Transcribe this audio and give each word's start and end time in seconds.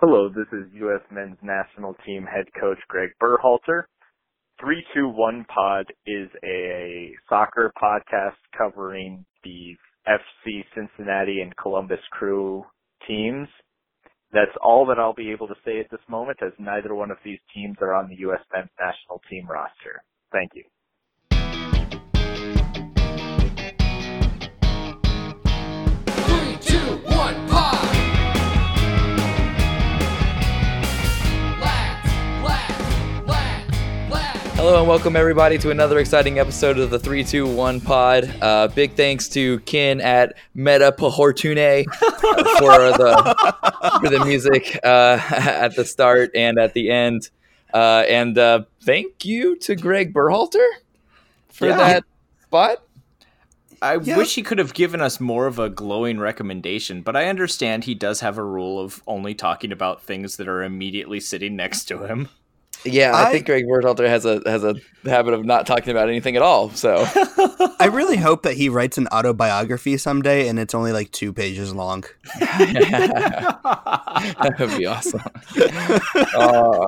Hello, 0.00 0.28
this 0.28 0.46
is 0.52 0.72
U.S. 0.74 1.00
men's 1.10 1.38
national 1.42 1.96
team 2.06 2.22
head 2.22 2.44
coach 2.60 2.78
Greg 2.86 3.08
Berhalter. 3.20 3.82
321 4.60 5.44
Pod 5.52 5.86
is 6.06 6.28
a 6.44 7.10
soccer 7.28 7.72
podcast 7.82 8.36
covering 8.56 9.24
the 9.42 9.74
FC 10.06 10.62
Cincinnati 10.72 11.40
and 11.40 11.52
Columbus 11.56 11.98
Crew 12.12 12.62
teams. 13.08 13.48
That's 14.32 14.56
all 14.62 14.86
that 14.86 15.00
I'll 15.00 15.14
be 15.14 15.32
able 15.32 15.48
to 15.48 15.56
say 15.64 15.80
at 15.80 15.90
this 15.90 15.98
moment 16.08 16.38
as 16.46 16.52
neither 16.60 16.94
one 16.94 17.10
of 17.10 17.18
these 17.24 17.40
teams 17.52 17.76
are 17.80 17.92
on 17.92 18.08
the 18.08 18.18
U.S. 18.20 18.38
men's 18.54 18.70
national 18.78 19.20
team 19.28 19.48
roster. 19.50 20.04
Thank 20.30 20.52
you. 20.54 20.62
Three, 26.06 26.56
two, 26.60 26.98
one, 27.16 27.47
Hello 34.58 34.80
and 34.80 34.88
welcome 34.88 35.14
everybody 35.14 35.56
to 35.58 35.70
another 35.70 36.00
exciting 36.00 36.40
episode 36.40 36.78
of 36.78 36.90
the 36.90 36.98
321 36.98 37.80
pod. 37.80 38.24
Uh, 38.42 38.66
big 38.66 38.94
thanks 38.94 39.28
to 39.28 39.60
Kin 39.60 40.00
at 40.00 40.34
Meta 40.52 40.92
Pahortune 40.98 41.84
for 41.94 42.72
the 42.98 43.98
for 44.00 44.08
the 44.10 44.24
music 44.24 44.78
uh, 44.82 45.20
at 45.30 45.76
the 45.76 45.84
start 45.84 46.32
and 46.34 46.58
at 46.58 46.74
the 46.74 46.90
end. 46.90 47.30
Uh, 47.72 48.04
and 48.08 48.36
uh, 48.36 48.62
thank 48.82 49.24
you 49.24 49.56
to 49.58 49.76
Greg 49.76 50.12
Berhalter 50.12 50.66
for 51.48 51.68
Yeah. 51.68 51.76
that 51.76 52.04
spot. 52.42 52.82
I 53.80 53.94
Yeah. 54.02 54.16
wish 54.16 54.34
he 54.34 54.42
could 54.42 54.58
have 54.58 54.74
given 54.74 55.00
us 55.00 55.20
more 55.20 55.46
of 55.46 55.60
a 55.60 55.70
glowing 55.70 56.18
recommendation, 56.18 57.02
but 57.02 57.14
I 57.14 57.28
understand 57.28 57.84
he 57.84 57.94
does 57.94 58.20
have 58.20 58.36
a 58.36 58.44
rule 58.44 58.80
of 58.80 59.04
only 59.06 59.34
talking 59.36 59.70
about 59.70 60.02
things 60.02 60.36
that 60.36 60.48
are 60.48 60.64
immediately 60.64 61.20
sitting 61.20 61.54
next 61.54 61.84
to 61.84 62.04
him. 62.06 62.28
Yeah, 62.84 63.12
I, 63.14 63.28
I- 63.28 63.32
think 63.32 63.46
Greg 63.46 63.66
Berhalter 63.66 64.08
has 64.08 64.24
a 64.24 64.40
has 64.46 64.64
a 64.64 64.74
habit 65.04 65.34
of 65.34 65.44
not 65.44 65.66
talking 65.66 65.90
about 65.90 66.08
anything 66.08 66.36
at 66.36 66.42
all. 66.42 66.70
So 66.70 67.04
I 67.80 67.88
really 67.92 68.16
hope 68.16 68.42
that 68.44 68.54
he 68.54 68.68
writes 68.68 68.98
an 68.98 69.08
autobiography 69.08 69.96
someday 69.96 70.48
and 70.48 70.58
it's 70.58 70.74
only 70.74 70.92
like 70.92 71.10
two 71.10 71.32
pages 71.32 71.74
long. 71.74 72.04
that 72.38 74.54
would 74.58 74.76
be 74.78 74.86
awesome. 74.86 75.20
Uh, 76.34 76.86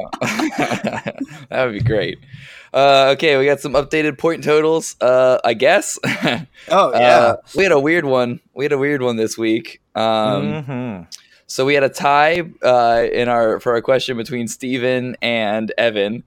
that 1.48 1.64
would 1.64 1.72
be 1.74 1.80
great. 1.80 2.18
Uh, 2.72 3.12
okay, 3.16 3.36
we 3.36 3.46
got 3.46 3.60
some 3.60 3.72
updated 3.72 4.16
point 4.18 4.44
totals. 4.44 4.96
Uh, 5.00 5.38
I 5.44 5.54
guess. 5.54 5.98
Oh 6.68 6.90
Uh, 6.92 7.36
we 7.56 7.64
had 7.64 7.72
a 7.72 7.80
weird 7.80 8.04
one. 8.04 8.40
We 8.54 8.64
had 8.64 8.72
a 8.72 8.78
weird 8.78 9.02
one 9.02 9.16
this 9.16 9.36
week. 9.36 9.80
Um, 9.94 10.64
Mhm. 10.64 11.06
So 11.50 11.64
we 11.66 11.74
had 11.74 11.82
a 11.82 11.88
tie 11.88 12.42
uh, 12.62 13.06
in 13.12 13.28
our 13.28 13.58
for 13.58 13.72
our 13.74 13.80
question 13.82 14.16
between 14.16 14.46
Steven 14.46 15.16
and 15.20 15.72
Evan. 15.76 16.22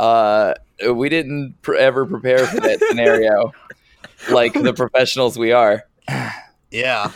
Uh, 0.00 0.54
we 0.92 1.08
didn't 1.08 1.54
pr- 1.62 1.76
ever 1.76 2.04
prepare 2.04 2.44
for 2.44 2.58
that 2.58 2.80
scenario, 2.88 3.52
like 4.32 4.52
the 4.52 4.72
professionals 4.74 5.38
we 5.38 5.52
are. 5.52 5.84
yeah. 6.72 7.12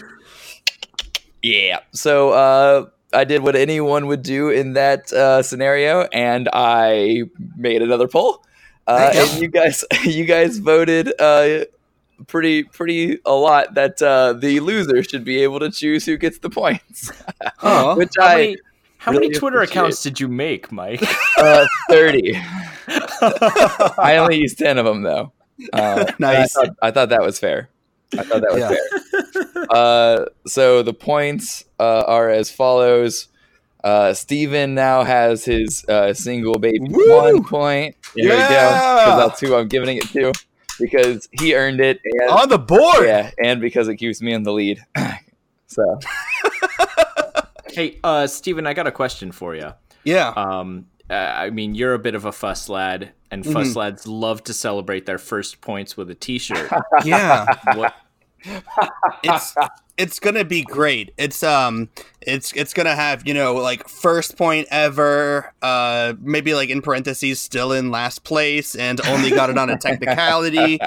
Yeah. 1.42 1.80
So 1.92 2.30
uh, 2.30 2.86
I 3.12 3.24
did 3.24 3.42
what 3.42 3.56
anyone 3.56 4.06
would 4.06 4.22
do 4.22 4.50
in 4.50 4.74
that 4.74 5.12
uh, 5.12 5.42
scenario, 5.42 6.02
and 6.12 6.48
I 6.52 7.24
made 7.56 7.82
another 7.82 8.06
poll. 8.06 8.44
Uh, 8.86 9.10
There 9.12 9.14
you 9.14 9.26
go. 9.26 9.32
and 9.32 9.42
you 9.42 9.48
guys, 9.48 9.84
you 10.04 10.24
guys 10.26 10.58
voted 10.58 11.12
uh, 11.20 11.64
pretty, 12.26 12.64
pretty 12.64 13.18
a 13.24 13.32
lot 13.32 13.74
that 13.74 14.00
uh, 14.02 14.32
the 14.34 14.60
loser 14.60 15.02
should 15.02 15.24
be 15.24 15.42
able 15.42 15.60
to 15.60 15.70
choose 15.70 16.04
who 16.04 16.16
gets 16.16 16.38
the 16.38 16.50
points. 16.50 17.10
Oh, 17.62 17.96
Which 17.96 18.12
How 18.18 18.26
I 18.26 18.34
many, 18.36 18.56
how 18.98 19.12
really 19.12 19.28
many 19.28 19.38
Twitter 19.38 19.58
appreciate. 19.58 19.76
accounts 19.80 20.02
did 20.02 20.20
you 20.20 20.28
make, 20.28 20.70
Mike? 20.72 21.02
uh, 21.38 21.66
thirty. 21.88 22.34
I 23.20 24.16
only 24.18 24.36
used 24.38 24.58
ten 24.58 24.78
of 24.78 24.84
them 24.84 25.02
though. 25.02 25.32
Uh, 25.72 26.04
Nice. 26.18 26.56
I 26.56 26.64
thought, 26.66 26.76
I 26.82 26.90
thought 26.90 27.08
that 27.10 27.22
was 27.22 27.38
fair. 27.38 27.68
I 28.16 28.22
thought 28.22 28.42
that 28.42 28.52
was 28.52 28.60
Yeah. 28.60 28.68
fair. 29.52 29.66
Uh, 29.70 30.24
so 30.46 30.82
the 30.82 30.94
points 30.94 31.64
uh, 31.78 32.04
are 32.06 32.30
as 32.30 32.50
follows. 32.50 33.28
Uh, 33.84 34.12
Steven 34.14 34.74
now 34.74 35.04
has 35.04 35.44
his 35.44 35.84
uh, 35.88 36.12
single 36.14 36.58
baby 36.58 36.78
Woo! 36.80 37.16
one 37.16 37.44
point. 37.44 37.96
There 38.14 38.24
we 38.24 38.30
go. 38.30 38.36
'cause 38.36 38.50
Yeah! 38.50 39.16
that's 39.16 39.40
who 39.40 39.54
I'm 39.54 39.68
giving 39.68 39.96
it 39.98 40.08
to 40.10 40.32
because 40.78 41.28
he 41.40 41.54
earned 41.54 41.80
it, 41.80 42.00
and 42.04 42.30
On 42.30 42.48
the 42.48 42.58
board. 42.58 43.04
yeah, 43.06 43.30
and 43.42 43.60
because 43.60 43.88
it 43.88 43.96
keeps 43.96 44.20
me 44.22 44.32
in 44.32 44.42
the 44.42 44.52
lead. 44.52 44.80
so 45.66 45.98
hey, 47.72 47.98
uh, 48.04 48.26
Steven, 48.26 48.66
I 48.66 48.74
got 48.74 48.86
a 48.86 48.92
question 48.92 49.32
for 49.32 49.54
you. 49.54 49.72
Yeah. 50.04 50.28
Um, 50.36 50.86
uh, 51.10 51.14
I 51.14 51.50
mean, 51.50 51.74
you're 51.74 51.94
a 51.94 51.98
bit 51.98 52.14
of 52.14 52.24
a 52.24 52.32
fuss 52.32 52.68
lad, 52.68 53.12
and 53.30 53.44
fuss 53.44 53.68
Mhm. 53.68 53.76
lads 53.76 54.06
love 54.06 54.42
to 54.44 54.52
celebrate 54.54 55.06
their 55.06 55.18
first 55.18 55.60
points 55.60 55.96
with 55.96 56.10
a 56.10 56.14
T-shirt. 56.14 56.70
Yeah. 57.04 57.46
what? 57.74 57.94
It's 59.22 59.54
it's 59.96 60.20
gonna 60.20 60.44
be 60.44 60.62
great. 60.62 61.12
It's 61.18 61.42
um 61.42 61.88
it's 62.20 62.52
it's 62.52 62.72
gonna 62.72 62.94
have, 62.94 63.26
you 63.26 63.34
know, 63.34 63.54
like 63.54 63.88
first 63.88 64.36
point 64.36 64.68
ever, 64.70 65.52
uh 65.62 66.14
maybe 66.20 66.54
like 66.54 66.70
in 66.70 66.82
parentheses 66.82 67.40
still 67.40 67.72
in 67.72 67.90
last 67.90 68.24
place 68.24 68.74
and 68.74 69.00
only 69.06 69.30
got 69.30 69.50
it 69.50 69.58
on 69.58 69.70
a 69.70 69.76
technicality. 69.78 70.78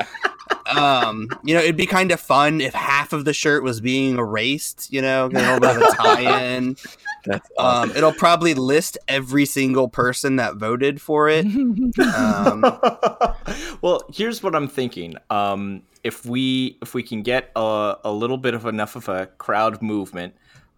Um, 0.77 1.29
you 1.43 1.53
know, 1.53 1.61
it'd 1.61 1.77
be 1.77 1.85
kind 1.85 2.11
of 2.11 2.19
fun 2.19 2.61
if 2.61 2.73
half 2.73 3.13
of 3.13 3.25
the 3.25 3.33
shirt 3.33 3.63
was 3.63 3.81
being 3.81 4.17
erased, 4.17 4.91
you 4.91 5.01
know, 5.01 5.25
a 5.25 5.27
little 5.27 5.59
bit 5.59 5.75
of 5.75 5.81
a 5.81 5.95
tie-in. 5.95 6.77
that's 7.25 7.49
awesome. 7.57 7.91
Um, 7.91 7.97
it'll 7.97 8.13
probably 8.13 8.53
list 8.53 8.97
every 9.07 9.45
single 9.45 9.87
person 9.87 10.37
that 10.37 10.55
voted 10.55 11.01
for 11.01 11.29
it. 11.29 11.45
Um, 11.45 12.61
well, 13.81 14.03
here's 14.13 14.41
what 14.41 14.55
I'm 14.55 14.67
thinking. 14.67 15.15
Um, 15.29 15.83
if 16.03 16.25
we 16.25 16.77
if 16.81 16.93
we 16.93 17.03
can 17.03 17.21
get 17.21 17.51
a, 17.55 17.95
a 18.03 18.11
little 18.11 18.37
bit 18.37 18.53
of 18.53 18.65
enough 18.65 18.95
of 18.95 19.07
a 19.07 19.27
crowd 19.27 19.81
movement, 19.81 20.33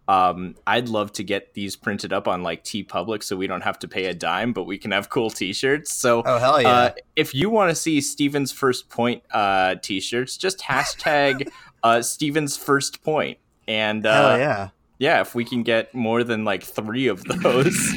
um, 0.06 0.54
I'd 0.66 0.88
love 0.88 1.12
to 1.14 1.24
get 1.24 1.54
these 1.54 1.76
printed 1.76 2.12
up 2.12 2.28
on 2.28 2.42
like 2.42 2.64
TeePublic, 2.64 3.22
so 3.22 3.36
we 3.36 3.46
don't 3.46 3.62
have 3.62 3.78
to 3.80 3.88
pay 3.88 4.06
a 4.06 4.14
dime, 4.14 4.52
but 4.52 4.64
we 4.64 4.78
can 4.78 4.90
have 4.90 5.08
cool 5.08 5.30
T-shirts. 5.30 5.94
So. 5.94 6.22
oh 6.24 6.38
hell 6.38 6.60
yeah! 6.60 6.68
Uh, 6.68 6.90
if 7.16 7.34
you 7.34 7.48
want 7.50 7.70
to 7.70 7.74
see 7.74 8.00
Steven's 8.00 8.52
first 8.52 8.88
point 8.90 9.22
uh, 9.30 9.76
t-shirts, 9.76 10.36
just 10.36 10.60
hashtag 10.60 11.48
uh, 11.82 12.02
Steven's 12.02 12.56
first 12.56 13.02
point, 13.02 13.38
and 13.66 14.04
uh, 14.06 14.30
hell 14.30 14.38
yeah! 14.38 14.68
yeah, 14.98 15.20
if 15.20 15.34
we 15.34 15.44
can 15.44 15.62
get 15.62 15.94
more 15.94 16.22
than 16.22 16.44
like 16.44 16.62
three 16.62 17.08
of 17.08 17.24
those, 17.24 17.92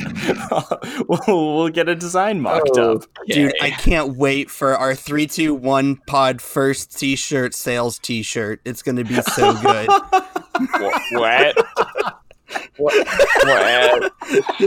we'll, 1.07 1.55
we'll 1.55 1.69
get 1.69 1.87
a 1.87 1.95
design 1.95 2.41
mocked 2.41 2.77
up. 2.77 3.03
Dude, 3.27 3.53
I 3.61 3.69
can't 3.69 4.17
wait 4.17 4.49
for 4.49 4.75
our 4.75 4.95
three, 4.95 5.27
two, 5.27 5.53
one 5.53 5.97
pod 6.07 6.41
first 6.41 6.97
T-shirt 6.97 7.53
sales 7.53 7.99
T-shirt. 7.99 8.61
It's 8.65 8.81
gonna 8.81 9.03
be 9.03 9.21
so 9.21 9.53
good. 9.61 9.89
what? 10.57 11.01
what? 11.11 11.57
What? 12.77 14.11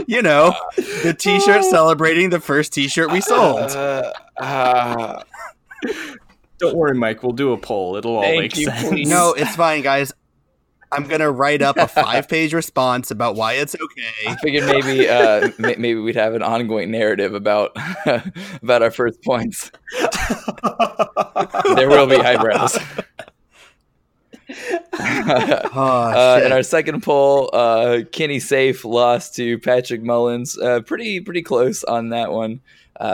you 0.07 0.21
know, 0.21 0.53
the 0.75 1.15
T-shirt 1.17 1.63
celebrating 1.63 2.29
the 2.29 2.39
first 2.39 2.73
T-shirt 2.73 3.11
we 3.11 3.21
sold. 3.21 3.71
Uh, 3.71 4.11
uh, 4.39 5.23
Don't 6.59 6.75
worry, 6.75 6.93
Mike. 6.95 7.23
We'll 7.23 7.31
do 7.31 7.53
a 7.53 7.57
poll. 7.57 7.95
It'll 7.95 8.17
all 8.17 8.21
Thank 8.21 8.39
make 8.39 8.57
you, 8.57 8.65
sense. 8.65 8.87
please. 8.89 9.09
No, 9.09 9.33
it's 9.33 9.55
fine, 9.55 9.81
guys. 9.81 10.13
I'm 10.93 11.07
gonna 11.07 11.31
write 11.31 11.61
up 11.61 11.77
a 11.77 11.87
five-page 11.87 12.53
response 12.53 13.11
about 13.11 13.35
why 13.35 13.53
it's 13.53 13.73
okay. 13.75 14.27
I 14.27 14.35
figured 14.35 14.65
maybe 14.65 15.07
uh, 15.07 15.49
may- 15.57 15.77
maybe 15.77 16.01
we'd 16.01 16.17
have 16.17 16.33
an 16.35 16.43
ongoing 16.43 16.91
narrative 16.91 17.33
about 17.33 17.71
about 18.61 18.83
our 18.83 18.91
first 18.91 19.23
points. 19.23 19.71
There 21.75 21.87
will 21.89 22.07
be 22.07 22.17
eyebrows. 22.17 22.77
Oh, 25.73 26.11
uh, 26.15 26.37
shit. 26.37 26.45
in 26.47 26.51
our 26.51 26.63
second 26.63 27.01
poll, 27.03 27.49
uh, 27.53 27.99
Kenny 28.11 28.39
Saief 28.39 28.83
lost 28.85 29.35
to 29.35 29.57
Patrick 29.59 30.01
Mullins. 30.03 30.57
Uh, 30.57 30.81
pretty 30.81 31.19
pretty 31.21 31.41
close 31.41 31.83
on 31.83 32.09
that 32.09 32.31
one. 32.31 32.61
Uh, 32.99 33.13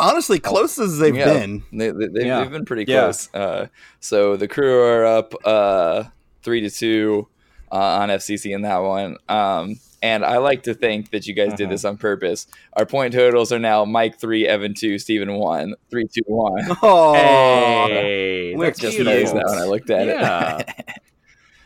Honestly, 0.00 0.38
close 0.38 0.78
as 0.78 0.98
they've 0.98 1.16
Yeah. 1.16 1.32
been. 1.32 1.64
They, 1.72 1.90
they, 1.90 2.06
they've, 2.06 2.26
Yeah. 2.26 2.40
they've 2.42 2.52
been 2.52 2.64
pretty 2.64 2.84
Yeah. 2.86 3.00
close. 3.04 3.34
Uh, 3.34 3.66
so 3.98 4.36
the 4.36 4.46
crew 4.46 4.80
are 4.80 5.04
up 5.04 5.34
uh, 5.44 6.04
three 6.44 6.60
to 6.60 6.70
two 6.70 7.26
uh, 7.72 7.74
on 8.00 8.08
FCC 8.08 8.54
in 8.54 8.62
that 8.62 8.78
one. 8.78 9.16
Um, 9.28 9.80
and 10.02 10.24
I 10.24 10.38
like 10.38 10.62
to 10.64 10.74
think 10.74 11.10
that 11.10 11.26
you 11.26 11.34
guys 11.34 11.54
did 11.54 11.68
Mhm. 11.68 11.70
this 11.70 11.84
on 11.84 11.96
purpose. 11.96 12.46
Our 12.74 12.86
point 12.86 13.14
totals 13.14 13.52
are 13.52 13.58
now 13.58 13.84
Mike 13.84 14.18
three, 14.18 14.46
Evan 14.46 14.74
two, 14.74 14.98
Steven 14.98 15.34
one, 15.34 15.74
three, 15.90 16.06
two, 16.06 16.22
one. 16.26 16.64
Oh, 16.82 17.14
Hey, 17.88 18.54
We're 18.56 18.66
that's 18.66 18.78
Just 18.80 18.94
cute. 18.96 19.06
noticed 19.06 19.32
cute. 19.32 19.44
that 19.44 19.50
when 19.50 19.58
I 19.62 19.66
looked 19.66 19.90
at 19.90 20.06
Yeah. 20.06 20.58
it. 20.58 20.68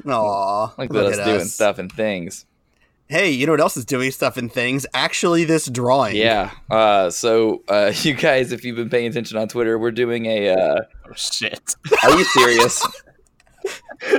Aw, 0.08 0.75
like 0.79 0.90
look 0.93 1.12
us 1.12 1.19
at 1.19 1.25
doing 1.25 1.40
us. 1.43 1.52
stuff 1.52 1.79
and 1.79 1.90
things. 1.93 2.44
Hey, 3.08 3.31
you 3.31 3.44
know 3.46 3.52
what 3.52 3.61
else 3.61 3.76
is 3.76 3.84
doing 3.84 4.11
stuff 4.11 4.37
and 4.38 4.50
things? 4.50 4.87
Actually, 4.94 5.44
this 5.44 5.67
drawing. 5.67 6.17
Yeah. 6.17 6.50
Uh, 6.70 7.11
so 7.11 7.62
uh, 7.69 7.93
you 8.02 8.14
guys, 8.14 8.52
if 8.52 8.64
you've 8.64 8.76
been 8.76 8.88
paying 8.90 9.06
attention 9.08 9.37
on 9.37 9.49
Twitter, 9.49 9.78
we're 9.78 9.90
doing 9.90 10.26
a. 10.26 10.49
Uh, 10.50 10.81
Oh 11.08 11.14
shit. 11.14 11.75
are 12.02 12.11
you 12.17 12.25
serious? 12.25 12.82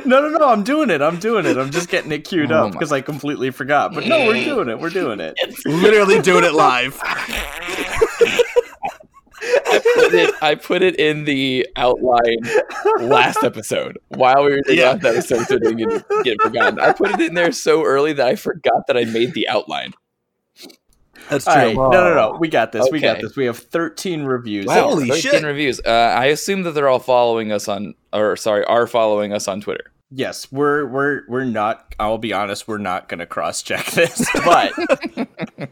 No, 0.06 0.21
no, 0.21 0.30
no. 0.30 0.47
I'm 0.50 0.63
doing 0.63 0.89
it. 0.89 1.01
I'm 1.01 1.18
doing 1.19 1.45
it. 1.45 1.57
I'm 1.57 1.71
just 1.71 1.89
getting 1.89 2.12
it 2.12 2.19
queued 2.25 2.51
Oh 2.51 2.65
up 2.68 2.71
because 2.71 2.91
I 2.91 3.01
completely 3.01 3.51
forgot. 3.51 3.94
But 3.94 4.06
no, 4.07 4.25
we're 4.27 4.44
doing 4.44 4.69
it. 4.69 4.80
We're 4.80 4.89
doing 4.89 5.19
it. 5.19 5.35
Literally 5.65 6.21
doing 6.21 6.44
it 6.44 6.53
live. 6.53 7.00
I 9.65 9.80
put 9.95 10.13
it. 10.13 10.33
I 10.41 10.56
put 10.56 10.81
it 10.83 10.95
in 10.97 11.25
the 11.25 11.68
outline 11.75 12.38
last 13.01 13.44
episode 13.44 13.97
while 14.09 14.44
we 14.44 14.51
were 14.51 14.62
doing 14.62 14.77
Yeah. 14.80 14.91
last 14.94 15.06
episode, 15.06 15.47
so 15.47 15.56
it 15.56 15.63
didn't 15.63 15.77
get, 15.77 16.24
get 16.24 16.41
forgotten. 16.41 16.80
I 16.80 16.94
put 16.94 17.12
it 17.12 17.19
in 17.19 17.33
there 17.33 17.51
so 17.51 17.83
early 17.83 18.13
that 18.13 18.25
I 18.27 18.35
forgot 18.35 18.88
that 18.88 18.95
I 18.97 19.03
made 19.06 19.33
the 19.33 19.47
outline. 19.50 19.94
That's 21.29 21.47
All 21.47 21.55
right. 21.55 21.73
true. 21.73 21.89
No, 21.89 22.03
no, 22.03 22.13
no. 22.13 22.37
We 22.39 22.47
got 22.49 22.71
this. 22.71 22.89
We 22.91 22.99
got 22.99 23.21
this. 23.21 23.35
We 23.35 23.45
have 23.45 23.57
13 23.57 24.23
reviews. 24.23 24.65
Wow. 24.65 24.89
Holy 24.89 25.07
13 25.09 25.21
shit. 25.21 25.43
reviews. 25.43 25.79
Uh, 25.79 25.89
I 25.89 26.25
assume 26.25 26.63
that 26.63 26.71
they're 26.71 26.89
all 26.89 26.99
following 26.99 27.51
us 27.51 27.67
on, 27.67 27.95
or 28.11 28.35
sorry, 28.35 28.63
are 28.65 28.87
following 28.87 29.33
us 29.33 29.47
on 29.47 29.61
Twitter. 29.61 29.93
Yes, 30.15 30.51
we're 30.51 30.86
we're 30.86 31.21
we're 31.27 31.44
not. 31.44 31.95
I'll 32.00 32.19
be 32.19 32.33
honest. 32.33 32.68
We're 32.68 32.77
not 32.77 33.10
going 33.10 33.19
to 33.19 33.25
cross 33.25 33.63
check 33.63 33.86
this, 33.88 34.27
but 34.45 34.71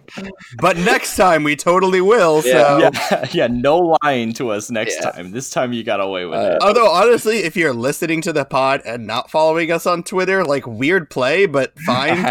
But 0.59 0.77
next 0.77 1.15
time 1.15 1.43
we 1.43 1.55
totally 1.55 2.01
will. 2.01 2.41
So. 2.41 2.49
Yeah. 2.49 2.89
yeah, 3.11 3.25
yeah. 3.31 3.47
No 3.47 3.95
lying 4.03 4.33
to 4.33 4.49
us 4.51 4.71
next 4.71 4.97
Yeah. 5.01 5.11
time. 5.11 5.31
This 5.31 5.49
time 5.49 5.73
you 5.73 5.83
got 5.83 5.99
away 6.01 6.25
with 6.25 6.39
Uh, 6.39 6.55
it. 6.55 6.61
Although 6.63 6.89
honestly, 6.89 7.39
if 7.39 7.55
you're 7.55 7.73
listening 7.73 8.21
to 8.21 8.33
the 8.33 8.45
pod 8.45 8.81
and 8.85 9.05
not 9.05 9.29
following 9.29 9.71
us 9.71 9.85
on 9.85 10.03
Twitter, 10.03 10.43
like 10.43 10.65
weird 10.65 11.09
play, 11.09 11.45
but 11.45 11.77
fine, 11.81 12.23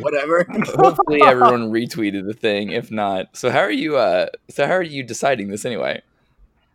whatever. 0.00 0.44
Hopefully, 0.76 1.20
everyone 1.24 1.70
retweeted 1.70 2.26
the 2.26 2.34
thing. 2.34 2.70
If 2.70 2.90
not, 2.90 3.36
so 3.36 3.50
how 3.50 3.60
are 3.60 3.70
you? 3.70 3.96
Uh, 3.96 4.26
so 4.50 4.66
how 4.66 4.72
are 4.74 4.82
you 4.82 5.02
deciding 5.02 5.48
this 5.48 5.64
anyway? 5.64 6.02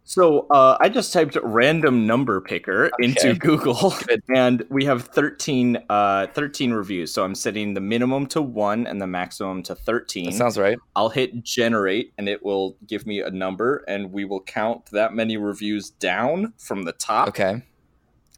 So 0.07 0.47
uh, 0.51 0.77
I 0.79 0.87
just 0.87 1.11
typed 1.11 1.37
random 1.43 2.07
number 2.07 2.39
picker 2.39 2.89
into 2.99 3.33
Google, 3.33 3.93
Good. 4.07 4.23
and 4.33 4.65
we 4.69 4.85
have 4.85 5.03
13, 5.03 5.83
uh, 5.89 6.27
13 6.27 6.71
reviews. 6.71 7.13
So 7.13 7.25
I'm 7.25 7.35
setting 7.35 7.73
the 7.73 7.81
minimum 7.81 8.25
to 8.27 8.41
one 8.41 8.87
and 8.87 9.01
the 9.01 9.05
maximum 9.05 9.63
to 9.63 9.75
13. 9.75 10.27
That 10.27 10.33
sounds 10.33 10.57
right. 10.57 10.77
I'll 10.95 11.09
hit 11.09 11.43
generate, 11.43 12.13
and 12.17 12.29
it 12.29 12.41
will 12.41 12.77
give 12.87 13.05
me 13.05 13.19
a 13.19 13.29
number, 13.29 13.83
and 13.89 14.13
we 14.13 14.23
will 14.23 14.41
count 14.41 14.85
that 14.91 15.13
many 15.13 15.35
reviews 15.35 15.89
down 15.89 16.53
from 16.57 16.83
the 16.83 16.93
top. 16.93 17.27
Okay. 17.27 17.61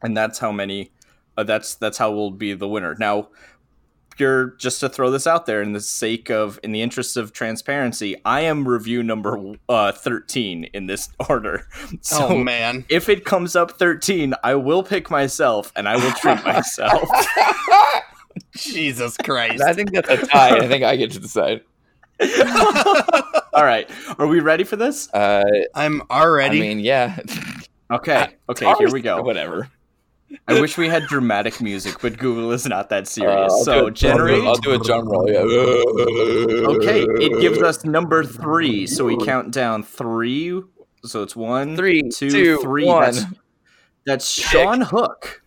and 0.02 0.18
that's 0.18 0.40
how 0.40 0.52
many 0.52 0.92
uh, 1.38 1.44
that's 1.44 1.76
that's 1.76 1.98
how 1.98 2.12
we'll 2.12 2.32
be 2.32 2.54
the 2.54 2.68
winner 2.68 2.96
now 3.00 3.30
pure 4.20 4.48
just 4.58 4.82
to 4.82 4.90
throw 4.90 5.10
this 5.10 5.26
out 5.26 5.46
there 5.46 5.62
in 5.62 5.72
the 5.72 5.80
sake 5.80 6.30
of 6.30 6.60
in 6.62 6.74
the 6.74 6.82
interest 6.82 7.16
of 7.16 7.32
transparency 7.32 8.18
i 8.26 8.42
am 8.42 8.68
review 8.68 9.02
number 9.02 9.56
uh 9.70 9.94
13 9.94 10.66
in 10.74 10.88
this 10.88 11.08
order 11.30 11.66
so 12.02 12.28
oh 12.28 12.38
man. 12.38 12.84
if 12.90 13.08
it 13.08 13.24
comes 13.24 13.56
up 13.56 13.72
13 13.80 14.34
i 14.44 14.54
will 14.54 14.84
pick 14.84 15.10
myself 15.10 15.72
and 15.78 15.88
i 15.88 15.96
will 15.96 16.12
treat 16.12 16.44
myself 16.44 17.08
Jesus 18.56 19.16
Christ. 19.18 19.62
I 19.62 19.74
think 19.74 19.92
that's 19.92 20.10
a 20.10 20.18
tie. 20.26 20.58
I 20.58 20.68
think 20.68 20.84
I 20.84 20.96
get 20.96 21.12
to 21.12 21.20
decide. 21.20 21.62
all 23.54 23.64
right 23.64 23.90
are 24.18 24.28
we 24.28 24.42
ready 24.42 24.66
for 24.66 24.76
this 24.76 25.12
Uh, 25.14 25.44
I'm 25.74 26.02
already. 26.12 26.58
I 26.58 26.62
mean, 26.62 26.80
yeah. 26.80 27.18
okay 27.90 28.36
okay 28.50 28.74
here 28.78 28.92
we 28.92 29.02
go 29.02 29.22
Whatever. 29.22 29.70
I 30.48 30.60
wish 30.60 30.78
we 30.78 30.88
had 30.88 31.04
dramatic 31.08 31.60
music 31.62 31.96
but 32.02 32.18
google 32.18 32.52
is 32.52 32.66
not 32.66 32.90
that 32.90 33.04
Uh, 33.04 33.06
serious 33.06 33.52
I'll 33.54 33.64
so 33.64 33.72
a 33.88 33.92
drum 33.92 34.18
roll. 34.18 34.28
generate 34.36 34.44
I'll 34.44 34.56
do 34.56 34.72
a 34.72 34.78
drum 34.80 35.08
roll. 35.10 35.30
Yeah. 35.30 35.40
Okay, 36.70 37.02
it 37.04 37.40
gives 37.42 37.62
us 37.62 37.84
number 37.86 38.24
three, 38.24 38.86
so 38.88 39.06
we 39.06 39.18
count 39.26 39.52
down 39.52 39.84
three. 39.84 40.62
So 41.04 41.24
it's 41.24 41.36
one, 41.36 41.76
Three, 41.78 42.04
two, 42.10 42.30
two, 42.30 42.58
three. 42.62 42.86
one. 42.86 43.14
That's, 43.14 43.26
that's 44.06 44.30
Sean 44.30 44.82
Hook. 44.82 45.42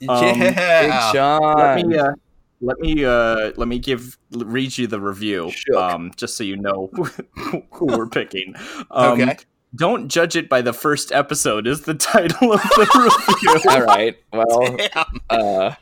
um, 0.08 0.38
Big 0.38 0.56
yeah. 0.56 1.12
Sean. 1.12 1.56
Let 1.58 1.86
me 1.86 1.96
uh, 1.98 2.12
let 2.60 2.78
me 2.78 3.04
uh, 3.04 3.52
let 3.56 3.68
me 3.68 3.78
give 3.78 4.16
read 4.32 4.78
you 4.78 4.86
the 4.86 5.00
review, 5.00 5.50
um, 5.76 6.12
just 6.16 6.36
so 6.36 6.44
you 6.44 6.56
know 6.56 6.88
who 7.72 7.86
we're 7.86 8.06
picking. 8.08 8.54
Um, 8.90 9.20
Okay. 9.20 9.36
Don't 9.76 10.08
judge 10.08 10.36
it 10.36 10.48
by 10.48 10.62
the 10.62 10.72
first 10.72 11.12
episode. 11.12 11.66
Is 11.66 11.82
the 11.82 11.94
title 12.12 12.52
of 12.52 12.62
the 12.62 13.10
review. 13.28 13.70
All 13.70 13.82
right. 13.82 14.16
Well, 14.32 14.76
Damn. 14.76 15.20
uh, 15.30 15.74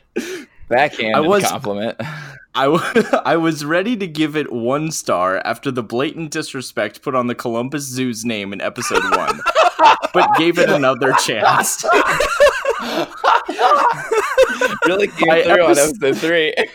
backhand 0.69 1.15
I 1.15 1.19
was- 1.21 1.43
compliment. 1.43 1.97
I, 2.57 2.65
w- 2.67 3.03
I 3.25 3.35
was 3.35 3.65
ready 3.65 3.97
to 3.97 4.07
give 4.07 4.37
it 4.37 4.49
one 4.49 4.89
star 4.91 5.41
after 5.43 5.71
the 5.71 5.83
blatant 5.83 6.31
disrespect 6.31 7.01
put 7.01 7.13
on 7.13 7.27
the 7.27 7.35
Columbus 7.35 7.83
Zoo's 7.83 8.23
name 8.23 8.53
in 8.53 8.61
episode 8.61 9.03
one, 9.13 9.41
but 10.13 10.29
gave 10.37 10.57
it 10.57 10.69
another 10.69 11.11
chance. 11.25 11.83
really 14.85 15.07
came 15.07 15.27
By 15.27 15.43
through 15.43 15.63
on 15.63 15.71
episode- 15.71 16.03
episode 16.03 16.17
three. 16.17 16.55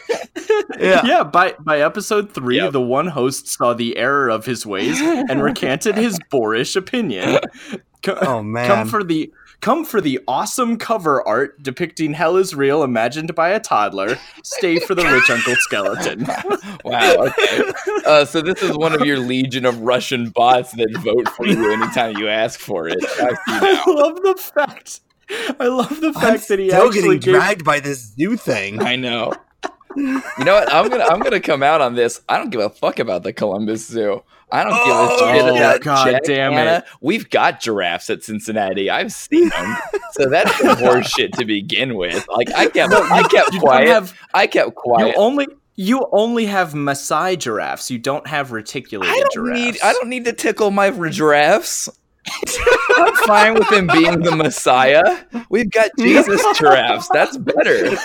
Yeah. 0.79 1.03
Yeah, 1.05 1.23
by 1.25 1.55
by 1.61 1.81
episode 1.81 2.33
three, 2.33 2.57
Yep. 2.57 2.73
the 2.73 2.81
one 2.81 3.09
host 3.09 3.49
saw 3.49 3.75
the 3.75 3.97
error 3.97 4.29
of 4.31 4.47
his 4.47 4.65
ways 4.65 4.99
and 5.01 5.43
recanted 5.43 5.97
his 5.97 6.19
boorish 6.31 6.75
opinion. 6.77 7.39
Co- 8.03 8.19
Oh 8.21 8.43
man. 8.43 8.67
Come 8.67 8.89
for 8.89 9.05
the 9.05 9.33
come 9.61 9.85
for 9.85 10.01
the 10.01 10.19
awesome 10.27 10.79
cover 10.79 11.27
art 11.29 11.63
depicting 11.63 12.15
hell 12.15 12.37
is 12.37 12.55
real, 12.55 12.83
imagined 12.83 13.35
by 13.35 13.51
a 13.51 13.61
toddler. 13.61 14.17
Stay 14.43 14.79
for 14.79 14.95
the 14.95 15.05
rich 15.05 15.29
uncle 15.29 15.55
skeleton. 15.57 16.27
Wow. 16.85 17.15
Okay. 17.29 17.73
Uh, 18.07 18.25
so 18.25 18.41
this 18.41 18.63
is 18.63 18.77
one 18.77 18.95
of 18.95 19.03
your 19.05 19.19
legion 19.19 19.67
of 19.67 19.79
Russian 19.81 20.31
bots 20.31 20.73
that 20.73 20.91
vote 21.05 21.29
for 21.31 21.47
you 21.47 21.71
anytime 21.73 22.17
you 22.17 22.29
ask 22.29 22.59
for 22.59 22.89
it. 22.89 22.99
I 23.03 23.29
see 23.31 23.37
I 23.47 23.83
love 23.87 24.17
the 24.23 24.35
fact. 24.37 25.01
I 25.61 25.67
love 25.67 26.01
the 26.01 26.09
I'm 26.09 26.15
fact 26.15 26.49
that 26.49 26.59
he 26.59 26.69
still 26.69 26.87
actually 26.87 27.01
getting 27.03 27.21
gave 27.21 27.35
dragged 27.35 27.65
by 27.65 27.81
this 27.81 28.17
new 28.17 28.37
thing. 28.37 28.83
I 28.83 28.97
know. 28.97 29.33
You 29.97 30.23
know 30.45 30.55
what? 30.55 30.73
I'm 30.73 30.89
gonna 30.89 31.05
I'm 31.05 31.21
gonna 31.21 31.41
come 31.41 31.63
out 31.63 31.81
on 31.81 31.95
this. 31.95 32.21
I 32.29 32.39
don't 32.39 32.51
give 32.51 32.61
a 32.61 32.71
fuck 32.71 32.99
about 33.01 33.23
the 33.25 33.33
Columbus 33.33 33.87
Zoo. 33.87 34.23
I 34.53 34.65
don't 34.65 34.73
Oh, 34.75 34.85
give 34.85 34.95
a 34.95 34.99
oh, 34.99 35.33
shit 35.49 35.57
about 35.61 35.81
God 35.81 36.11
Jack 36.11 36.23
damn 36.25 36.53
Hanna. 36.53 36.79
it. 36.79 36.85
We've 37.01 37.29
got 37.31 37.61
giraffes 37.61 38.09
at 38.11 38.23
Cincinnati. 38.25 38.89
I've 38.91 39.13
seen 39.13 39.49
them. 39.49 39.77
so 40.13 40.29
that's 40.29 40.57
some 40.59 40.77
horse 40.77 41.09
shit 41.09 41.33
to 41.35 41.45
begin 41.45 41.97
with. 41.97 42.25
Like 42.29 42.53
I 42.55 42.67
kept 42.69 42.93
I 42.93 43.23
kept 43.29 43.59
quiet. 43.59 43.89
have 43.89 44.15
I 44.35 44.47
kept 44.47 44.67
you 44.69 44.73
quiet. 44.73 45.15
only 45.17 45.47
you 45.77 46.07
only 46.13 46.47
have 46.47 46.73
Maasai 46.73 47.39
giraffes. 47.39 47.91
You 47.91 47.99
don't 47.99 48.27
have 48.27 48.53
reticulated 48.53 49.13
I 49.15 49.19
don't 49.19 49.33
giraffes. 49.33 49.61
need 49.61 49.81
I 49.83 49.93
don't 49.93 50.09
need 50.09 50.25
to 50.27 50.33
tickle 50.33 50.71
my 50.71 50.91
giraffes. 51.11 51.89
I'm 52.97 53.15
fine 53.27 53.55
with 53.55 53.71
him 53.73 53.87
being 53.87 54.21
the 54.21 54.35
Messiah. 54.37 55.03
We've 55.49 55.71
got 55.71 55.91
Jesus 55.99 56.43
giraffes. 56.59 57.09
That's 57.09 57.37
better. 57.37 57.97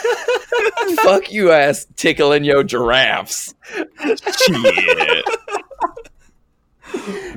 Fuck 1.03 1.31
you, 1.31 1.51
ass 1.51 1.87
tickling 1.95 2.43
your 2.43 2.63
giraffes. 2.63 3.53
Shit. 3.99 5.25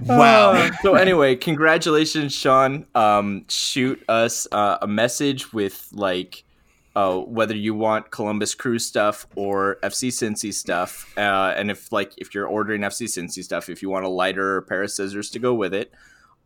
Wow. 0.06 0.52
Uh, 0.52 0.70
so 0.82 0.94
anyway, 0.94 1.36
congratulations, 1.36 2.32
Sean. 2.32 2.86
Um, 2.94 3.44
shoot 3.48 4.02
us 4.08 4.46
uh, 4.52 4.78
a 4.80 4.86
message 4.86 5.52
with 5.52 5.88
like 5.92 6.44
uh, 6.96 7.18
whether 7.18 7.56
you 7.56 7.74
want 7.74 8.10
Columbus 8.10 8.54
Crew 8.54 8.78
stuff 8.78 9.26
or 9.36 9.78
FC 9.82 10.08
Cincy 10.08 10.52
stuff, 10.52 11.12
uh, 11.16 11.54
and 11.56 11.70
if 11.70 11.92
like 11.92 12.12
if 12.16 12.34
you're 12.34 12.46
ordering 12.46 12.82
FC 12.82 13.04
Cincy 13.04 13.42
stuff, 13.44 13.68
if 13.68 13.82
you 13.82 13.90
want 13.90 14.04
a 14.04 14.08
lighter 14.08 14.56
or 14.56 14.62
pair 14.62 14.82
of 14.82 14.90
scissors 14.90 15.30
to 15.30 15.38
go 15.38 15.54
with 15.54 15.74
it. 15.74 15.92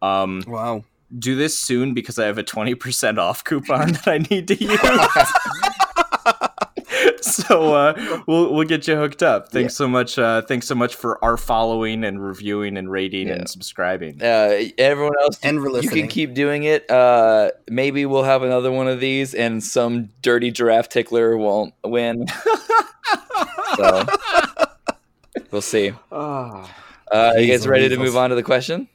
Um, 0.03 0.43
Wow. 0.47 0.85
do 1.19 1.37
this 1.37 1.59
soon 1.59 1.95
because 1.95 2.19
I 2.19 2.27
have 2.27 2.37
a 2.39 2.43
twenty 2.43 2.75
percent 2.75 3.19
off 3.19 3.45
coupon 3.45 3.93
that 3.93 4.09
I 4.09 4.19
need 4.19 4.49
to 4.49 4.63
use. 4.63 4.81
so 7.21 7.75
uh, 7.75 8.23
we'll 8.27 8.53
we'll 8.53 8.67
get 8.67 8.87
you 8.89 8.97
hooked 8.97 9.23
up. 9.23 9.51
Thanks 9.51 9.75
so 9.75 9.89
much. 9.89 10.19
Uh, 10.19 10.43
thanks 10.43 10.67
so 10.67 10.75
much 10.75 10.95
for 10.95 11.23
our 11.25 11.37
following 11.37 12.05
and 12.05 12.23
reviewing 12.25 12.77
and 12.77 12.91
rating 12.91 13.29
Yeah. 13.29 13.35
and 13.35 13.49
subscribing. 13.49 14.23
Uh, 14.23 14.65
everyone 14.79 15.15
else, 15.23 15.39
And 15.43 15.61
for 15.61 15.81
you 15.81 15.89
can 15.89 16.09
keep 16.09 16.35
doing 16.35 16.65
it. 16.65 16.91
Uh, 16.91 17.51
maybe 17.71 18.07
we'll 18.07 18.25
have 18.25 18.43
another 18.43 18.71
one 18.73 18.89
of 18.89 19.01
these, 19.01 19.35
and 19.35 19.63
some 19.63 20.11
dirty 20.21 20.51
giraffe 20.51 20.89
tickler 20.89 21.37
won't 21.37 21.75
win. 21.85 22.27
so 23.77 24.05
we'll 25.51 25.63
see. 25.63 25.93
Uh, 26.11 26.67
you 27.39 27.47
guys 27.47 27.67
ready 27.67 27.89
to 27.89 27.97
move 27.97 28.17
on 28.17 28.31
to 28.31 28.37
the 28.37 28.43
question? 28.43 28.89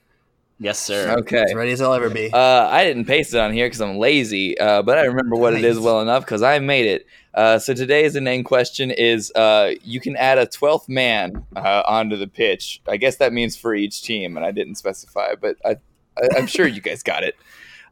Yes, 0.60 0.80
sir. 0.80 1.16
Okay. 1.20 1.44
As 1.44 1.54
ready 1.54 1.72
as 1.72 1.82
I'll 1.82 1.94
ever 1.94 2.10
be. 2.10 2.32
Uh, 2.34 2.38
I 2.68 2.84
didn't 2.84 3.06
paste 3.06 3.34
it 3.34 3.40
on 3.40 3.54
here 3.54 3.68
because 3.68 3.80
I'm 3.80 3.98
lazy, 3.98 4.58
uh, 4.58 4.82
but 4.82 4.98
I 4.98 5.04
remember 5.04 5.36
what 5.36 5.54
it 5.54 5.64
is 5.64 5.80
well 5.80 6.02
enough 6.02 6.26
because 6.26 6.42
I 6.42 6.58
made 6.58 6.88
it. 6.88 7.06
Uh, 7.36 7.60
so 7.60 7.76
today's 7.76 8.14
the 8.14 8.18
inane 8.20 8.44
question 8.44 8.90
is: 8.90 9.32
uh, 9.36 9.74
you 9.84 10.00
can 10.00 10.16
add 10.16 10.40
a 10.40 10.48
twelfth 10.48 10.90
man 10.90 11.46
uh, 11.56 11.84
onto 11.86 12.16
the 12.16 12.26
pitch. 12.28 12.82
I 12.88 12.98
guess 12.98 13.18
that 13.18 13.34
means 13.34 13.56
for 13.56 13.76
each 13.76 14.02
team, 14.02 14.36
and 14.36 14.44
I 14.44 14.50
didn't 14.50 14.76
specify, 14.76 15.36
but 15.40 15.58
I, 15.64 15.78
I, 16.18 16.28
I'm 16.38 16.48
sure 16.48 16.66
you 16.66 16.82
guys 16.82 17.04
got 17.04 17.24
it. 17.24 17.36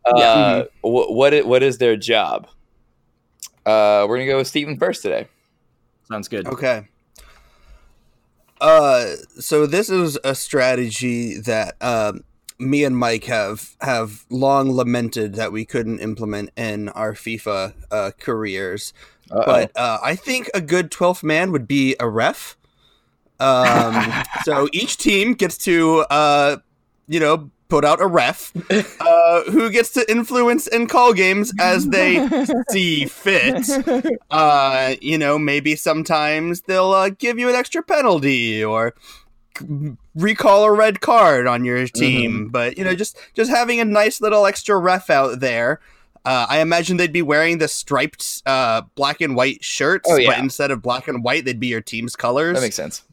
Uh, 0.03 0.63
wh- 0.81 1.11
what 1.11 1.33
i- 1.35 1.41
what 1.43 1.61
is 1.61 1.77
their 1.77 1.95
job? 1.95 2.47
Uh, 3.63 4.05
we're 4.09 4.17
gonna 4.17 4.25
go 4.29 4.37
with 4.37 4.47
Steven 4.47 4.77
first 4.77 5.03
today. 5.03 5.27
Sounds 6.09 6.27
good. 6.27 6.47
Okay. 6.47 6.87
Uh, 8.59 9.15
so 9.39 9.65
this 9.67 9.89
is 9.89 10.17
a 10.23 10.33
strategy 10.33 11.37
that 11.39 11.75
um, 11.81 12.23
me 12.59 12.83
and 12.83 12.97
Mike 12.97 13.25
have 13.25 13.75
have 13.81 14.25
long 14.29 14.71
lamented 14.71 15.35
that 15.35 15.51
we 15.51 15.65
couldn't 15.65 15.99
implement 15.99 16.51
in 16.55 16.89
our 16.89 17.13
FIFA 17.13 17.73
uh, 17.91 18.11
careers. 18.19 18.93
Uh-oh. 19.31 19.43
But 19.45 19.71
uh, 19.75 19.99
I 20.03 20.15
think 20.15 20.49
a 20.53 20.61
good 20.61 20.91
12th 20.91 21.23
man 21.23 21.51
would 21.51 21.67
be 21.67 21.95
a 21.99 22.07
ref. 22.07 22.57
Um, 23.39 24.23
so 24.43 24.69
each 24.71 24.97
team 24.97 25.33
gets 25.33 25.57
to, 25.59 26.01
uh, 26.09 26.57
you 27.07 27.19
know, 27.19 27.49
put 27.67 27.83
out 27.83 28.01
a 28.01 28.07
ref 28.07 28.53
uh, 28.99 29.43
who 29.45 29.69
gets 29.69 29.91
to 29.91 30.09
influence 30.09 30.67
and 30.67 30.89
call 30.89 31.13
games 31.13 31.51
as 31.59 31.87
they 31.87 32.27
see 32.69 33.05
fit. 33.05 33.67
Uh, 34.29 34.95
you 35.01 35.17
know, 35.17 35.39
maybe 35.39 35.75
sometimes 35.75 36.61
they'll 36.61 36.91
uh, 36.91 37.09
give 37.09 37.39
you 37.39 37.49
an 37.49 37.55
extra 37.55 37.81
penalty 37.81 38.63
or 38.63 38.93
recall 40.15 40.63
a 40.65 40.71
red 40.71 41.01
card 41.01 41.47
on 41.47 41.65
your 41.65 41.87
team. 41.87 42.49
But 42.49 42.77
you 42.77 42.83
know, 42.83 42.95
just 42.95 43.17
just 43.33 43.49
having 43.51 43.79
a 43.79 43.85
nice 43.85 44.21
little 44.21 44.45
extra 44.45 44.77
ref 44.77 45.09
out 45.09 45.39
there. 45.39 45.79
Uh, 46.25 46.47
I 46.49 46.59
imagine 46.59 46.97
they'd 46.97 47.13
be 47.13 47.21
wearing 47.21 47.59
the 47.59 47.67
striped 47.67 48.41
uh, 48.47 48.81
black 48.95 49.21
and 49.21 49.35
white 49.35 49.63
shirts, 49.63 50.09
Oh, 50.11 50.15
yeah. 50.15 50.31
but 50.31 50.39
instead 50.39 50.71
of 50.71 50.81
black 50.81 51.07
and 51.07 51.23
white, 51.23 51.45
they'd 51.45 51.59
be 51.59 51.67
your 51.67 51.81
team's 51.81 52.15
colors. 52.15 52.55
that 52.55 52.61
makes 52.61 52.75
sense. 52.75 53.03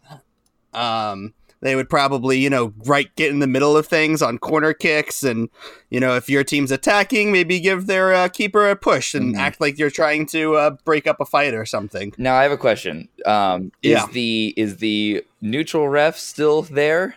Um, 0.72 1.34
they 1.61 1.76
would 1.76 1.88
probably, 1.90 2.38
you 2.38 2.50
know, 2.50 2.72
right 2.87 3.14
get 3.14 3.30
in 3.30 3.38
the 3.38 3.46
middle 3.46 3.76
of 3.76 3.87
things 3.87 4.20
on 4.22 4.38
corner 4.38 4.72
kicks, 4.72 5.22
and 5.22 5.49
you 5.90 6.00
know, 6.00 6.16
if 6.16 6.28
your 6.28 6.42
team's 6.42 6.72
attacking, 6.72 7.30
maybe 7.30 7.61
give 7.61 7.87
their 7.87 8.12
uh, 8.14 8.28
keeper 8.28 8.68
a 8.68 8.75
push 8.76 9.14
and 9.14 9.34
Mhm. 9.34 9.38
act 9.38 9.61
like 9.61 9.78
you're 9.78 9.90
trying 9.90 10.26
to 10.26 10.56
uh, 10.56 10.70
break 10.84 11.06
up 11.06 11.20
a 11.20 11.25
fight 11.26 11.54
or 11.54 11.66
something. 11.66 12.12
Now 12.18 12.34
I 12.34 12.42
have 12.44 12.52
a 12.52 12.56
question. 12.56 13.08
Um, 13.26 13.70
is 13.82 13.90
Yeah. 13.92 14.06
the 14.11 14.54
is 14.56 14.78
the 14.78 15.22
neutral 15.42 15.88
ref 15.88 16.16
still 16.16 16.62
there? 16.62 17.16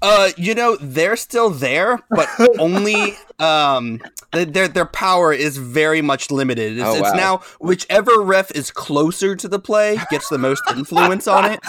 Uh, 0.00 0.30
you 0.36 0.54
know, 0.54 0.76
they're 0.76 1.16
still 1.16 1.50
there, 1.50 1.98
but 2.10 2.28
only 2.58 3.14
um, 3.40 4.00
their 4.32 4.68
their 4.68 4.86
power 4.86 5.32
is 5.32 5.56
very 5.56 6.02
much 6.02 6.30
limited. 6.30 6.78
It's, 6.78 6.86
Oh, 6.86 6.94
it's 6.96 7.14
now 7.14 7.38
whichever 7.60 8.20
ref 8.20 8.50
is 8.52 8.70
closer 8.70 9.34
to 9.34 9.48
the 9.48 9.58
play 9.58 9.98
gets 10.10 10.28
the 10.28 10.38
most 10.38 10.62
influence 10.70 11.26
on 11.26 11.44
it. 11.46 11.60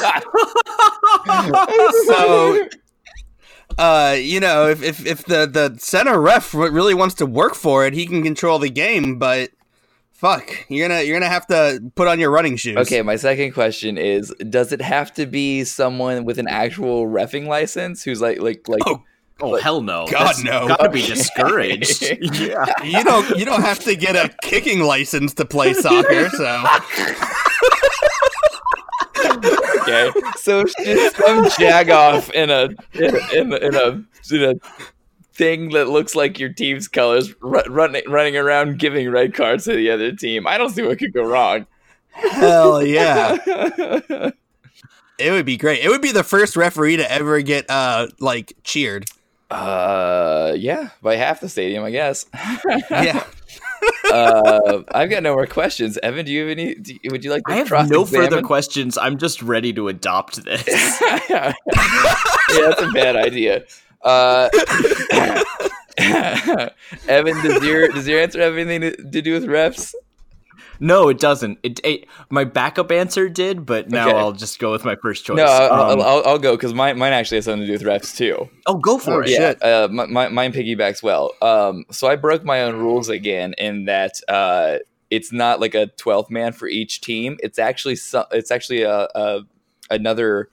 so 2.06 2.68
uh 3.78 4.16
you 4.20 4.40
know 4.40 4.68
if, 4.68 4.82
if 4.84 5.06
if 5.06 5.26
the 5.26 5.46
the 5.46 5.76
center 5.80 6.20
ref 6.20 6.54
really 6.54 6.94
wants 6.94 7.16
to 7.16 7.26
work 7.26 7.56
for 7.56 7.86
it 7.86 7.94
he 7.94 8.06
can 8.06 8.24
control 8.24 8.60
the 8.60 8.70
game 8.70 9.18
but 9.18 9.52
fuck 10.20 10.66
you're 10.68 10.86
gonna 10.88 11.02
you're 11.02 11.18
gonna 11.18 11.32
have 11.32 11.48
to 11.48 11.82
put 11.96 12.08
on 12.08 12.20
your 12.20 12.30
running 12.30 12.58
shoes 12.58 12.76
Okay, 12.76 13.02
my 13.02 13.16
second 13.16 13.54
question 13.54 13.98
is: 13.98 14.34
Does 14.50 14.74
it 14.74 14.82
have 14.82 15.14
to 15.14 15.26
be 15.26 15.64
someone 15.64 16.26
with 16.26 16.38
an 16.40 16.48
actual 16.48 17.08
refing 17.08 17.48
license 17.48 18.04
who's 18.04 18.22
like 18.22 18.40
like 18.42 18.68
like? 18.68 18.82
Oh, 18.86 19.04
Oh 19.42 19.56
hell 19.56 19.82
no! 19.82 20.06
God, 20.12 20.28
That's 20.28 20.44
no. 20.44 20.68
Gotta 20.68 20.90
be 20.90 21.02
discouraged. 21.02 22.02
yeah. 22.22 22.66
you 22.84 23.04
don't 23.06 23.38
you 23.38 23.46
don't 23.46 23.62
have 23.62 23.80
to 23.86 23.96
get 23.96 24.18
a 24.18 24.36
kicking 24.42 24.82
license 24.82 25.34
to 25.36 25.46
play 25.46 25.72
soccer 25.86 26.30
so 26.30 26.66
okay, 29.82 30.12
so 30.36 30.60
it's 30.60 30.76
just 30.84 31.16
some 31.16 31.46
jagoff 31.46 32.30
in 32.32 32.50
a 32.50 32.70
in 32.94 33.16
a, 33.16 33.40
in 33.40 33.54
a, 33.54 33.58
in 33.58 33.76
a, 33.76 34.36
in 34.36 34.44
a 34.44 34.54
thing 35.40 35.70
that 35.70 35.88
looks 35.90 36.14
like 36.14 36.38
your 36.38 36.54
team's 36.54 36.88
colors, 36.88 37.34
ru- 37.42 37.64
running 37.68 38.04
running 38.08 38.38
around 38.38 38.78
giving 38.78 39.10
red 39.10 39.34
cards 39.34 39.64
to 39.66 39.74
the 39.74 39.90
other 39.90 40.12
team. 40.12 40.46
I 40.46 40.60
don't 40.60 40.70
see 40.70 40.84
what 40.84 41.00
could 41.00 41.14
go 41.14 41.24
wrong. 41.24 41.66
hell 42.12 42.84
yeah 42.98 43.38
it 45.18 45.32
would 45.32 45.46
be 45.46 45.58
great 45.58 45.80
it 45.84 45.90
would 45.90 46.02
be 46.02 46.12
the 46.12 46.24
first 46.24 46.56
referee 46.56 46.98
to 46.98 47.10
ever 47.12 47.40
get 47.42 47.70
uh 47.70 48.08
like 48.20 48.54
cheered 48.64 49.06
Uh, 49.52 50.54
yeah, 50.58 50.90
by 51.02 51.16
half 51.16 51.40
the 51.40 51.50
stadium, 51.50 51.84
I 51.84 51.90
guess. 51.92 52.26
yeah 52.92 53.24
uh, 54.12 54.84
I've 54.92 55.10
got 55.10 55.24
no 55.24 55.34
more 55.34 55.48
questions. 55.48 55.98
Evan, 56.04 56.26
do 56.26 56.32
you 56.32 56.42
have 56.42 56.50
any? 56.58 56.76
Do 56.76 56.94
you, 56.94 57.10
would 57.12 57.24
you 57.24 57.32
like 57.32 57.44
to 57.48 57.54
I 57.54 57.56
have 57.56 57.90
no 57.90 58.06
further 58.06 58.42
questions. 58.44 58.98
I'm 58.98 59.18
just 59.18 59.42
ready 59.42 59.72
to 59.74 59.88
adopt 59.88 60.44
this. 60.44 60.68
yeah, 61.30 61.54
that's 61.68 62.82
a 62.82 62.92
bad 62.94 63.16
idea. 63.16 63.64
Uh, 64.04 64.50
Evan, 67.08 67.36
does 67.44 67.64
your 67.64 67.88
does 67.90 68.08
your 68.08 68.20
answer 68.22 68.42
have 68.42 68.56
anything 68.58 68.82
to, 68.82 68.96
to 69.12 69.22
do 69.22 69.34
with 69.34 69.46
refs? 69.46 69.94
no, 70.82 71.10
it 71.10 71.20
doesn't. 71.20 71.60
It, 71.62 71.82
it 71.84 72.06
my 72.30 72.46
backup 72.46 72.90
answer 72.92 73.28
did, 73.28 73.66
but 73.66 73.90
now 73.90 74.08
Okay. 74.10 74.18
I'll 74.18 74.32
just 74.32 74.60
go 74.60 74.72
with 74.72 74.86
my 74.86 74.96
first 74.96 75.26
choice. 75.26 75.36
No, 75.38 75.44
I'll, 75.46 75.92
Um, 75.92 76.00
I'll, 76.02 76.24
I'll 76.26 76.40
go 76.40 76.56
because 76.56 76.74
mine 76.74 76.98
mine 76.98 77.12
actually 77.14 77.38
has 77.40 77.46
something 77.46 77.62
to 77.62 77.68
do 77.68 77.74
with 77.74 77.82
refs 77.84 78.16
too. 78.16 78.50
oh, 78.66 78.76
go 78.78 78.98
for 78.98 79.16
Oh, 79.16 79.20
it. 79.20 79.28
shit. 79.30 79.58
Yeah, 79.62 79.68
uh, 79.68 79.88
my, 79.92 80.06
my, 80.06 80.28
mine 80.30 80.54
piggybacks 80.54 81.04
well. 81.04 81.34
Um, 81.42 81.84
so 81.92 82.08
I 82.08 82.16
broke 82.16 82.46
my 82.46 82.62
own 82.62 82.78
rules 82.78 83.10
again 83.10 83.54
in 83.58 83.86
that 83.86 84.22
uh, 84.30 84.78
it's 85.10 85.34
not 85.34 85.60
like 85.60 85.76
a 85.76 85.88
12th 85.98 86.30
man 86.30 86.54
for 86.54 86.68
each 86.70 87.02
team. 87.02 87.38
It's 87.44 87.60
actually 87.60 87.98
so, 87.98 88.26
it's 88.32 88.52
actually 88.52 88.84
a, 88.84 89.08
a 89.16 89.42
another. 89.90 90.50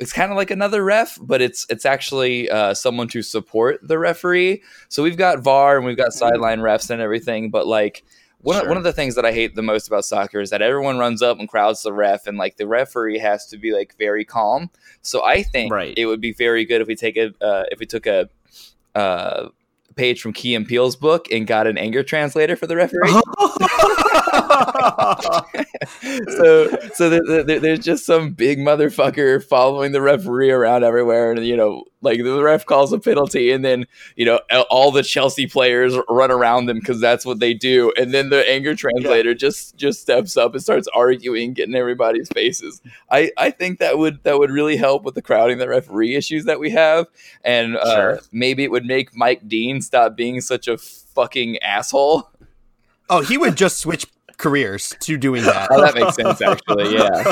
It's 0.00 0.12
kind 0.12 0.30
of 0.30 0.36
like 0.36 0.50
another 0.50 0.84
ref, 0.84 1.18
but 1.20 1.40
it's 1.42 1.66
it's 1.68 1.84
actually 1.84 2.48
uh, 2.50 2.74
someone 2.74 3.08
to 3.08 3.22
support 3.22 3.80
the 3.86 3.98
referee. 3.98 4.62
So 4.88 5.02
we've 5.02 5.16
got 5.16 5.40
VAR 5.40 5.76
and 5.76 5.84
we've 5.86 5.96
got 5.96 6.12
sideline 6.12 6.60
refs 6.60 6.90
and 6.90 7.00
everything, 7.00 7.50
but 7.50 7.66
like. 7.66 8.04
One, 8.42 8.54
of, 8.54 8.60
Sure. 8.60 8.68
one 8.68 8.76
of 8.78 8.84
the 8.84 8.92
things 8.92 9.16
that 9.16 9.24
I 9.24 9.32
hate 9.32 9.56
the 9.56 9.62
most 9.62 9.88
about 9.88 10.04
soccer 10.04 10.38
is 10.40 10.50
that 10.50 10.62
everyone 10.62 10.96
runs 10.96 11.22
up 11.22 11.40
and 11.40 11.48
crowds 11.48 11.82
the 11.82 11.92
ref, 11.92 12.28
and 12.28 12.38
like 12.38 12.56
the 12.56 12.68
referee 12.68 13.18
has 13.18 13.44
to 13.46 13.58
be 13.58 13.72
like 13.72 13.96
very 13.98 14.24
calm. 14.24 14.70
So 15.02 15.24
I 15.24 15.42
think 15.42 15.72
Right. 15.72 15.92
it 15.96 16.06
would 16.06 16.20
be 16.20 16.32
very 16.32 16.64
good 16.64 16.80
if 16.80 16.86
we 16.86 16.94
take 16.94 17.16
a 17.16 17.34
uh, 17.44 17.64
if 17.72 17.80
we 17.80 17.86
took 17.86 18.06
a 18.06 18.28
uh, 18.94 19.48
page 19.98 20.22
from 20.22 20.32
Key 20.32 20.54
and 20.54 20.66
Peele's 20.66 20.96
book 20.96 21.30
and 21.30 21.46
got 21.46 21.66
an 21.66 21.76
anger 21.76 22.02
translator 22.02 22.56
for 22.56 22.66
the 22.66 22.76
referee. 22.76 23.10
so 26.28 26.68
so 26.94 27.10
there, 27.10 27.42
there, 27.44 27.60
there's 27.60 27.78
just 27.80 28.04
some 28.06 28.32
big 28.32 28.58
motherfucker 28.58 29.42
following 29.44 29.92
the 29.92 30.00
referee 30.00 30.50
around 30.50 30.84
everywhere, 30.84 31.32
and 31.32 31.46
you 31.46 31.56
know, 31.56 31.84
like 32.00 32.18
the 32.22 32.42
ref 32.42 32.66
calls 32.66 32.92
a 32.92 32.98
penalty, 32.98 33.50
and 33.50 33.64
then 33.64 33.86
you 34.16 34.24
know 34.24 34.40
all 34.70 34.90
the 34.90 35.02
Chelsea 35.02 35.46
players 35.46 35.96
run 36.08 36.30
around 36.30 36.66
them 36.66 36.78
because 36.78 37.00
that's 37.00 37.24
what 37.24 37.40
they 37.40 37.54
do, 37.54 37.92
and 37.96 38.12
then 38.12 38.30
the 38.30 38.48
anger 38.48 38.74
translator 38.74 39.34
just 39.34 39.76
just 39.76 40.00
steps 40.00 40.36
up 40.36 40.54
and 40.54 40.62
starts 40.62 40.88
arguing, 40.94 41.52
getting 41.52 41.74
everybody's 41.74 42.28
faces. 42.28 42.80
I 43.10 43.30
I 43.36 43.50
think 43.50 43.78
that 43.78 43.98
would 43.98 44.22
that 44.24 44.38
would 44.38 44.50
really 44.50 44.76
help 44.76 45.04
with 45.04 45.14
the 45.14 45.22
crowding 45.22 45.58
the 45.58 45.68
referee 45.68 46.14
issues 46.14 46.44
that 46.44 46.60
we 46.60 46.70
have, 46.70 47.06
and 47.44 47.76
uh, 47.76 47.94
Sure. 47.94 48.20
maybe 48.32 48.64
it 48.64 48.70
would 48.70 48.84
make 48.84 49.14
Mike 49.16 49.48
Dean 49.48 49.80
stop 49.88 50.14
being 50.16 50.40
such 50.40 50.68
a 50.68 50.76
fucking 50.78 51.58
asshole. 51.58 52.30
oh 53.10 53.20
he 53.22 53.36
would 53.38 53.56
just 53.56 53.78
switch 53.78 54.06
careers 54.36 54.94
to 55.00 55.16
doing 55.16 55.42
that 55.42 55.66
Oh, 55.70 55.80
that 55.80 55.94
makes 55.94 56.14
sense, 56.14 56.40
actually. 56.40 56.94
Yeah, 56.94 57.24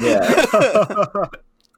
yeah. 0.00 1.24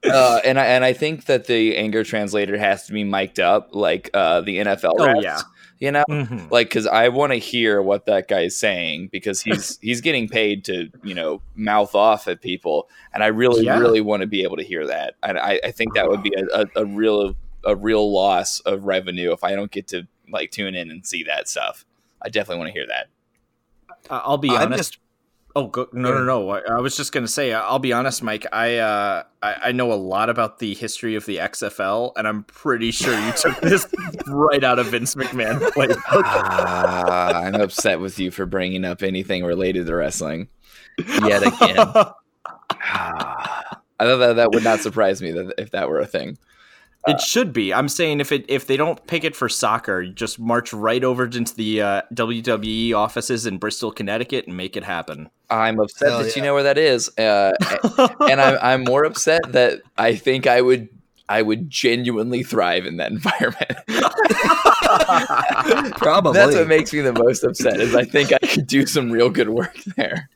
Uh, 0.03 0.39
and 0.43 0.59
I 0.59 0.65
and 0.65 0.83
I 0.83 0.93
think 0.93 1.25
that 1.25 1.45
the 1.45 1.77
anger 1.77 2.03
translator 2.03 2.57
has 2.57 2.87
to 2.87 2.93
be 2.93 3.03
mic'd 3.03 3.39
up 3.39 3.69
like 3.75 4.09
uh, 4.15 4.41
the 4.41 4.57
NFL. 4.57 4.93
Oh, 4.97 5.05
refs, 5.05 5.21
yeah. 5.21 5.39
you 5.77 5.91
know, 5.91 6.03
Mhm. 6.09 6.49
like 6.49 6.69
because 6.69 6.87
I 6.87 7.09
want 7.09 7.33
to 7.33 7.37
hear 7.37 7.83
what 7.83 8.07
that 8.07 8.27
guy 8.27 8.41
is 8.41 8.57
saying 8.57 9.09
because 9.11 9.41
he's 9.41 9.77
he's 9.81 10.01
getting 10.01 10.27
paid 10.27 10.65
to 10.65 10.89
you 11.03 11.13
know 11.13 11.43
mouth 11.53 11.93
off 11.93 12.27
at 12.27 12.41
people, 12.41 12.89
and 13.13 13.23
I 13.23 13.27
really 13.27 13.63
Yeah. 13.65 13.77
really 13.77 14.01
want 14.01 14.21
to 14.21 14.27
be 14.27 14.41
able 14.41 14.57
to 14.57 14.63
hear 14.63 14.87
that. 14.87 15.17
And 15.21 15.37
I, 15.37 15.59
I 15.63 15.69
think 15.71 15.93
that 15.93 16.09
would 16.09 16.23
be 16.23 16.33
a, 16.35 16.61
a, 16.61 16.65
a 16.77 16.85
real 16.85 17.35
a 17.63 17.75
real 17.75 18.11
loss 18.11 18.59
of 18.61 18.85
revenue 18.85 19.31
if 19.33 19.43
I 19.43 19.53
don't 19.53 19.69
get 19.69 19.87
to 19.89 20.07
like 20.31 20.51
tune 20.51 20.75
in 20.75 20.89
and 20.91 21.05
see 21.05 21.23
that 21.23 21.47
stuff. 21.47 21.85
I 22.21 22.29
definitely 22.29 22.59
want 22.59 22.67
to 22.69 22.73
hear 22.73 22.87
that. 22.87 23.07
Uh, 24.09 24.21
I'll 24.23 24.37
be 24.37 24.49
I'm 24.49 24.73
honest. 24.73 24.97
Oh 25.53 25.67
go, 25.67 25.89
no 25.91 26.13
no 26.13 26.23
no! 26.23 26.49
I, 26.49 26.61
I 26.61 26.79
was 26.79 26.95
just 26.95 27.11
gonna 27.11 27.27
say. 27.27 27.51
I'll 27.51 27.79
be 27.79 27.91
honest, 27.91 28.23
Mike. 28.23 28.45
I, 28.53 28.77
uh, 28.77 29.23
I 29.41 29.55
I 29.63 29.71
know 29.73 29.91
a 29.91 29.95
lot 29.95 30.29
about 30.29 30.59
the 30.59 30.73
history 30.73 31.15
of 31.15 31.25
the 31.25 31.37
XFL, 31.37 32.13
and 32.15 32.25
I'm 32.25 32.43
pretty 32.45 32.91
sure 32.91 33.13
you 33.19 33.33
took 33.33 33.59
this 33.61 33.85
right 34.27 34.63
out 34.63 34.79
of 34.79 34.87
Vince 34.87 35.13
McMahon 35.15 35.59
playbook. 35.71 36.01
Ah, 36.07 37.33
I'm 37.41 37.55
upset 37.55 37.99
with 37.99 38.17
you 38.17 38.31
for 38.31 38.45
bringing 38.45 38.85
up 38.85 39.03
anything 39.03 39.43
related 39.43 39.87
to 39.87 39.95
wrestling 39.95 40.47
yet 41.23 41.45
again. 41.45 41.87
Ah, 42.83 43.81
I 43.99 44.05
thought 44.05 44.17
that 44.17 44.33
that 44.37 44.51
would 44.53 44.63
not 44.63 44.79
surprise 44.79 45.21
me 45.21 45.31
that 45.31 45.53
if 45.57 45.71
that 45.71 45.89
were 45.89 45.99
a 45.99 46.07
thing. 46.07 46.37
It 47.07 47.21
should 47.21 47.51
be. 47.51 47.73
I'm 47.73 47.89
saying 47.89 48.19
if 48.19 48.31
it 48.31 48.45
if 48.47 48.67
they 48.67 48.77
don't 48.77 49.05
pick 49.07 49.23
it 49.23 49.35
for 49.35 49.49
soccer, 49.49 50.05
just 50.05 50.39
march 50.39 50.71
right 50.71 51.03
over 51.03 51.25
into 51.25 51.55
the 51.55 51.81
uh, 51.81 52.01
WWE 52.13 52.93
offices 52.93 53.45
in 53.45 53.57
Bristol, 53.57 53.91
Connecticut, 53.91 54.47
and 54.47 54.55
make 54.55 54.77
it 54.77 54.83
happen. 54.83 55.29
I'm 55.49 55.79
upset 55.79 56.09
Hell 56.09 56.23
that 56.23 56.35
you 56.35 56.41
know 56.41 56.53
where 56.53 56.63
that 56.63 56.77
is, 56.77 57.09
uh, 57.17 57.53
and 58.29 58.39
I'm 58.39 58.57
I'm 58.61 58.83
more 58.83 59.03
upset 59.03 59.41
that 59.51 59.81
I 59.97 60.15
think 60.15 60.45
I 60.45 60.61
would 60.61 60.89
I 61.31 61.41
would 61.41 61.69
genuinely 61.69 62.43
thrive 62.43 62.85
in 62.85 62.97
that 62.97 63.11
environment. 63.17 63.77
probably 65.97 66.33
That's 66.33 66.55
what 66.55 66.67
makes 66.67 66.91
me 66.93 66.99
the 66.99 67.13
most 67.13 67.43
upset 67.43 67.79
is 67.79 67.95
I 67.95 68.03
think 68.03 68.33
I 68.33 68.39
could 68.45 68.67
do 68.67 68.85
some 68.85 69.09
real 69.09 69.29
good 69.29 69.49
work 69.49 69.75
there. 69.95 70.29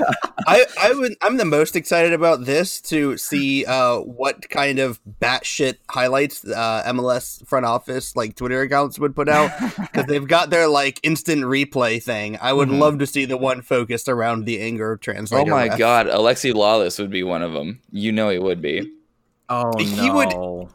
I, 0.46 0.64
I 0.80 0.92
would 0.94 1.14
I'm 1.22 1.36
the 1.36 1.44
most 1.44 1.76
excited 1.76 2.12
about 2.12 2.44
this 2.44 2.80
to 2.82 3.16
see 3.16 3.64
uh 3.66 3.98
what 3.98 4.48
kind 4.48 4.78
of 4.78 5.00
batshit 5.20 5.76
highlights 5.90 6.44
uh 6.44 6.82
MLS 6.86 7.46
front 7.46 7.66
office 7.66 8.16
like 8.16 8.34
Twitter 8.36 8.62
accounts 8.62 8.98
would 8.98 9.14
put 9.14 9.28
out 9.28 9.50
because 9.80 10.06
they've 10.06 10.26
got 10.26 10.50
their 10.50 10.68
like 10.68 11.00
instant 11.02 11.42
replay 11.42 12.02
thing. 12.02 12.38
I 12.40 12.52
would 12.52 12.68
Mhm. 12.68 12.78
love 12.78 12.98
to 13.00 13.06
see 13.06 13.24
the 13.24 13.36
one 13.36 13.62
focused 13.62 14.08
around 14.08 14.44
the 14.44 14.60
anger 14.60 14.96
transfer. 14.96 15.38
Oh 15.38 15.44
my 15.46 15.68
ref. 15.68 15.78
god, 15.78 16.06
Alexi 16.06 16.52
Lalas 16.52 16.98
would 16.98 17.10
be 17.10 17.22
one 17.22 17.42
of 17.42 17.52
them. 17.52 17.80
You 17.92 18.12
know 18.12 18.30
he 18.30 18.38
would 18.38 18.62
be. 18.62 18.90
Oh 19.48 19.72
He 19.78 20.10
would- 20.10 20.68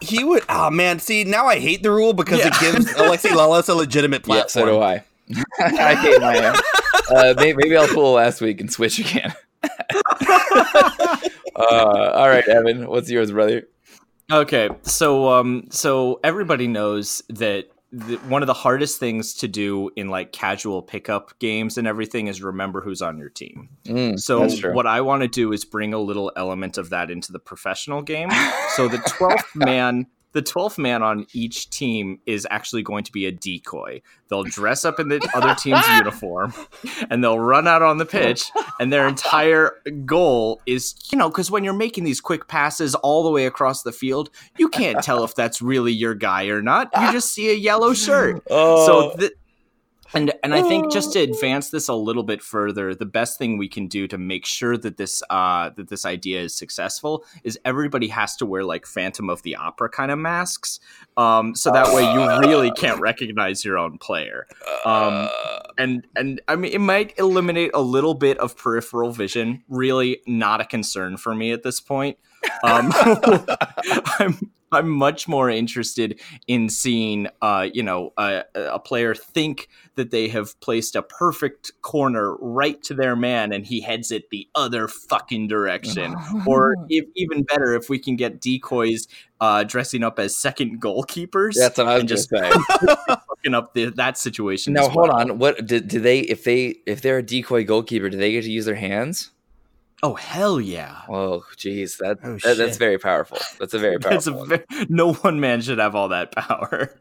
He 0.00 0.22
would. 0.24 0.42
Oh 0.48 0.70
man, 0.70 0.98
see 0.98 1.24
now 1.24 1.46
I 1.46 1.58
hate 1.60 1.82
the 1.82 1.90
rule 1.90 2.12
because 2.12 2.40
it 2.40 2.52
gives 2.60 2.86
Alexi 2.94 3.30
Lalas 3.30 3.68
a 3.68 3.74
legitimate 3.84 4.26
Yeah, 4.26 4.44
so 4.48 4.66
do. 4.66 4.80
I. 4.80 5.04
I 5.58 5.94
hate 5.94 6.20
my. 6.20 6.38
Uh, 7.10 7.34
maybe, 7.36 7.56
maybe 7.56 7.76
I'll 7.76 7.88
pull 7.88 8.12
last 8.12 8.40
week 8.40 8.60
and 8.60 8.72
switch 8.72 8.98
again. 8.98 9.34
uh, 9.62 11.18
all 11.56 12.28
right, 12.28 12.46
Evan, 12.48 12.88
what's 12.88 13.10
yours, 13.10 13.30
brother? 13.30 13.68
Okay, 14.32 14.68
so 14.82 15.28
um, 15.32 15.66
so 15.70 16.20
everybody 16.24 16.66
knows 16.66 17.22
that 17.28 17.66
the, 17.92 18.16
one 18.28 18.42
of 18.42 18.46
the 18.46 18.54
hardest 18.54 18.98
things 18.98 19.34
to 19.34 19.46
do 19.48 19.90
in 19.96 20.08
like 20.08 20.32
casual 20.32 20.82
pickup 20.82 21.38
games 21.38 21.78
and 21.78 21.86
everything 21.86 22.26
is 22.26 22.42
remember 22.42 22.80
who's 22.80 23.00
on 23.00 23.18
your 23.18 23.28
team. 23.28 23.68
Mm, 23.84 24.18
So 24.18 24.48
what 24.72 24.86
I 24.86 25.00
want 25.00 25.22
to 25.22 25.28
do 25.28 25.52
is 25.52 25.64
bring 25.64 25.94
a 25.94 25.98
little 25.98 26.32
element 26.36 26.76
of 26.76 26.90
that 26.90 27.10
into 27.10 27.30
the 27.32 27.38
professional 27.38 28.02
game. 28.02 28.30
So 28.74 28.88
the 28.88 28.98
twelfth 28.98 29.54
man, 29.54 30.06
the 30.34 30.42
twelfth 30.42 30.76
man 30.76 31.02
on 31.02 31.26
each 31.32 31.70
team 31.70 32.20
is 32.26 32.46
actually 32.50 32.82
going 32.82 33.04
to 33.04 33.12
be 33.12 33.24
a 33.24 33.32
decoy. 33.32 34.02
They'll 34.28 34.42
dress 34.44 34.84
up 34.84 35.00
in 35.00 35.08
the 35.08 35.26
other 35.34 35.54
team's 35.58 35.86
uniform, 35.88 36.52
and 37.08 37.24
they'll 37.24 37.38
run 37.38 37.66
out 37.66 37.80
on 37.82 37.98
the 37.98 38.04
pitch. 38.04 38.50
And 38.78 38.92
their 38.92 39.06
entire 39.08 39.72
goal 40.04 40.60
is, 40.66 40.94
you 41.10 41.16
know, 41.18 41.28
because 41.28 41.50
when 41.50 41.64
you're 41.64 41.72
making 41.72 42.04
these 42.04 42.20
quick 42.20 42.48
passes 42.48 42.94
all 42.96 43.22
the 43.22 43.30
way 43.30 43.46
across 43.46 43.82
the 43.82 43.92
field, 43.92 44.28
you 44.58 44.68
can't 44.68 45.02
tell 45.02 45.24
if 45.24 45.34
that's 45.34 45.62
really 45.62 45.92
your 45.92 46.14
guy 46.14 46.46
or 46.46 46.60
not. 46.60 46.90
You 47.00 47.12
just 47.12 47.32
see 47.32 47.50
a 47.50 47.54
yellow 47.54 47.94
shirt. 47.94 48.42
Oh, 48.50 48.86
So 48.86 49.16
th- 49.16 49.32
and 50.14 50.32
and 50.42 50.54
I 50.54 50.62
think 50.62 50.92
just 50.92 51.12
to 51.14 51.20
advance 51.20 51.70
this 51.70 51.88
a 51.88 51.94
little 51.94 52.22
bit 52.22 52.42
further, 52.42 52.94
the 52.94 53.06
best 53.06 53.38
thing 53.38 53.58
we 53.58 53.68
can 53.68 53.86
do 53.86 54.06
to 54.08 54.18
make 54.18 54.46
sure 54.46 54.76
that 54.76 54.96
this 54.96 55.22
uh 55.30 55.70
that 55.70 55.88
this 55.88 56.04
idea 56.04 56.40
is 56.42 56.54
successful 56.54 57.24
is 57.42 57.58
everybody 57.64 58.08
has 58.08 58.36
to 58.36 58.46
wear 58.46 58.64
like 58.64 58.86
Phantom 58.86 59.28
of 59.28 59.42
the 59.42 59.56
Opera 59.56 59.88
kind 59.88 60.10
of 60.10 60.18
masks, 60.18 60.80
um, 61.16 61.54
so 61.54 61.70
that 61.70 61.94
way 61.94 62.02
you 62.12 62.48
really 62.48 62.70
can't 62.72 63.00
recognize 63.00 63.64
your 63.64 63.78
own 63.78 63.98
player. 63.98 64.46
Um, 64.84 65.28
and 65.78 66.06
and 66.16 66.40
I 66.48 66.56
mean 66.56 66.72
it 66.72 66.80
might 66.80 67.18
eliminate 67.18 67.70
a 67.74 67.80
little 67.80 68.14
bit 68.14 68.38
of 68.38 68.56
peripheral 68.56 69.12
vision. 69.12 69.62
Really, 69.68 70.20
not 70.26 70.60
a 70.60 70.64
concern 70.64 71.16
for 71.16 71.34
me 71.34 71.52
at 71.52 71.62
this 71.62 71.80
point. 71.80 72.18
Um, 72.64 72.92
I'm 74.18 74.50
I'm 74.74 74.90
much 74.90 75.28
more 75.28 75.48
interested 75.48 76.20
in 76.46 76.68
seeing, 76.68 77.28
uh, 77.40 77.68
you 77.72 77.82
know, 77.82 78.12
a, 78.18 78.44
a 78.54 78.78
player 78.78 79.14
think 79.14 79.68
that 79.94 80.10
they 80.10 80.28
have 80.28 80.58
placed 80.60 80.96
a 80.96 81.02
perfect 81.02 81.72
corner 81.82 82.34
right 82.36 82.82
to 82.82 82.94
their 82.94 83.14
man, 83.14 83.52
and 83.52 83.64
he 83.64 83.80
heads 83.80 84.10
it 84.10 84.30
the 84.30 84.48
other 84.54 84.88
fucking 84.88 85.46
direction. 85.48 86.16
or 86.46 86.74
if, 86.88 87.04
even 87.14 87.44
better, 87.44 87.74
if 87.74 87.88
we 87.88 87.98
can 87.98 88.16
get 88.16 88.40
decoys 88.40 89.06
uh, 89.40 89.64
dressing 89.64 90.02
up 90.02 90.18
as 90.18 90.36
second 90.36 90.80
goalkeepers, 90.80 91.54
that's 91.56 91.78
what 91.78 91.86
I 91.86 91.94
was 91.94 92.00
and 92.00 92.08
just 92.08 92.30
just 92.30 92.42
saying. 92.42 92.96
fucking 93.28 93.54
up 93.54 93.74
the, 93.74 93.86
that 93.96 94.18
situation. 94.18 94.72
Now 94.72 94.88
hold 94.88 95.08
well. 95.08 95.20
on. 95.20 95.38
What 95.38 95.66
do, 95.66 95.80
do 95.80 96.00
they? 96.00 96.20
If 96.20 96.44
they 96.44 96.76
if 96.86 97.02
they're 97.02 97.18
a 97.18 97.22
decoy 97.22 97.64
goalkeeper, 97.64 98.08
do 98.08 98.16
they 98.16 98.32
get 98.32 98.42
to 98.42 98.50
use 98.50 98.64
their 98.64 98.74
hands? 98.74 99.30
Oh 100.02 100.14
hell 100.14 100.60
yeah! 100.60 101.02
Oh, 101.08 101.44
geez, 101.56 101.96
that, 101.98 102.18
Oh, 102.22 102.36
that 102.44 102.58
that's 102.58 102.76
very 102.76 102.98
powerful. 102.98 103.38
That's 103.58 103.74
a 103.74 103.78
very 103.78 103.96
That's 104.00 104.26
powerful. 104.26 104.52
a 104.52 104.58
one. 104.58 104.86
no 104.88 105.14
one 105.14 105.40
man 105.40 105.62
should 105.62 105.78
have 105.78 105.94
all 105.94 106.08
that 106.08 106.32
power. 106.32 107.00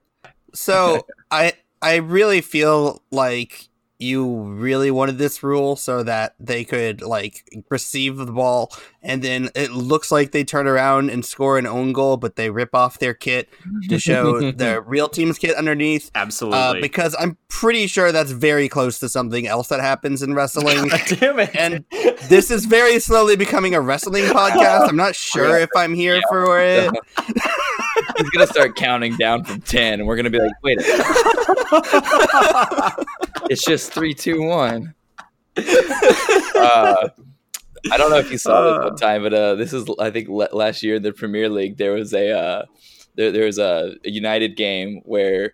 So 0.54 1.06
I 1.32 1.54
I 1.82 1.98
really 1.98 2.42
feel 2.42 3.02
like 3.12 3.68
you 4.00 4.44
really 4.44 4.92
wanted 4.92 5.18
this 5.18 5.44
rule 5.44 5.76
so 5.76 6.04
that 6.04 6.36
they 6.40 6.64
could 6.64 7.02
like 7.02 7.44
receive 7.70 8.18
the 8.18 8.32
ball 8.32 8.72
and 9.04 9.22
then 9.22 9.50
it 9.54 9.72
looks 9.72 10.12
like 10.12 10.32
they 10.32 10.44
turn 10.44 10.68
around 10.68 11.10
and 11.10 11.26
score 11.26 11.58
an 11.58 11.68
own 11.68 11.92
goal, 11.92 12.18
but 12.18 12.38
they 12.38 12.50
rip 12.50 12.74
off 12.74 13.00
their 13.00 13.14
kit 13.14 13.50
to 13.90 14.00
show 14.00 14.52
the 14.52 14.82
real 14.82 15.10
team's 15.10 15.38
kit 15.38 15.56
underneath. 15.56 16.10
Absolutely. 16.16 16.60
Uh, 16.60 16.76
because 16.82 17.16
I'm 17.20 17.38
pretty 17.50 17.88
sure 17.88 18.14
that's 18.14 18.32
very 18.32 18.70
close 18.70 19.00
to 19.00 19.10
something 19.10 19.46
else 19.46 19.68
that 19.68 19.82
happens 19.82 20.24
in 20.24 20.34
wrestling. 20.34 20.90
Damn 21.08 21.40
it! 21.40 21.56
and 21.56 21.84
this 22.30 22.50
is 22.50 22.66
very 22.66 23.00
slowly 23.00 23.36
becoming 23.36 23.76
a 23.76 23.82
wrestling 23.82 24.24
podcast. 24.26 24.88
I'm 24.88 24.96
not 24.96 25.16
sure 25.16 25.60
if 25.60 25.70
I'm 25.76 25.94
here 25.94 26.22
for 26.30 26.60
it. 26.60 26.90
He's 28.18 28.30
gonna 28.30 28.48
start 28.48 28.76
counting 28.76 29.16
down 29.18 29.44
from 29.44 29.62
ten, 29.62 30.00
and 30.00 30.08
we're 30.08 30.16
gonna 30.16 30.30
be 30.30 30.40
like, 30.40 30.52
"Wait, 30.64 30.80
a 30.80 30.82
minute. 30.82 31.06
it's 33.50 33.64
just 33.64 33.92
three, 33.92 34.14
two, 34.14 34.44
one." 34.44 34.94
Uh, 35.58 37.10
I 37.92 37.98
don't 37.98 38.10
know 38.10 38.18
if 38.18 38.32
you 38.32 38.38
saw 38.38 38.62
this 38.80 38.90
one 38.92 38.96
time, 38.96 39.24
but 39.24 39.34
uh, 39.34 39.56
this 39.56 39.74
is 39.74 39.88
I 40.00 40.10
think 40.10 40.30
last 40.30 40.84
year 40.84 40.96
in 40.96 41.04
the 41.04 41.14
Premier 41.14 41.50
League 41.50 41.78
there 41.78 41.94
was 41.94 42.14
a 42.14 42.32
uh, 42.32 42.66
there, 43.16 43.32
there 43.32 43.46
was 43.46 43.60
a 43.60 43.96
United 44.04 44.56
game 44.56 45.02
where 45.06 45.54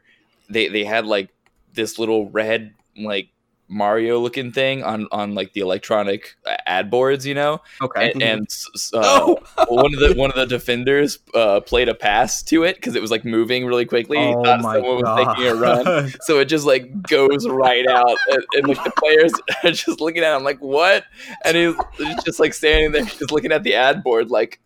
they 0.50 0.68
they 0.68 0.84
had 0.84 1.06
like 1.06 1.30
this 1.74 1.98
little 1.98 2.30
red 2.30 2.74
like 2.98 3.30
Mario 3.70 4.20
looking 4.20 4.52
thing 4.52 4.84
on 4.84 5.08
on 5.12 5.36
like 5.36 5.54
the 5.54 5.62
electronic 5.62 6.36
uh, 6.46 6.58
ad 6.66 6.90
boards, 6.90 7.26
you 7.26 7.36
know, 7.36 7.62
okay. 7.82 8.12
and, 8.12 8.24
and 8.24 8.42
s- 8.48 8.66
s- 8.76 8.92
uh, 8.94 9.26
one 9.68 9.94
of 9.94 10.00
the 10.00 10.14
one 10.18 10.32
of 10.32 10.36
the 10.36 10.46
defenders 10.48 11.20
uh, 11.36 11.60
played 11.62 11.88
a 11.88 11.94
pass 11.94 12.42
to 12.44 12.64
it 12.64 12.76
because 12.78 12.96
it 12.96 13.02
was 13.02 13.12
like 13.12 13.24
moving 13.26 13.66
really 13.68 13.86
quickly. 13.86 14.18
He 14.18 14.24
Oh 14.34 14.44
thought 14.44 14.62
my 14.62 14.74
someone 14.76 15.04
was 15.04 15.28
making 15.28 15.46
a 15.48 15.56
run, 15.56 16.12
so 16.22 16.40
it 16.40 16.46
just 16.46 16.66
like 16.66 17.02
goes 17.04 17.48
right 17.48 17.88
out, 17.88 18.18
and, 18.32 18.44
and 18.54 18.68
like 18.70 18.84
the 18.84 18.92
players 18.98 19.32
are 19.64 19.72
just 19.72 20.02
looking 20.02 20.24
at 20.24 20.36
him 20.36 20.44
like 20.44 20.58
what, 20.60 21.06
and 21.46 21.56
he's, 21.56 21.76
he's 21.98 22.24
just 22.24 22.40
like 22.40 22.54
standing 22.56 22.92
there, 22.92 23.04
just 23.06 23.32
looking 23.32 23.52
at 23.52 23.64
the 23.64 23.76
ad 23.76 24.04
board 24.04 24.32
like, 24.32 24.60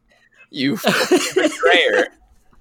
"You 0.50 0.78
fucking 0.78 1.20
betrayer." 1.36 2.08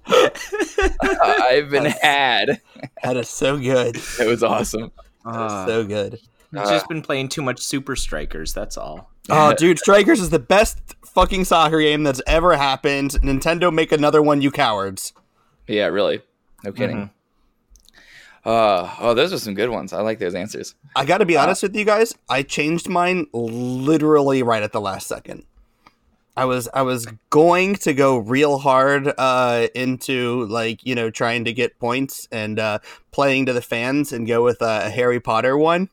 I've 0.05 1.71
been 1.71 1.85
had. 1.87 2.61
That 3.05 3.17
is 3.17 3.29
so 3.29 3.59
good. 3.59 3.97
It 4.19 4.27
was 4.27 4.43
awesome. 4.43 4.91
That 5.25 5.47
is 5.47 5.53
Uh, 5.53 5.67
so 5.67 5.85
good. 5.85 6.19
I've 6.55 6.69
just 6.69 6.89
been 6.89 7.03
playing 7.03 7.29
too 7.29 7.43
much 7.43 7.61
Super 7.61 7.97
Strikers. 7.97 8.53
That's 8.53 8.77
all. 8.77 9.11
Oh, 9.31 9.55
dude, 9.55 9.79
Strikers 9.79 10.21
is 10.21 10.31
the 10.31 10.39
best 10.39 10.79
fucking 11.07 11.45
soccer 11.45 11.81
game 11.81 12.03
that's 12.03 12.21
ever 12.27 12.57
happened. 12.57 13.13
Nintendo, 13.23 13.73
make 13.73 13.93
another 13.93 14.21
one, 14.21 14.43
you 14.43 14.51
cowards. 14.51 15.13
Yeah, 15.67 15.87
really. 15.87 16.23
No 16.65 16.73
kidding. 16.73 17.11
Uh, 18.45 18.93
oh, 18.99 19.15
those 19.15 19.33
are 19.33 19.39
some 19.39 19.55
good 19.55 19.71
ones. 19.71 19.93
I 19.93 20.01
like 20.01 20.19
those 20.19 20.35
answers. 20.35 20.75
I 20.97 21.05
got 21.05 21.19
to 21.19 21.27
be 21.27 21.37
honest 21.37 21.63
with 21.63 21.77
you 21.77 21.85
guys. 21.85 22.15
I 22.29 22.43
changed 22.43 22.89
mine 22.89 23.27
literally 23.33 24.43
right 24.43 24.63
at 24.63 24.73
the 24.73 24.81
last 24.81 25.07
second. 25.07 25.45
I 26.37 26.47
was 26.47 26.69
I 26.73 26.83
was 26.83 27.07
going 27.29 27.75
to 27.77 27.93
go 27.93 28.17
real 28.17 28.59
hard 28.59 29.13
uh, 29.19 29.69
into 29.75 30.47
like 30.47 30.85
you 30.85 30.95
know 30.95 31.11
trying 31.11 31.45
to 31.45 31.53
get 31.53 31.79
points 31.79 32.27
and 32.33 32.59
uh, 32.59 32.79
playing 33.11 33.47
to 33.47 33.53
the 33.53 33.61
fans 33.61 34.13
and 34.13 34.27
go 34.27 34.43
with 34.43 34.63
a 34.63 34.89
Harry 34.91 35.21
Potter 35.21 35.59
one, 35.59 35.91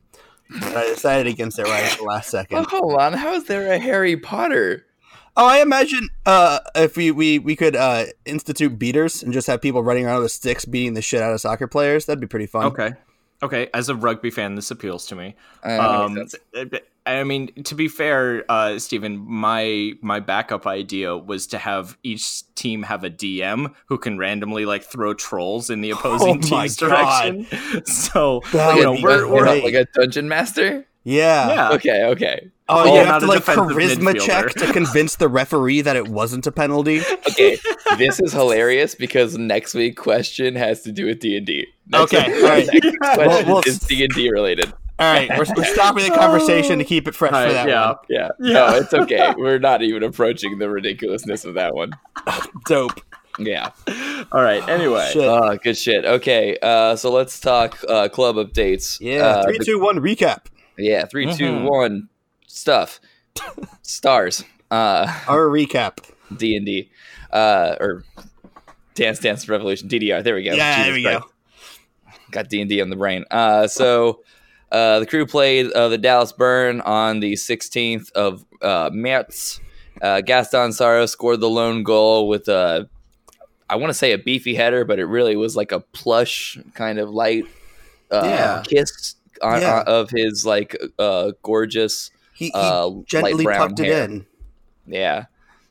but 0.49 0.75
I 0.77 0.87
decided 0.87 1.27
against 1.27 1.59
it 1.59 1.63
right 1.63 1.83
at 1.91 1.97
the 1.97 2.03
last 2.03 2.29
second. 2.31 2.57
Oh, 2.57 2.63
second. 2.63 2.79
hold 2.79 2.95
on. 2.99 3.13
How 3.13 3.33
is 3.33 3.45
there 3.45 3.71
a 3.71 3.77
Harry 3.79 4.17
Potter? 4.17 4.85
Oh, 5.37 5.45
I 5.45 5.61
imagine 5.61 6.09
uh, 6.25 6.59
if 6.75 6.97
we, 6.97 7.11
we, 7.11 7.39
we 7.39 7.55
could 7.55 7.75
uh, 7.75 8.05
institute 8.25 8.77
beaters 8.77 9.23
and 9.23 9.31
just 9.31 9.47
have 9.47 9.61
people 9.61 9.83
running 9.83 10.05
around 10.05 10.21
with 10.21 10.31
sticks 10.31 10.65
beating 10.65 10.95
the 10.95 11.01
shit 11.01 11.21
out 11.21 11.33
of 11.33 11.39
soccer 11.39 11.67
players, 11.67 12.05
that'd 12.07 12.19
be 12.19 12.27
pretty 12.27 12.47
fun. 12.47 12.65
Okay. 12.65 12.91
Okay. 13.41 13.69
As 13.73 13.87
a 13.87 13.95
rugby 13.95 14.31
fan, 14.31 14.55
this 14.55 14.69
appeals 14.71 15.05
to 15.07 15.15
me. 15.15 15.35
Uh, 15.63 15.67
that 15.69 15.79
Um, 15.79 16.13
makes 16.15 16.35
sense. 16.53 16.73
I 17.17 17.23
mean, 17.23 17.47
to 17.63 17.75
be 17.75 17.87
fair, 17.87 18.43
uh, 18.49 18.79
Stephen, 18.79 19.17
my 19.17 19.93
my 20.01 20.19
backup 20.19 20.65
idea 20.67 21.17
was 21.17 21.47
to 21.47 21.57
have 21.57 21.97
each 22.03 22.43
team 22.55 22.83
have 22.83 23.03
a 23.03 23.09
DM 23.09 23.73
who 23.87 23.97
can 23.97 24.17
randomly 24.17 24.65
like 24.65 24.83
throw 24.83 25.13
trolls 25.13 25.69
in 25.69 25.81
the 25.81 25.91
opposing 25.95 26.37
Oh 26.37 26.41
team's 26.41 26.75
God. 26.77 26.89
direction. 26.89 27.83
So 27.85 28.41
That 28.53 28.71
you 28.75 28.79
would 28.79 28.83
know, 28.83 28.95
be 28.97 29.03
we're, 29.03 29.27
we're 29.31 29.43
great. 29.43 29.63
like 29.63 29.73
a 29.73 29.85
dungeon 29.93 30.27
master. 30.27 30.85
Yeah. 31.05 31.47
yeah. 31.49 31.69
Okay, 31.71 32.03
okay, 32.07 32.51
Oh, 32.67 32.81
Oh, 32.81 32.85
you 32.85 33.03
not 33.03 33.07
have 33.07 33.21
to 33.21 33.27
a 33.27 33.29
like 33.29 33.43
charisma 33.43 34.13
midfielder. 34.13 34.25
check 34.25 34.49
to 34.55 34.71
convince 34.73 35.15
the 35.15 35.27
referee 35.29 35.81
that 35.81 35.95
it 35.95 36.09
wasn't 36.09 36.45
a 36.45 36.51
penalty. 36.51 37.01
okay. 37.29 37.57
this 37.97 38.19
is 38.19 38.33
hilarious 38.33 38.93
because 38.95 39.37
next 39.37 39.73
week 39.73 39.97
question 39.97 40.55
has 40.55 40.81
to 40.83 40.91
do 40.91 41.05
with 41.05 41.19
D 41.19 41.37
and 41.37 41.45
D. 41.47 41.65
Okay, 41.93 42.41
all 42.43 42.49
right. 42.49 42.67
Next 42.71 42.97
question 42.99 43.27
Well, 43.27 43.45
we'll- 43.45 43.63
is 43.65 43.79
D 43.79 44.03
and 44.03 44.13
D 44.13 44.29
related. 44.29 44.71
All 44.99 45.13
right, 45.13 45.29
we're, 45.29 45.45
we're 45.55 45.63
stopping 45.63 46.03
the 46.03 46.15
conversation 46.17 46.77
to 46.79 46.83
keep 46.83 47.07
it 47.07 47.15
fresh 47.15 47.31
All 47.31 47.45
for 47.47 47.53
that 47.53 47.67
yeah. 47.69 47.87
one. 47.87 47.95
Yeah. 48.09 48.29
Yeah. 48.39 48.53
No, 48.53 48.75
it's 48.75 48.93
okay. 48.93 49.33
We're 49.37 49.59
not 49.59 49.81
even 49.81 50.03
approaching 50.03 50.57
the 50.59 50.69
ridiculousness 50.69 51.45
of 51.45 51.53
that 51.53 51.73
one. 51.73 51.91
Dope. 52.65 52.99
Yeah. 53.37 53.71
All 54.33 54.41
right. 54.41 54.67
Anyway, 54.67 55.09
Shit. 55.13 55.23
Oh, 55.23 55.57
good 55.63 55.77
shit. 55.77 56.03
Okay. 56.03 56.57
Uh, 56.61 56.97
so 56.97 57.11
let's 57.11 57.39
talk 57.39 57.79
uh, 57.87 58.09
club 58.09 58.35
updates. 58.35 58.99
Yeah. 58.99 59.25
Uh, 59.25 59.43
Three, 59.45 59.57
the- 59.59 59.65
two, 59.65 59.79
one. 59.79 59.99
Recap. 59.99 60.47
Yeah, 60.77 61.05
three, 61.05 61.33
two, 61.33 61.63
one. 61.63 62.09
Stuff. 62.47 62.99
Stars. 63.81 64.43
Uh, 64.71 65.07
Our 65.27 65.47
recap. 65.47 65.99
D 66.35 66.55
and 66.55 66.65
D, 66.65 66.89
uh, 67.31 67.75
or 67.79 68.03
Dance 68.95 69.19
Dance 69.19 69.47
Revolution 69.49 69.89
DDR. 69.89 70.23
There 70.23 70.35
we 70.35 70.43
go. 70.43 70.53
Yeah, 70.53 70.75
Jesus 70.75 70.85
there 70.85 70.93
we 70.93 71.03
Christ. 71.03 71.21
go. 71.21 72.11
Got 72.31 72.49
D 72.49 72.61
and 72.61 72.69
D 72.69 72.81
on 72.81 72.89
the 72.89 72.95
brain. 72.95 73.25
Uh, 73.31 73.67
so 73.67 74.21
uh, 74.71 74.99
the 74.99 75.05
crew 75.05 75.25
played 75.25 75.71
uh, 75.71 75.87
the 75.89 75.97
Dallas 75.97 76.31
Burn 76.31 76.81
on 76.81 77.19
the 77.19 77.33
16th 77.33 78.11
of 78.13 78.45
uh, 78.61 78.89
March. 78.93 79.59
Uh, 80.01 80.21
Gaston 80.21 80.71
Sauro 80.71 81.05
scored 81.07 81.39
the 81.41 81.49
lone 81.49 81.83
goal 81.83 82.27
with 82.27 82.47
a, 82.47 82.87
I 83.69 83.75
want 83.75 83.89
to 83.89 83.93
say 83.93 84.13
a 84.13 84.17
beefy 84.17 84.55
header, 84.55 84.85
but 84.85 84.99
it 84.99 85.05
really 85.05 85.35
was 85.35 85.55
like 85.55 85.71
a 85.71 85.79
plush 85.79 86.57
kind 86.73 86.99
of 86.99 87.09
light 87.09 87.45
uh, 88.11 88.21
Yeah. 88.23 88.63
kiss 88.65 89.15
on, 89.41 89.61
Yeah. 89.61 89.79
on- 89.79 89.85
of 89.87 90.09
his 90.09 90.45
like 90.45 90.77
uh, 90.97 91.31
gorgeous 91.43 92.11
He, 92.33 92.45
he 92.45 92.51
uh, 92.53 92.89
gently 93.05 93.43
brown 93.43 93.69
tucked 93.69 93.79
hair. 93.79 94.03
it 94.03 94.09
in, 94.09 94.25
Yeah. 94.87 95.25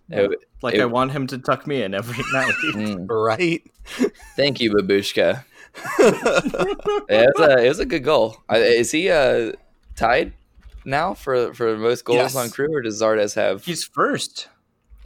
Yeah. 0.08 0.18
It- 0.20 0.40
Like 0.60 0.74
It- 0.74 0.80
I 0.80 0.86
want 0.86 1.12
him 1.12 1.26
to 1.28 1.38
tuck 1.38 1.66
me 1.66 1.82
in 1.82 1.94
every 1.94 2.16
night. 2.32 2.52
mm. 2.74 3.06
right? 3.08 3.62
Thank 4.36 4.60
you, 4.60 4.72
Babushka. 4.74 5.44
Yeah, 7.08 7.22
it, 7.26 7.30
was 7.36 7.48
a, 7.48 7.64
it 7.64 7.68
was 7.68 7.78
a 7.78 7.86
good 7.86 8.04
goal. 8.04 8.36
Is 8.52 8.90
he 8.90 9.10
uh, 9.10 9.52
tied 9.96 10.32
now 10.84 11.14
for 11.14 11.52
for 11.54 11.76
most 11.76 12.04
goals 12.04 12.16
Yes. 12.18 12.36
on 12.36 12.50
crew, 12.50 12.72
or 12.74 12.82
does 12.82 13.00
Zardes 13.00 13.34
have? 13.34 13.64
He's 13.64 13.84
first, 13.84 14.48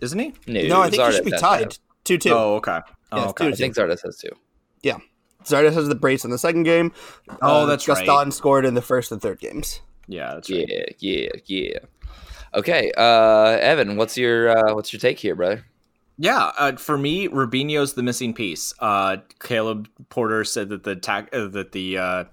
isn't 0.01 0.19
he? 0.19 0.35
no, 0.69 0.81
I 0.83 0.91
think 0.91 1.03
he 1.03 1.13
should 1.13 1.25
be 1.25 1.31
tied. 1.33 1.71
to 1.73 1.79
Two 2.05 2.19
two. 2.19 2.31
Oh, 2.31 2.55
okay. 2.57 2.81
Oh, 3.13 3.19
Yeah, 3.19 3.27
okay. 3.29 3.45
have. 3.45 3.53
I 3.53 3.57
think 3.57 3.75
Zardes 3.77 4.03
has 4.05 4.19
two. 4.19 4.31
Yeah, 4.83 4.99
Zardes 5.45 5.75
has 5.75 5.89
the 5.89 5.95
brace 5.95 6.25
in 6.25 6.31
the 6.31 6.39
second 6.39 6.65
game. 6.65 6.93
Oh, 7.41 7.63
Uh, 7.63 7.67
that's 7.67 7.87
Gaston 7.87 8.07
right. 8.09 8.33
scored 8.33 8.65
in 8.65 8.75
the 8.75 8.83
first 8.83 9.13
and 9.13 9.21
third 9.23 9.39
games. 9.39 9.81
Yeah, 10.09 10.35
that's 10.35 10.51
right. 10.51 10.67
Yeah, 10.69 10.85
yeah, 10.99 11.29
yeah. 11.47 11.79
Okay, 12.55 12.93
uh, 12.97 13.57
Evan, 13.61 13.97
what's 13.97 14.19
your 14.19 14.51
uh, 14.57 14.75
what's 14.75 14.93
your 14.93 15.01
take 15.01 15.19
here, 15.21 15.35
brother? 15.37 15.65
Yeah, 16.23 16.53
uh, 16.57 16.77
for 16.77 16.97
me, 16.97 17.27
Rubinho's 17.27 17.95
the 17.95 18.03
missing 18.05 18.33
piece. 18.33 18.73
Uh, 18.79 19.17
Caleb 19.41 19.89
Porter 20.09 20.45
said 20.45 20.69
that 20.69 20.85
the 20.85 20.95
uh, 20.95 21.49
that 21.49 21.73
the 21.73 21.99
uh, 21.99 22.25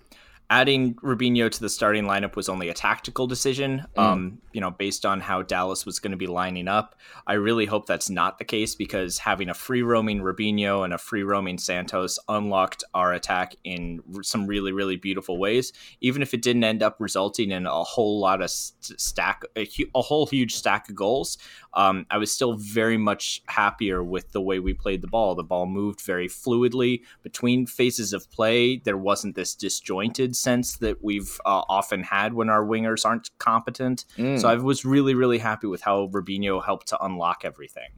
adding 0.49 0.95
Rubinho 0.95 1.51
to 1.51 1.59
the 1.59 1.69
starting 1.69 2.05
lineup 2.05 2.35
was 2.35 2.49
only 2.49 2.69
a 2.69 2.73
tactical 2.73 3.27
decision. 3.27 3.85
Um, 3.95 4.39
you 4.51 4.61
know, 4.61 4.71
based 4.71 5.05
on 5.05 5.19
how 5.19 5.43
Dallas 5.43 5.85
was 5.85 5.99
going 5.99 6.11
to 6.11 6.17
be 6.17 6.27
lining 6.27 6.67
up. 6.67 6.95
I 7.27 7.33
really 7.33 7.65
hope 7.65 7.85
that's 7.85 8.09
not 8.09 8.39
the 8.39 8.45
case 8.45 8.73
because 8.73 9.19
having 9.19 9.49
a 9.49 9.53
free 9.53 9.83
roaming 9.83 10.21
Rubinho 10.21 10.83
and 10.83 10.93
a 10.93 10.97
free 10.97 11.23
roaming 11.23 11.57
Santos 11.57 12.17
unlocked 12.27 12.83
our 12.93 13.13
attack 13.13 13.55
in 13.63 14.01
r- 14.15 14.23
some 14.23 14.47
really 14.47 14.71
really 14.71 14.95
beautiful 14.95 15.37
ways. 15.37 15.71
Even 16.01 16.21
if 16.21 16.33
it 16.33 16.41
didn't 16.41 16.63
end 16.63 16.81
up 16.81 16.95
resulting 16.99 17.51
in 17.51 17.67
a 17.67 17.83
whole 17.83 18.19
lot 18.19 18.41
of 18.41 18.49
st- 18.49 18.99
stack 18.99 19.43
a, 19.55 19.65
hu- 19.65 19.89
a 19.93 20.01
whole 20.01 20.25
huge 20.25 20.55
stack 20.55 20.89
of 20.89 20.95
goals, 20.95 21.37
um, 21.75 22.05
I 22.09 22.17
was 22.17 22.31
still 22.31 22.53
very 22.53 22.97
much 22.97 23.43
happier 23.47 24.03
with 24.03 24.31
the 24.31 24.41
way 24.41 24.59
we 24.59 24.73
played 24.73 25.01
the 25.01 25.07
ball. 25.07 25.35
The 25.35 25.43
ball 25.43 25.67
moved 25.67 26.01
very 26.01 26.27
fluidly 26.27 27.01
between 27.21 27.67
phases 27.67 28.13
of 28.13 28.29
play. 28.31 28.77
There 28.77 28.97
wasn't 28.97 29.35
this 29.35 29.53
disjointed 29.53 30.35
sense 30.39 30.77
that 30.77 31.03
we've 31.03 31.39
uh, 31.45 31.63
often 31.69 32.03
had 32.03 32.33
when 32.33 32.49
our 32.49 32.63
wingers 32.65 33.05
aren't 33.05 33.29
competent. 33.37 34.05
Mm. 34.17 34.39
So 34.39 34.47
I 34.47 34.55
was 34.55 34.85
really, 34.85 35.13
really 35.13 35.37
happy 35.37 35.67
with 35.67 35.81
how 35.81 36.07
Rubinho 36.07 36.63
helped 36.63 36.87
to 36.89 37.03
unlock 37.03 37.41
everything. 37.43 37.89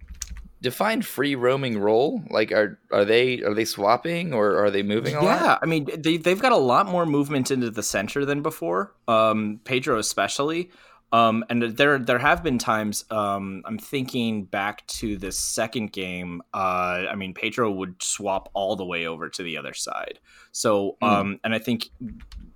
Define 0.62 1.02
free 1.02 1.34
roaming 1.34 1.80
role. 1.80 2.22
Like, 2.30 2.52
are 2.52 2.80
are 2.92 3.04
they 3.04 3.42
are 3.42 3.54
they 3.56 3.66
swapping 3.66 4.32
or 4.32 4.64
are 4.64 4.70
they 4.70 4.84
moving 4.84 5.16
a 5.16 5.24
lot? 5.24 5.42
Yeah, 5.42 5.58
I 5.60 5.66
mean 5.66 5.88
they 5.98 6.18
they've 6.18 6.42
got 6.42 6.52
a 6.52 6.58
lot 6.58 6.86
more 6.86 7.08
movement 7.08 7.50
into 7.50 7.72
the 7.72 7.82
center 7.82 8.26
than 8.26 8.44
before. 8.44 8.94
Um, 9.08 9.60
Pedro 9.64 9.98
especially. 9.98 10.70
Um, 11.14 11.44
and 11.50 11.62
there 11.62 12.00
there 12.00 12.20
have 12.20 12.42
been 12.42 12.58
times. 12.58 13.04
Um, 13.12 13.64
I'm 13.66 13.78
thinking 13.78 14.46
back 14.46 14.88
to 14.88 15.18
the 15.18 15.32
second 15.32 15.92
game. 15.92 16.42
Uh, 16.54 17.06
I 17.12 17.16
mean 17.16 17.34
Pedro 17.34 17.70
would 17.70 18.02
swap 18.02 18.50
all 18.54 18.76
the 18.76 18.86
way 18.86 19.08
over 19.08 19.28
to 19.30 19.44
the 19.44 19.58
other 19.58 19.74
side. 19.74 20.20
So 20.54 20.98
Hmm. 21.02 21.08
um, 21.08 21.40
and 21.44 21.54
I 21.54 21.60
think 21.60 21.90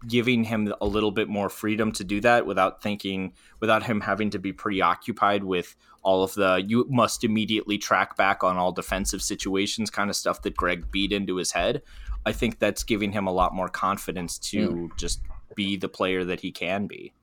giving 0.08 0.44
him 0.44 0.74
a 0.80 0.86
little 0.86 1.12
bit 1.12 1.28
more 1.28 1.50
freedom 1.50 1.92
to 1.94 2.04
do 2.04 2.22
that 2.22 2.46
without 2.46 2.82
thinking 2.82 3.34
without 3.60 3.84
him 3.84 4.02
having 4.02 4.30
to 4.30 4.40
be 4.40 4.54
preoccupied 4.54 5.44
with 5.44 5.76
all 6.04 6.24
of 6.24 6.34
the 6.36 6.64
you 6.66 6.86
must 6.90 7.24
immediately 7.24 7.78
track 7.78 8.16
back 8.16 8.44
on 8.44 8.56
all 8.58 8.72
defensive 8.72 9.22
situations 9.22 9.90
kind 9.90 10.10
of 10.10 10.16
stuff 10.16 10.42
that 10.44 10.56
Greg 10.56 10.90
beat 10.92 11.12
into 11.12 11.36
his 11.36 11.52
head. 11.52 11.82
I 12.26 12.32
think 12.32 12.60
that's 12.60 12.84
giving 12.84 13.12
him 13.12 13.28
a 13.28 13.34
lot 13.34 13.54
more 13.54 13.68
confidence 13.70 14.38
to 14.40 14.90
just 14.98 15.22
be 15.56 15.76
the 15.78 15.90
player 15.90 16.24
that 16.26 16.40
he 16.40 16.52
can 16.52 16.88
be. 16.88 17.14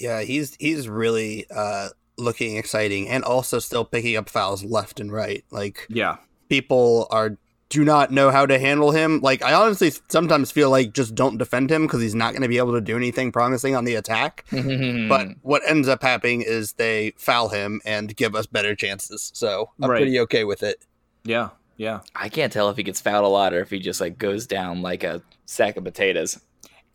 Yeah, 0.00 0.22
he's 0.22 0.56
he's 0.58 0.88
really 0.88 1.46
uh, 1.54 1.88
looking 2.16 2.56
exciting, 2.56 3.08
and 3.08 3.24
also 3.24 3.58
still 3.58 3.84
picking 3.84 4.16
up 4.16 4.28
fouls 4.28 4.64
left 4.64 5.00
and 5.00 5.12
right. 5.12 5.44
Like 5.50 5.86
Yeah. 5.88 6.16
people 6.48 7.06
are 7.10 7.36
do 7.70 7.84
not 7.84 8.10
know 8.10 8.30
how 8.30 8.46
to 8.46 8.58
handle 8.58 8.92
him. 8.92 9.20
Like 9.20 9.42
I 9.42 9.52
honestly 9.52 9.92
sometimes 10.08 10.50
feel 10.50 10.70
like 10.70 10.94
just 10.94 11.14
don't 11.14 11.36
defend 11.36 11.70
him 11.70 11.82
because 11.86 12.00
he's 12.00 12.14
not 12.14 12.32
going 12.32 12.40
to 12.42 12.48
be 12.48 12.56
able 12.56 12.72
to 12.72 12.80
do 12.80 12.96
anything 12.96 13.30
promising 13.30 13.76
on 13.76 13.84
the 13.84 13.94
attack. 13.94 14.46
But 14.50 15.28
what 15.42 15.60
ends 15.66 15.86
up 15.86 16.02
happening 16.02 16.40
is 16.40 16.72
they 16.72 17.12
foul 17.18 17.50
him 17.50 17.82
and 17.84 18.16
give 18.16 18.34
us 18.34 18.46
better 18.46 18.74
chances. 18.74 19.30
So 19.34 19.68
I'm 19.82 19.90
Right. 19.90 19.98
pretty 19.98 20.18
okay 20.20 20.44
with 20.44 20.62
it. 20.62 20.82
Yeah. 21.24 21.50
Yeah. 21.76 22.00
I 22.16 22.30
can't 22.30 22.50
tell 22.52 22.70
if 22.70 22.78
he 22.78 22.82
gets 22.82 23.02
fouled 23.02 23.26
a 23.26 23.28
lot 23.28 23.52
or 23.52 23.60
if 23.60 23.68
he 23.68 23.78
just 23.80 24.00
like 24.00 24.16
goes 24.16 24.46
down 24.46 24.80
like 24.80 25.04
a 25.04 25.20
sack 25.44 25.76
of 25.76 25.84
potatoes. 25.84 26.40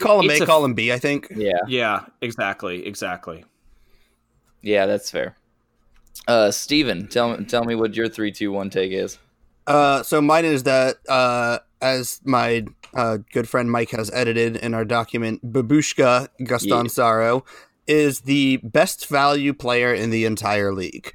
Call 0.03 0.19
him 0.21 0.29
It's 0.29 0.41
A, 0.41 0.43
a- 0.43 0.47
call 0.47 0.63
him 0.65 0.73
B. 0.73 0.91
I 0.91 0.99
think. 0.99 1.27
Yeah, 1.35 1.53
Yeah, 1.67 2.05
exactly. 2.21 2.85
Exactly. 2.85 3.45
yeah, 4.61 4.85
that's 4.85 5.09
fair. 5.09 5.35
Uh, 6.27 6.51
Steven, 6.51 7.07
tell 7.07 7.35
me 7.37 7.45
tell 7.45 7.63
me 7.65 7.75
what 7.75 7.95
your 7.95 8.07
three, 8.07 8.31
two, 8.31 8.51
one 8.51 8.69
take 8.69 8.91
is. 8.91 9.17
Uh, 9.65 10.03
so 10.03 10.21
mine 10.21 10.45
is 10.45 10.63
that 10.63 10.97
uh, 11.09 11.59
as 11.81 12.21
my 12.23 12.65
uh, 12.93 13.17
good 13.31 13.47
friend 13.49 13.71
Mike 13.71 13.89
has 13.91 14.11
edited 14.11 14.57
in 14.57 14.73
our 14.73 14.85
document, 14.85 15.41
Babushka 15.51 16.27
Gaston 16.43 16.69
Yeah. 16.85 16.91
Sauro 16.91 17.43
is 17.87 18.21
the 18.21 18.57
best 18.57 19.07
value 19.07 19.53
player 19.53 19.93
in 19.93 20.09
the 20.11 20.25
entire 20.25 20.73
league. 20.73 21.13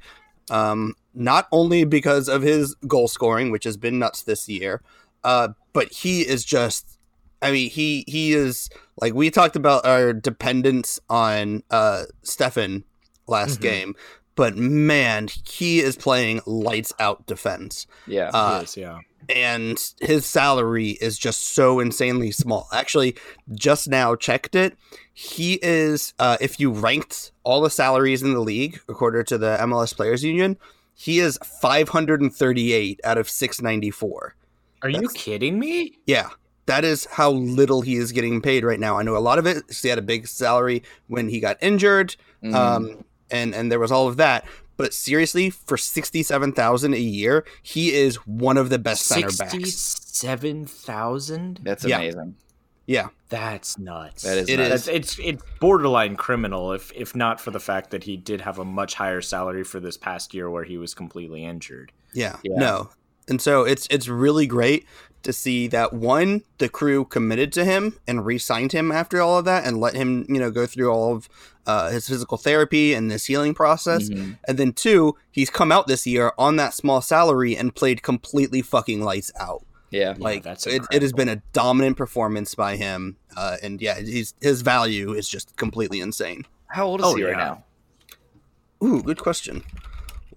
Um, 0.51 0.95
not 1.13 1.47
only 1.51 1.83
because 1.85 2.27
of 2.27 2.41
his 2.41 2.75
goal 2.87 3.07
scoring, 3.07 3.51
which 3.51 3.63
has 3.63 3.77
been 3.77 3.97
nuts 3.99 4.23
this 4.23 4.47
year, 4.49 4.81
uh, 5.23 5.49
but 5.73 5.91
he 5.91 6.21
is 6.21 6.43
just. 6.45 6.97
I 7.41 7.51
mean, 7.51 7.69
he 7.69 8.03
he 8.07 8.33
is 8.33 8.69
like 9.01 9.13
we 9.13 9.29
talked 9.31 9.55
about 9.55 9.85
our 9.85 10.13
dependence 10.13 10.99
on 11.09 11.63
uh, 11.71 12.03
Steffen 12.23 12.83
last 13.27 13.59
Mhm. 13.59 13.61
game, 13.61 13.95
but 14.35 14.55
man, 14.57 15.27
he 15.49 15.79
is 15.79 15.95
playing 15.95 16.41
lights 16.45 16.91
out 16.99 17.25
defense 17.27 17.85
Yeah, 18.07 18.29
Uh, 18.33 18.59
Yes, 18.61 18.75
yeah. 18.77 18.99
and 19.29 19.77
his 20.01 20.25
salary 20.25 20.97
is 21.01 21.17
just 21.17 21.41
so 21.53 21.79
insanely 21.79 22.31
small. 22.31 22.67
Actually, 22.73 23.15
just 23.53 23.87
now 23.87 24.15
checked 24.15 24.55
it. 24.55 24.75
He 25.13 25.59
is, 25.61 26.13
uh, 26.19 26.37
if 26.41 26.59
you 26.59 26.71
ranked 26.71 27.31
all 27.43 27.61
the 27.61 27.69
salaries 27.69 28.23
in 28.23 28.33
the 28.33 28.39
league 28.41 28.79
according 28.89 29.25
to 29.25 29.37
the 29.37 29.57
MLS 29.61 29.93
Players 29.93 30.23
Union, 30.23 30.57
he 30.95 31.19
is 31.19 31.37
538 31.61 32.99
out 33.03 33.17
of 33.17 33.29
694. 33.29 34.35
Are 34.81 34.89
you 34.89 35.09
kidding 35.09 35.59
me? 35.59 35.99
Yeah, 36.05 36.29
that 36.69 36.85
is 36.85 37.05
how 37.11 37.31
little 37.31 37.81
he 37.81 37.95
is 37.95 38.11
getting 38.11 38.41
paid 38.41 38.63
right 38.63 38.79
now. 38.79 38.97
I 38.97 39.03
know 39.03 39.17
a 39.17 39.19
lot 39.19 39.37
of 39.39 39.45
it. 39.45 39.63
He 39.81 39.87
had 39.89 39.97
a 39.99 40.01
big 40.03 40.27
salary 40.27 40.83
when 41.07 41.27
he 41.29 41.39
got 41.39 41.57
injured, 41.61 42.15
Mhm. 42.43 42.53
um, 42.55 43.03
and 43.29 43.53
and 43.53 43.71
there 43.71 43.79
was 43.79 43.91
all 43.91 44.07
of 44.07 44.17
that. 44.17 44.45
But 44.77 44.93
seriously, 44.93 45.49
for 45.49 45.75
sixty-seven 45.77 46.53
thousand 46.53 46.93
a 46.93 46.99
year, 46.99 47.43
he 47.61 47.91
is 47.93 48.15
one 48.25 48.55
of 48.57 48.69
the 48.69 48.79
best 48.79 49.03
center 49.07 49.27
backs. 49.27 49.51
Sixty-seven 49.51 50.65
thousand. 50.65 51.59
that's 51.63 51.83
amazing. 51.83 52.35
Yeah, 52.85 53.09
That's 53.29 53.77
nuts. 53.77 54.23
That 54.23 54.37
is 54.39 54.49
It 54.49 54.57
nuts. 54.57 54.83
is. 54.83 54.87
It's 54.87 55.19
it's 55.19 55.43
borderline 55.59 56.15
criminal 56.15 56.71
if 56.73 56.91
if 56.95 57.15
not 57.15 57.39
for 57.39 57.51
the 57.51 57.59
fact 57.59 57.91
that 57.91 58.03
he 58.05 58.17
did 58.17 58.41
have 58.41 58.57
a 58.57 58.65
much 58.65 58.95
higher 58.95 59.21
salary 59.21 59.63
for 59.63 59.79
this 59.79 59.95
past 59.97 60.33
year 60.33 60.49
where 60.49 60.63
he 60.63 60.77
was 60.79 60.95
completely 60.95 61.45
injured. 61.45 61.91
Yeah, 62.13 62.37
Yeah. 62.43 62.55
no. 62.57 62.89
And 63.27 63.39
so 63.39 63.63
it's 63.63 63.85
it's 63.91 64.07
really 64.07 64.47
great 64.47 64.87
to 65.23 65.33
see 65.33 65.67
that 65.67 65.93
one, 65.93 66.43
the 66.59 66.69
crew 66.69 67.03
committed 67.05 67.51
to 67.53 67.65
him 67.65 67.99
and 68.07 68.25
re-signed 68.25 68.71
him 68.71 68.91
after 68.91 69.21
all 69.21 69.37
of 69.37 69.45
that 69.45 69.65
and 69.65 69.79
let 69.79 69.93
him, 69.95 70.25
you 70.29 70.39
know, 70.39 70.49
go 70.51 70.65
through 70.65 70.89
all 70.89 71.13
of 71.15 71.27
uh, 71.65 71.89
his 71.91 72.07
physical 72.07 72.37
therapy 72.37 72.93
and 72.93 73.11
this 73.11 73.25
healing 73.25 73.53
process. 73.53 74.09
Mhm. 74.09 74.37
And 74.47 74.57
then 74.57 74.73
two, 74.73 75.15
he's 75.29 75.49
come 75.49 75.71
out 75.71 75.87
this 75.87 76.07
year 76.07 76.31
on 76.37 76.55
that 76.55 76.73
small 76.73 77.01
salary 77.01 77.55
and 77.55 77.75
played 77.75 78.01
completely 78.01 78.61
fucking 78.61 79.01
lights 79.03 79.31
out. 79.39 79.63
Yeah, 79.91 80.13
Like 80.17 80.43
that's 80.43 80.67
it, 80.67 80.83
it 80.91 81.01
has 81.01 81.13
been 81.13 81.29
a 81.29 81.41
dominant 81.51 81.97
performance 81.97 82.53
by 82.55 82.75
him. 82.75 83.17
Uh, 83.35 83.57
and 83.61 83.81
yeah, 83.81 83.99
he's, 83.99 84.33
his 84.39 84.61
value 84.61 85.13
is 85.13 85.27
just 85.27 85.55
completely 85.57 85.99
insane. 85.99 86.45
how 86.67 86.85
old 86.85 87.01
is 87.01 87.05
Oh, 87.07 87.15
he 87.15 87.23
right 87.23 87.31
yeah. 87.31 87.37
now? 87.37 87.63
Ooh, 88.83 89.01
good 89.03 89.19
question. 89.19 89.63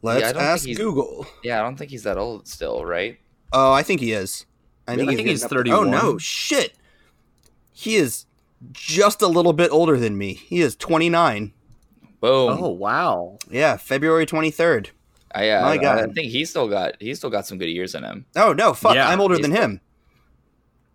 Let's 0.03 0.25
I 0.27 0.33
don't 0.33 0.43
ask 0.43 0.67
Google. 0.67 1.27
Yeah, 1.45 1.61
I 1.61 1.63
don't 1.63 1.77
think 1.77 1.91
he's 1.93 2.03
that 2.03 2.19
old 2.19 2.49
still, 2.49 2.85
right? 2.85 3.19
Oh, 3.53 3.73
I 3.73 3.83
think 3.83 4.01
he 4.01 4.13
is. 4.13 4.47
I 4.87 4.95
Really? 4.95 5.03
I 5.03 5.07
think 5.07 5.19
getting 5.19 5.27
he's 5.31 5.45
up 5.45 5.51
there. 5.51 5.59
31. 5.61 5.79
Oh 5.79 5.91
no, 5.91 6.19
shit. 6.19 6.75
He 7.73 7.97
is 7.97 8.27
just 8.73 9.23
a 9.23 9.27
little 9.27 9.53
bit 9.53 9.71
older 9.71 9.97
than 9.99 10.17
me. 10.19 10.35
He 10.35 10.61
is 10.61 10.77
29. 10.77 11.53
Boom. 12.21 12.59
Oh 12.61 12.69
wow. 12.69 13.39
Yeah, 13.51 13.77
February 13.77 14.27
23rd. 14.27 14.91
I, 15.35 15.51
uh, 15.51 15.63
my 15.63 15.79
God. 15.79 15.99
I 15.99 16.13
think 16.13 16.31
he's 16.31 16.51
still 16.51 16.69
got 16.69 16.95
he's 17.01 17.19
still 17.19 17.31
got 17.31 17.47
some 17.47 17.59
good 17.59 17.71
years 17.71 17.95
in 17.95 18.05
him. 18.05 18.27
Oh 18.37 18.53
no, 18.53 18.75
fuck! 18.75 18.95
Yeah, 18.95 19.09
I'm 19.09 19.21
older 19.21 19.39
than 19.39 19.51
him. 19.51 19.81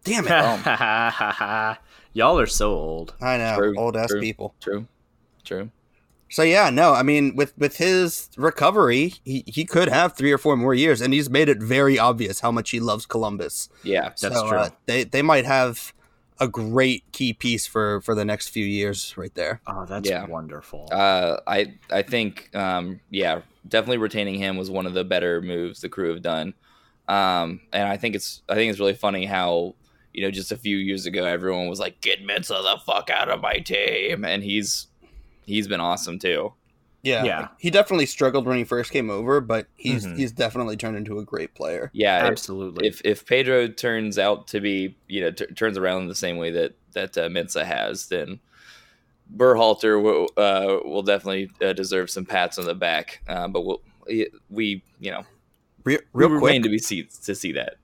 Damn 0.04 0.26
it! 0.28 1.78
Y'all 2.14 2.40
are 2.40 2.46
so 2.46 2.72
old. 2.72 3.16
I 3.20 3.38
know, 3.38 3.58
True, 3.58 3.76
old 3.78 3.98
ass 3.98 4.10
true. 4.10 4.22
people. 4.22 4.56
True. 4.62 4.88
True. 5.44 5.70
So 6.30 6.44
yeah, 6.44 6.70
no, 6.70 6.94
I 6.94 7.04
mean, 7.04 7.36
with 7.36 7.58
with 7.58 7.78
his 7.78 8.30
recovery, 8.38 9.14
he, 9.24 9.44
he 9.48 9.64
could 9.66 9.88
have 9.88 10.16
three 10.18 10.32
or 10.32 10.38
four 10.38 10.58
more 10.58 10.74
years, 10.74 11.00
and 11.02 11.14
he's 11.14 11.30
made 11.30 11.48
it 11.50 11.62
very 11.62 11.98
obvious 11.98 12.42
how 12.42 12.52
much 12.52 12.72
he 12.72 12.80
loves 12.80 13.06
Columbus. 13.06 13.70
Yeah. 13.84 14.10
That's 14.10 14.22
So, 14.22 14.48
true. 14.50 14.58
uh, 14.58 14.70
they 14.88 15.04
they 15.06 15.22
might 15.22 15.46
have 15.46 15.94
a 16.40 16.48
great 16.48 17.04
key 17.14 17.34
piece 17.34 17.66
for 17.66 18.02
for 18.02 18.14
the 18.14 18.26
next 18.26 18.50
few 18.50 18.66
years 18.66 19.18
right 19.18 19.34
there. 19.36 19.62
Oh, 19.68 19.86
that's 19.86 20.10
Yeah. 20.10 20.26
wonderful. 20.26 20.90
Uh, 20.92 21.38
I 21.48 21.76
I 21.90 22.02
think 22.02 22.54
um, 22.56 23.00
yeah, 23.10 23.42
definitely 23.68 23.98
retaining 23.98 24.36
him 24.36 24.58
was 24.58 24.70
one 24.70 24.86
of 24.86 24.94
the 24.94 25.04
better 25.06 25.42
moves 25.42 25.80
the 25.82 25.90
crew 25.90 26.12
have 26.14 26.22
done. 26.22 26.54
Um, 27.08 27.62
and 27.72 27.88
I 27.88 27.96
think 27.98 28.16
it's 28.16 28.42
I 28.50 28.56
think 28.56 28.70
it's 28.70 28.80
really 28.80 28.94
funny 28.94 29.26
how 29.26 29.76
you 30.14 30.24
know 30.24 30.32
just 30.32 30.52
a 30.52 30.58
few 30.58 30.76
years 30.78 31.06
ago 31.06 31.24
everyone 31.26 31.68
was 31.68 31.80
like 31.80 32.02
get 32.02 32.22
Mensah 32.22 32.62
the 32.62 32.82
fuck 32.86 33.10
out 33.10 33.30
of 33.30 33.40
my 33.42 33.60
team, 33.60 34.26
and 34.26 34.44
he's 34.44 34.88
he's 35.48 35.68
been 35.68 35.80
awesome 35.82 36.20
too. 36.20 36.54
Yeah, 37.04 37.24
Yeah. 37.24 37.48
he 37.58 37.70
definitely 37.70 38.06
struggled 38.06 38.46
when 38.46 38.58
he 38.58 38.64
first 38.64 38.92
came 38.92 39.10
over, 39.10 39.40
but 39.42 39.68
he's 39.76 40.06
Mhm. 40.06 40.18
he's 40.18 40.32
definitely 40.32 40.76
turned 40.78 40.98
into 40.98 41.18
a 41.20 41.24
great 41.24 41.56
player. 41.56 41.90
Yeah, 41.94 42.18
Absolutely. 42.26 42.88
if 42.88 43.02
if 43.06 43.26
Pedro 43.26 43.68
turns 43.68 44.20
out 44.20 44.48
to 44.50 44.60
be 44.60 44.96
you 45.08 45.22
know 45.22 45.32
t- 45.32 45.46
turns 45.48 45.78
around 45.78 46.08
the 46.08 46.16
same 46.16 46.38
way 46.38 46.52
that 46.52 46.74
that 46.94 47.18
uh, 47.18 47.30
Mensah 47.30 47.66
has, 47.66 48.08
then 48.08 48.40
Berhalter 49.36 50.02
will 50.02 50.30
uh, 50.38 50.80
will 50.88 51.04
definitely 51.04 51.50
uh, 51.62 51.74
deserve 51.74 52.10
some 52.10 52.26
pats 52.26 52.58
on 52.58 52.66
the 52.66 52.76
back. 52.76 53.22
Uh, 53.28 53.48
but 53.48 53.62
we'll, 53.66 53.82
we 54.50 54.84
you 55.00 55.12
know 55.12 55.24
Re- 55.84 56.00
we 56.14 56.26
real 56.26 56.40
quick, 56.40 56.64
to 56.64 56.70
be 56.70 56.80
see 56.80 57.04
to 57.24 57.36
see 57.36 57.52
that. 57.54 57.76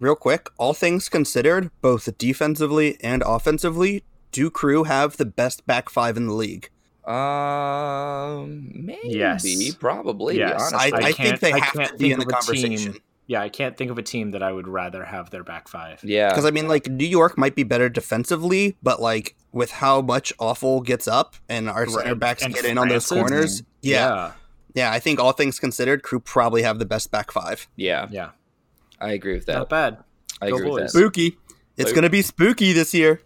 real 0.00 0.14
quick, 0.16 0.48
all 0.58 0.74
things 0.74 1.08
considered, 1.08 1.70
both 1.80 2.16
defensively 2.18 2.96
and 3.02 3.22
offensively, 3.26 4.04
do 4.32 4.50
crew 4.50 4.84
have 4.84 5.16
the 5.16 5.24
best 5.26 5.66
back 5.66 5.88
five 5.90 6.16
in 6.16 6.26
the 6.26 6.32
league? 6.34 6.68
Um, 7.04 8.70
maybe, 8.74 9.00
Yes. 9.04 9.74
probably. 9.74 10.38
Yes. 10.38 10.72
honestly. 10.72 10.92
I, 10.92 11.06
I, 11.08 11.12
think 11.12 11.40
they 11.40 11.52
I 11.52 11.58
have 11.58 11.72
can't 11.74 11.88
to 11.90 11.94
be 11.96 12.10
think 12.10 12.12
in 12.14 12.18
the 12.20 12.24
of 12.24 12.28
a 12.48 12.52
team- 12.52 12.62
conversation. 12.62 12.96
yeah, 13.26 13.40
I 13.42 13.48
can't 13.48 13.76
think 13.76 13.90
of 13.90 13.98
a 13.98 14.02
team 14.02 14.30
that 14.32 14.42
I 14.42 14.52
would 14.52 14.68
rather 14.68 15.04
have 15.04 15.30
their 15.30 15.44
back 15.44 15.68
five. 15.68 16.00
yeah, 16.04 16.28
Because 16.30 16.44
I 16.44 16.50
mean, 16.50 16.68
like 16.68 16.88
New 16.88 17.06
York 17.06 17.36
might 17.38 17.54
be 17.54 17.62
better 17.64 17.88
defensively, 17.88 18.76
but 18.82 19.00
like 19.00 19.34
with 19.52 19.70
how 19.72 20.00
much 20.00 20.32
Afful 20.38 20.84
gets 20.84 21.06
up 21.08 21.36
and 21.48 21.68
our 21.68 21.86
center 21.86 22.14
backs 22.14 22.42
And 22.42 22.54
get 22.54 22.64
in 22.64 22.78
on 22.78 22.88
those 22.88 23.06
Francis, 23.08 23.30
corners, 23.30 23.62
yeah, 23.82 24.32
yeah, 24.74 24.90
I 24.92 24.98
think 24.98 25.18
all 25.20 25.32
things 25.32 25.58
considered, 25.58 26.02
crew 26.02 26.20
probably 26.20 26.62
have 26.62 26.78
the 26.78 26.86
best 26.86 27.10
back 27.10 27.30
five. 27.32 27.68
yeah, 27.76 28.06
yeah, 28.10 28.30
I 29.00 29.12
agree 29.12 29.34
with 29.34 29.46
that. 29.46 29.54
not 29.58 29.68
bad. 29.68 29.98
I 30.40 30.50
Go 30.50 30.56
agree 30.56 30.70
with 30.70 30.82
that. 30.84 30.90
Spooky. 30.90 31.36
It's 31.76 31.86
Like- 31.88 31.94
gonna 31.94 32.10
be 32.10 32.22
spooky 32.22 32.72
this 32.72 32.92
year. 32.94 33.20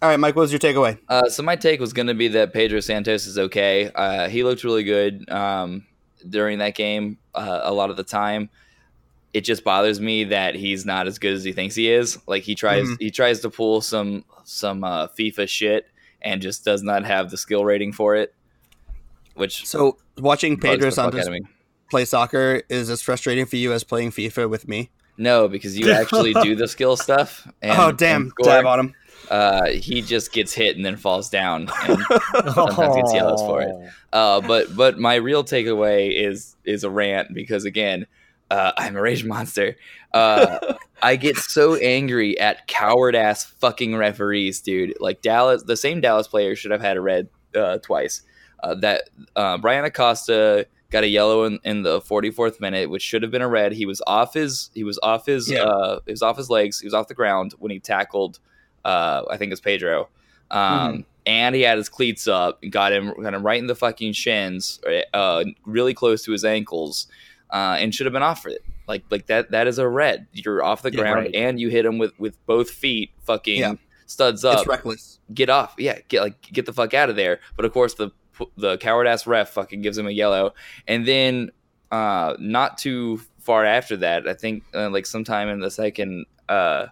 All 0.00 0.08
right, 0.08 0.18
Mike, 0.18 0.36
what 0.36 0.42
was 0.42 0.52
your 0.52 0.60
takeaway? 0.60 0.98
Uh, 1.08 1.28
so 1.28 1.42
my 1.42 1.56
take 1.56 1.80
was 1.80 1.92
going 1.92 2.06
to 2.06 2.14
be 2.14 2.28
that 2.28 2.52
Pedro 2.52 2.78
Santos 2.80 3.26
is 3.26 3.36
okay. 3.38 3.90
Uh, 3.94 4.28
he 4.28 4.44
looked 4.44 4.62
really 4.62 4.84
good 4.84 5.28
um, 5.30 5.84
during 6.28 6.58
that 6.58 6.76
game. 6.76 7.18
Uh, 7.34 7.60
a 7.64 7.72
lot 7.72 7.90
of 7.90 7.96
the 7.96 8.04
time, 8.04 8.48
it 9.34 9.40
just 9.40 9.64
bothers 9.64 10.00
me 10.00 10.24
that 10.24 10.54
he's 10.54 10.86
not 10.86 11.08
as 11.08 11.18
good 11.18 11.32
as 11.32 11.42
he 11.42 11.52
thinks 11.52 11.74
he 11.74 11.90
is. 11.90 12.16
Like 12.28 12.44
he 12.44 12.54
tries, 12.54 12.86
Mhm. 12.86 12.96
he 13.00 13.10
tries 13.10 13.40
to 13.40 13.50
pull 13.50 13.80
some 13.80 14.24
some 14.44 14.82
uh, 14.84 15.08
FIFA 15.08 15.48
shit 15.48 15.86
and 16.22 16.40
just 16.40 16.64
does 16.64 16.82
not 16.82 17.04
have 17.04 17.30
the 17.30 17.36
skill 17.36 17.64
rating 17.64 17.92
for 17.92 18.14
it. 18.16 18.32
Which 19.34 19.66
So 19.66 19.98
watching 20.16 20.58
Pedro 20.58 20.90
Santos 20.90 21.20
out 21.22 21.26
of 21.26 21.32
me. 21.32 21.40
play 21.90 22.04
soccer 22.04 22.62
is 22.68 22.88
as 22.88 23.02
frustrating 23.02 23.46
for 23.46 23.56
you 23.56 23.72
as 23.72 23.84
playing 23.84 24.12
FIFA 24.12 24.48
with 24.48 24.66
me. 24.68 24.90
No, 25.16 25.48
because 25.48 25.76
you 25.78 25.90
actually 25.92 26.32
do 26.42 26.54
the 26.54 26.66
skill 26.68 26.96
stuff. 26.96 27.46
And, 27.60 27.78
oh 27.78 27.92
damn, 27.92 28.32
dab 28.42 28.64
on 28.64 28.80
him. 28.80 28.94
Uh, 29.30 29.68
he 29.68 30.00
just 30.02 30.32
gets 30.32 30.52
hit 30.52 30.76
and 30.76 30.84
then 30.84 30.96
falls 30.96 31.28
down. 31.28 31.68
And 31.86 31.98
sometimes 32.54 32.96
gets 32.96 33.14
yellows 33.14 33.40
for 33.42 33.62
it. 33.62 33.74
Uh, 34.10 34.40
but 34.40 34.74
but 34.74 34.98
my 34.98 35.16
real 35.16 35.44
takeaway 35.44 36.10
is 36.10 36.56
is 36.64 36.82
a 36.82 36.88
rant 36.88 37.34
because 37.34 37.66
again, 37.66 38.06
uh, 38.50 38.72
I'm 38.78 38.96
a 38.96 39.02
rage 39.02 39.22
monster. 39.22 39.76
Uh, 40.14 40.76
I 41.02 41.16
get 41.16 41.36
so 41.36 41.74
angry 41.74 42.40
at 42.40 42.66
coward 42.66 43.14
ass 43.14 43.44
fucking 43.44 43.94
referees, 43.96 44.62
dude. 44.62 44.94
Like 44.98 45.20
Dallas, 45.20 45.62
the 45.64 45.76
same 45.76 46.00
Dallas 46.00 46.26
player 46.26 46.56
should 46.56 46.70
have 46.70 46.80
had 46.80 46.96
a 46.96 47.02
red 47.02 47.28
uh, 47.54 47.76
twice. 47.78 48.22
Uh, 48.62 48.76
that 48.76 49.10
uh, 49.36 49.58
Bryan 49.58 49.84
Acosta 49.84 50.66
got 50.90 51.04
a 51.04 51.08
yellow 51.08 51.44
in, 51.44 51.58
in 51.64 51.82
the 51.82 52.00
44th 52.00 52.60
minute, 52.62 52.88
which 52.88 53.02
should 53.02 53.22
have 53.22 53.30
been 53.30 53.42
a 53.42 53.48
red. 53.48 53.72
He 53.72 53.84
was 53.84 54.00
off 54.06 54.32
his 54.32 54.70
he 54.74 54.84
was 54.84 54.98
off 55.02 55.26
his 55.26 55.50
Yeah. 55.50 55.64
uh, 55.64 56.00
he 56.06 56.12
was 56.12 56.22
off 56.22 56.38
his 56.38 56.48
legs. 56.48 56.80
He 56.80 56.86
was 56.86 56.94
off 56.94 57.08
the 57.08 57.14
ground 57.14 57.52
when 57.58 57.70
he 57.70 57.78
tackled. 57.78 58.38
Uh, 58.84 59.22
I 59.30 59.36
think 59.36 59.52
it's 59.52 59.60
Pedro. 59.60 60.08
Um, 60.50 61.04
And 61.26 61.54
he 61.54 61.60
had 61.62 61.76
his 61.76 61.90
cleats 61.90 62.26
up 62.26 62.58
and 62.62 62.72
got 62.72 62.90
him 62.92 63.12
got 63.22 63.34
him 63.34 63.44
right 63.44 63.58
in 63.58 63.66
the 63.66 63.74
fucking 63.74 64.14
shins, 64.14 64.80
uh, 65.12 65.44
really 65.66 65.92
close 65.92 66.22
to 66.24 66.32
his 66.32 66.42
ankles, 66.44 67.06
uh, 67.50 67.76
and 67.78 67.94
should 67.94 68.06
have 68.06 68.14
been 68.14 68.22
off 68.22 68.42
for 68.42 68.48
it. 68.48 68.62
Like 68.86 69.04
like 69.10 69.26
that 69.26 69.50
that 69.50 69.66
is 69.66 69.78
a 69.78 69.86
red. 69.86 70.26
You're 70.32 70.62
off 70.64 70.80
the 70.80 70.90
Yeah, 70.90 71.00
ground 71.00 71.16
right. 71.26 71.34
and 71.34 71.60
you 71.60 71.68
hit 71.68 71.84
him 71.84 71.98
with 71.98 72.18
with 72.18 72.34
both 72.46 72.70
feet, 72.70 73.10
fucking 73.24 73.58
Yeah. 73.60 73.74
studs 74.06 74.42
up 74.42 74.60
It's 74.60 74.66
reckless. 74.66 75.18
get 75.34 75.50
off. 75.50 75.74
Yeah, 75.76 75.98
get 76.08 76.22
like 76.22 76.40
get 76.40 76.64
the 76.64 76.72
fuck 76.72 76.94
out 76.94 77.10
of 77.10 77.16
there. 77.16 77.40
But 77.56 77.66
of 77.66 77.72
course, 77.74 77.92
the 77.94 78.10
the 78.56 78.78
coward 78.78 79.06
ass 79.06 79.26
ref 79.26 79.50
fucking 79.50 79.82
gives 79.82 79.98
him 79.98 80.06
a 80.06 80.10
yellow, 80.12 80.54
and 80.86 81.04
then 81.06 81.50
uh, 81.90 82.36
not 82.38 82.78
too 82.78 83.20
far 83.38 83.66
after 83.66 83.96
that, 83.98 84.26
I 84.26 84.32
think 84.32 84.62
uh, 84.74 84.88
like 84.88 85.04
sometime 85.04 85.48
in 85.50 85.60
the 85.60 85.70
second 85.70 86.24
uh, 86.48 86.86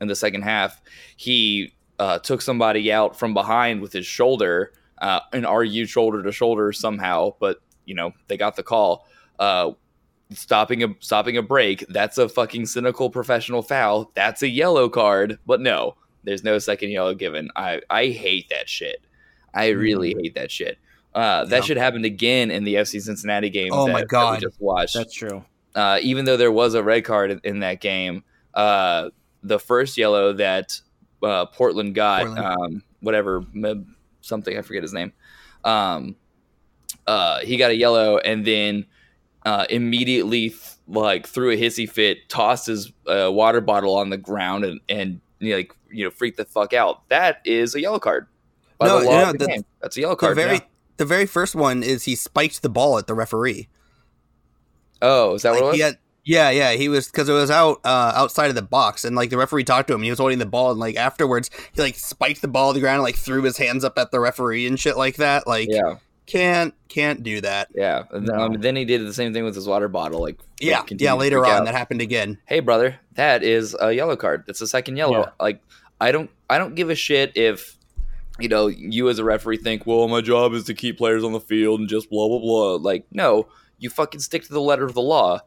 in 0.00 0.08
the 0.08 0.16
second 0.16 0.42
half, 0.42 0.80
he 1.16 1.74
uh, 1.98 2.18
took 2.18 2.42
somebody 2.42 2.92
out 2.92 3.18
from 3.18 3.34
behind 3.34 3.80
with 3.80 3.92
his 3.92 4.06
shoulder 4.06 4.72
uh, 4.98 5.20
and 5.32 5.46
argued 5.46 5.88
shoulder 5.88 6.22
to 6.22 6.32
shoulder 6.32 6.72
somehow. 6.72 7.34
But 7.40 7.58
you 7.84 7.94
know 7.94 8.12
they 8.28 8.36
got 8.36 8.56
the 8.56 8.62
call. 8.62 9.06
Uh, 9.38 9.72
stopping 10.30 10.82
a 10.82 10.88
stopping 11.00 11.36
a 11.36 11.42
break 11.42 11.84
that's 11.88 12.18
a 12.18 12.28
fucking 12.28 12.66
cynical 12.66 13.08
professional 13.10 13.62
foul 13.62 14.10
that's 14.16 14.42
a 14.42 14.48
yellow 14.48 14.88
card 14.88 15.38
but 15.46 15.60
no 15.60 15.94
there's 16.24 16.42
no 16.42 16.58
second 16.58 16.90
yellow 16.90 17.14
given. 17.14 17.48
I 17.54 17.80
I 17.88 18.06
hate 18.08 18.48
that 18.50 18.68
shit. 18.68 19.00
I 19.54 19.68
really 19.68 20.14
hate 20.20 20.34
that 20.34 20.50
shit. 20.50 20.76
Uh, 21.14 21.44
that 21.44 21.58
Yeah. 21.58 21.60
should 21.62 21.76
happen 21.76 22.04
again 22.04 22.50
in 22.50 22.64
the 22.64 22.74
FC 22.74 23.00
Cincinnati 23.00 23.48
game. 23.48 23.70
Oh 23.72 23.86
that, 23.86 23.92
my 23.92 24.04
God. 24.04 24.40
we 24.40 24.46
just 24.48 24.60
watched. 24.60 24.94
That's 24.94 25.14
true. 25.14 25.44
Uh, 25.74 25.98
even 26.02 26.24
though 26.24 26.36
there 26.36 26.50
was 26.50 26.74
a 26.74 26.82
red 26.82 27.04
card 27.04 27.30
in, 27.30 27.40
in 27.44 27.60
that 27.60 27.80
game, 27.80 28.24
uh, 28.54 29.10
the 29.46 29.58
first 29.58 29.96
yellow 29.96 30.32
that 30.34 30.80
uh, 31.22 31.46
Portland 31.46 31.94
got, 31.94 32.26
Portland. 32.26 32.44
Um, 32.44 32.82
whatever 33.00 33.40
Meb, 33.42 33.86
something 34.20 34.56
I 34.56 34.62
forget 34.62 34.82
his 34.82 34.92
name. 34.92 35.12
Um, 35.64 36.16
uh, 37.06 37.40
he 37.40 37.56
got 37.56 37.70
a 37.70 37.76
yellow 37.76 38.18
and 38.18 38.44
then 38.46 38.86
uh, 39.44 39.66
immediately 39.70 40.50
th- 40.50 40.60
like 40.88 41.26
threw 41.26 41.50
a 41.50 41.56
hissy 41.56 41.88
fit, 41.88 42.28
tossed 42.28 42.66
his 42.66 42.92
uh, 43.06 43.30
water 43.32 43.60
bottle 43.60 43.94
on 43.96 44.10
the 44.10 44.16
ground 44.16 44.64
and 44.64 44.80
and 44.88 45.20
you 45.38 45.50
know, 45.50 45.56
like 45.58 45.72
you 45.90 46.04
know 46.04 46.10
freaked 46.10 46.36
the 46.36 46.44
fuck 46.44 46.72
out. 46.72 47.08
That 47.08 47.40
is 47.44 47.74
a 47.74 47.80
yellow 47.80 47.98
card. 47.98 48.26
By 48.78 48.86
No, 48.86 49.00
the 49.00 49.06
law 49.06 49.30
of 49.30 49.38
the 49.38 49.46
the-. 49.46 49.64
That's 49.80 49.96
a 49.96 50.00
yellow 50.00 50.14
The 50.14 50.20
card. 50.20 50.36
very 50.36 50.54
yeah. 50.56 50.60
the 50.96 51.04
very 51.04 51.26
first 51.26 51.54
one 51.54 51.82
is 51.82 52.04
he 52.04 52.14
spiked 52.14 52.62
the 52.62 52.68
ball 52.68 52.98
at 52.98 53.06
the 53.06 53.14
referee. 53.14 53.68
Oh, 55.02 55.34
is 55.34 55.42
that 55.42 55.50
Like, 55.52 55.60
what 55.60 55.66
it 55.66 55.68
was? 55.70 55.76
he 55.76 55.82
had- 55.82 55.98
yeah, 56.26 56.50
yeah, 56.50 56.72
he 56.72 56.88
was 56.90 57.06
because 57.06 57.28
it 57.28 57.32
was 57.32 57.50
out 57.50 57.80
uh, 57.84 58.12
outside 58.14 58.48
of 58.48 58.54
the 58.56 58.62
box, 58.62 59.04
and 59.04 59.14
like 59.16 59.30
the 59.30 59.38
referee 59.38 59.64
talked 59.64 59.88
to 59.88 59.94
him. 59.94 60.02
He 60.02 60.10
was 60.10 60.18
holding 60.18 60.38
the 60.38 60.44
ball, 60.46 60.72
and 60.72 60.80
like 60.80 60.96
afterwards, 60.96 61.50
he 61.72 61.80
like 61.80 61.94
spiked 61.94 62.42
the 62.42 62.48
ball 62.48 62.72
to 62.72 62.74
the 62.74 62.80
ground, 62.80 62.96
and, 62.96 63.04
like 63.04 63.14
threw 63.16 63.42
his 63.42 63.56
hands 63.56 63.84
up 63.84 63.96
at 63.96 64.10
the 64.10 64.20
referee 64.20 64.66
and 64.66 64.78
shit 64.78 64.96
like 64.96 65.16
that. 65.16 65.46
Like, 65.46 65.68
yeah, 65.70 65.96
can't 66.26 66.74
can't 66.88 67.22
do 67.22 67.40
that. 67.42 67.68
yeah. 67.74 68.02
And 68.10 68.26
then, 68.26 68.36
No. 68.36 68.42
um, 68.44 68.52
then 68.60 68.74
he 68.76 68.84
did 68.84 69.06
the 69.06 69.14
same 69.14 69.32
thing 69.32 69.44
with 69.44 69.54
his 69.54 69.68
water 69.68 69.86
bottle. 69.88 70.20
Like 70.20 70.38
Yeah, 70.60 70.78
continued 70.80 71.02
yeah. 71.02 71.12
Later 71.14 71.46
on, 71.46 71.52
out. 71.52 71.64
that 71.66 71.74
happened 71.74 72.00
again. 72.00 72.38
hey 72.46 72.60
brother 72.60 72.98
that 73.14 73.42
is 73.44 73.76
a 73.80 73.92
yellow 73.92 74.16
card 74.16 74.42
that's 74.46 74.60
a 74.60 74.66
second 74.66 74.96
yellow 74.96 75.20
Yeah. 75.20 75.30
like 75.40 75.62
i 76.00 76.10
don't 76.12 76.28
i 76.50 76.58
don't 76.58 76.74
give 76.74 76.90
a 76.90 76.94
shit 76.94 77.32
if 77.36 77.76
you 78.38 78.48
know 78.48 78.66
you 78.66 79.08
as 79.08 79.18
a 79.18 79.24
referee 79.24 79.56
think 79.58 79.86
well 79.86 80.06
my 80.08 80.20
job 80.20 80.52
is 80.54 80.64
to 80.64 80.74
keep 80.74 80.98
players 80.98 81.22
on 81.24 81.32
the 81.32 81.40
field 81.40 81.80
and 81.80 81.88
just 81.88 82.10
blah 82.10 82.28
blah 82.28 82.38
blah 82.38 82.74
like 82.74 83.06
no 83.10 83.46
you 83.78 83.88
fucking 83.90 84.20
stick 84.20 84.42
to 84.44 84.52
the 84.52 84.60
letter 84.60 84.84
of 84.84 84.92
the 84.94 85.00
law 85.02 85.40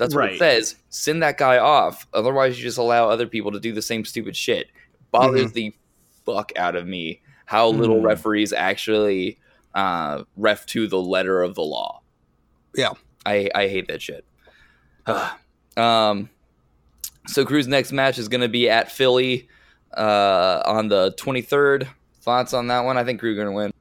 that's 0.00 0.14
what 0.14 0.32
it 0.32 0.38
says 0.38 0.76
send 0.88 1.22
that 1.22 1.38
guy 1.38 1.58
off 1.58 2.06
otherwise 2.12 2.56
you 2.58 2.62
just 2.64 2.78
allow 2.78 3.08
other 3.08 3.26
people 3.26 3.52
to 3.52 3.60
do 3.60 3.72
the 3.72 3.82
same 3.82 4.04
stupid 4.04 4.34
shit 4.36 4.66
bothers 5.12 5.52
the 5.52 5.72
fuck 6.26 6.50
out 6.56 6.74
of 6.74 6.86
me 6.86 7.20
how 7.46 7.68
little 7.68 8.00
Mhm. 8.00 8.04
referees 8.04 8.52
actually 8.52 9.38
uh 9.74 10.24
ref 10.36 10.66
to 10.66 10.86
the 10.88 11.00
letter 11.00 11.42
of 11.42 11.54
the 11.54 11.62
law 11.62 12.00
Yeah. 12.74 12.92
i 13.26 13.48
i 13.54 13.68
hate 13.68 13.86
that 13.88 14.02
shit 14.02 14.24
um 15.76 16.28
so 17.26 17.44
Crew's 17.44 17.68
next 17.68 17.92
match 17.92 18.18
is 18.18 18.28
going 18.28 18.40
to 18.40 18.48
be 18.48 18.68
at 18.68 18.90
Philly 18.90 19.46
uh, 19.96 20.62
on 20.64 20.88
the 20.88 21.12
23rd. 21.18 21.86
Thoughts 22.22 22.54
on 22.54 22.68
that 22.68 22.80
one? 22.80 22.96
I 22.96 23.04
think 23.04 23.20
Crew 23.20 23.34
going 23.36 23.46
to 23.46 23.52
win. 23.52 23.72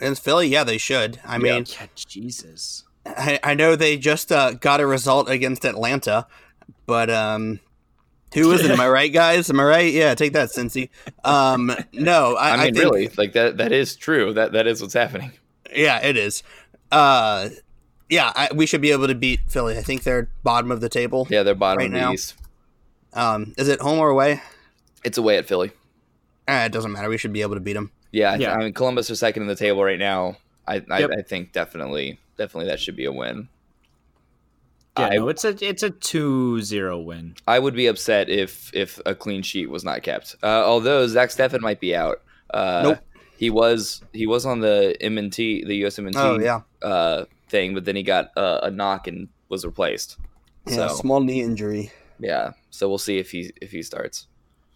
Against 0.00 0.24
Philly, 0.24 0.48
yeah, 0.48 0.64
they 0.64 0.78
should. 0.78 1.20
I 1.24 1.38
mean, 1.38 1.66
yeah, 1.68 1.86
Jesus. 1.94 2.84
I, 3.16 3.40
I 3.42 3.54
know 3.54 3.76
they 3.76 3.96
just 3.96 4.30
uh, 4.32 4.52
got 4.52 4.80
a 4.80 4.86
result 4.86 5.28
against 5.28 5.64
Atlanta, 5.64 6.26
but 6.86 7.10
um, 7.10 7.60
who 8.34 8.50
is 8.52 8.64
it? 8.64 8.70
Am 8.70 8.80
I 8.80 8.88
right, 8.98 9.12
guys? 9.12 9.50
Am 9.50 9.60
I 9.60 9.64
right? 9.64 9.92
Yeah, 9.92 10.14
take 10.14 10.32
that, 10.32 10.50
Cincy. 10.50 10.90
Um, 11.24 11.72
no, 11.92 12.34
I, 12.36 12.50
I 12.50 12.56
mean, 12.64 12.74
think, 12.74 12.84
really, 12.84 13.08
like 13.16 13.32
that. 13.34 13.56
That 13.58 13.72
is 13.72 13.96
true. 13.96 14.32
That 14.32 14.52
that 14.52 14.66
is 14.66 14.80
what's 14.80 14.94
happening. 14.94 15.32
Yeah, 15.74 16.00
it 16.04 16.16
is. 16.16 16.42
Uh, 16.92 17.48
yeah, 18.08 18.32
I, 18.36 18.48
we 18.54 18.66
should 18.66 18.80
be 18.82 18.92
able 18.92 19.06
to 19.08 19.14
beat 19.14 19.40
Philly. 19.48 19.76
I 19.78 19.82
think 19.82 20.02
they're 20.04 20.28
bottom 20.42 20.70
of 20.70 20.80
the 20.80 20.88
table. 20.88 21.26
Yeah, 21.30 21.42
they're 21.42 21.54
bottom 21.54 21.78
Right 21.78 21.86
of 21.86 21.92
the 21.92 21.98
now. 22.00 22.12
East. 22.12 22.34
Um, 23.12 23.54
is 23.56 23.68
it 23.68 23.80
home 23.80 23.98
or 23.98 24.10
away? 24.10 24.40
It's 25.04 25.18
away 25.18 25.36
at 25.38 25.46
Philly. 25.46 25.72
Eh, 26.46 26.66
it 26.66 26.72
doesn't 26.72 26.92
matter. 26.92 27.08
We 27.08 27.16
should 27.18 27.32
be 27.32 27.42
able 27.42 27.54
to 27.54 27.60
beat 27.60 27.72
them. 27.72 27.90
Yeah, 28.12 28.32
I, 28.32 28.36
Yeah. 28.36 28.54
I 28.54 28.58
mean 28.58 28.72
Columbus 28.72 29.10
are 29.10 29.16
second 29.16 29.42
in 29.42 29.48
the 29.48 29.56
table 29.56 29.82
right 29.82 29.98
now. 29.98 30.36
I 30.68 30.82
I, 30.90 31.00
Yep. 31.00 31.10
I 31.18 31.22
think 31.22 31.52
definitely 31.52 32.18
definitely 32.36 32.68
that 32.70 32.80
should 32.80 32.96
be 32.96 33.04
a 33.04 33.12
win. 33.12 33.48
Yeah, 34.98 35.06
I- 35.06 35.16
no, 35.16 35.28
it's 35.28 35.44
a 35.44 35.56
it's 35.68 35.82
a 35.82 35.90
2-0 35.90 37.04
win. 37.04 37.34
I 37.48 37.58
would 37.58 37.74
be 37.74 37.86
upset 37.86 38.28
if 38.28 38.72
if 38.74 39.00
a 39.04 39.14
clean 39.14 39.42
sheet 39.42 39.68
was 39.68 39.84
not 39.84 40.02
kept. 40.02 40.36
Uh, 40.42 40.62
although 40.64 41.06
Zach 41.08 41.30
Steffen 41.30 41.60
might 41.60 41.80
be 41.80 41.94
out. 41.96 42.22
Uh, 42.52 42.80
Nope. 42.84 42.98
He 43.36 43.50
was 43.50 44.02
he 44.12 44.26
was 44.26 44.46
on 44.46 44.60
the 44.60 44.96
MNT 45.00 45.66
the 45.66 45.74
US 45.84 45.98
MNT 45.98 46.14
Oh 46.16 46.38
yeah, 46.38 46.60
uh, 46.82 47.24
thing, 47.48 47.74
but 47.74 47.84
then 47.84 47.96
he 47.96 48.04
got 48.04 48.30
uh, 48.36 48.60
a 48.62 48.70
knock 48.70 49.08
and 49.08 49.28
was 49.48 49.64
replaced. 49.64 50.16
yeah. 50.66 50.86
So 50.88 50.94
Small 50.94 51.20
knee 51.20 51.40
injury. 51.42 51.90
yeah, 52.20 52.52
so 52.70 52.88
we'll 52.88 52.98
see 52.98 53.18
if 53.18 53.32
he 53.32 53.52
if 53.60 53.72
he 53.72 53.82
starts. 53.82 54.28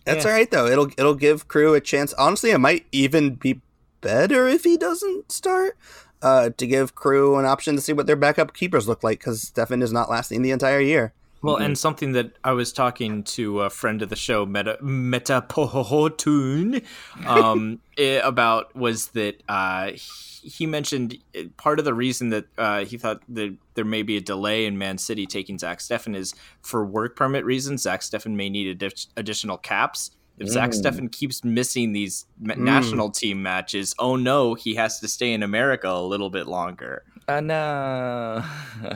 That's 0.04 0.24
Yeah. 0.24 0.30
all 0.32 0.36
right 0.36 0.50
though. 0.50 0.66
It'll 0.66 0.88
it'll 0.98 1.14
give 1.14 1.46
Crew 1.46 1.74
a 1.74 1.80
chance. 1.80 2.12
Honestly, 2.14 2.50
it 2.50 2.58
might 2.58 2.86
even 2.90 3.36
be 3.36 3.60
better 4.00 4.48
if 4.48 4.64
he 4.64 4.76
doesn't 4.76 5.30
start. 5.30 5.76
Uh, 6.20 6.50
to 6.56 6.66
give 6.66 6.94
Crew 6.96 7.36
an 7.36 7.44
option 7.44 7.76
to 7.76 7.80
see 7.80 7.92
what 7.92 8.06
their 8.08 8.16
backup 8.16 8.52
keepers 8.52 8.88
look 8.88 9.04
like 9.04 9.20
because 9.20 9.52
Steffen 9.54 9.82
is 9.82 9.92
not 9.92 10.10
lasting 10.10 10.42
the 10.42 10.50
entire 10.50 10.80
year. 10.80 11.12
Well, 11.42 11.58
Mhm. 11.58 11.64
and 11.66 11.78
something 11.78 12.10
that 12.12 12.32
I 12.42 12.50
was 12.52 12.72
talking 12.72 13.22
to 13.22 13.60
a 13.60 13.70
friend 13.70 14.02
of 14.02 14.08
the 14.08 14.16
show, 14.16 14.44
Meta 14.44 14.76
Meta 14.82 15.44
Pohotun, 15.48 16.82
um, 17.26 17.78
about 18.24 18.74
was 18.74 19.08
that 19.08 19.42
uh, 19.48 19.92
he 19.92 20.00
he 20.40 20.66
mentioned 20.66 21.18
eh, 21.34 21.44
part 21.56 21.78
of 21.78 21.84
the 21.84 21.92
reason 21.94 22.30
that 22.30 22.46
uh, 22.56 22.84
he 22.84 22.96
thought 22.96 23.20
that 23.28 23.54
there 23.74 23.84
may 23.84 24.02
be 24.02 24.16
a 24.16 24.20
delay 24.20 24.66
in 24.66 24.78
Man 24.78 24.96
City 24.98 25.26
taking 25.26 25.58
Zach 25.58 25.78
Steffen 25.80 26.16
is 26.16 26.34
for 26.62 26.84
work 26.84 27.16
permit 27.16 27.44
reasons. 27.44 27.82
Zach 27.82 28.00
Steffen 28.00 28.34
may 28.34 28.48
need 28.48 28.78
addi- 28.80 29.06
additional 29.16 29.58
caps. 29.58 30.10
If 30.38 30.48
Zach 30.48 30.70
Mm. 30.70 30.82
Steffen 30.82 31.12
keeps 31.12 31.42
missing 31.44 31.92
these 31.92 32.26
Mm. 32.42 32.58
national 32.58 33.10
team 33.10 33.42
matches, 33.42 33.94
oh 33.98 34.16
no, 34.16 34.54
he 34.54 34.74
has 34.76 35.00
to 35.00 35.08
stay 35.08 35.32
in 35.32 35.42
America 35.42 35.88
a 35.88 36.02
little 36.02 36.30
bit 36.30 36.46
longer. 36.46 37.02
Uh, 37.26 37.40
no. 37.40 38.42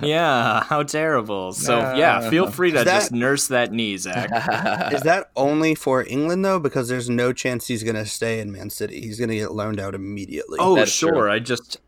Yeah, 0.03 0.63
how 0.65 0.83
terrible. 0.85 1.53
So 1.53 1.81
No. 1.81 1.95
yeah, 1.95 2.31
feel 2.31 2.51
free 2.51 2.71
to 2.71 2.79
that- 2.79 2.85
just 2.87 3.13
nurse 3.13 3.49
that 3.49 3.73
knee, 3.73 3.97
Zach. 3.99 4.31
Is 4.93 5.03
that 5.03 5.31
only 5.37 5.75
for 5.75 6.05
England 6.09 6.45
though? 6.45 6.59
Because 6.59 6.89
there's 6.89 7.11
no 7.11 7.33
chance 7.33 7.67
he's 7.67 7.83
gonna 7.83 8.07
stay 8.07 8.41
in 8.41 8.51
Man 8.53 8.71
City. 8.71 9.01
He's 9.01 9.19
gonna 9.21 9.35
get 9.35 9.53
loaned 9.53 9.81
out 9.81 9.95
immediately. 9.95 10.59
Oh, 10.61 10.77
That's 10.77 10.91
sure. 10.91 11.13
true. 11.13 11.31
I 11.31 11.39
just. 11.41 11.79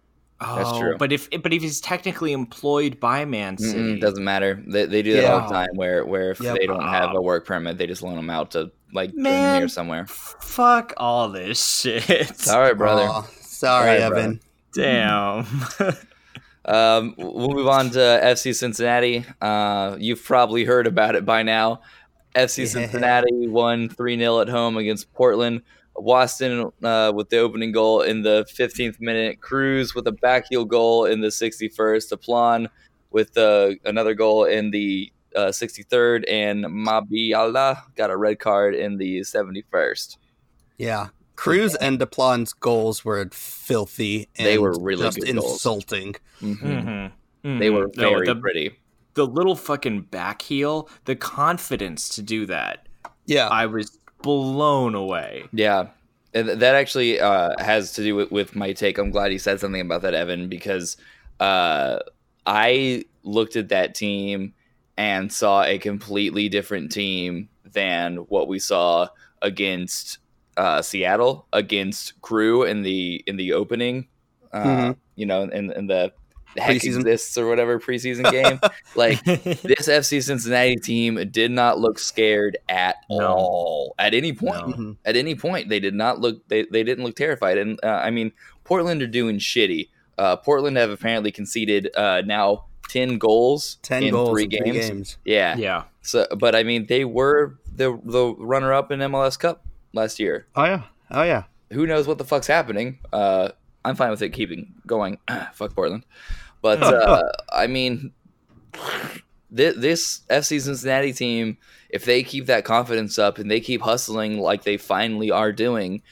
Oh, 0.40 0.56
That's 0.56 0.78
true. 0.78 0.96
But 0.98 1.12
if 1.12 1.30
but 1.42 1.52
if 1.54 1.62
he's 1.62 1.80
technically 1.80 2.32
employed 2.32 3.00
by 3.00 3.24
Man 3.24 3.56
City, 3.56 3.78
Mm-mm, 3.78 4.00
doesn't 4.00 4.22
matter. 4.24 4.62
They, 4.66 4.84
they 4.84 5.00
do 5.00 5.14
that 5.14 5.30
all 5.32 5.48
the 5.48 5.54
time. 5.54 5.68
Where 5.74 6.04
where 6.04 6.32
if 6.32 6.40
Yep. 6.40 6.58
they 6.58 6.66
don't 6.66 6.82
have 6.82 7.14
a 7.14 7.22
work 7.22 7.46
permit, 7.46 7.78
they 7.78 7.86
just 7.86 8.02
loan 8.02 8.16
them 8.16 8.28
out 8.28 8.50
to 8.50 8.70
like 8.94 9.14
Man. 9.14 9.62
or 9.62 9.68
somewhere. 9.68 10.06
fuck 10.06 10.94
all 10.96 11.28
this 11.28 11.80
shit. 11.80 12.36
Sorry, 12.38 12.74
brother. 12.74 13.02
Aw, 13.02 13.22
sorry, 13.42 14.02
All 14.02 14.10
right, 14.10 14.18
Evan. 14.18 14.40
Damn. 14.72 15.46
Um, 16.66 17.14
we'll 17.18 17.50
move 17.50 17.68
on 17.68 17.90
to 17.90 17.98
FC 17.98 18.54
Cincinnati. 18.54 19.22
Uh, 19.38 19.96
you've 19.98 20.24
probably 20.24 20.64
heard 20.64 20.86
about 20.86 21.14
it 21.14 21.26
by 21.26 21.42
now. 21.42 21.82
FC 22.34 22.60
Yeah. 22.60 22.64
Cincinnati 22.64 23.48
won 23.48 23.90
3 23.90 24.16
0 24.18 24.40
at 24.40 24.48
home 24.48 24.78
against 24.78 25.12
Portland. 25.12 25.60
Waston 25.94 26.72
uh, 26.82 27.12
with 27.14 27.28
the 27.28 27.36
opening 27.38 27.70
goal 27.70 28.00
in 28.00 28.22
the 28.22 28.46
15th 28.50 28.98
minute. 28.98 29.42
Cruz 29.42 29.94
with 29.94 30.06
a 30.06 30.12
back 30.12 30.46
heel 30.48 30.64
goal 30.64 31.04
in 31.04 31.20
the 31.20 31.28
61st. 31.28 32.08
Deplagne 32.08 32.68
with 33.10 33.36
uh, 33.36 33.72
another 33.84 34.14
goal 34.14 34.44
in 34.44 34.70
the 34.70 35.12
uh, 35.34 35.48
63rd. 35.48 36.24
And 36.28 36.64
Mabiala 36.64 37.82
got 37.96 38.10
a 38.10 38.16
red 38.16 38.38
card 38.38 38.74
in 38.74 38.96
the 38.98 39.20
71st. 39.20 40.16
Yeah. 40.78 41.08
Cruz 41.36 41.74
and 41.76 41.98
Deplagne's 41.98 42.52
goals 42.52 43.04
were 43.04 43.28
filthy. 43.32 44.28
And 44.36 44.46
They 44.46 44.58
were 44.58 44.74
really 44.78 45.02
just 45.02 45.18
good 45.20 45.34
goals. 45.36 45.52
insulting. 45.54 46.14
Mhm. 46.40 47.12
Mhm. 47.44 47.58
They 47.58 47.70
were 47.70 47.88
Mhm. 47.88 47.96
No, 47.96 48.10
very 48.10 48.26
the, 48.26 48.36
pretty. 48.36 48.76
the 49.14 49.26
little 49.26 49.56
fucking 49.56 50.02
back 50.02 50.42
heel, 50.42 50.88
the 51.06 51.16
confidence 51.16 52.08
to 52.10 52.22
do 52.22 52.46
that. 52.46 52.86
Yeah. 53.26 53.48
I 53.48 53.66
was 53.66 53.98
blown 54.22 54.94
away. 54.94 55.44
Yeah. 55.52 55.88
And 56.32 56.48
that 56.48 56.74
actually 56.74 57.20
uh, 57.20 57.52
has 57.58 57.92
to 57.92 58.02
do 58.02 58.16
with, 58.16 58.30
with 58.32 58.56
my 58.56 58.72
take. 58.72 58.98
I'm 58.98 59.10
glad 59.10 59.32
you 59.32 59.38
said 59.38 59.60
something 59.60 59.80
about 59.80 60.02
that, 60.02 60.14
Evan, 60.14 60.48
because 60.48 60.96
uh, 61.40 61.98
I 62.46 63.04
looked 63.22 63.56
at 63.56 63.68
that 63.68 63.94
team 63.94 64.52
and 64.96 65.32
saw 65.32 65.62
a 65.64 65.78
completely 65.78 66.48
different 66.48 66.92
team 66.92 67.48
than 67.72 68.16
what 68.16 68.48
we 68.48 68.58
saw 68.58 69.08
against 69.42 70.18
uh, 70.56 70.80
Seattle, 70.82 71.46
against 71.52 72.20
Crew 72.22 72.62
in 72.64 72.82
the 72.82 73.22
in 73.26 73.36
the 73.36 73.52
opening. 73.52 74.06
Uh, 74.52 74.64
Mhm. 74.64 74.96
You 75.16 75.26
know, 75.26 75.42
in, 75.42 75.72
in 75.72 75.86
the 75.88 76.12
heck 76.56 76.76
Preseason. 76.76 76.98
exists 77.00 77.36
or 77.36 77.48
whatever 77.48 77.80
preseason 77.80 78.30
game. 78.30 78.60
like 78.96 79.22
this 79.24 79.88
FC 79.88 80.22
Cincinnati 80.22 80.76
team 80.76 81.28
did 81.30 81.50
not 81.50 81.80
look 81.80 81.98
scared 81.98 82.56
at 82.68 82.96
No. 83.10 83.26
all 83.26 83.94
at 83.98 84.14
any 84.14 84.32
point. 84.32 84.68
No. 84.68 84.74
Mhm. 84.76 84.96
At 85.04 85.16
any 85.16 85.34
point, 85.34 85.68
they 85.68 85.80
did 85.80 85.94
not 85.94 86.20
look. 86.20 86.46
They, 86.48 86.66
they 86.70 86.84
didn't 86.84 87.04
look 87.04 87.16
terrified. 87.16 87.58
And 87.58 87.80
uh, 87.82 87.88
I 88.04 88.10
mean, 88.10 88.30
Portland 88.62 89.02
are 89.02 89.08
doing 89.08 89.38
shitty. 89.38 89.88
Uh, 90.18 90.36
Portland 90.36 90.76
have 90.76 90.90
apparently 90.90 91.32
conceded 91.32 91.90
uh, 91.96 92.22
now 92.24 92.66
ten 92.88 93.18
goals 93.18 93.78
10 93.82 94.02
in 94.04 94.10
goals 94.12 94.30
three 94.30 94.44
in 94.44 94.48
games. 94.50 94.64
three 94.64 94.80
games. 94.80 95.18
Yeah. 95.24 95.56
yeah. 95.56 95.84
So, 96.02 96.26
but 96.38 96.54
I 96.54 96.62
mean, 96.62 96.86
they 96.86 97.04
were 97.04 97.58
the 97.74 97.98
the 98.04 98.34
runner 98.38 98.72
up 98.72 98.90
in 98.92 99.00
MLS 99.00 99.38
Cup 99.38 99.64
last 99.92 100.18
year. 100.20 100.46
Oh, 100.54 100.64
yeah. 100.64 100.82
Oh, 101.10 101.22
yeah. 101.22 101.44
Who 101.72 101.86
knows 101.86 102.06
what 102.06 102.18
the 102.18 102.24
fuck's 102.24 102.46
happening? 102.46 102.98
Uh, 103.12 103.50
I'm 103.84 103.96
fine 103.96 104.10
with 104.10 104.22
it 104.22 104.30
keeping 104.30 104.74
going. 104.86 105.18
Fuck 105.54 105.74
Portland. 105.74 106.04
But 106.62 106.82
uh, 106.82 107.22
I 107.52 107.66
mean, 107.66 108.12
th- 109.54 109.76
this 109.76 110.20
FC 110.30 110.60
Cincinnati 110.60 111.12
team, 111.12 111.56
if 111.90 112.04
they 112.04 112.22
keep 112.22 112.46
that 112.46 112.64
confidence 112.64 113.18
up 113.18 113.38
and 113.38 113.50
they 113.50 113.60
keep 113.60 113.80
hustling 113.82 114.38
like 114.38 114.62
they 114.64 114.76
finally 114.76 115.30
are 115.30 115.52
doing, 115.52 116.02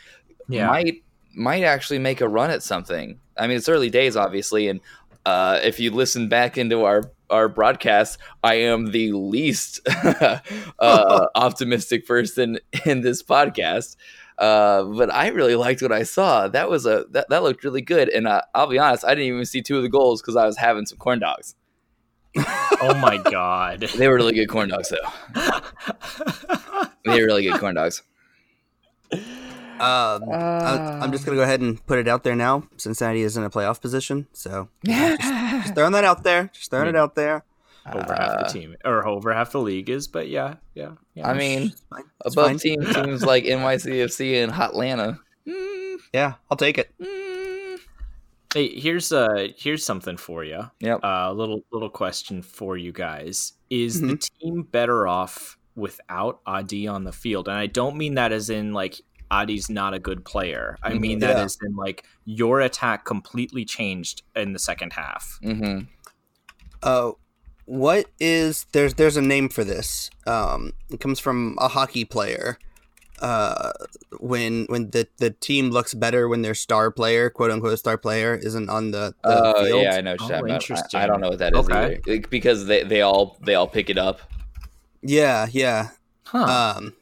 Yeah. 0.49 0.67
might 0.69 1.03
might 1.35 1.63
actually 1.65 1.99
make 1.99 2.21
a 2.21 2.29
run 2.29 2.51
at 2.51 2.63
something. 2.63 3.19
I 3.39 3.47
mean, 3.47 3.57
it's 3.57 3.69
early 3.69 3.89
days, 3.89 4.17
obviously, 4.17 4.69
and 4.69 4.81
uh, 5.25 5.61
if 5.63 5.79
you 5.79 5.91
listen 5.91 6.29
back 6.29 6.59
into 6.59 6.85
our 6.85 7.13
our 7.31 7.49
broadcast, 7.49 8.19
I 8.43 8.57
am 8.57 8.91
the 8.91 9.13
least 9.13 9.81
uh, 10.05 10.39
optimistic 11.35 12.07
person 12.07 12.59
in 12.85 13.01
this 13.01 13.23
podcast. 13.23 13.97
Uh, 14.39 14.85
but 14.85 15.13
I 15.13 15.29
really 15.29 15.55
liked 15.55 15.83
what 15.83 15.93
I 15.93 16.03
saw. 16.03 16.49
That 16.49 16.69
was 16.69 16.87
a 16.87 17.05
that, 17.11 17.29
that 17.31 17.43
looked 17.43 17.65
really 17.65 17.83
good, 17.83 18.09
and 18.09 18.27
uh, 18.27 18.43
I'll 18.55 18.67
be 18.67 18.79
honest, 18.79 19.05
I 19.05 19.11
didn't 19.11 19.27
even 19.27 19.45
see 19.45 19.63
two 19.63 19.77
of 19.77 19.83
the 19.83 19.89
goals 19.89 20.21
because 20.21 20.37
I 20.37 20.47
was 20.47 20.59
having 20.59 20.87
some 20.87 20.99
corn 20.99 21.21
dogs. 21.21 21.55
oh 22.37 22.99
my 23.01 23.19
god. 23.19 23.91
They 23.97 24.09
were 24.09 24.15
really 24.15 24.33
good 24.35 24.49
corn 24.49 24.71
dogs, 24.71 24.89
though. 24.89 25.41
They 27.05 27.21
were 27.21 27.27
really 27.27 27.45
good 27.45 27.61
corn 27.61 27.75
dogs. 27.75 28.03
Um, 29.83 30.29
I- 30.31 30.99
I'm 31.03 31.13
just 31.13 31.25
going 31.27 31.37
to 31.37 31.41
go 31.41 31.45
ahead 31.45 31.61
and 31.61 31.85
put 31.87 31.99
it 31.99 32.09
out 32.09 32.23
there 32.25 32.37
now. 32.37 32.65
Cincinnati 32.77 33.23
is 33.23 33.37
in 33.37 33.45
a 33.45 33.51
playoff 33.51 33.81
position. 33.81 34.27
So 34.33 34.69
just 34.87 35.75
throwing 35.75 35.93
that 35.93 36.05
out 36.05 36.23
there. 36.23 36.51
Just 36.53 36.71
throwing 36.71 36.89
it 36.89 36.97
out 36.97 37.15
there. 37.15 37.45
over 37.93 38.15
half 38.15 38.39
the 38.39 38.45
team 38.53 38.77
or 38.85 39.07
over 39.07 39.33
half 39.35 39.51
the 39.53 39.61
league 39.61 39.91
is, 39.91 40.07
but 40.07 40.29
yeah, 40.29 40.55
yeah. 40.75 40.93
yeah. 41.15 41.29
I 41.29 41.35
mean, 41.35 41.63
It's 41.73 41.83
fine. 41.91 42.05
It's 42.25 42.35
above 42.37 42.47
fine. 42.47 42.59
team 42.59 42.81
teams 42.95 43.25
like 43.25 43.45
NYCFC 43.45 44.43
and 44.45 44.53
Hotlanta. 44.53 45.19
Mm, 45.49 45.97
Yeah, 46.15 46.35
I'll 46.51 46.57
take 46.57 46.79
it. 46.79 46.93
mm. 47.01 47.79
Hey, 48.55 48.69
here's 48.79 49.13
uh 49.13 49.49
here's 49.57 49.83
something 49.85 50.17
for 50.19 50.45
you. 50.45 50.71
Yep. 50.81 51.01
A 51.03 51.07
uh, 51.07 51.33
little 51.33 51.63
little 51.73 51.89
question 51.89 52.43
for 52.43 52.77
you 52.77 52.93
guys: 52.93 53.55
Is 53.71 54.01
the 54.01 54.09
Mm-hmm. 54.09 54.49
team 54.51 54.63
better 54.63 55.09
off 55.09 55.57
without 55.75 56.41
Adi 56.45 56.87
on 56.87 57.05
the 57.05 57.13
field? 57.13 57.49
And 57.49 57.57
I 57.57 57.67
don't 57.67 57.97
mean 57.97 58.15
that 58.17 58.31
as 58.31 58.51
in 58.51 58.75
like 58.75 59.01
Adi's 59.33 59.69
not 59.71 59.95
a 59.95 59.99
good 59.99 60.25
player. 60.25 60.77
I 60.83 60.91
Mhm. 60.93 61.01
mean 61.01 61.19
that 61.21 61.37
Yeah. 61.39 61.45
as 61.45 61.57
in 61.67 61.75
like 61.75 62.05
your 62.27 62.61
attack 62.61 63.05
completely 63.05 63.65
changed 63.65 64.23
in 64.37 64.53
the 64.53 64.59
second 64.59 64.93
half. 64.93 65.39
hmm 65.43 65.81
Uh, 66.83 67.13
what 67.65 68.07
is 68.21 68.67
there's 68.73 68.95
there's 68.95 69.17
a 69.17 69.23
name 69.23 69.49
for 69.49 69.65
this. 69.65 70.11
Um, 70.27 70.73
it 70.91 71.01
comes 71.01 71.19
from 71.21 71.57
a 71.59 71.69
hockey 71.69 72.05
player. 72.05 72.59
uh, 73.21 73.71
when 74.19 74.65
when 74.69 74.91
the 74.91 75.07
the 75.19 75.31
team 75.31 75.71
looks 75.71 75.95
better 75.95 76.27
when 76.29 76.43
their 76.43 76.55
star 76.57 76.91
player, 76.91 77.31
quote 77.31 77.53
unquote 77.53 77.79
star 77.79 77.97
player, 77.97 78.35
isn't 78.35 78.69
on 78.69 78.91
the, 78.91 79.15
the 79.23 79.55
Oh 79.55 79.65
field. 79.65 79.83
yeah, 79.85 79.95
I 79.95 80.01
know. 80.01 80.17
what 80.19 80.29
you're 80.29 80.49
Oh, 80.49 80.55
interesting. 80.55 80.99
I, 80.99 81.05
I 81.05 81.07
don't 81.07 81.21
know 81.21 81.29
what 81.29 81.39
that 81.39 81.53
is 81.55 81.61
Okay. 81.61 81.75
either. 81.77 82.01
Like, 82.05 82.31
because 82.31 82.67
they, 82.67 82.83
they 82.83 83.01
all 83.03 83.39
they 83.47 83.55
all 83.55 83.69
pick 83.69 83.89
it 83.91 83.99
up. 83.99 84.19
yeah, 85.03 85.47
yeah. 85.53 85.91
Huh. 86.25 86.75
Um, 86.77 86.95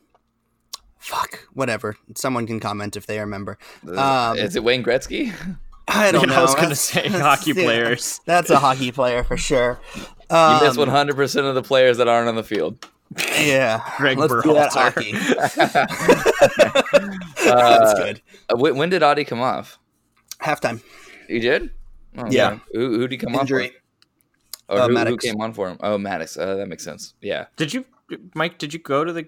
fuck, 1.00 1.48
whatever. 1.54 1.96
Someone 2.14 2.46
can 2.46 2.60
comment 2.60 2.96
if 2.96 3.06
they 3.06 3.18
remember. 3.18 3.58
Um, 3.96 4.36
is 4.38 4.54
it 4.54 4.62
Wayne 4.62 4.84
Gretzky? 4.84 5.32
I 5.88 6.12
don't 6.12 6.22
Yeah, 6.28 6.34
know. 6.34 6.38
I 6.38 6.42
was 6.42 6.54
gonna 6.54 6.76
say 6.76 7.08
hockey 7.08 7.50
yeah, 7.52 7.64
players. 7.64 8.20
That's 8.26 8.50
a 8.50 8.58
hockey 8.60 8.92
player 8.92 9.24
for 9.24 9.36
sure. 9.36 9.80
You 9.96 10.36
Um, 10.36 10.62
miss 10.64 10.76
100 10.76 11.16
percent 11.16 11.46
of 11.46 11.56
the 11.56 11.62
players 11.62 11.96
that 11.96 12.06
aren't 12.06 12.28
on 12.28 12.36
the 12.36 12.44
field. 12.44 12.86
Yeah, 13.40 13.82
Greg 13.96 14.16
let's 14.18 14.32
do 14.44 14.54
that 14.54 14.72
hockey. 14.72 15.12
Uh, 17.44 17.78
That's 17.78 17.94
good. 17.94 18.22
Uh, 18.48 18.56
when, 18.56 18.76
when 18.76 18.88
did 18.90 19.02
Adi 19.02 19.24
come 19.24 19.40
off? 19.40 19.78
Halftime 20.40 20.80
You 21.28 21.40
did? 21.40 21.70
Oh, 22.16 22.26
Yeah. 22.30 22.50
man. 22.50 22.60
Who 22.72 22.90
who 22.92 23.08
did 23.08 23.12
he 23.12 23.18
come 23.18 23.34
injury. 23.34 23.66
off? 23.66 23.72
For? 24.68 24.74
Or 24.74 24.78
Uh, 24.82 24.88
who, 24.88 25.04
who 25.10 25.16
came 25.16 25.40
on 25.40 25.52
for 25.52 25.68
him? 25.68 25.78
Oh, 25.80 25.98
Mattocks. 25.98 26.36
Uh, 26.36 26.54
that 26.54 26.68
makes 26.68 26.84
sense. 26.84 27.14
Yeah. 27.20 27.46
Did 27.56 27.74
you, 27.74 27.84
Mike? 28.34 28.58
Did 28.58 28.72
you 28.72 28.78
go 28.78 29.04
to 29.04 29.12
the? 29.12 29.26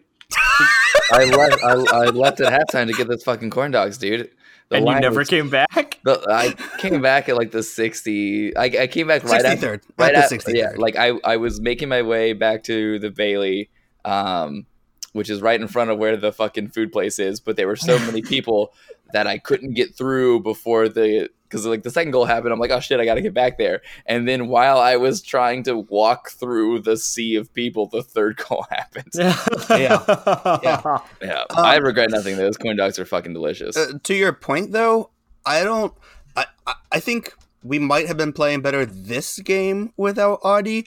I 1.13 1.25
left. 1.25 1.63
I, 1.63 1.73
I 1.73 2.05
left 2.07 2.41
at 2.41 2.53
halftime 2.53 2.87
to 2.87 2.93
get 2.93 3.09
those 3.09 3.23
fucking 3.23 3.51
corn 3.51 3.71
dogs, 3.71 3.99
dude. 3.99 4.31
The 4.69 4.77
and 4.79 4.89
you 4.89 5.01
never 5.01 5.19
was- 5.21 5.29
came 5.29 5.51
back. 5.51 5.99
the- 6.05 6.25
I 6.29 6.55
came 6.79 7.03
back 7.03 7.29
at 7.29 7.37
like 7.37 7.51
the 7.51 7.63
sixty. 7.63 8.57
I, 8.57 8.65
I 8.65 8.87
came 8.87 9.07
back 9.07 9.23
right 9.25 9.43
Sixty 9.43 9.49
after. 9.49 9.71
Right 9.99 10.15
Right 10.15 10.15
at, 10.15 10.33
at 10.33 10.55
yeah, 10.55 10.73
like 10.77 10.97
I, 10.97 11.13
I 11.25 11.37
was 11.37 11.61
making 11.61 11.89
my 11.89 12.03
way 12.03 12.33
back 12.33 12.63
to 12.65 12.99
the 12.99 13.11
Bailey, 13.11 13.69
um, 14.05 14.67
which 15.13 15.29
is 15.29 15.43
right 15.43 15.61
in 15.61 15.69
front 15.69 15.91
of 15.91 15.99
where 15.99 16.17
the 16.17 16.33
fucking 16.33 16.69
food 16.69 16.93
place 16.93 17.19
is. 17.19 17.41
But 17.41 17.57
there 17.57 17.67
were 17.67 17.77
so 17.77 17.99
many 17.99 18.23
people 18.23 18.73
that 19.13 19.27
I 19.27 19.37
couldn't 19.39 19.75
get 19.75 19.95
through 19.95 20.41
before 20.41 20.89
the 20.89 21.29
because 21.53 21.67
like 21.67 21.83
the 21.83 21.91
second 21.91 22.13
goal 22.13 22.25
happened. 22.25 22.53
I'm 22.53 22.59
like, 22.59 22.71
oh 22.71 22.81
shit, 22.81 22.99
I 22.99 23.05
got 23.05 23.15
to 23.17 23.21
get 23.21 23.35
back 23.35 23.59
there. 23.59 23.83
And 24.07 24.27
then 24.27 24.49
while 24.49 24.79
I 24.79 24.97
was 24.97 25.21
trying 25.21 25.63
to 25.65 25.77
walk 25.77 26.31
through 26.31 26.81
the 26.81 26.97
sea 26.97 27.37
of 27.37 27.53
people, 27.53 27.87
the 27.87 28.03
third 28.03 28.37
goal 28.49 28.65
happened. 28.71 29.11
yeah. 29.15 29.37
Yeah. 29.71 30.99
Yeah, 31.23 31.45
Um, 31.51 31.65
I 31.65 31.77
regret 31.77 32.11
nothing. 32.11 32.37
Those 32.37 32.57
corn 32.57 32.77
dogs 32.77 32.99
are 32.99 33.05
fucking 33.05 33.35
delicious. 33.35 33.77
Uh, 33.77 33.93
to 34.03 34.15
your 34.15 34.33
point, 34.33 34.73
though, 34.73 35.11
I 35.45 35.63
don't. 35.63 35.93
I, 36.37 36.47
I 36.67 36.75
I 36.93 37.01
think 37.01 37.35
we 37.63 37.79
might 37.79 38.07
have 38.09 38.17
been 38.17 38.33
playing 38.33 38.63
better 38.63 38.85
this 38.87 39.39
game 39.39 39.93
without 39.97 40.41
Adi. 40.43 40.87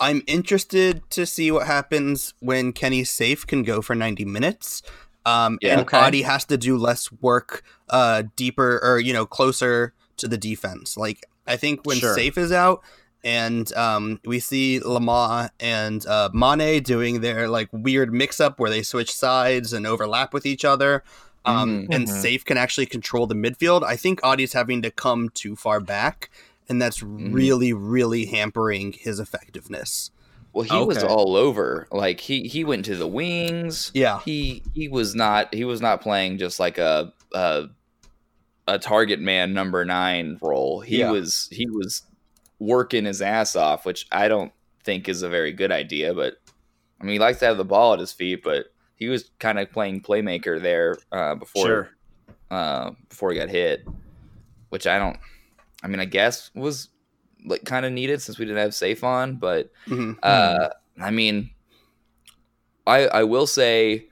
I'm 0.00 0.22
interested 0.26 1.02
to 1.10 1.26
see 1.26 1.50
what 1.50 1.66
happens 1.66 2.34
when 2.40 2.72
Kenny 2.72 3.04
Saief 3.04 3.46
can 3.46 3.62
go 3.62 3.80
for 3.82 3.94
90 3.94 4.24
minutes. 4.24 4.82
Um, 5.26 5.58
Yeah. 5.62 5.72
and 5.72 5.80
Okay. 5.82 5.96
Adi 5.98 6.22
has 6.22 6.44
to 6.46 6.56
do 6.58 6.76
less 6.76 7.10
work, 7.12 7.62
uh, 7.88 8.24
deeper 8.36 8.80
or 8.82 8.98
you 8.98 9.12
know 9.12 9.24
closer 9.26 9.94
to 10.18 10.28
the 10.28 10.38
defense. 10.38 10.96
Like 10.96 11.26
I 11.46 11.56
think 11.56 11.80
when 11.84 11.98
Sure. 11.98 12.14
Saief 12.14 12.38
is 12.38 12.52
out, 12.52 12.82
and 13.22 13.72
um, 13.74 14.20
we 14.24 14.38
see 14.40 14.80
Lamah 14.80 15.50
and 15.60 16.04
uh, 16.06 16.28
Manneh 16.34 16.82
doing 16.82 17.20
their 17.20 17.48
like 17.48 17.68
weird 17.72 18.12
mix 18.12 18.40
up 18.40 18.58
where 18.58 18.70
they 18.70 18.82
switch 18.82 19.12
sides 19.14 19.72
and 19.72 19.86
overlap 19.86 20.32
with 20.34 20.44
each 20.46 20.64
other. 20.64 21.02
Um, 21.46 21.82
Mhm. 21.82 21.94
and 21.94 22.08
Mhm. 22.08 22.22
Saief 22.22 22.44
can 22.44 22.56
actually 22.56 22.86
control 22.86 23.26
the 23.26 23.34
midfield. 23.34 23.82
I 23.82 23.96
think 23.96 24.20
Adi's 24.24 24.54
having 24.54 24.80
to 24.82 24.90
come 24.90 25.28
too 25.28 25.56
far 25.56 25.78
back, 25.80 26.30
and 26.70 26.80
that's 26.80 27.00
Mm-hmm. 27.00 27.32
really, 27.32 27.72
really 27.74 28.24
hampering 28.26 28.92
his 28.92 29.20
effectiveness. 29.20 30.10
Well, 30.54 30.64
he 30.64 30.84
was 30.86 31.02
all 31.02 31.34
over. 31.36 31.86
Like 31.90 32.20
he 32.20 32.46
he 32.48 32.62
went 32.64 32.84
to 32.86 32.94
the 32.96 33.08
wings. 33.08 33.90
Yeah. 33.92 34.20
He 34.24 34.62
he 34.72 34.86
was 34.88 35.14
not 35.14 35.52
he 35.52 35.64
was 35.64 35.80
not 35.82 36.00
playing 36.00 36.38
just 36.38 36.58
like 36.60 36.78
a 36.78 37.12
a, 37.34 37.64
a 38.66 38.78
target 38.78 39.20
man 39.20 39.52
number 39.52 39.84
9 39.84 40.38
role. 40.40 40.80
He 40.80 40.98
Yeah. 41.00 41.10
was 41.10 41.48
he 41.50 41.66
was 41.68 42.02
working 42.58 43.04
his 43.04 43.20
ass 43.20 43.56
off, 43.56 43.84
which 43.84 44.06
I 44.10 44.28
don't 44.28 44.52
think 44.84 45.08
is 45.08 45.22
a 45.22 45.28
very 45.28 45.52
good 45.52 45.70
idea, 45.72 46.14
but 46.14 46.34
I 47.00 47.04
mean, 47.04 47.14
he 47.14 47.18
likes 47.18 47.40
to 47.40 47.46
have 47.46 47.56
the 47.58 47.64
ball 47.64 47.92
at 47.94 47.98
his 48.00 48.12
feet, 48.12 48.42
but 48.42 48.66
he 48.96 49.08
was 49.08 49.30
kind 49.38 49.58
of 49.58 49.70
playing 49.72 50.00
playmaker 50.02 50.60
there 50.62 50.96
uh, 51.12 51.34
before 51.34 51.66
Sure. 51.66 51.90
uh, 52.50 52.92
before 53.08 53.32
he 53.32 53.38
got 53.38 53.48
hit, 53.50 53.84
which 54.70 54.86
I 54.86 54.98
don't. 54.98 55.18
I 55.82 55.88
mean, 55.88 56.00
I 56.00 56.04
guess 56.06 56.50
was 56.54 56.88
like 57.44 57.64
kind 57.64 57.84
of 57.84 57.92
needed 57.92 58.22
since 58.22 58.38
we 58.38 58.46
didn't 58.46 58.62
have 58.62 58.74
Saief 58.74 59.04
on, 59.04 59.36
but 59.36 59.70
Mhm. 59.86 60.16
uh, 60.22 60.68
I 60.98 61.10
mean, 61.10 61.50
I 62.86 63.06
I 63.08 63.24
will 63.24 63.46
say, 63.46 64.06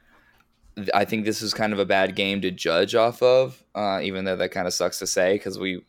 I 0.95 1.05
think 1.05 1.25
this 1.25 1.43
is 1.43 1.53
kind 1.55 1.73
of 1.73 1.79
a 1.79 1.85
bad 1.85 2.14
game 2.16 2.41
to 2.43 2.51
judge 2.51 2.95
off 2.95 3.23
of, 3.23 3.62
uh, 3.75 4.01
even 4.03 4.25
though 4.25 4.37
that 4.37 4.51
kind 4.51 4.66
of 4.66 4.73
sucks 4.73 4.99
to 5.01 5.07
say 5.07 5.35
because 5.35 5.59
we 5.59 5.83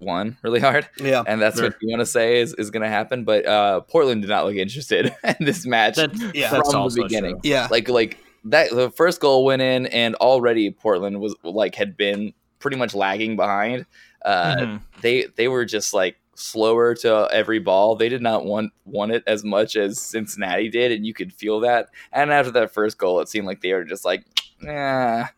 won 0.00 0.38
really 0.42 0.60
hard, 0.60 0.88
Yeah. 0.98 1.22
and 1.26 1.40
that's 1.42 1.60
what 1.60 1.72
Sure. 1.72 1.78
you 1.82 1.90
want 1.90 2.00
to 2.00 2.06
say 2.06 2.40
is, 2.40 2.54
is 2.54 2.70
going 2.70 2.82
to 2.82 2.88
happen. 2.88 3.24
But 3.24 3.44
uh, 3.44 3.80
Portland 3.82 4.22
did 4.22 4.28
not 4.30 4.46
look 4.46 4.56
interested 4.56 5.14
in 5.24 5.44
this 5.44 5.66
match 5.66 5.96
That, 5.96 6.14
Yeah. 6.34 6.50
that's 6.50 6.68
from 6.70 6.72
the 6.72 6.78
also 6.78 7.02
beginning. 7.02 7.32
true. 7.40 7.50
Yeah. 7.50 7.68
like 7.70 7.88
like 7.90 8.16
that 8.44 8.70
the 8.70 8.90
first 8.90 9.20
goal 9.20 9.44
went 9.44 9.60
in 9.60 9.84
and 9.88 10.14
already 10.14 10.70
portland 10.70 11.20
was 11.20 11.34
like 11.44 11.74
had 11.74 11.94
been 11.94 12.32
pretty 12.58 12.78
much 12.78 12.94
lagging 12.94 13.36
behind 13.36 13.84
uh 14.24 14.56
Mhm. 14.56 14.80
they 15.02 15.26
they 15.36 15.46
were 15.48 15.66
just 15.66 15.92
like 15.92 16.16
slower 16.40 16.94
to 16.94 17.28
every 17.32 17.58
ball 17.58 17.94
they 17.96 18.08
did 18.08 18.22
not 18.22 18.44
want 18.44 18.72
want 18.84 19.12
it 19.12 19.22
as 19.26 19.44
much 19.44 19.76
as 19.76 20.00
cincinnati 20.00 20.68
did 20.68 20.90
and 20.92 21.04
you 21.06 21.12
could 21.14 21.32
feel 21.32 21.60
that 21.60 21.88
and 22.12 22.32
after 22.32 22.50
that 22.50 22.72
first 22.72 22.96
goal 22.98 23.20
it 23.20 23.28
seemed 23.28 23.46
like 23.46 23.60
they 23.60 23.72
were 23.72 23.84
just 23.84 24.04
like 24.04 24.24
yeah 24.62 25.28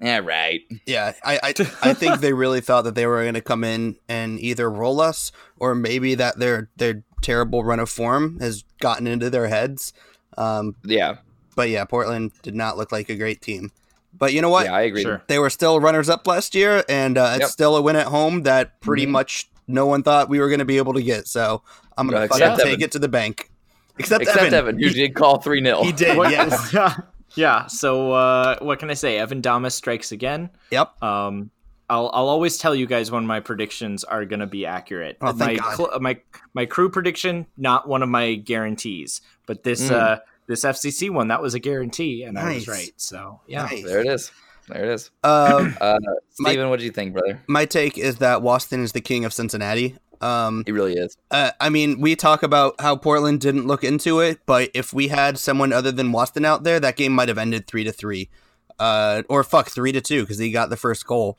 yeah 0.00 0.18
right 0.18 0.62
Yeah, 0.86 1.12
I, 1.24 1.38
I 1.42 1.48
I 1.82 1.94
think 1.94 2.20
they 2.20 2.32
really 2.32 2.60
thought 2.60 2.82
that 2.82 2.94
they 2.94 3.06
were 3.06 3.22
going 3.22 3.34
to 3.34 3.40
come 3.40 3.62
in 3.64 3.96
and 4.08 4.40
either 4.40 4.70
roll 4.70 5.00
us 5.00 5.30
or 5.58 5.74
maybe 5.74 6.14
that 6.16 6.38
their 6.38 6.70
their 6.76 7.04
terrible 7.20 7.62
run 7.62 7.78
of 7.78 7.88
form 7.88 8.38
has 8.40 8.64
gotten 8.80 9.06
into 9.06 9.30
their 9.30 9.46
heads. 9.48 9.92
Um, 10.36 10.74
yeah 10.84 11.16
but 11.54 11.68
yeah, 11.68 11.84
Portland 11.84 12.32
did 12.42 12.54
not 12.54 12.78
look 12.78 12.90
like 12.92 13.10
a 13.10 13.14
great 13.14 13.42
team. 13.42 13.70
But 14.14 14.32
you 14.32 14.40
know 14.42 14.48
what? 14.48 14.64
yeah 14.66 14.72
i 14.74 14.80
agree 14.82 15.02
Sure. 15.02 15.22
They 15.26 15.38
were 15.38 15.50
still 15.50 15.78
runners 15.80 16.08
up 16.08 16.26
last 16.26 16.54
year, 16.54 16.82
and 16.88 17.16
uh, 17.18 17.32
it's 17.34 17.40
Yep. 17.42 17.50
still 17.50 17.76
a 17.76 17.82
win 17.82 17.94
at 17.96 18.06
home 18.06 18.42
that 18.42 18.80
pretty 18.80 19.06
Mhm. 19.06 19.10
much 19.10 19.48
no 19.68 19.86
one 19.86 20.02
thought 20.02 20.28
we 20.28 20.40
were 20.40 20.48
going 20.48 20.58
to 20.60 20.64
be 20.64 20.78
able 20.78 20.94
to 20.94 21.02
get. 21.02 21.26
So 21.28 21.62
I'm 21.96 22.08
going 22.08 22.22
to 22.22 22.28
fucking 22.28 22.42
except 22.42 22.60
take 22.62 22.72
Evan. 22.74 22.82
it 22.82 22.92
to 22.92 22.98
the 22.98 23.08
bank. 23.08 23.50
Except, 23.98 24.22
except 24.22 24.38
Evan. 24.38 24.54
evan, 24.54 24.78
who 24.78 24.88
He- 24.88 24.94
did 24.94 25.14
call 25.14 25.40
3-0 25.40 25.82
He 25.84 25.92
did, 25.92 26.16
What- 26.16 26.30
yes. 26.30 26.74
yeah. 27.36 27.66
So 27.66 28.12
uh, 28.12 28.58
what 28.60 28.78
can 28.78 28.90
I 28.90 28.94
say? 28.94 29.18
Evan 29.18 29.40
Damas 29.40 29.74
strikes 29.74 30.12
again. 30.12 30.50
Yep. 30.70 31.02
Um, 31.02 31.50
I'll 31.90 32.10
I'll 32.14 32.28
always 32.28 32.56
tell 32.56 32.74
you 32.74 32.86
guys 32.86 33.10
when 33.10 33.26
my 33.26 33.40
predictions 33.40 34.02
are 34.04 34.24
gonna 34.24 34.46
be 34.46 34.64
accurate. 34.64 35.18
Oh, 35.20 35.32
thank 35.32 35.60
my 35.60 35.66
God. 35.68 35.76
cl- 35.76 36.00
my 36.00 36.18
my 36.54 36.64
crew 36.64 36.88
prediction, 36.88 37.44
not 37.58 37.86
one 37.86 38.02
of 38.02 38.08
my 38.08 38.34
guarantees, 38.36 39.20
but 39.46 39.62
this 39.62 39.90
Mm. 39.90 39.92
uh 39.92 40.18
this 40.46 40.64
FCC 40.64 41.10
one 41.10 41.28
that 41.28 41.42
was 41.42 41.52
a 41.52 41.58
guarantee, 41.58 42.22
and 42.22 42.38
I 42.38 42.54
was 42.54 42.66
right. 42.68 42.92
So 42.96 43.40
yeah, 43.46 43.64
Nice. 43.64 43.84
there 43.84 44.00
it 44.00 44.06
is 44.06 44.30
there 44.68 44.84
it 44.84 44.94
is 44.94 45.10
Um, 45.24 45.76
uh 45.80 45.98
My- 46.38 46.50
steven 46.50 46.70
what 46.70 46.78
do 46.78 46.84
you 46.84 46.90
think 46.92 47.12
brother 47.12 47.42
my 47.46 47.64
take 47.64 47.98
is 47.98 48.16
that 48.16 48.40
Waston 48.40 48.82
is 48.82 48.92
the 48.92 49.00
king 49.00 49.24
of 49.24 49.32
Cincinnati. 49.32 49.96
Um, 50.20 50.62
he 50.66 50.70
really 50.72 50.94
is 50.94 51.16
uh, 51.32 51.50
I 51.60 51.68
mean, 51.68 52.00
we 52.00 52.14
talk 52.14 52.44
about 52.44 52.80
how 52.80 52.94
Portland 52.96 53.40
didn't 53.40 53.66
look 53.66 53.82
into 53.82 54.20
it, 54.20 54.38
but 54.46 54.70
if 54.72 54.92
we 54.92 55.08
had 55.08 55.36
someone 55.36 55.72
other 55.72 55.90
than 55.90 56.12
Waston 56.12 56.44
out 56.46 56.62
there, 56.62 56.78
that 56.78 56.94
game 56.96 57.12
might 57.12 57.28
have 57.28 57.38
ended 57.38 57.66
three 57.66 57.82
to 57.82 57.90
three, 57.90 58.30
uh, 58.78 59.22
or 59.28 59.42
fuck 59.42 59.68
three 59.68 59.90
to 59.90 60.00
two 60.00 60.20
because 60.22 60.38
he 60.38 60.52
got 60.52 60.70
the 60.70 60.76
first 60.76 61.06
goal. 61.08 61.38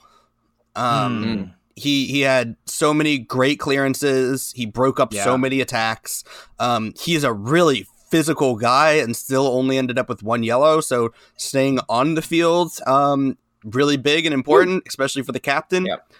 Um, 0.76 1.24
Hmm. 1.24 1.44
he 1.76 2.08
he 2.08 2.22
had 2.22 2.56
so 2.66 2.94
many 2.94 3.18
great 3.20 3.58
clearances. 3.60 4.52
He 4.56 4.66
broke 4.66 5.00
up 5.00 5.14
Yeah. 5.14 5.24
so 5.24 5.38
many 5.38 5.62
attacks. 5.62 6.24
Um, 6.60 6.94
he's 7.00 7.24
a 7.24 7.32
really 7.32 7.88
physical 8.14 8.56
guy 8.56 8.92
and 9.04 9.16
still 9.16 9.48
only 9.48 9.76
ended 9.80 9.98
up 9.98 10.08
with 10.08 10.22
one 10.22 10.44
yellow. 10.44 10.82
So 10.82 11.14
staying 11.36 11.80
on 11.90 12.14
the 12.14 12.22
field, 12.22 12.70
um, 12.86 13.38
really 13.66 13.98
big 13.98 14.26
and 14.28 14.34
important, 14.34 14.84
especially 14.88 15.24
for 15.24 15.32
the 15.32 15.40
captain. 15.40 15.86
Yep. 15.88 16.12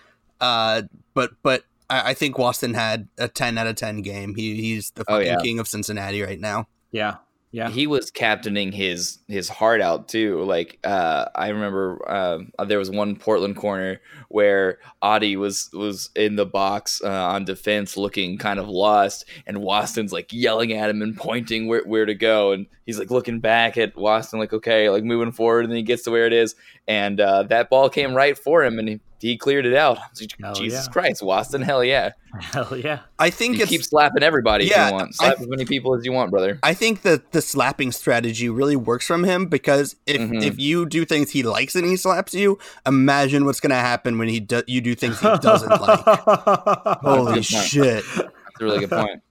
Uh, 0.42 0.82
but 1.14 1.30
but 1.44 1.64
I, 1.90 2.10
I 2.12 2.14
think 2.16 2.38
Waston 2.38 2.74
had 2.74 3.08
a 3.20 3.28
ten 3.28 3.58
out 3.60 3.68
of 3.68 3.76
ten 3.76 4.02
game. 4.02 4.34
He 4.34 4.56
he's 4.56 4.90
the 4.92 5.04
Oh, 5.08 5.14
fucking 5.14 5.28
yeah. 5.28 5.42
king 5.42 5.60
of 5.60 5.68
Cincinnati 5.68 6.22
right 6.24 6.40
now. 6.40 6.68
yeah, 6.92 7.18
yeah. 7.52 7.70
he 7.70 7.86
was 7.86 8.10
captaining 8.10 8.72
his 8.72 9.20
his 9.28 9.48
heart 9.50 9.80
out 9.80 10.08
too. 10.10 10.44
Like 10.44 10.80
uh, 10.84 11.26
I 11.36 11.50
remember 11.50 12.02
um 12.12 12.52
there 12.68 12.80
was 12.80 12.90
one 12.90 13.16
Portland 13.18 13.56
corner 13.56 14.02
where 14.34 14.80
Adi 15.02 15.38
was 15.38 15.70
was 15.74 16.10
in 16.16 16.36
the 16.36 16.46
box 16.46 17.02
uh, 17.04 17.08
on 17.10 17.46
defense, 17.46 17.96
looking 17.96 18.38
kind 18.38 18.60
of 18.60 18.68
lost, 18.68 19.26
and 19.46 19.58
Waston's 19.58 20.12
like 20.12 20.34
yelling 20.34 20.74
at 20.74 20.90
him 20.90 21.02
and 21.02 21.16
pointing 21.16 21.68
where 21.68 21.84
where 21.86 22.06
to 22.06 22.16
go, 22.16 22.52
and 22.52 22.66
he's 22.86 22.98
like 23.00 23.12
looking 23.12 23.40
back 23.40 23.78
at 23.78 23.96
Waston, 23.96 24.40
like 24.40 24.54
okay, 24.54 24.90
like 24.90 25.04
moving 25.04 25.32
forward, 25.32 25.66
and 25.66 25.72
then 25.72 25.78
he 25.78 25.84
gets 25.84 26.04
to 26.04 26.12
where 26.12 26.26
it 26.26 26.34
is, 26.34 26.56
and 26.88 27.22
uh, 27.22 27.44
that 27.44 27.70
ball 27.70 27.90
came 27.90 28.14
right 28.16 28.38
for 28.38 28.64
him, 28.64 28.80
and 28.80 28.88
he 28.90 29.00
he 29.20 29.38
cleared 29.38 29.66
it 29.66 29.74
out. 29.74 30.00
Hell 30.42 30.54
Jesus 30.54 30.86
yeah. 30.86 30.92
Christ, 30.92 31.22
Waston, 31.22 31.64
hell 31.64 31.82
yeah! 31.82 32.12
Hell 32.42 32.76
yeah. 32.76 33.00
I 33.20 33.30
think 33.30 33.56
You 33.58 33.62
it's 33.62 33.70
keep 33.70 33.84
slapping 33.84 34.22
everybody 34.24 34.66
Yeah, 34.66 34.88
if 34.88 34.92
you 34.92 34.94
want. 34.98 35.10
I- 35.22 35.28
Slap 35.30 35.40
as 35.40 35.48
many 35.48 35.64
people 35.66 35.96
as 35.96 36.04
you 36.04 36.12
want, 36.12 36.30
brother. 36.32 36.60
I 36.62 36.74
think 36.74 37.04
that 37.04 37.32
the 37.32 37.42
slapping 37.42 37.92
strategy 37.94 38.50
really 38.50 38.76
works 38.76 39.06
from 39.08 39.24
him 39.24 39.46
because 39.46 39.96
if 40.08 40.20
Mhm. 40.20 40.44
if 40.44 40.60
you 40.60 40.86
do 40.86 41.06
things 41.06 41.30
he 41.30 41.42
likes 41.44 41.74
and 41.76 41.86
he 41.86 41.96
slaps 41.96 42.34
you, 42.34 42.58
imagine 42.86 43.46
what's 43.46 43.60
gonna 43.62 43.76
happen 43.76 44.18
when 44.18 44.23
he 44.30 44.40
do, 44.40 44.64
you 44.68 44.82
do 44.82 44.96
things 44.96 45.20
he 45.20 45.28
doesn't 45.42 45.70
like. 45.70 46.00
Holy 47.02 47.26
Good 47.26 47.34
point. 47.34 47.46
shit! 47.46 48.04
That's 48.16 48.20
a 48.62 48.64
really 48.64 48.80
good 48.86 48.90
point. 48.90 49.22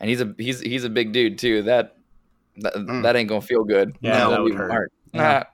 And 0.00 0.08
he's 0.08 0.20
a 0.20 0.34
he's 0.38 0.60
he's 0.60 0.84
a 0.84 0.90
big 0.90 1.12
dude 1.12 1.38
too. 1.38 1.62
That 1.62 1.96
that, 2.58 2.74
Mm. 2.74 3.02
that 3.02 3.16
ain't 3.16 3.28
gonna 3.28 3.40
feel 3.40 3.64
good. 3.64 3.94
Yeah, 4.00 4.14
That'll 4.14 4.30
that 4.32 4.42
would 4.42 4.52
be 4.52 4.56
hurt. 4.56 4.70
hard. 4.70 4.90
Yeah. 5.12 5.44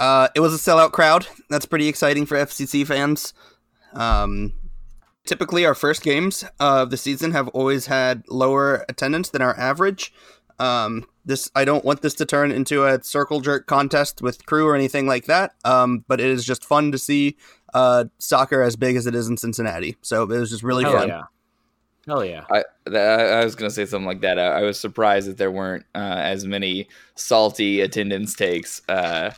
Ah, 0.00 0.24
Uh, 0.24 0.28
it 0.34 0.40
was 0.40 0.54
a 0.54 0.58
sellout 0.58 0.92
crowd. 0.92 1.26
That's 1.48 1.66
pretty 1.66 1.88
exciting 1.88 2.24
for 2.26 2.36
FCC 2.36 2.86
fans. 2.86 3.34
Um, 3.92 4.52
typically, 5.26 5.66
our 5.66 5.74
first 5.74 6.02
games 6.02 6.44
of 6.58 6.90
the 6.90 6.96
season 6.96 7.32
have 7.32 7.48
always 7.48 7.86
had 7.86 8.22
lower 8.28 8.84
attendance 8.88 9.28
than 9.30 9.42
our 9.42 9.58
average. 9.58 10.12
Um, 10.60 11.06
this 11.24 11.50
I 11.54 11.64
don't 11.64 11.84
want 11.84 12.02
this 12.02 12.14
to 12.14 12.26
turn 12.26 12.52
into 12.52 12.84
a 12.84 13.02
circle 13.02 13.40
jerk 13.40 13.66
contest 13.66 14.20
with 14.22 14.44
crew 14.46 14.66
or 14.66 14.74
anything 14.74 15.06
like 15.06 15.24
that. 15.26 15.54
Um, 15.64 16.04
but 16.06 16.20
it 16.20 16.26
is 16.28 16.44
just 16.44 16.64
fun 16.64 16.92
to 16.92 16.98
see 16.98 17.36
uh, 17.74 18.04
soccer 18.18 18.62
as 18.62 18.76
big 18.76 18.96
as 18.96 19.06
it 19.06 19.14
is 19.14 19.28
in 19.28 19.36
Cincinnati. 19.36 19.96
So 20.02 20.22
it 20.24 20.28
was 20.28 20.50
just 20.50 20.62
really 20.62 20.84
Hell 20.84 20.92
fun. 20.92 21.08
yeah. 21.08 21.22
Hell 22.06 22.24
yeah. 22.24 22.44
I, 22.50 22.62
I 22.96 23.44
was 23.44 23.54
gonna 23.54 23.70
say 23.70 23.84
something 23.86 24.06
like 24.06 24.20
that. 24.22 24.38
I, 24.38 24.60
I 24.60 24.62
was 24.62 24.78
surprised 24.80 25.28
that 25.28 25.36
there 25.38 25.50
weren't 25.50 25.84
uh, 25.94 25.98
as 26.18 26.46
many 26.46 26.88
salty 27.14 27.80
attendance 27.82 28.34
takes 28.34 28.82
uh, 28.88 29.32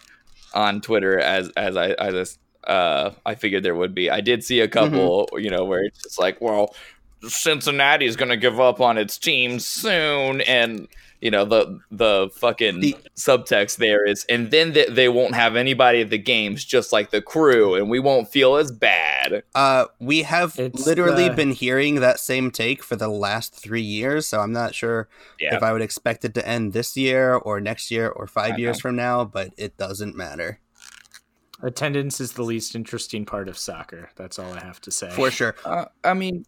on 0.54 0.80
Twitter 0.80 1.18
as 1.18 1.50
as 1.50 1.76
I 1.76 1.90
as 1.90 2.38
uh, 2.64 3.10
I 3.26 3.34
figured 3.34 3.64
there 3.64 3.74
would 3.74 3.94
be. 3.94 4.08
I 4.10 4.20
did 4.20 4.44
see 4.44 4.60
a 4.60 4.68
couple, 4.68 5.28
Mm-hmm. 5.32 5.44
you 5.44 5.50
know, 5.50 5.64
where 5.64 5.82
it's 5.84 6.00
just 6.04 6.18
like, 6.20 6.40
well, 6.40 6.74
Cincinnati 7.28 8.06
is 8.06 8.16
gonna 8.16 8.36
give 8.36 8.58
up 8.60 8.80
on 8.80 8.98
its 8.98 9.18
team 9.18 9.58
soon, 9.60 10.40
and 10.42 10.88
you 11.20 11.30
know 11.30 11.44
the 11.44 11.78
the 11.90 12.30
fucking 12.36 12.80
The- 12.80 12.96
subtext 13.16 13.76
there 13.76 14.04
is, 14.04 14.24
and 14.28 14.50
then 14.50 14.72
they, 14.72 14.86
they 14.86 15.08
won't 15.08 15.34
have 15.34 15.54
anybody 15.54 16.00
at 16.00 16.10
the 16.10 16.18
games, 16.18 16.64
just 16.64 16.92
like 16.92 17.10
the 17.10 17.22
crew, 17.22 17.74
and 17.76 17.88
we 17.88 18.00
won't 18.00 18.28
feel 18.28 18.56
as 18.56 18.72
bad. 18.72 19.44
Uh, 19.54 19.86
we 20.00 20.22
have 20.22 20.58
It's 20.58 20.84
literally 20.86 21.28
the- 21.28 21.34
been 21.34 21.52
hearing 21.52 21.96
that 22.00 22.18
same 22.18 22.50
take 22.50 22.82
for 22.82 22.96
the 22.96 23.08
last 23.08 23.54
three 23.54 23.80
years, 23.82 24.26
so 24.26 24.40
I'm 24.40 24.52
not 24.52 24.74
sure 24.74 25.08
Yeah. 25.38 25.54
if 25.56 25.62
I 25.62 25.72
would 25.72 25.82
expect 25.82 26.24
it 26.24 26.34
to 26.34 26.46
end 26.48 26.72
this 26.72 26.96
year 26.96 27.34
or 27.34 27.60
next 27.60 27.90
year 27.92 28.08
or 28.08 28.26
five 28.26 28.54
I 28.54 28.56
years 28.56 28.78
know. 28.78 28.80
from 28.88 28.96
now, 28.96 29.24
but 29.24 29.50
it 29.56 29.76
doesn't 29.76 30.16
matter 30.16 30.58
Attendance 31.64 32.20
is 32.20 32.32
the 32.32 32.42
least 32.42 32.74
interesting 32.74 33.24
part 33.24 33.48
of 33.48 33.56
soccer. 33.56 34.10
That's 34.16 34.36
all 34.36 34.52
I 34.52 34.58
have 34.58 34.80
to 34.80 34.90
say. 34.90 35.10
for 35.10 35.30
sure. 35.30 35.54
Uh, 35.64 35.84
I 36.02 36.12
mean, 36.12 36.38
y- 36.38 36.42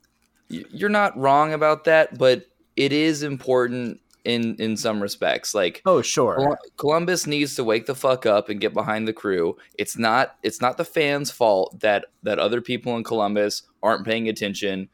you're 0.49 0.89
not 0.89 1.17
wrong 1.17 1.53
about 1.53 1.85
that, 1.85 2.19
but 2.19 2.47
it 2.77 2.93
is 2.93 3.23
important 3.23 4.01
in 4.25 4.57
in 4.57 4.77
some 4.77 5.01
respects. 5.01 5.55
Like 5.55 5.83
Oh, 5.87 6.03
sure. 6.03 6.59
Columbus 6.77 7.27
needs 7.27 7.55
to 7.57 7.65
wake 7.65 7.87
the 7.87 7.95
fuck 7.95 8.27
up 8.27 8.49
and 8.49 8.61
get 8.61 8.73
behind 8.73 9.07
the 9.07 9.13
crew. 9.13 9.57
It's 9.79 9.97
not 9.97 10.37
it's 10.43 10.61
not 10.61 10.77
the 10.77 10.85
fans' 10.85 11.31
fault 11.31 11.81
that 11.81 12.07
that 12.23 12.39
other 12.39 12.61
people 12.61 12.97
in 12.97 13.05
Columbus 13.05 13.63
aren't 13.83 14.07
paying 14.07 14.29
attention. 14.29 14.89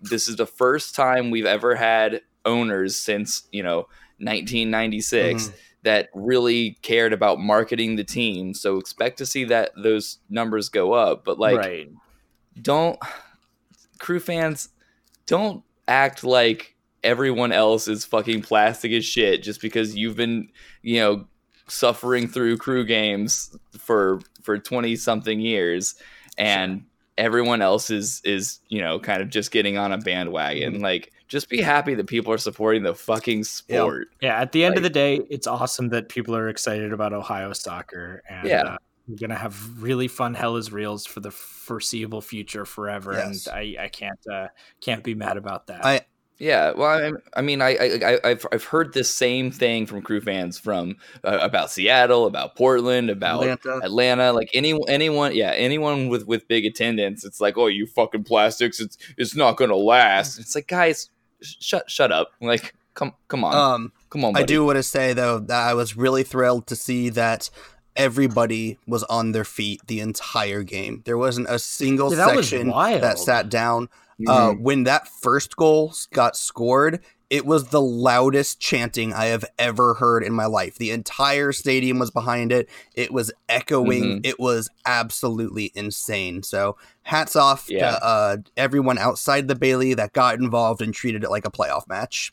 This 0.00 0.28
is 0.28 0.36
the 0.36 0.46
first 0.46 0.94
time 0.94 1.30
we've 1.30 1.46
ever 1.46 1.74
had 1.74 2.20
owners 2.44 2.96
since, 2.96 3.48
you 3.50 3.62
know, 3.62 3.88
1996 4.18 5.44
mm-hmm. 5.44 5.56
that 5.82 6.08
really 6.14 6.78
cared 6.82 7.12
about 7.12 7.40
marketing 7.40 7.96
the 7.96 8.04
team. 8.04 8.54
So 8.54 8.78
expect 8.78 9.18
to 9.18 9.26
see 9.26 9.44
that 9.44 9.72
those 9.76 10.18
numbers 10.28 10.68
go 10.68 10.92
up, 10.92 11.24
but 11.24 11.38
like 11.38 11.58
right. 11.58 11.90
don't 12.60 12.98
crew 13.98 14.20
fans 14.20 14.68
don't 15.26 15.62
act 15.88 16.24
like 16.24 16.74
everyone 17.02 17.52
else 17.52 17.88
is 17.88 18.04
fucking 18.04 18.42
plastic 18.42 18.92
as 18.92 19.04
shit 19.04 19.42
just 19.42 19.60
because 19.60 19.94
you've 19.94 20.16
been 20.16 20.48
you 20.82 21.00
know 21.00 21.26
suffering 21.68 22.28
through 22.28 22.56
crew 22.56 22.84
games 22.84 23.56
for 23.78 24.20
for 24.42 24.58
20 24.58 24.94
something 24.96 25.40
years 25.40 25.94
and 26.38 26.84
everyone 27.18 27.62
else 27.62 27.90
is 27.90 28.20
is 28.24 28.60
you 28.68 28.80
know 28.80 28.98
kind 28.98 29.22
of 29.22 29.30
just 29.30 29.50
getting 29.50 29.78
on 29.78 29.92
a 29.92 29.98
bandwagon. 29.98 30.80
Like 30.80 31.12
just 31.28 31.48
be 31.48 31.60
happy 31.60 31.94
that 31.94 32.06
people 32.06 32.32
are 32.32 32.38
supporting 32.38 32.82
the 32.84 32.94
fucking 32.94 33.42
sport. 33.44 34.08
Yeah, 34.20 34.38
at 34.40 34.52
the 34.52 34.64
end 34.64 34.76
of 34.76 34.82
the 34.84 34.90
day, 34.90 35.20
it's 35.28 35.46
awesome 35.46 35.88
that 35.88 36.08
people 36.08 36.36
are 36.36 36.48
excited 36.48 36.92
about 36.92 37.12
Ohio 37.12 37.52
soccer, 37.52 38.22
and 38.28 38.46
Yeah. 38.46 38.62
uh, 38.62 38.76
we're 39.08 39.16
gonna 39.16 39.34
have 39.34 39.82
really 39.82 40.08
fun 40.08 40.34
hell 40.34 40.56
is 40.56 40.72
reels 40.72 41.06
for 41.06 41.20
the 41.20 41.30
foreseeable 41.30 42.20
future, 42.20 42.64
forever. 42.64 43.12
Yes. 43.12 43.46
And 43.46 43.56
I, 43.56 43.84
I 43.84 43.88
can't, 43.88 44.18
uh, 44.30 44.48
can't 44.80 45.04
be 45.04 45.14
mad 45.14 45.36
about 45.36 45.68
that. 45.68 45.84
I 45.84 46.00
Yeah, 46.38 46.72
well, 46.76 46.90
I, 46.90 47.38
I 47.38 47.40
mean, 47.40 47.62
I, 47.62 47.76
I, 47.76 48.20
I've, 48.22 48.46
I've 48.52 48.64
heard 48.64 48.92
this 48.92 49.08
same 49.12 49.50
thing 49.50 49.86
from 49.86 50.02
crew 50.02 50.20
fans 50.20 50.58
from 50.58 50.96
uh, 51.24 51.38
about 51.40 51.70
Seattle, 51.70 52.26
about 52.26 52.56
Portland, 52.56 53.08
about 53.08 53.42
Atlanta. 53.46 53.80
Atlanta. 53.82 54.32
Like 54.32 54.50
any, 54.52 54.78
anyone, 54.86 55.34
yeah, 55.34 55.52
anyone 55.52 56.08
with 56.08 56.26
with 56.26 56.46
big 56.46 56.66
attendance, 56.66 57.24
it's 57.24 57.40
like, 57.40 57.56
oh, 57.56 57.68
you 57.68 57.86
fucking 57.86 58.24
plastics, 58.24 58.80
it's 58.80 58.98
it's 59.16 59.34
not 59.34 59.56
gonna 59.56 59.76
last. 59.76 60.38
It's 60.38 60.54
like, 60.54 60.66
guys, 60.66 61.08
sh- 61.40 61.54
shut 61.60 61.90
shut 61.90 62.12
up. 62.12 62.32
Like, 62.42 62.74
come 62.92 63.14
come 63.28 63.42
on, 63.42 63.54
um 63.54 63.92
come 64.10 64.22
on. 64.22 64.36
I 64.36 64.42
do 64.42 64.62
want 64.62 64.76
to 64.76 64.82
say 64.82 65.14
though 65.14 65.38
that 65.38 65.68
I 65.68 65.72
was 65.72 65.96
really 65.96 66.22
thrilled 66.22 66.66
to 66.66 66.76
see 66.76 67.08
that 67.10 67.48
everybody 67.96 68.78
was 68.86 69.02
on 69.04 69.32
their 69.32 69.44
feet 69.44 69.80
the 69.86 70.00
entire 70.00 70.62
game. 70.62 71.02
There 71.04 71.18
wasn't 71.18 71.48
a 71.48 71.58
single 71.58 72.10
Yeah, 72.10 72.16
that 72.26 72.34
section 72.36 72.68
that 72.68 73.18
sat 73.18 73.48
down. 73.48 73.88
Uh, 74.26 74.50
Mhm. 74.52 74.60
when 74.60 74.84
that 74.84 75.08
first 75.08 75.56
goal 75.56 75.92
got 76.14 76.36
scored, 76.36 77.00
it 77.28 77.44
was 77.44 77.68
the 77.68 77.80
loudest 77.82 78.60
chanting 78.60 79.12
I 79.12 79.26
have 79.26 79.44
ever 79.58 79.94
heard 79.94 80.22
in 80.22 80.32
my 80.32 80.46
life. 80.46 80.76
The 80.78 80.90
entire 80.90 81.52
stadium 81.52 81.98
was 81.98 82.10
behind 82.10 82.50
it. 82.52 82.68
It 82.94 83.12
was 83.12 83.30
echoing. 83.48 84.04
Mhm. 84.04 84.20
It 84.26 84.38
was 84.40 84.70
absolutely 84.86 85.70
insane. 85.74 86.42
So, 86.44 86.76
hats 87.02 87.36
off 87.36 87.66
Yeah. 87.68 87.90
to 87.90 88.04
uh, 88.06 88.36
everyone 88.56 88.96
outside 88.96 89.48
the 89.48 89.54
Bailey 89.54 89.92
that 89.94 90.12
got 90.14 90.38
involved 90.38 90.80
and 90.80 90.94
treated 90.94 91.22
it 91.24 91.30
like 91.30 91.44
a 91.44 91.50
playoff 91.50 91.86
match. 91.88 92.32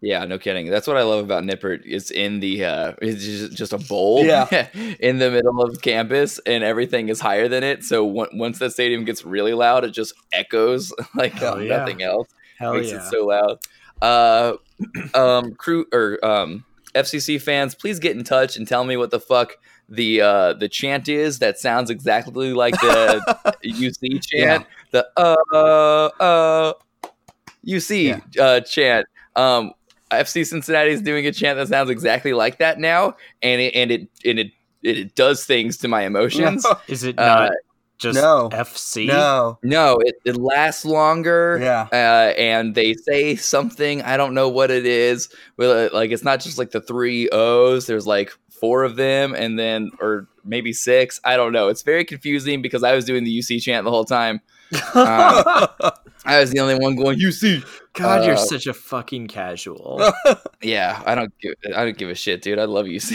Yeah, 0.00 0.24
no 0.26 0.38
kidding. 0.38 0.70
That's 0.70 0.86
what 0.86 0.96
I 0.96 1.02
love 1.02 1.24
about 1.24 1.42
Nippert. 1.42 1.80
It's 1.84 2.10
in 2.12 2.38
the 2.40 2.64
uh 2.64 2.92
it's 3.02 3.24
just, 3.24 3.52
just 3.56 3.72
a 3.72 3.78
bowl 3.78 4.24
Yeah. 4.24 4.68
in 5.00 5.18
the 5.18 5.30
middle 5.30 5.60
of 5.60 5.80
campus 5.82 6.38
and 6.46 6.62
everything 6.62 7.08
is 7.08 7.18
higher 7.20 7.48
than 7.48 7.64
it. 7.64 7.82
So 7.82 8.06
on- 8.20 8.38
once 8.38 8.60
the 8.60 8.70
stadium 8.70 9.04
gets 9.04 9.24
really 9.24 9.54
loud, 9.54 9.84
it 9.84 9.90
just 9.90 10.14
echoes 10.32 10.92
like 11.16 11.32
Hell 11.32 11.60
yeah. 11.60 11.78
nothing 11.78 12.02
else. 12.02 12.28
hell 12.58 12.74
Makes 12.74 12.90
yeah. 12.92 13.04
it 13.06 13.10
so 13.10 13.26
loud. 13.26 13.58
Uh 14.00 14.52
um 15.14 15.54
crew 15.54 15.86
or 15.92 16.24
um 16.24 16.64
FCC 16.94 17.40
fans, 17.42 17.74
please 17.74 17.98
get 17.98 18.16
in 18.16 18.22
touch 18.24 18.56
and 18.56 18.66
tell 18.68 18.84
me 18.84 18.96
what 18.96 19.10
the 19.10 19.20
fuck 19.20 19.56
the 19.88 20.20
uh 20.20 20.52
the 20.52 20.68
chant 20.68 21.08
is 21.08 21.40
that 21.40 21.58
sounds 21.58 21.90
exactly 21.90 22.52
like 22.52 22.74
the 22.80 23.54
UC 23.64 24.22
chant. 24.24 24.64
The 24.92 25.08
uh 25.16 26.10
uh 26.22 26.72
UC 27.66 28.38
uh 28.38 28.60
chant. 28.60 29.06
Um 29.34 29.72
FC 30.10 30.46
Cincinnati 30.46 30.90
is 30.90 31.02
doing 31.02 31.26
a 31.26 31.32
chant 31.32 31.58
that 31.58 31.68
sounds 31.68 31.90
exactly 31.90 32.32
like 32.32 32.58
that 32.58 32.78
now, 32.78 33.16
and 33.42 33.60
it 33.60 33.74
and 33.74 33.90
it 33.90 34.08
and 34.24 34.38
it 34.38 34.52
it, 34.82 35.14
does 35.14 35.44
things 35.44 35.76
to 35.78 35.88
my 35.88 36.02
emotions. 36.02 36.66
Is 36.88 37.04
it 37.04 37.18
Uh, 37.18 37.24
not 37.24 37.52
just 37.98 38.14
no. 38.16 38.48
FC? 38.52 39.08
No. 39.08 39.58
no, 39.62 39.98
it, 39.98 40.14
it 40.24 40.36
lasts 40.36 40.84
longer. 40.84 41.58
Yeah. 41.60 41.88
Uh, 41.92 42.32
and 42.38 42.74
they 42.74 42.94
say 42.94 43.34
something 43.34 44.02
I 44.02 44.16
don't 44.16 44.34
know 44.34 44.48
what 44.48 44.70
it 44.70 44.86
is. 44.86 45.28
Well, 45.56 45.90
like 45.92 46.12
it's 46.12 46.22
not 46.22 46.40
just 46.40 46.58
like 46.58 46.70
the 46.70 46.80
three 46.80 47.28
O's. 47.30 47.86
There's 47.86 48.06
like 48.06 48.32
four 48.48 48.84
of 48.84 48.96
them, 48.96 49.34
and 49.34 49.58
then 49.58 49.90
or 50.00 50.28
maybe 50.44 50.72
six. 50.72 51.20
I 51.24 51.36
don't 51.36 51.52
know. 51.52 51.68
It's 51.68 51.82
very 51.82 52.04
confusing 52.04 52.62
because 52.62 52.82
I 52.84 52.94
was 52.94 53.04
doing 53.04 53.24
the 53.24 53.38
UC 53.38 53.62
chant 53.62 53.84
the 53.84 53.90
whole 53.90 54.04
time. 54.04 54.40
Uh, 54.94 55.66
I 56.24 56.40
was 56.40 56.50
the 56.50 56.60
only 56.60 56.74
one 56.74 56.96
going 56.96 57.18
UC. 57.18 57.64
God, 57.94 58.24
you're 58.24 58.34
Uh, 58.34 58.38
such 58.38 58.66
a 58.66 58.74
fucking 58.74 59.28
casual. 59.28 60.00
Yeah, 60.60 61.00
I 61.06 61.14
don't 61.14 61.32
give 61.40 61.54
I 61.74 61.84
don't 61.84 61.96
give 61.96 62.10
a 62.10 62.14
shit, 62.16 62.42
dude. 62.42 62.58
I 62.58 62.64
love 62.64 62.86
UC. 62.86 63.14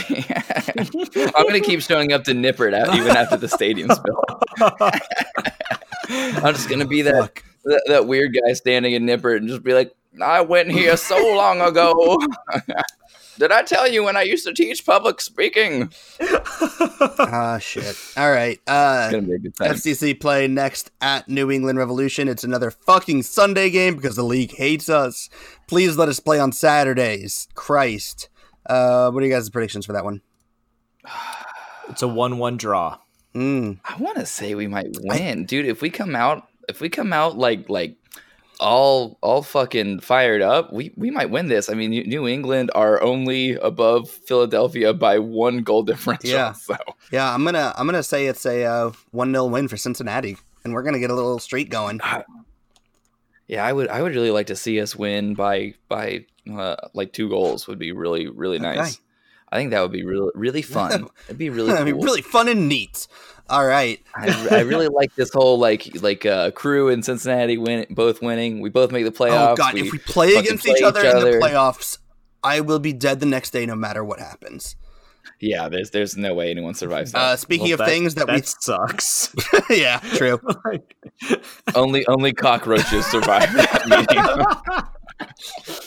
I'm 1.36 1.46
gonna 1.46 1.60
keep 1.60 1.82
showing 1.82 2.14
up 2.14 2.24
to 2.24 2.32
Nippert 2.32 2.74
out, 2.74 2.96
even 2.96 3.12
after 3.12 3.36
the 3.36 3.50
stadium's 3.50 4.00
built. 4.00 4.44
I'm 6.10 6.54
just 6.54 6.70
gonna 6.70 6.88
be 6.88 7.02
that, 7.04 7.34
that 7.66 7.84
that 7.88 8.08
weird 8.08 8.34
guy 8.34 8.54
standing 8.54 8.94
in 8.94 9.06
Nippert 9.06 9.38
and 9.38 9.48
just 9.50 9.62
be 9.64 9.74
like, 9.74 9.94
I 10.22 10.40
went 10.42 10.72
here 10.72 10.96
so 10.96 11.18
long 11.36 11.60
ago. 11.62 12.18
Did 13.40 13.52
I 13.52 13.64
tell 13.64 13.88
you 13.90 14.04
when 14.04 14.16
I 14.16 14.22
used 14.24 14.46
to 14.46 14.54
teach 14.54 14.86
public 14.86 15.22
speaking? 15.22 15.92
Ah, 17.20 17.58
shit. 17.60 17.98
All 18.18 18.32
right. 18.32 18.60
Uh, 18.68 19.04
It's 19.06 19.12
gonna 19.14 19.28
be 19.28 19.34
a 19.34 19.40
good 19.40 19.56
time. 19.56 19.72
FCC 19.72 20.20
play 20.20 20.48
next 20.48 20.92
at 21.02 21.28
New 21.28 21.52
England 21.52 21.78
Revolution. 21.78 22.28
It's 22.28 22.44
another 22.44 22.72
fucking 22.72 23.24
Sunday 23.24 23.70
game 23.70 23.96
because 23.96 24.16
the 24.16 24.24
league 24.24 24.54
hates 24.56 24.88
us. 24.90 25.30
Please 25.68 25.98
let 25.98 26.10
us 26.10 26.20
play 26.20 26.40
on 26.40 26.52
Saturdays. 26.52 27.48
Christ. 27.56 28.30
Uh, 28.66 29.12
what 29.12 29.22
are 29.24 29.26
you 29.26 29.32
guys' 29.34 29.50
predictions 29.50 29.86
for 29.86 29.94
that 29.94 30.04
one? 30.06 30.22
it's 31.90 32.02
a 32.02 32.08
one-one 32.08 32.58
draw. 32.58 32.98
Mm. 33.36 33.80
I 33.84 33.96
want 33.98 34.18
to 34.18 34.26
say 34.26 34.56
we 34.56 34.68
might 34.68 34.96
win, 35.02 35.46
dude. 35.46 35.66
If 35.66 35.82
we 35.82 35.90
come 35.90 36.16
out, 36.16 36.48
if 36.70 36.80
we 36.82 36.90
come 36.90 37.12
out 37.12 37.38
like 37.38 37.68
like 37.70 37.96
all 38.64 39.20
all 39.22 39.44
fucking 39.44 40.00
fired 40.00 40.42
up, 40.42 40.72
we 40.74 40.92
we 40.96 41.12
might 41.12 41.30
win 41.30 41.48
this. 41.48 41.70
I 41.70 41.74
mean, 41.76 41.92
New- 41.92 42.28
England 42.28 42.72
are 42.74 43.02
only 43.04 43.52
above 43.56 44.10
Philadelphia 44.10 44.94
by 44.94 45.20
one 45.20 45.64
goal 45.64 45.84
differential. 45.92 46.30
Yeah. 46.32 46.54
So 46.54 46.76
Yeah, 47.12 47.32
I'm 47.34 47.44
gonna 47.44 47.74
I'm 47.78 47.86
gonna 47.86 48.02
say 48.04 48.26
it's 48.28 48.46
a 48.46 48.64
uh, 48.64 48.92
one 49.12 49.32
0 49.32 49.46
win 49.46 49.68
for 49.68 49.78
Cincinnati, 49.78 50.38
and 50.64 50.74
we're 50.74 50.84
gonna 50.84 51.00
get 51.00 51.12
a 51.12 51.16
little 51.16 51.40
streak 51.40 51.70
going. 51.70 52.00
yeah, 53.48 53.66
I 53.66 53.74
would 53.74 53.90
I 53.90 54.02
would 54.02 54.16
really 54.16 54.32
like 54.32 54.48
to 54.48 54.56
see 54.56 54.80
us 54.82 54.96
win 54.96 55.34
by 55.36 55.74
by 55.90 56.26
uh, 56.52 56.76
like 56.94 57.14
two 57.14 57.30
goals. 57.30 57.68
Would 57.68 57.80
be 57.80 57.92
really 57.92 58.28
really 58.28 58.60
nice. 58.60 58.80
Okay. 58.80 59.00
I 59.52 59.58
think 59.58 59.70
that 59.72 59.82
would 59.82 59.92
be 59.92 60.04
really 60.04 60.32
really 60.36 60.62
fun. 60.64 61.08
It'd 61.28 61.38
be 61.38 61.50
really 61.50 61.72
I 61.78 61.84
cool. 61.92 62.02
really 62.02 62.22
fun 62.24 62.48
and 62.48 62.68
neat. 62.68 63.08
All 63.54 63.66
right. 63.66 64.02
I, 64.16 64.48
I 64.50 64.60
really 64.62 64.88
like 64.88 65.14
this 65.16 65.32
whole 65.32 65.60
like 65.60 66.02
like 66.02 66.26
uh, 66.26 66.50
crew 66.52 66.90
in 66.90 67.04
Cincinnati 67.04 67.58
win 67.58 67.86
both 67.92 68.22
winning. 68.22 68.62
We 68.62 68.70
both 68.70 68.92
make 68.92 69.06
the 69.06 69.12
playoffs. 69.12 69.52
oh 69.52 69.56
God, 69.56 69.78
if 69.78 69.92
we 69.92 70.00
play 70.00 70.36
against 70.36 70.66
play 70.66 70.76
each 70.78 70.84
other 70.84 71.02
each 71.06 71.14
in 71.14 71.20
the 71.20 71.38
playoffs, 71.38 72.00
I 72.44 72.62
will 72.62 72.80
be 72.80 72.94
dead 72.94 73.20
the 73.20 73.28
next 73.28 73.52
day, 73.52 73.66
no 73.68 73.76
matter 73.76 74.04
what 74.04 74.20
happens. 74.20 74.76
Yeah, 75.40 75.70
there's 75.70 75.92
there's 75.92 76.18
no 76.18 76.34
way 76.34 76.50
anyone 76.50 76.74
survives 76.74 77.12
that. 77.12 77.18
Uh, 77.22 77.36
speaking 77.36 77.72
Well, 77.72 77.82
of 77.82 77.88
things 77.88 78.16
that, 78.16 78.28
that 78.28 78.48
sucks. 78.48 79.36
yeah, 79.70 80.00
true. 80.00 80.40
Like- 80.66 80.96
only 81.76 82.08
only 82.08 82.34
cockroaches 82.34 83.06
survive 83.06 83.54
that 83.54 84.88
meeting. 85.20 85.30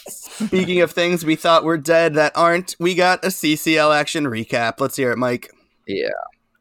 Speaking 0.08 0.82
of 0.82 0.92
things 0.92 1.24
we 1.24 1.34
thought 1.36 1.64
were 1.64 1.78
dead 1.78 2.14
that 2.14 2.32
aren't, 2.36 2.76
we 2.78 2.94
got 2.94 3.24
a 3.24 3.28
CCL 3.28 3.98
action 3.98 4.24
recap. 4.24 4.78
Let's 4.78 4.96
hear 4.96 5.10
it, 5.10 5.16
Mike. 5.16 5.50
Yeah, 5.86 6.08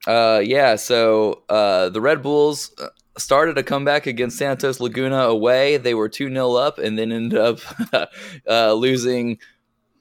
uh, 0.07 0.41
yeah. 0.43 0.75
So 0.75 1.43
uh, 1.49 1.89
the 1.89 2.01
Red 2.01 2.21
Bulls 2.21 2.71
uh, 2.79 2.87
started 3.17 3.57
a 3.57 3.63
comeback 3.63 4.07
against 4.07 4.37
Santos 4.37 4.79
Laguna 4.79 5.23
away. 5.23 5.77
They 5.77 5.93
were 5.93 6.09
two 6.09 6.29
0 6.29 6.53
up 6.53 6.77
and 6.79 6.97
then 6.97 7.11
ended 7.11 7.39
up 7.39 7.59
uh, 8.47 8.73
losing 8.73 9.39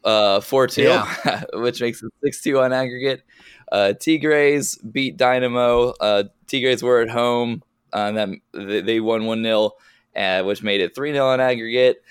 uh, 0.05 0.41
four 0.41 0.67
two, 0.67 1.01
which 1.55 1.81
makes 1.81 2.03
it 2.03 2.13
six 2.23 2.43
two 2.43 2.61
on 2.61 2.73
aggregate. 2.73 3.23
Uh, 3.71 3.95
Tigres 3.95 4.77
beat 4.77 5.17
Dynamo. 5.17 5.95
Uh, 6.01 6.25
Tigres 6.47 6.83
were 6.83 7.01
at 7.01 7.11
home. 7.11 7.63
And 7.97 8.17
that 8.17 8.29
they 8.53 8.81
they 8.81 9.01
won 9.01 9.25
one 9.25 9.45
0 9.45 9.71
uh, 10.17 10.43
which 10.43 10.63
made 10.63 10.81
it 10.81 10.95
three 10.95 11.13
0 11.13 11.27
on 11.27 11.41
aggregate. 11.41 12.03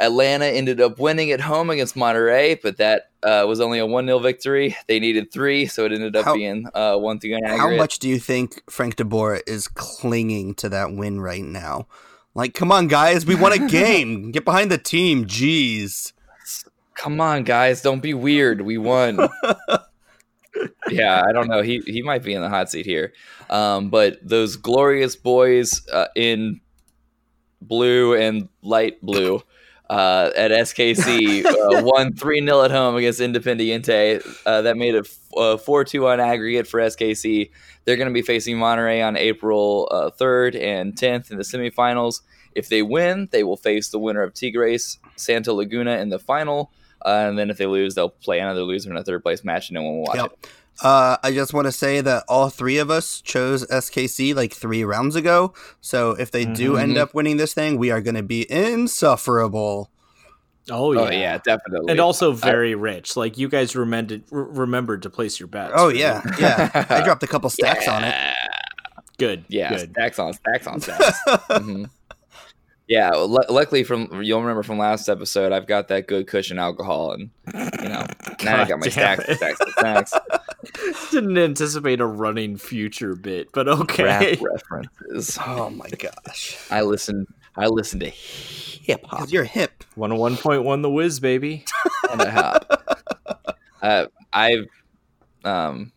Atlanta 0.00 0.46
ended 0.46 0.80
up 0.80 0.98
winning 0.98 1.30
at 1.32 1.40
home 1.40 1.70
against 1.70 1.96
Monterrey, 1.96 2.58
but 2.60 2.76
that 2.76 3.07
uh, 3.22 3.44
was 3.48 3.60
only 3.60 3.78
a 3.78 3.86
one 3.86 4.06
0 4.06 4.18
victory. 4.20 4.76
They 4.86 5.00
needed 5.00 5.32
three, 5.32 5.66
so 5.66 5.84
it 5.84 5.92
ended 5.92 6.16
up 6.16 6.24
How- 6.24 6.34
being 6.34 6.66
uh, 6.74 6.96
one 6.96 7.18
three 7.18 7.32
How 7.44 7.54
aggregate. 7.54 7.78
much 7.78 7.98
do 7.98 8.08
you 8.08 8.18
think 8.18 8.62
Frank 8.70 8.96
de 8.96 9.04
Boer 9.04 9.40
is 9.46 9.68
clinging 9.68 10.54
to 10.56 10.68
that 10.68 10.92
win 10.92 11.20
right 11.20 11.44
now? 11.44 11.86
Like, 12.34 12.54
come 12.54 12.70
on, 12.70 12.86
guys, 12.88 13.26
we 13.26 13.34
won 13.34 13.52
a 13.52 13.58
game. 13.68 14.30
Get 14.30 14.44
behind 14.44 14.70
the 14.70 14.78
team. 14.78 15.24
Jeez. 15.26 16.12
Come 16.94 17.20
on, 17.20 17.44
guys, 17.44 17.80
don't 17.82 18.00
be 18.02 18.14
weird. 18.14 18.60
We 18.60 18.76
won. 18.78 19.18
yeah, 20.90 21.22
I 21.26 21.32
don't 21.32 21.48
know. 21.48 21.62
He 21.62 21.80
he 21.86 22.02
might 22.02 22.22
be 22.24 22.34
in 22.34 22.42
the 22.42 22.48
hot 22.48 22.70
seat 22.70 22.86
here. 22.86 23.12
Um, 23.50 23.90
but 23.90 24.18
those 24.22 24.56
glorious 24.56 25.14
boys 25.16 25.86
uh, 25.92 26.06
in 26.16 26.60
blue 27.62 28.14
and 28.14 28.48
light 28.62 29.00
blue 29.02 29.42
uh, 29.90 30.30
at 30.36 30.50
SKC 30.50 31.44
uh, 31.44 31.82
won 31.84 32.12
3 32.12 32.44
0 32.44 32.62
at 32.62 32.70
home 32.70 32.96
against 32.96 33.20
Independiente. 33.20 34.22
Uh, 34.44 34.62
that 34.62 34.76
made 34.76 34.94
it 34.94 35.06
4 35.06 35.84
2 35.84 36.06
on 36.08 36.20
aggregate 36.20 36.66
for 36.66 36.80
SKC. 36.80 37.50
They're 37.84 37.96
going 37.96 38.08
to 38.08 38.14
be 38.14 38.22
facing 38.22 38.56
Monterrey 38.56 39.06
on 39.06 39.16
April 39.16 39.88
uh, 39.90 40.10
3rd 40.10 40.60
and 40.62 40.94
10th 40.94 41.30
in 41.30 41.38
the 41.38 41.42
semifinals. 41.44 42.20
If 42.54 42.68
they 42.68 42.82
win, 42.82 43.28
they 43.30 43.44
will 43.44 43.56
face 43.56 43.90
the 43.90 43.98
winner 43.98 44.22
of 44.22 44.34
Tigres, 44.34 44.98
Santa 45.16 45.52
Laguna 45.52 45.96
in 45.98 46.08
the 46.08 46.18
final. 46.18 46.70
Uh, 47.04 47.26
and 47.28 47.38
then 47.38 47.48
if 47.48 47.56
they 47.58 47.66
lose, 47.66 47.94
they'll 47.94 48.08
play 48.08 48.40
another 48.40 48.62
loser 48.62 48.90
in 48.90 48.96
a 48.96 49.04
third 49.04 49.22
place 49.22 49.44
match, 49.44 49.68
and 49.68 49.76
no 49.76 49.82
one 49.82 49.94
will 49.98 50.02
watch 50.02 50.16
Yep. 50.16 50.32
it. 50.32 50.48
Uh, 50.82 51.16
I 51.24 51.32
just 51.32 51.52
want 51.52 51.66
to 51.66 51.72
say 51.72 52.00
that 52.00 52.24
all 52.28 52.50
three 52.50 52.78
of 52.78 52.90
us 52.90 53.20
chose 53.20 53.66
SKC 53.66 54.34
like 54.34 54.52
three 54.52 54.84
rounds 54.84 55.16
ago. 55.16 55.52
So 55.80 56.12
if 56.12 56.30
they 56.30 56.44
do 56.44 56.76
end 56.76 56.96
Mhm. 56.96 57.00
up 57.00 57.14
winning 57.14 57.36
this 57.36 57.52
thing, 57.54 57.78
we 57.78 57.90
are 57.90 58.00
going 58.00 58.14
to 58.14 58.22
be 58.22 58.50
insufferable. 58.50 59.90
oh 60.70 60.92
yeah. 60.92 61.00
Oh 61.00 61.10
yeah, 61.10 61.38
definitely. 61.38 61.90
And 61.90 61.98
also 62.00 62.32
very 62.32 62.74
rich. 62.74 63.16
Like 63.16 63.38
you 63.38 63.48
guys 63.48 63.74
remembered 63.74 64.22
r- 64.30 64.38
remembered 64.44 65.02
to 65.02 65.10
place 65.10 65.40
your 65.40 65.46
bets. 65.48 65.72
Oh 65.74 65.86
right? 65.88 65.96
yeah, 65.96 66.22
yeah. 66.38 66.86
I 66.90 67.00
dropped 67.04 67.22
a 67.22 67.26
couple 67.26 67.48
stacks 67.50 67.88
on 67.88 68.04
it. 68.04 68.14
Good. 69.16 69.44
Yeah, 69.48 69.70
Good. 69.70 69.90
stacks 69.90 70.18
on 70.18 70.32
stacks 70.34 70.66
on 70.66 70.80
stacks. 70.80 71.18
hmm 71.50 71.84
Yeah, 72.88 73.10
well, 73.10 73.28
lu- 73.28 73.44
luckily 73.50 73.84
from 73.84 74.22
you'll 74.22 74.40
remember 74.40 74.62
from 74.62 74.78
last 74.78 75.08
episode, 75.10 75.52
I've 75.52 75.66
got 75.66 75.88
that 75.88 76.06
good 76.08 76.26
cushion 76.26 76.58
alcohol, 76.58 77.12
and 77.12 77.30
you 77.54 77.88
know 77.88 78.06
now 78.44 78.62
I 78.62 78.66
got 78.66 78.78
my 78.80 78.86
God 78.86 78.92
stacks, 78.92 79.24
damn 79.26 79.32
it. 79.32 79.36
stacks, 79.36 79.72
stacks. 79.72 81.10
Didn't 81.10 81.36
anticipate 81.36 82.00
a 82.00 82.06
running 82.06 82.56
future 82.56 83.14
bit, 83.14 83.48
but 83.52 83.68
okay. 83.68 84.04
Rap 84.04 84.40
references. 84.40 85.38
Oh 85.46 85.68
my 85.70 85.88
gosh. 85.90 86.56
I 86.70 86.80
listen. 86.82 87.26
I 87.56 87.66
listen 87.66 87.98
to 88.00 88.08
hip 88.08 89.04
hop 89.04 89.18
Because 89.20 89.32
you're 89.32 89.44
hip. 89.44 89.82
101.1 89.96 90.82
the 90.82 90.90
whiz, 90.90 91.18
baby. 91.20 91.64
and 92.10 92.20
a 92.22 92.30
hop. 92.30 93.50
Uh, 93.82 94.06
I 94.32 94.66
um 95.44 95.92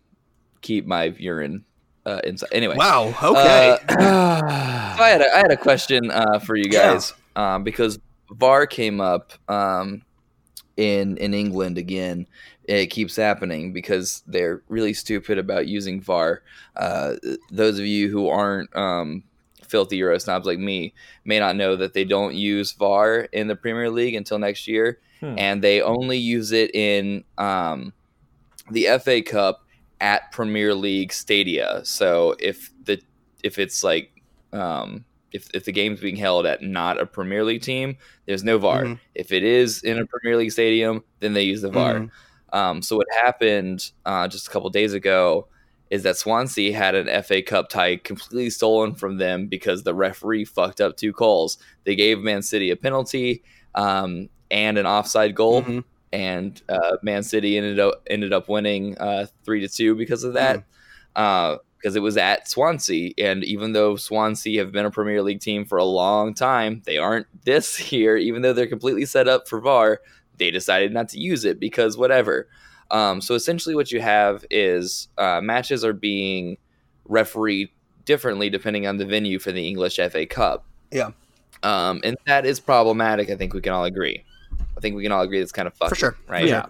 keep 0.61 0.85
my 0.85 1.05
urine 1.17 1.63
uh, 2.05 2.19
inside. 2.23 2.49
Anyway, 2.51 2.75
Wow. 2.75 3.13
Okay. 3.23 3.77
Uh, 3.89 4.41
So 4.97 5.03
I 5.03 5.09
had 5.09 5.21
a, 5.21 5.33
I 5.35 5.37
had 5.37 5.51
a 5.51 5.57
question 5.57 6.11
uh, 6.11 6.39
for 6.39 6.55
you 6.55 6.65
guys 6.65 7.13
um, 7.35 7.63
because 7.63 7.97
VAR 8.31 8.67
came 8.67 9.01
up 9.01 9.33
um, 9.49 10.01
in 10.77 11.17
in 11.17 11.33
England 11.33 11.77
again. 11.77 12.27
It 12.65 12.87
keeps 12.87 13.15
happening 13.15 13.73
because 13.73 14.21
they're 14.27 14.61
really 14.69 14.93
stupid 14.93 15.37
about 15.37 15.67
using 15.67 15.99
VAR. 16.01 16.43
Uh, 16.75 17.15
those 17.51 17.79
of 17.79 17.85
you 17.85 18.09
who 18.09 18.29
aren't 18.29 18.73
um, 18.75 19.23
filthy 19.67 19.97
Euro 19.97 20.17
snobs 20.19 20.45
like 20.45 20.59
me 20.59 20.93
may 21.25 21.39
not 21.39 21.55
know 21.55 21.75
that 21.75 21.93
they 21.93 22.03
don't 22.05 22.35
use 22.35 22.71
VAR 22.73 23.21
in 23.31 23.47
the 23.47 23.55
Premier 23.55 23.89
League 23.89 24.15
until 24.15 24.37
next 24.39 24.67
year, 24.67 24.99
Hmm. 25.21 25.35
and 25.37 25.61
they 25.63 25.81
only 25.81 26.17
use 26.17 26.51
it 26.51 26.73
in 26.75 27.23
um, 27.37 27.93
the 28.69 28.87
FA 29.03 29.21
Cup 29.21 29.63
at 30.01 30.31
Premier 30.31 30.75
League 30.75 31.13
stadia. 31.13 31.81
So 31.85 32.35
if 32.39 32.71
the 32.83 32.99
if 33.43 33.57
it's 33.57 33.83
like 33.83 34.21
um, 34.51 35.05
if 35.31 35.49
if 35.53 35.63
the 35.63 35.71
game's 35.71 36.01
being 36.01 36.17
held 36.17 36.45
at 36.45 36.61
not 36.61 36.99
a 36.99 37.05
Premier 37.05 37.43
League 37.45 37.61
team, 37.61 37.95
there's 38.25 38.43
no 38.43 38.57
VAR. 38.57 38.83
Mhm. 38.83 38.99
If 39.15 39.31
it 39.31 39.43
is 39.43 39.81
in 39.83 39.97
a 39.97 40.05
Premier 40.05 40.35
League 40.35 40.51
stadium, 40.51 41.03
then 41.21 41.33
they 41.33 41.43
use 41.43 41.61
the 41.61 41.69
VAR. 41.69 41.93
Mhm. 41.95 42.09
Um, 42.53 42.81
so 42.81 42.97
what 42.97 43.07
happened 43.23 43.91
uh, 44.05 44.27
just 44.27 44.47
a 44.47 44.51
couple 44.51 44.69
days 44.69 44.93
ago 44.93 45.47
is 45.89 46.03
that 46.03 46.17
Swansea 46.17 46.75
had 46.75 46.95
an 46.95 47.07
FA 47.23 47.41
Cup 47.41 47.69
tie 47.69 47.95
completely 47.97 48.49
stolen 48.49 48.93
from 48.95 49.17
them 49.17 49.47
because 49.47 49.83
the 49.83 49.93
referee 49.93 50.45
fucked 50.45 50.81
up 50.81 50.97
two 50.97 51.13
calls. 51.13 51.57
They 51.85 51.95
gave 51.95 52.19
Man 52.19 52.41
City 52.41 52.69
a 52.71 52.75
penalty 52.75 53.43
um, 53.75 54.29
and 54.49 54.77
an 54.77 54.85
offside 54.85 55.33
goal, 55.35 55.61
Mhm. 55.63 55.83
And 56.13 56.61
uh, 56.69 56.97
Man 57.01 57.23
City 57.23 57.57
ended 57.57 57.79
up 57.79 58.03
ended 58.09 58.33
up 58.33 58.49
winning 58.49 58.97
uh, 58.97 59.27
three 59.43 59.61
to 59.61 59.67
two 59.67 59.95
because 59.95 60.23
of 60.23 60.33
that. 60.33 60.63
Uh, 61.15 61.57
because 61.77 61.95
it 61.95 62.01
was 62.01 62.15
at 62.15 62.47
Swansea, 62.47 63.11
and 63.17 63.43
even 63.43 63.73
though 63.73 63.95
Swansea 63.95 64.59
have 64.59 64.71
been 64.71 64.85
a 64.85 64.91
Premier 64.91 65.23
League 65.23 65.39
team 65.39 65.65
for 65.65 65.79
a 65.79 65.83
long 65.83 66.35
time, 66.35 66.83
they 66.85 66.99
aren't 66.99 67.25
this 67.43 67.91
year. 67.91 68.17
Even 68.17 68.43
though 68.43 68.53
they're 68.53 68.67
completely 68.67 69.05
set 69.05 69.27
up 69.27 69.47
for 69.47 69.59
VAR, 69.59 69.99
they 70.37 70.51
decided 70.51 70.93
not 70.93 71.09
to 71.09 71.19
use 71.19 71.43
it 71.43 71.59
because 71.59 71.97
whatever. 71.97 72.47
Um, 72.91 73.19
so 73.19 73.33
essentially, 73.33 73.73
what 73.73 73.91
you 73.91 73.99
have 73.99 74.45
is 74.51 75.07
uh, 75.17 75.41
matches 75.41 75.83
are 75.83 75.93
being 75.93 76.57
refereed 77.05 77.69
differently 78.05 78.49
depending 78.49 78.85
on 78.85 78.97
the 78.97 79.05
venue 79.05 79.39
for 79.39 79.51
the 79.51 79.67
English 79.67 79.95
FA 79.95 80.25
Cup. 80.25 80.65
Yeah. 80.91 81.11
Um, 81.63 82.01
and 82.03 82.17
that 82.25 82.45
is 82.45 82.59
problematic. 82.59 83.29
I 83.29 83.35
think 83.35 83.53
we 83.53 83.61
can 83.61 83.73
all 83.73 83.85
agree. 83.85 84.23
I 84.77 84.79
think 84.81 84.95
we 84.95 85.03
can 85.03 85.11
all 85.11 85.21
agree 85.21 85.39
that's 85.39 85.51
kind 85.51 85.67
of 85.67 85.73
fucked, 85.73 85.89
For 85.89 85.95
sure. 85.95 86.17
right? 86.27 86.47
yeah. 86.47 86.65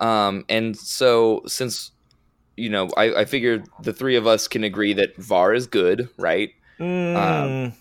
Um, 0.00 0.44
and 0.48 0.76
so 0.76 1.42
since 1.46 1.90
you 2.56 2.68
know, 2.70 2.88
I, 2.96 3.14
I 3.20 3.24
figured 3.24 3.66
the 3.82 3.92
three 3.92 4.16
of 4.16 4.26
us 4.26 4.48
can 4.48 4.64
agree 4.64 4.92
that 4.94 5.16
VAR 5.16 5.54
is 5.54 5.66
good, 5.66 6.08
right? 6.18 6.50
Mm, 6.80 7.72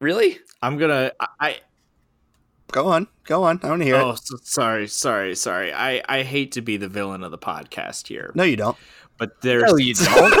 Really? 0.00 0.38
I'm 0.62 0.76
gonna. 0.78 1.12
I. 1.20 1.26
I 1.40 1.56
Go 2.72 2.86
on. 2.86 3.08
Go 3.24 3.42
on. 3.44 3.58
I 3.64 3.68
want 3.70 3.82
to 3.82 3.86
hear 3.86 3.96
oh, 3.96 4.10
it. 4.10 4.20
so, 4.22 4.36
sorry, 4.44 4.86
sorry, 4.86 5.34
sorry. 5.34 5.72
I 5.72 6.02
I 6.08 6.22
hate 6.22 6.52
to 6.52 6.60
be 6.62 6.76
the 6.76 6.88
villain 6.88 7.24
of 7.24 7.32
the 7.32 7.38
podcast 7.38 8.06
here, 8.06 8.30
No, 8.36 8.44
you 8.44 8.56
don't. 8.56 8.76
but 9.18 9.40
there's 9.42 9.64
No, 9.70 9.76
you 9.76 9.94
don't. 9.94 10.32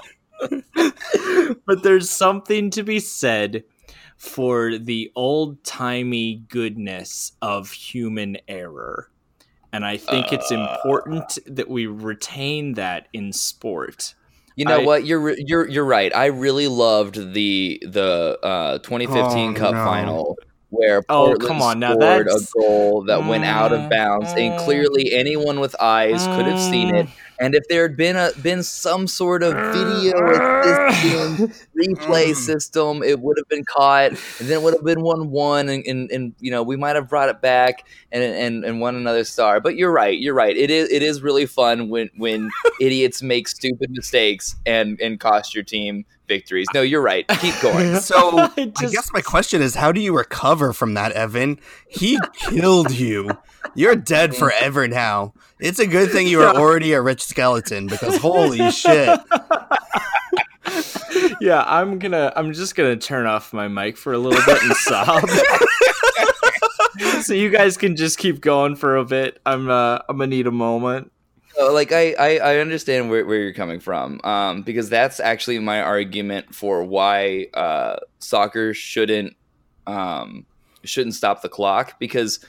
but 1.66 1.82
there's 1.82 2.10
something 2.10 2.70
to 2.70 2.82
be 2.82 3.00
said 3.00 3.64
for 4.16 4.78
the 4.78 5.10
old 5.14 5.62
timey 5.64 6.42
goodness 6.48 7.32
of 7.42 7.70
human 7.70 8.36
error. 8.48 9.10
and 9.72 9.84
I 9.84 9.96
think 9.98 10.32
it's 10.32 10.50
Uh. 10.50 10.56
important 10.76 11.38
that 11.46 11.68
we 11.68 11.86
retain 11.86 12.72
that 12.74 13.06
in 13.12 13.32
sport. 13.34 14.14
You 14.56 14.64
know 14.64 14.80
I- 14.80 14.84
what? 14.84 15.04
You're 15.06 15.36
you're 15.38 15.68
you're 15.68 15.84
right. 15.84 16.14
I 16.16 16.26
really 16.26 16.68
loved 16.68 17.32
the 17.34 17.80
the 17.86 18.38
uh, 18.42 18.78
2015 18.78 19.50
Oh, 19.50 19.54
Cup 19.54 19.74
no. 19.74 19.84
final 19.84 20.36
where 20.70 21.02
Oh, 21.08 21.34
Portland 21.34 21.42
come 21.48 21.62
on, 21.62 21.80
now 21.80 21.94
scored 21.94 22.28
a 22.28 22.40
goal 22.54 23.04
that 23.08 23.24
went 23.24 23.44
out 23.44 23.72
of 23.72 23.80
Mm, 23.80 23.88
bounds, 23.88 24.34
and 24.36 24.54
mm. 24.54 24.56
clearly 24.56 25.12
anyone 25.12 25.58
with 25.60 25.74
eyes 25.80 26.26
could 26.26 26.46
have 26.46 26.58
seen 26.60 26.94
it. 26.94 27.06
And 27.40 27.54
if 27.54 27.62
there 27.68 27.82
had 27.82 27.96
been 27.96 28.16
a 28.16 28.32
been 28.40 28.62
some 28.62 29.06
sort 29.06 29.42
of 29.42 29.62
video 29.72 30.12
assisting 30.62 31.38
replay 31.78 32.32
Mm. 32.32 32.36
system, 32.36 33.02
it 33.02 33.20
would 33.20 33.36
have 33.38 33.48
been 33.48 33.64
caught, 33.64 34.12
and 34.38 34.48
then 34.50 34.56
it 34.58 34.62
would 34.62 34.74
have 34.74 34.84
been 34.84 35.02
one 35.02 35.30
one, 35.30 35.68
and, 35.68 35.84
and 35.86 36.10
and 36.10 36.34
you 36.40 36.50
know 36.50 36.62
we 36.62 36.76
might 36.76 36.96
have 36.96 37.08
brought 37.08 37.28
it 37.30 37.40
back 37.40 37.86
and 38.12 38.22
and 38.22 38.64
and 38.64 38.80
won 38.80 38.94
another 38.96 39.24
star. 39.24 39.60
But 39.60 39.76
you're 39.76 39.92
right, 39.92 40.18
you're 40.18 40.34
right. 40.34 40.56
It 40.56 40.70
is 40.70 40.90
it 40.90 41.02
is 41.02 41.22
really 41.22 41.46
fun 41.46 41.88
when 41.88 42.10
when 42.16 42.50
idiots 42.80 43.22
make 43.22 43.48
stupid 43.48 43.90
mistakes 43.90 44.56
and 44.66 45.00
and 45.00 45.18
cost 45.20 45.54
your 45.54 45.64
team 45.64 46.04
victories. 46.28 46.66
No, 46.72 46.82
you're 46.82 47.02
right. 47.02 47.26
Keep 47.40 47.54
going. 47.62 47.96
So 47.96 48.38
I 48.38 48.50
I 48.56 48.86
guess 48.86 49.10
my 49.12 49.20
question 49.20 49.60
is, 49.62 49.74
how 49.74 49.90
do 49.90 50.00
you 50.00 50.16
recover 50.16 50.72
from 50.72 50.94
that, 50.94 51.12
Evan? 51.12 51.58
He 51.88 52.18
killed 52.34 52.92
you. 52.92 53.30
You're 53.74 53.96
dead 53.96 54.36
forever 54.36 54.86
now. 54.86 55.32
It's 55.58 55.78
a 55.80 55.86
good 55.86 56.10
thing 56.12 56.28
you 56.28 56.38
were 56.38 56.46
already 56.46 56.92
a 56.92 57.00
rich 57.02 57.22
skeleton 57.24 57.86
because 57.88 58.16
holy 58.18 58.70
shit. 58.70 59.18
yeah, 61.40 61.64
I'm 61.66 61.98
gonna. 61.98 62.32
I'm 62.36 62.52
just 62.52 62.76
gonna 62.76 62.96
turn 62.96 63.26
off 63.26 63.52
my 63.52 63.66
mic 63.68 63.96
for 63.96 64.12
a 64.12 64.18
little 64.18 64.40
bit 64.46 64.62
and 64.62 64.74
sob. 64.76 65.28
so 67.22 67.34
you 67.34 67.50
guys 67.50 67.76
can 67.76 67.96
just 67.96 68.18
keep 68.18 68.40
going 68.40 68.76
for 68.76 68.96
a 68.96 69.04
bit. 69.04 69.40
I'm. 69.44 69.68
Uh, 69.68 69.98
I'm 70.08 70.18
gonna 70.18 70.28
need 70.28 70.46
a 70.46 70.52
moment. 70.52 71.10
Uh, 71.60 71.72
like 71.72 71.92
I, 71.92 72.12
I, 72.18 72.36
I 72.38 72.56
understand 72.58 73.10
where, 73.10 73.24
where 73.26 73.38
you're 73.40 73.52
coming 73.52 73.80
from 73.80 74.20
um, 74.24 74.62
because 74.62 74.88
that's 74.88 75.18
actually 75.18 75.58
my 75.58 75.80
argument 75.82 76.54
for 76.54 76.84
why 76.84 77.46
uh, 77.54 77.96
soccer 78.20 78.74
shouldn't 78.74 79.34
um, 79.86 80.46
shouldn't 80.84 81.14
stop 81.14 81.42
the 81.42 81.48
clock 81.48 81.98
because 81.98 82.40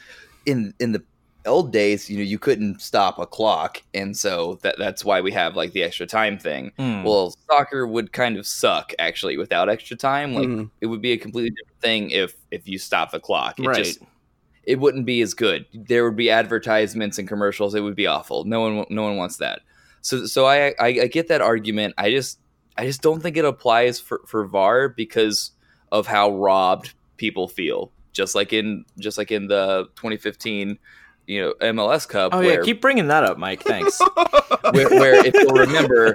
in 0.45 0.73
in 0.79 0.91
the 0.91 1.03
old 1.45 1.71
days 1.71 2.09
you 2.09 2.17
know 2.17 2.23
you 2.23 2.37
couldn't 2.37 2.81
stop 2.81 3.17
a 3.17 3.25
clock 3.25 3.81
and 3.93 4.15
so 4.15 4.59
that 4.61 4.75
that's 4.77 5.05
why 5.05 5.21
we 5.21 5.31
have 5.31 5.55
like 5.55 5.71
the 5.71 5.81
extra 5.83 6.05
time 6.05 6.37
thing 6.37 6.71
Hmm. 6.77 7.01
well 7.03 7.33
soccer 7.49 7.87
would 7.87 8.11
kind 8.11 8.37
of 8.37 8.45
suck 8.45 8.93
actually 8.99 9.37
without 9.37 9.69
extra 9.69 9.95
time 9.95 10.33
like 10.33 10.47
Mhm. 10.49 10.69
it 10.81 10.87
would 10.87 11.01
be 11.01 11.13
a 11.13 11.17
completely 11.17 11.51
different 11.51 11.81
thing 11.81 12.11
if 12.11 12.35
if 12.51 12.67
you 12.67 12.77
stop 12.77 13.11
the 13.11 13.19
clock 13.21 13.61
it 13.61 13.67
Right. 13.67 13.77
just 13.77 13.99
it 14.63 14.79
wouldn't 14.79 15.05
be 15.05 15.21
as 15.21 15.33
good. 15.33 15.65
There 15.73 16.05
would 16.05 16.15
be 16.15 16.29
advertisements 16.29 17.17
and 17.17 17.27
commercials. 17.27 17.75
It 17.75 17.81
would 17.81 17.95
be 17.95 18.07
awful. 18.07 18.43
No 18.45 18.61
one, 18.61 18.85
no 18.89 19.03
one 19.03 19.17
wants 19.17 19.37
that. 19.37 19.61
So, 20.01 20.25
so 20.25 20.45
I, 20.45 20.73
I, 20.79 20.87
I 20.87 21.07
get 21.07 21.27
that 21.27 21.41
argument. 21.41 21.93
I 21.97 22.11
just, 22.11 22.39
I 22.77 22.85
just 22.85 23.01
don't 23.01 23.21
think 23.21 23.37
it 23.37 23.45
applies 23.45 23.99
for, 23.99 24.21
for 24.25 24.45
VAR 24.45 24.89
because 24.89 25.51
of 25.91 26.07
how 26.07 26.31
robbed 26.31 26.93
people 27.17 27.47
feel. 27.47 27.91
Just 28.13 28.35
like 28.35 28.53
in, 28.53 28.85
just 28.97 29.17
like 29.17 29.31
in 29.31 29.47
the 29.47 29.85
2015, 29.95 30.77
you 31.29 31.41
know, 31.41 31.53
MLS 31.61 32.07
Cup. 32.07 32.33
Oh 32.33 32.39
where, 32.39 32.55
yeah, 32.59 32.65
keep 32.65 32.81
bringing 32.81 33.07
that 33.09 33.23
up, 33.23 33.37
Mike. 33.37 33.61
Thanks. 33.61 33.99
where, 34.71 34.89
where 34.89 35.25
if 35.25 35.33
you'll 35.35 35.53
remember, 35.53 36.07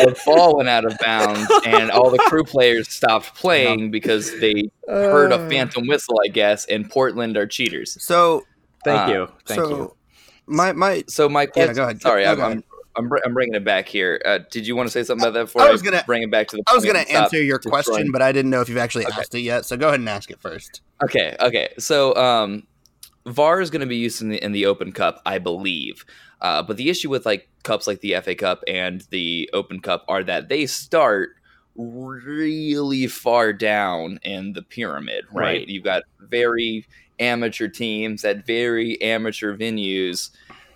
a 0.00 0.14
ball 0.24 0.56
went 0.56 0.70
out 0.70 0.86
of 0.86 0.96
bounds 0.98 1.50
and 1.66 1.90
all 1.90 2.10
the 2.10 2.18
crew 2.18 2.44
players 2.44 2.88
stopped 2.88 3.34
playing 3.34 3.90
because 3.90 4.38
they 4.40 4.70
heard 4.86 5.32
a 5.32 5.48
phantom 5.50 5.86
whistle, 5.86 6.18
I 6.24 6.28
guess. 6.28 6.64
And 6.64 6.88
Portland 6.90 7.36
are 7.36 7.46
cheaters. 7.46 8.02
So, 8.02 8.44
Thank 8.84 9.08
Uh, 9.08 9.12
you. 9.12 9.28
Thank 9.44 9.60
so 9.60 9.68
you. 9.68 9.96
my 10.46 10.72
my 10.72 11.04
So 11.08 11.28
my 11.28 11.46
Yeah, 11.54 11.72
go 11.74 11.82
ahead. 11.82 12.00
sorry, 12.00 12.24
No, 12.24 12.30
I'm, 12.30 12.36
go 12.36 12.42
ahead. 12.44 12.62
I'm, 12.96 13.04
I'm, 13.12 13.18
I'm 13.26 13.34
bringing 13.34 13.54
it 13.54 13.64
back 13.64 13.86
here. 13.86 14.20
Uh, 14.24 14.38
did 14.50 14.66
you 14.66 14.74
want 14.76 14.86
to 14.88 14.90
say 14.92 15.02
something 15.04 15.26
about 15.26 15.34
that 15.34 15.44
before 15.44 15.62
I 15.62 15.70
was 15.70 15.82
gonna- 15.82 16.02
bring 16.06 16.22
it 16.22 16.30
back 16.30 16.48
to 16.48 16.56
the? 16.56 16.62
I 16.66 16.74
was 16.74 16.84
going 16.84 16.96
to 16.96 17.12
answer 17.12 17.42
your 17.42 17.58
destroying- 17.58 17.82
question, 17.84 18.12
but 18.12 18.22
I 18.22 18.32
didn't 18.32 18.50
know 18.50 18.60
if 18.62 18.68
you've 18.70 18.78
actually 18.78 19.04
Okay. 19.06 19.20
asked 19.20 19.34
it 19.34 19.40
yet. 19.40 19.66
So 19.66 19.76
go 19.76 19.88
ahead 19.88 20.00
and 20.00 20.08
ask 20.08 20.30
it 20.30 20.40
first. 20.40 20.80
Okay, 21.04 21.36
okay. 21.38 21.68
So 21.78 22.14
um, 22.16 22.66
VAR 23.28 23.60
is 23.60 23.70
going 23.70 23.80
to 23.80 23.86
be 23.86 23.96
used 23.96 24.22
in 24.22 24.28
the 24.28 24.42
in 24.42 24.52
the 24.52 24.66
Open 24.66 24.92
Cup, 24.92 25.20
I 25.24 25.38
believe. 25.38 26.04
Uh, 26.40 26.62
but 26.62 26.76
the 26.76 26.88
issue 26.88 27.10
with 27.10 27.26
like 27.26 27.48
cups 27.62 27.86
like 27.86 28.00
the 28.00 28.14
FA 28.22 28.34
Cup 28.34 28.62
and 28.68 29.06
the 29.10 29.50
Open 29.52 29.80
Cup 29.80 30.04
are 30.08 30.22
that 30.24 30.48
they 30.48 30.66
start 30.66 31.30
really 31.76 33.06
far 33.06 33.52
down 33.52 34.18
in 34.22 34.52
the 34.52 34.62
pyramid, 34.62 35.24
right? 35.32 35.44
Right. 35.44 35.68
You've 35.68 35.84
got 35.84 36.02
very 36.20 36.86
amateur 37.20 37.68
teams 37.68 38.24
at 38.24 38.46
very 38.46 39.00
amateur 39.00 39.56
venues. 39.56 40.30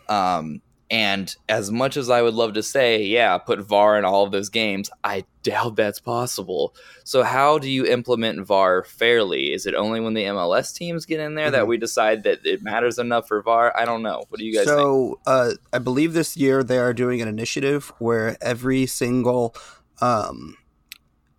Um, 0.09 0.61
and 0.93 1.35
as 1.49 1.71
much 1.71 1.97
as 1.97 2.11
I 2.11 2.21
would 2.21 2.35
love 2.35 2.53
to 2.53 2.63
say, 2.63 3.03
yeah, 3.03 3.39
put 3.39 3.61
VAR 3.61 3.99
in 3.99 4.05
all 4.05 4.25
of 4.25 4.31
those 4.31 4.51
games, 4.51 4.91
I 5.03 5.25
doubt 5.43 5.75
that's 5.75 5.99
possible. 5.99 6.75
So, 7.05 7.23
how 7.23 7.59
do 7.59 7.69
you 7.71 7.87
implement 7.87 8.47
VAR 8.47 8.85
fairly? 8.85 9.53
Is 9.55 9.65
it 9.65 9.75
only 9.75 10.01
when 10.01 10.13
the 10.13 10.25
MLS 10.25 10.73
teams 10.75 11.07
get 11.07 11.19
in 11.19 11.35
there 11.35 11.51
that 11.51 11.65
Mhm. 11.65 11.69
we 11.69 11.77
decide 11.79 12.25
that 12.25 12.45
it 12.45 12.63
matters 12.63 12.99
enough 12.99 13.27
for 13.27 13.41
VAR? 13.43 13.73
I 13.75 13.87
don't 13.87 14.03
know. 14.03 14.25
What 14.29 14.39
do 14.39 14.45
you 14.45 14.53
guys 14.55 14.67
think? 14.67 14.79
so 14.79 15.19
uh, 15.27 15.53
I 15.73 15.79
believe 15.79 16.13
this 16.13 16.37
year 16.37 16.63
they 16.63 16.79
are 16.79 16.93
doing 16.93 17.23
an 17.23 17.29
initiative 17.29 17.91
where 17.99 18.37
every 18.43 18.85
single 18.87 19.55
um, 20.03 20.57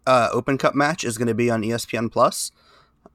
uh, 0.08 0.30
Open 0.34 0.58
Cup 0.58 0.74
match 0.74 1.04
is 1.04 1.18
going 1.18 1.28
to 1.28 1.34
be 1.36 1.50
on 1.52 1.62
ESPN 1.64 2.10
Plus. 2.12 2.52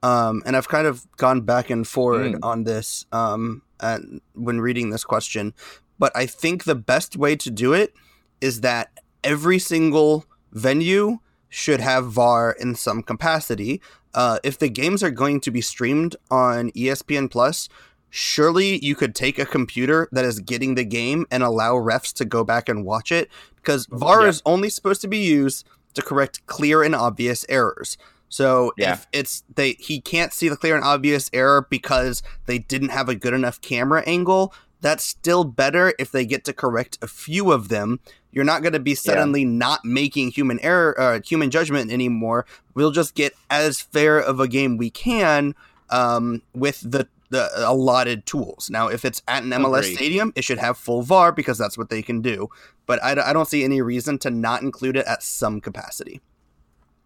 Um, 0.03 0.43
and 0.47 0.57
I've 0.57 0.68
kind 0.68 0.86
of 0.86 1.05
gone 1.16 1.41
back 1.41 1.68
and 1.70 1.86
forward 1.86 2.34
Mm. 2.34 2.39
on 2.45 2.64
this 2.64 3.05
um, 3.11 3.62
and 3.80 4.20
when 4.34 4.61
reading 4.61 4.91
this 4.91 5.05
question, 5.05 5.55
but 5.99 6.12
I 6.16 6.26
think 6.26 6.64
the 6.64 6.74
best 6.74 7.16
way 7.16 7.36
to 7.36 7.51
do 7.51 7.72
it 7.72 7.92
is 8.40 8.61
that 8.61 8.90
every 9.24 9.59
single 9.59 10.24
venue 10.53 11.18
should 11.49 11.80
have 11.80 12.07
VAR 12.12 12.53
in 12.53 12.74
some 12.74 13.03
capacity. 13.03 13.80
Uh, 14.14 14.38
if 14.42 14.59
the 14.59 14.68
games 14.68 15.03
are 15.03 15.11
going 15.11 15.40
to 15.40 15.51
be 15.51 15.61
streamed 15.61 16.16
on 16.30 16.70
ESPN 16.72 17.30
Plus, 17.30 17.68
surely 18.11 18.82
you 18.84 18.94
could 18.94 19.14
take 19.14 19.38
a 19.38 19.46
computer 19.46 20.09
that 20.12 20.24
is 20.24 20.40
getting 20.40 20.74
the 20.74 20.84
game 20.84 21.26
and 21.30 21.42
allow 21.42 21.74
refs 21.74 22.12
to 22.14 22.24
go 22.24 22.42
back 22.44 22.68
and 22.68 22.84
watch 22.84 23.12
it 23.12 23.28
because 23.57 23.86
VAR 23.90 24.22
Yeah. 24.22 24.28
is 24.28 24.42
only 24.46 24.70
supposed 24.70 25.01
to 25.03 25.09
be 25.09 25.18
used 25.18 25.66
to 25.94 26.03
correct 26.03 26.44
clear 26.46 26.82
and 26.82 26.94
obvious 26.94 27.44
errors. 27.49 27.99
So 28.30 28.72
Yeah. 28.76 28.92
if 28.94 29.07
it's 29.12 29.42
they 29.55 29.72
he 29.78 30.01
can't 30.01 30.32
see 30.32 30.49
the 30.49 30.57
clear 30.57 30.74
and 30.74 30.84
obvious 30.84 31.30
error 31.32 31.66
because 31.68 32.22
they 32.46 32.59
didn't 32.59 32.90
have 32.90 33.09
a 33.09 33.14
good 33.14 33.34
enough 33.34 33.61
camera 33.61 34.03
angle, 34.07 34.53
that's 34.81 35.05
still 35.05 35.45
better 35.45 35.95
if 35.99 36.11
they 36.12 36.24
get 36.24 36.45
to 36.45 36.53
correct 36.53 36.99
a 37.03 37.07
few 37.07 37.53
of 37.53 37.68
them. 37.68 38.01
You're 38.31 38.45
not 38.45 38.62
going 38.62 38.74
to 38.74 38.81
be 38.81 38.95
suddenly 38.95 39.45
not 39.45 39.85
making 39.85 40.33
human 40.33 40.61
error, 40.61 40.99
uh, 41.01 41.20
human 41.24 41.51
judgment 41.51 41.91
anymore. 41.91 42.47
We'll 42.74 42.91
just 42.91 43.14
get 43.14 43.33
as 43.51 43.81
fair 43.81 44.18
of 44.18 44.39
a 44.39 44.47
game 44.47 44.76
we 44.76 44.91
can 44.91 45.55
um, 45.91 46.43
with 46.55 46.81
the 46.81 47.09
the 47.31 47.51
allotted 47.68 48.24
tools. 48.24 48.70
Now, 48.70 48.89
if 48.89 49.05
it's 49.05 49.22
at 49.29 49.43
an 49.43 49.51
MLS 49.51 49.81
Agreed. 49.81 49.97
stadium, 49.97 50.33
it 50.35 50.45
should 50.45 50.59
have 50.59 50.79
full 50.79 51.03
VAR 51.03 51.31
because 51.31 51.59
that's 51.59 51.76
what 51.76 51.91
they 51.91 52.01
can 52.01 52.22
do. 52.22 52.49
But 52.87 53.03
I, 53.03 53.11
I 53.11 53.35
don't 53.35 53.49
see 53.49 53.64
any 53.64 53.83
reason 53.83 54.18
to 54.20 54.31
not 54.31 54.62
include 54.62 54.97
it 54.97 55.07
at 55.07 55.22
some 55.22 55.61
capacity. 55.61 56.22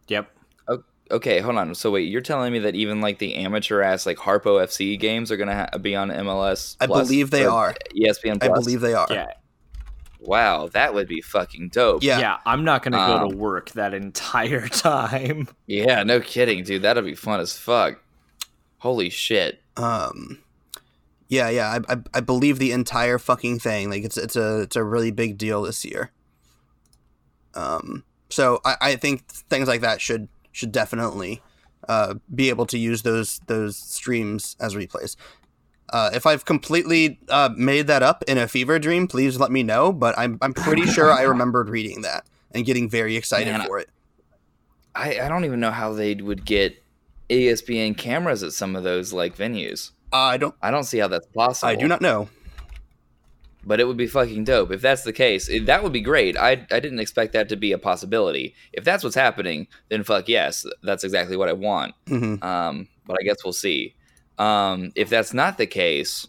Yep. 0.09 0.31
Okay, 1.11 1.41
hold 1.41 1.57
on. 1.57 1.75
So 1.75 1.91
wait, 1.91 2.09
you're 2.09 2.21
telling 2.23 2.53
me 2.53 2.59
that 2.61 2.75
even 2.75 3.01
like 3.01 3.19
the 3.19 3.35
amateur 3.35 3.83
ass 3.83 4.07
like 4.07 4.17
Harpo 4.17 4.63
FC 4.63 4.99
games 4.99 5.31
are 5.31 5.37
gonna 5.37 5.69
ha- 5.73 5.79
be 5.79 5.95
on 5.95 6.09
MLS? 6.11 6.77
I 6.81 6.87
Plus 6.87 7.07
believe 7.07 7.31
they 7.31 7.45
are. 7.45 7.75
ESPN. 7.95 8.43
I 8.43 8.49
believe 8.49 8.81
they 8.81 8.95
are. 8.95 9.07
Yeah. 9.11 9.27
Wow, 10.21 10.69
that 10.69 10.95
would 10.95 11.09
be 11.09 11.21
fucking 11.21 11.71
dope. 11.71 12.03
Yeah. 12.03 12.21
Yeah. 12.21 12.37
I'm 12.47 12.65
not 12.65 12.83
gonna 12.83 12.97
go 12.97 13.25
Um, 13.25 13.31
to 13.31 13.37
work 13.37 13.71
that 13.73 13.93
entire 13.93 14.69
time. 14.69 15.49
Yeah, 15.67 16.03
no 16.05 16.21
kidding, 16.21 16.65
dude. 16.65 16.83
That'll 16.83 17.03
be 17.03 17.15
fun 17.15 17.41
as 17.41 17.57
fuck. 17.59 17.99
Holy 18.79 19.11
shit. 19.11 19.61
Um, 19.77 20.39
yeah, 21.29 21.49
yeah. 21.51 21.79
I, 21.89 21.95
I, 21.95 21.97
I 22.15 22.21
believe 22.21 22.59
the 22.59 22.73
entire 22.73 23.19
fucking 23.19 23.59
thing. 23.59 23.91
Like 23.91 24.05
it's 24.05 24.17
it's 24.17 24.37
a 24.37 24.61
it's 24.61 24.77
a 24.77 24.85
really 24.85 25.11
big 25.11 25.37
deal 25.39 25.63
this 25.63 25.85
year. 25.85 26.11
Um, 27.55 28.05
so 28.31 28.61
I, 28.65 28.77
I 28.81 28.97
think 28.97 29.27
things 29.29 29.69
like 29.69 29.83
that 29.83 30.01
should 30.01 30.29
should 30.53 30.73
definitely 30.73 31.43
uh, 31.89 32.15
be 32.33 32.49
able 32.49 32.67
to 32.67 32.79
use 32.79 33.03
those 33.03 33.41
those 33.47 33.77
streams 33.77 34.57
as 34.61 34.75
replays. 34.75 35.17
Uh, 35.93 36.11
if 36.15 36.27
I've 36.27 36.45
completely 36.45 37.19
uh, 37.29 37.51
made 37.57 37.87
that 37.89 38.03
up 38.03 38.25
in 38.27 38.39
a 38.39 38.49
fever 38.49 38.79
dream, 38.79 39.07
please 39.07 39.39
let 39.39 39.51
me 39.51 39.63
know. 39.63 39.93
But 39.93 40.19
I'm 40.19 40.39
I'm 40.41 40.55
pretty 40.55 40.87
sure 40.87 41.11
I 41.11 41.23
remembered 41.23 41.69
reading 41.69 42.03
that 42.03 42.27
and 42.53 42.65
getting 42.65 42.89
very 42.89 43.17
excited 43.17 43.53
Man, 43.53 43.67
for 43.67 43.79
it. 43.79 43.91
I, 44.95 45.21
I 45.21 45.29
don't 45.29 45.45
even 45.45 45.61
know 45.61 45.71
how 45.71 45.93
they 45.93 46.15
would 46.15 46.45
get 46.45 46.83
ESPN 47.29 47.97
cameras 47.97 48.43
at 48.43 48.53
some 48.53 48.77
of 48.77 48.85
those 48.85 49.13
like 49.13 49.37
venues. 49.37 49.91
I 50.13 50.37
don't. 50.37 50.55
I 50.63 50.71
don't 50.71 50.85
see 50.85 50.99
how 50.99 51.09
that's 51.09 51.27
possible. 51.27 51.71
I 51.71 51.75
do 51.75 51.89
not 51.89 52.01
know. 52.01 52.29
But 53.65 53.81
it 53.81 53.87
would 53.87 53.97
be 53.97 54.07
fucking 54.07 54.45
dope 54.45 54.73
if 54.73 54.81
that's 54.81 55.03
the 55.03 55.13
case. 55.13 55.49
It, 55.49 55.67
that 55.67 55.83
would 55.83 55.93
be 55.93 56.01
great. 56.01 56.37
I 56.37 56.53
I 56.71 56.81
didn't 56.81 57.01
expect 57.01 57.33
that 57.35 57.49
to 57.51 57.57
be 57.57 57.73
a 57.73 57.79
possibility. 57.79 58.55
If 58.73 58.85
that's 58.85 59.05
what's 59.05 59.17
happening, 59.17 59.67
then 59.89 60.05
fuck 60.05 60.29
yes, 60.29 60.67
that's 60.83 61.05
exactly 61.05 61.37
what 61.37 61.49
I 61.49 61.53
want. 61.55 61.95
hmm 62.09 62.37
Um, 62.43 62.89
but 63.07 63.19
I 63.21 63.25
guess 63.25 63.45
we'll 63.45 63.53
see. 63.53 63.95
Um, 64.39 64.93
if 64.95 65.09
that's 65.11 65.35
not 65.35 65.59
the 65.59 65.67
case, 65.67 66.27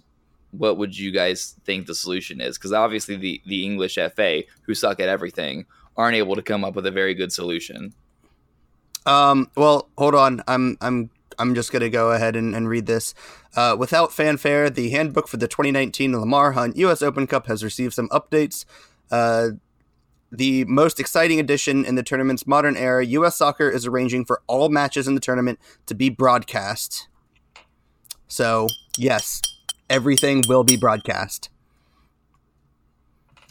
what 0.51 0.77
would 0.77 0.97
you 0.97 1.11
guys 1.11 1.55
think 1.65 1.87
the 1.87 1.95
solution 1.95 2.41
is? 2.41 2.57
Because 2.57 2.73
obviously 2.73 3.15
the 3.15 3.41
the 3.45 3.65
English 3.65 3.95
FA, 4.15 4.43
who 4.63 4.73
suck 4.73 4.99
at 4.99 5.09
everything, 5.09 5.65
aren't 5.97 6.15
able 6.15 6.35
to 6.35 6.41
come 6.41 6.63
up 6.63 6.75
with 6.75 6.85
a 6.85 6.91
very 6.91 7.13
good 7.13 7.31
solution. 7.33 7.93
Um, 9.05 9.49
well, 9.55 9.89
hold 9.97 10.15
on. 10.15 10.43
I'm 10.47 10.77
I'm 10.81 11.09
I'm 11.39 11.55
just 11.55 11.71
gonna 11.71 11.89
go 11.89 12.11
ahead 12.11 12.35
and, 12.35 12.55
and 12.55 12.67
read 12.69 12.85
this. 12.85 13.13
Uh, 13.55 13.75
without 13.77 14.11
fanfare, 14.13 14.69
the 14.69 14.89
handbook 14.89 15.27
for 15.27 15.37
the 15.37 15.47
2019 15.47 16.17
Lamar 16.19 16.53
Hunt 16.53 16.75
U.S. 16.77 17.01
Open 17.01 17.27
Cup 17.27 17.47
has 17.47 17.63
received 17.63 17.93
some 17.93 18.09
updates. 18.09 18.65
Uh, 19.11 19.49
the 20.31 20.65
most 20.65 20.99
exciting 20.99 21.39
addition 21.39 21.85
in 21.85 21.93
the 21.95 22.01
tournament's 22.03 22.47
modern 22.47 22.75
era, 22.75 23.05
U.S. 23.05 23.35
Soccer 23.37 23.69
is 23.69 23.85
arranging 23.85 24.25
for 24.25 24.41
all 24.47 24.69
matches 24.69 25.07
in 25.07 25.13
the 25.13 25.21
tournament 25.21 25.59
to 25.85 25.93
be 25.93 26.09
broadcast. 26.09 27.07
So, 28.27 28.67
yes, 28.97 29.41
everything 29.91 30.43
will 30.47 30.63
be 30.63 30.75
broadcast. 30.75 31.49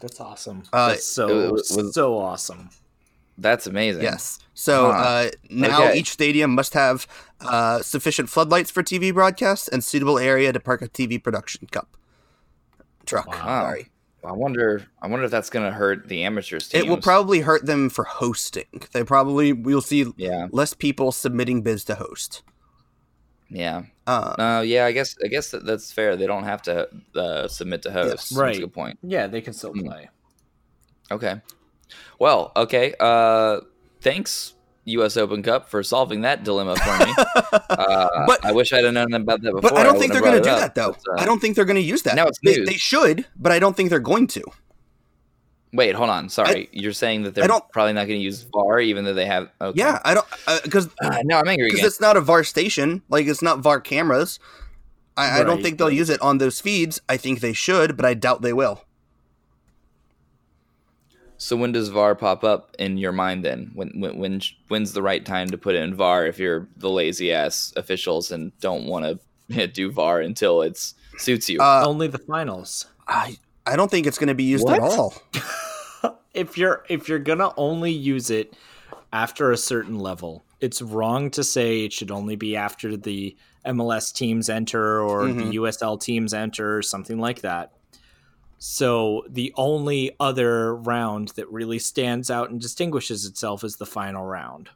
That's 0.00 0.20
awesome. 0.20 0.64
Uh, 0.72 0.88
That's 0.88 1.04
so 1.04 1.28
it 1.28 1.52
was- 1.52 1.94
so 1.94 2.18
awesome. 2.18 2.70
That's 3.42 3.66
amazing. 3.66 4.02
Yes. 4.02 4.38
So 4.54 4.92
Huh. 4.92 4.98
uh, 4.98 5.30
now 5.50 5.84
Okay. 5.88 5.98
each 5.98 6.10
stadium 6.10 6.54
must 6.54 6.74
have 6.74 7.06
uh, 7.40 7.82
sufficient 7.82 8.28
floodlights 8.30 8.70
for 8.70 8.82
TV 8.82 9.12
broadcasts 9.12 9.66
and 9.68 9.82
suitable 9.82 10.18
area 10.18 10.52
to 10.52 10.60
park 10.60 10.80
a 10.82 10.88
TV 10.88 11.18
production 11.22 11.66
cup 11.70 11.96
truck. 13.04 13.26
Wow. 13.26 13.62
Sorry. 13.64 13.88
I 14.24 14.30
wonder. 14.30 14.86
I 15.02 15.08
wonder 15.08 15.24
if 15.24 15.32
that's 15.32 15.50
going 15.50 15.66
to 15.66 15.72
hurt 15.72 16.06
the 16.08 16.22
amateurs. 16.22 16.68
Teams. 16.68 16.84
It 16.84 16.88
will 16.88 17.00
probably 17.00 17.40
hurt 17.40 17.66
them 17.66 17.90
for 17.90 18.04
hosting. 18.04 18.66
They 18.92 19.02
probably 19.02 19.52
we'll 19.52 19.80
see 19.80 20.06
Yeah. 20.16 20.46
less 20.52 20.72
people 20.74 21.10
submitting 21.10 21.62
bids 21.62 21.82
to 21.86 21.96
host. 21.96 22.42
Yeah. 23.50 23.82
Uh, 24.06 24.34
Uh, 24.38 24.62
yeah. 24.64 24.86
I 24.86 24.92
guess. 24.92 25.16
I 25.24 25.26
guess 25.26 25.50
that, 25.50 25.66
that's 25.66 25.90
fair. 25.90 26.16
They 26.16 26.28
don't 26.28 26.44
have 26.44 26.62
to 26.62 26.88
uh, 27.16 27.48
submit 27.48 27.82
to 27.82 27.90
host. 27.90 28.10
Yes. 28.10 28.28
That's 28.28 28.38
Right. 28.38 28.56
a 28.56 28.60
good 28.60 28.72
point. 28.72 28.98
Yeah, 29.02 29.26
they 29.26 29.40
can 29.40 29.52
still 29.54 29.74
Mm. 29.74 29.86
play. 29.86 30.08
Okay. 31.10 31.40
Well. 32.18 32.52
Okay. 32.56 32.94
Uh, 32.98 33.60
thanks. 34.00 34.54
U.S. 34.84 35.16
Open 35.16 35.42
Cup 35.44 35.68
for 35.70 35.82
solving 35.84 36.22
that 36.22 36.42
dilemma 36.44 36.76
for 36.76 37.06
me. 37.06 37.14
Uh, 37.72 38.26
But- 38.26 38.44
I 38.44 38.52
wish 38.52 38.72
I'd 38.72 38.84
have 38.84 38.94
known 38.94 39.12
about 39.14 39.40
that 39.42 39.52
before. 39.52 39.70
but 39.70 39.76
I 39.76 39.82
don't 39.82 39.98
think 39.98 40.12
they're 40.12 40.20
going 40.22 40.42
to 40.42 40.48
do 40.48 40.54
it 40.54 40.58
that 40.58 40.74
though. 40.74 40.96
but, 41.06 41.20
uh, 41.20 41.22
I 41.22 41.24
don't 41.24 41.40
think 41.40 41.54
they're 41.56 41.64
going 41.64 41.76
to 41.76 41.80
use 41.82 42.02
that. 42.02 42.16
now 42.16 42.26
it's 42.26 42.38
they, 42.42 42.56
news. 42.56 42.68
they 42.68 42.76
should, 42.76 43.26
but 43.36 43.52
I 43.52 43.58
don't 43.58 43.76
think 43.76 43.90
they're 43.90 43.98
going 44.00 44.26
to. 44.28 44.42
Wait, 45.72 45.94
hold 45.94 46.10
on. 46.10 46.28
Sorry, 46.28 46.68
you're 46.72 46.92
saying 46.92 47.22
that 47.22 47.34
they're 47.34 47.48
probably 47.72 47.94
not 47.94 48.06
going 48.06 48.18
to 48.20 48.24
use 48.24 48.42
VAR, 48.52 48.78
even 48.80 49.04
though 49.04 49.14
they 49.14 49.24
have. 49.24 49.48
Okay. 49.60 49.78
Yeah, 49.78 50.00
I 50.04 50.12
don't 50.14 50.26
because 50.64 50.88
Uh, 51.00 51.18
no, 51.24 51.38
I'm 51.38 51.48
angry 51.48 51.70
because 51.70 51.84
it's 51.84 52.00
not 52.00 52.16
a 52.16 52.20
VAR 52.20 52.44
station. 52.44 53.02
Like 53.08 53.26
it's 53.26 53.40
not 53.42 53.60
VAR 53.60 53.80
cameras. 53.80 54.38
I, 55.16 55.40
I 55.40 55.44
don't 55.44 55.62
think 55.62 55.78
they'll 55.78 55.90
use 55.90 56.10
it 56.10 56.20
on 56.20 56.38
those 56.38 56.60
feeds. 56.60 57.00
I 57.08 57.16
think 57.16 57.40
they 57.40 57.52
should, 57.52 57.96
but 57.96 58.04
I 58.04 58.14
doubt 58.14 58.42
they 58.42 58.52
will. 58.52 58.84
So 61.42 61.56
when 61.56 61.72
does 61.72 61.88
VAR 61.88 62.14
pop 62.14 62.44
up 62.44 62.76
in 62.78 62.98
your 62.98 63.10
mind? 63.10 63.44
Then 63.44 63.72
when 63.74 63.88
when 63.98 64.16
when 64.18 64.40
when's 64.68 64.92
the 64.92 65.02
right 65.02 65.24
time 65.26 65.48
to 65.48 65.58
put 65.58 65.74
in 65.74 65.92
VAR 65.92 66.24
if 66.24 66.38
you're 66.38 66.68
the 66.76 66.88
lazy 66.88 67.32
ass 67.32 67.72
officials 67.76 68.30
and 68.30 68.56
don't 68.60 68.86
want 68.86 69.20
to 69.50 69.66
do 69.80 69.90
VAR 69.90 70.20
until 70.20 70.62
it 70.62 70.78
suits 71.18 71.48
you? 71.48 71.60
Uh, 71.60 71.82
Only 71.84 72.06
the 72.06 72.18
finals. 72.18 72.86
I 73.08 73.38
I 73.66 73.74
don't 73.74 73.90
think 73.90 74.06
it's 74.06 74.18
going 74.18 74.28
to 74.28 74.34
be 74.34 74.44
used 74.44 74.68
at 74.68 74.78
all. 74.80 75.14
If 76.34 76.56
you're 76.56 76.82
if 76.88 77.10
you're 77.10 77.18
gonna 77.18 77.52
only 77.58 77.92
use 77.92 78.30
it 78.30 78.54
after 79.12 79.50
a 79.52 79.56
certain 79.58 79.98
level, 79.98 80.44
it's 80.60 80.80
wrong 80.80 81.30
to 81.32 81.44
say 81.44 81.84
it 81.84 81.92
should 81.92 82.10
only 82.10 82.36
be 82.36 82.56
after 82.56 82.96
the 82.96 83.36
MLS 83.66 84.14
teams 84.14 84.48
enter 84.48 85.02
or 85.02 85.24
Mhm. 85.24 85.36
the 85.36 85.56
USL 85.58 86.00
teams 86.00 86.32
enter 86.32 86.74
or 86.78 86.80
something 86.80 87.18
like 87.18 87.42
that. 87.42 87.72
So 88.64 89.24
the 89.28 89.52
only 89.56 90.14
other 90.20 90.72
round 90.72 91.30
that 91.30 91.50
really 91.50 91.80
stands 91.80 92.30
out 92.30 92.48
and 92.48 92.60
distinguishes 92.60 93.26
itself 93.26 93.64
is 93.64 93.78
the 93.78 93.86
final 93.86 94.24
round. 94.24 94.70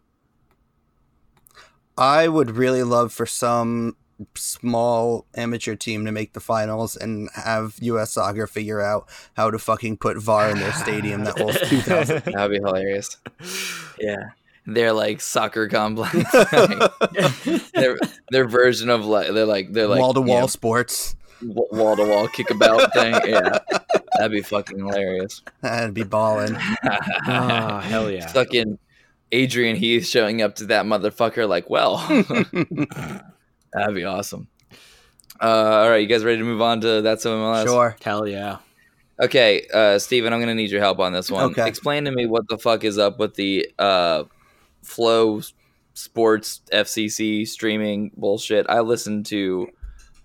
I 1.96 2.26
would 2.26 2.50
really 2.50 2.82
love 2.82 3.12
for 3.12 3.26
some 3.26 3.96
small 4.34 5.24
amateur 5.36 5.76
team 5.76 6.04
to 6.04 6.10
make 6.10 6.32
the 6.32 6.40
finals 6.40 6.96
and 6.96 7.30
have 7.36 7.76
US 7.80 8.10
Soccer 8.10 8.48
figure 8.48 8.80
out 8.80 9.08
how 9.36 9.52
to 9.52 9.58
fucking 9.58 9.98
put 9.98 10.18
VAR 10.18 10.50
in 10.50 10.58
their 10.58 10.72
stadium 10.72 11.22
that 11.22 11.38
holds 11.38 11.60
2,000. 11.68 12.22
That'd 12.24 12.50
be 12.50 12.56
hilarious. 12.56 13.16
Yeah, 14.00 14.30
they're 14.66 14.92
like 14.92 15.20
soccer 15.20 15.68
complex. 15.68 16.12
their 17.72 17.96
their 18.32 18.48
version 18.48 18.90
of 18.90 19.06
like 19.06 19.32
they're 19.32 19.46
like 19.46 19.72
they're 19.72 19.86
like 19.86 20.00
Wall 20.00 20.12
to 20.12 20.22
wall 20.22 20.42
you 20.42 20.48
sports. 20.48 21.14
Know, 21.42 21.66
wall 21.70 21.96
to 21.96 22.04
wall 22.04 22.28
kickabout 22.28 22.92
thing. 22.92 23.14
Yeah, 23.26 23.58
that'd 24.16 24.32
be 24.32 24.42
fucking 24.42 24.78
hilarious. 24.78 25.42
That'd 25.60 25.94
be 25.94 26.04
balling. 26.04 26.56
Ah, 27.28 27.80
hell 27.80 28.10
yeah. 28.10 28.28
Fucking 28.28 28.78
Adrian 29.32 29.76
Heath 29.76 30.06
showing 30.06 30.42
up 30.42 30.54
to 30.56 30.66
that 30.66 30.86
motherfucker 30.86 31.48
like, 31.48 31.68
well, 31.68 31.96
that'd 33.72 33.94
be 33.94 34.04
awesome. 34.04 34.48
Uh, 35.40 35.44
all 35.44 35.90
right, 35.90 35.98
you 35.98 36.06
guys 36.06 36.24
ready 36.24 36.38
to 36.38 36.44
move 36.44 36.62
on 36.62 36.80
to 36.82 37.02
that's 37.02 37.24
MLS? 37.24 37.64
Sure. 37.64 37.96
Hell 38.02 38.26
yeah. 38.26 38.58
Okay, 39.20 39.66
uh, 39.72 39.98
Steven, 39.98 40.32
I'm 40.32 40.40
gonna 40.40 40.54
need 40.54 40.70
your 40.70 40.80
help 40.80 40.98
on 40.98 41.12
this 41.12 41.30
one. 41.30 41.44
Okay. 41.50 41.66
Explain 41.66 42.04
to 42.04 42.10
me 42.10 42.26
what 42.26 42.48
the 42.48 42.58
fuck 42.58 42.84
is 42.84 42.98
up 42.98 43.18
with 43.18 43.34
the 43.34 43.68
uh, 43.78 44.24
Flow 44.82 45.40
Sports 45.94 46.60
FCC 46.72 47.48
streaming 47.48 48.10
bullshit. 48.16 48.66
I 48.68 48.80
listened 48.80 49.26
to 49.26 49.68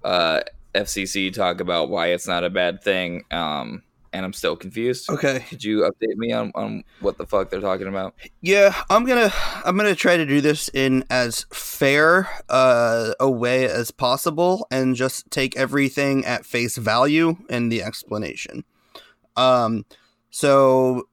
uh, 0.04 0.42
FCC 0.74 1.34
talk 1.34 1.60
about 1.60 1.90
why 1.90 2.08
it's 2.08 2.28
not 2.28 2.44
a 2.44 2.50
bad 2.50 2.84
thing, 2.84 3.24
um, 3.32 3.84
and 4.14 4.26
I'm 4.26 4.34
still 4.34 4.56
confused. 4.56 5.10
Okay. 5.10 5.40
Could 5.50 5.64
you 5.64 5.82
update 5.82 6.16
me 6.18 6.32
on, 6.32 6.52
on 6.56 6.84
what 7.00 7.18
the 7.18 7.26
fuck 7.26 7.50
they're 7.50 7.62
talking 7.62 7.88
about? 7.88 8.16
Yeah, 8.42 8.74
I'm 8.90 9.06
gonna 9.06 9.32
I'm 9.66 9.78
gonna 9.78 9.96
try 9.96 10.18
to 10.18 10.26
do 10.26 10.42
this 10.42 10.70
in 10.74 11.06
as 11.10 11.46
fair 11.52 12.30
uh, 12.50 13.14
a 13.20 13.30
way 13.30 13.66
as 13.66 13.92
possible 13.92 14.68
and 14.72 14.96
just 14.96 15.30
take 15.32 15.56
everything 15.58 16.26
at 16.26 16.46
face 16.46 16.78
value 16.78 17.38
in 17.50 17.70
the 17.70 17.84
explanation. 17.84 18.64
Um, 19.36 19.86
so 20.30 21.08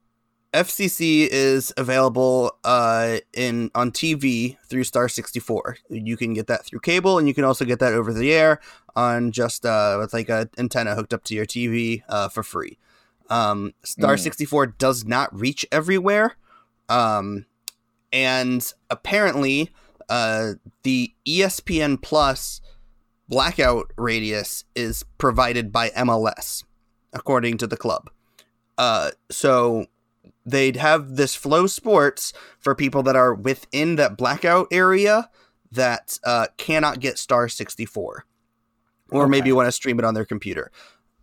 FCC 0.58 1.28
is 1.30 1.72
available 1.76 2.52
uh, 2.64 3.18
in 3.32 3.70
on 3.76 3.92
TV 3.92 4.56
through 4.66 4.82
Star 4.82 5.08
64. 5.08 5.78
You 5.88 6.16
can 6.16 6.34
get 6.34 6.48
that 6.48 6.66
through 6.66 6.80
cable, 6.80 7.16
and 7.16 7.28
you 7.28 7.34
can 7.34 7.44
also 7.44 7.64
get 7.64 7.78
that 7.78 7.92
over 7.94 8.12
the 8.12 8.32
air 8.32 8.58
on 8.96 9.30
just 9.30 9.64
uh, 9.64 9.96
with 10.00 10.12
like 10.12 10.28
a 10.28 10.50
antenna 10.58 10.96
hooked 10.96 11.14
up 11.14 11.22
to 11.24 11.34
your 11.34 11.46
TV 11.46 12.02
uh, 12.08 12.28
for 12.28 12.42
free. 12.42 12.76
Um, 13.30 13.72
Star 13.84 14.16
Mm. 14.16 14.20
64 14.20 14.66
does 14.66 15.04
not 15.04 15.32
reach 15.38 15.64
everywhere, 15.70 16.34
um, 16.88 17.46
and 18.12 18.72
apparently 18.90 19.70
uh, 20.08 20.54
the 20.82 21.12
ESPN 21.24 22.02
Plus 22.02 22.60
blackout 23.28 23.92
radius 23.96 24.64
is 24.74 25.04
provided 25.18 25.70
by 25.70 25.90
MLS, 25.90 26.64
according 27.12 27.58
to 27.58 27.68
the 27.68 27.76
club. 27.76 28.10
Uh, 28.76 29.10
so 29.30 29.86
they'd 30.50 30.76
have 30.76 31.16
this 31.16 31.36
FloSports 31.36 32.32
for 32.58 32.74
people 32.74 33.02
that 33.04 33.16
are 33.16 33.34
within 33.34 33.96
that 33.96 34.16
blackout 34.16 34.68
area 34.70 35.30
that 35.72 36.18
uh, 36.24 36.46
cannot 36.56 37.00
get 37.00 37.18
Star 37.18 37.48
64 37.48 38.24
or 39.10 39.28
maybe 39.28 39.52
want 39.52 39.66
to 39.66 39.72
stream 39.72 39.98
it 39.98 40.04
on 40.04 40.14
their 40.14 40.24
computer. 40.24 40.70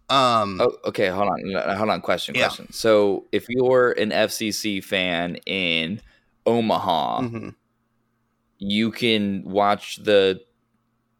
Um, 0.09 0.61
Oh, 0.61 0.75
okay. 0.85 1.07
Hold 1.07 1.29
on. 1.29 1.75
Hold 1.77 1.89
on. 1.89 2.01
Question. 2.01 2.35
Yeah. 2.35 2.47
Question. 2.47 2.71
So, 2.71 3.25
if 3.31 3.47
you're 3.49 3.91
an 3.93 4.11
FCC 4.11 4.83
fan 4.83 5.37
in 5.47 6.01
Omaha, 6.45 7.21
mhm. 7.21 7.55
you 8.59 8.91
can 8.91 9.43
watch 9.45 9.97
the 9.97 10.41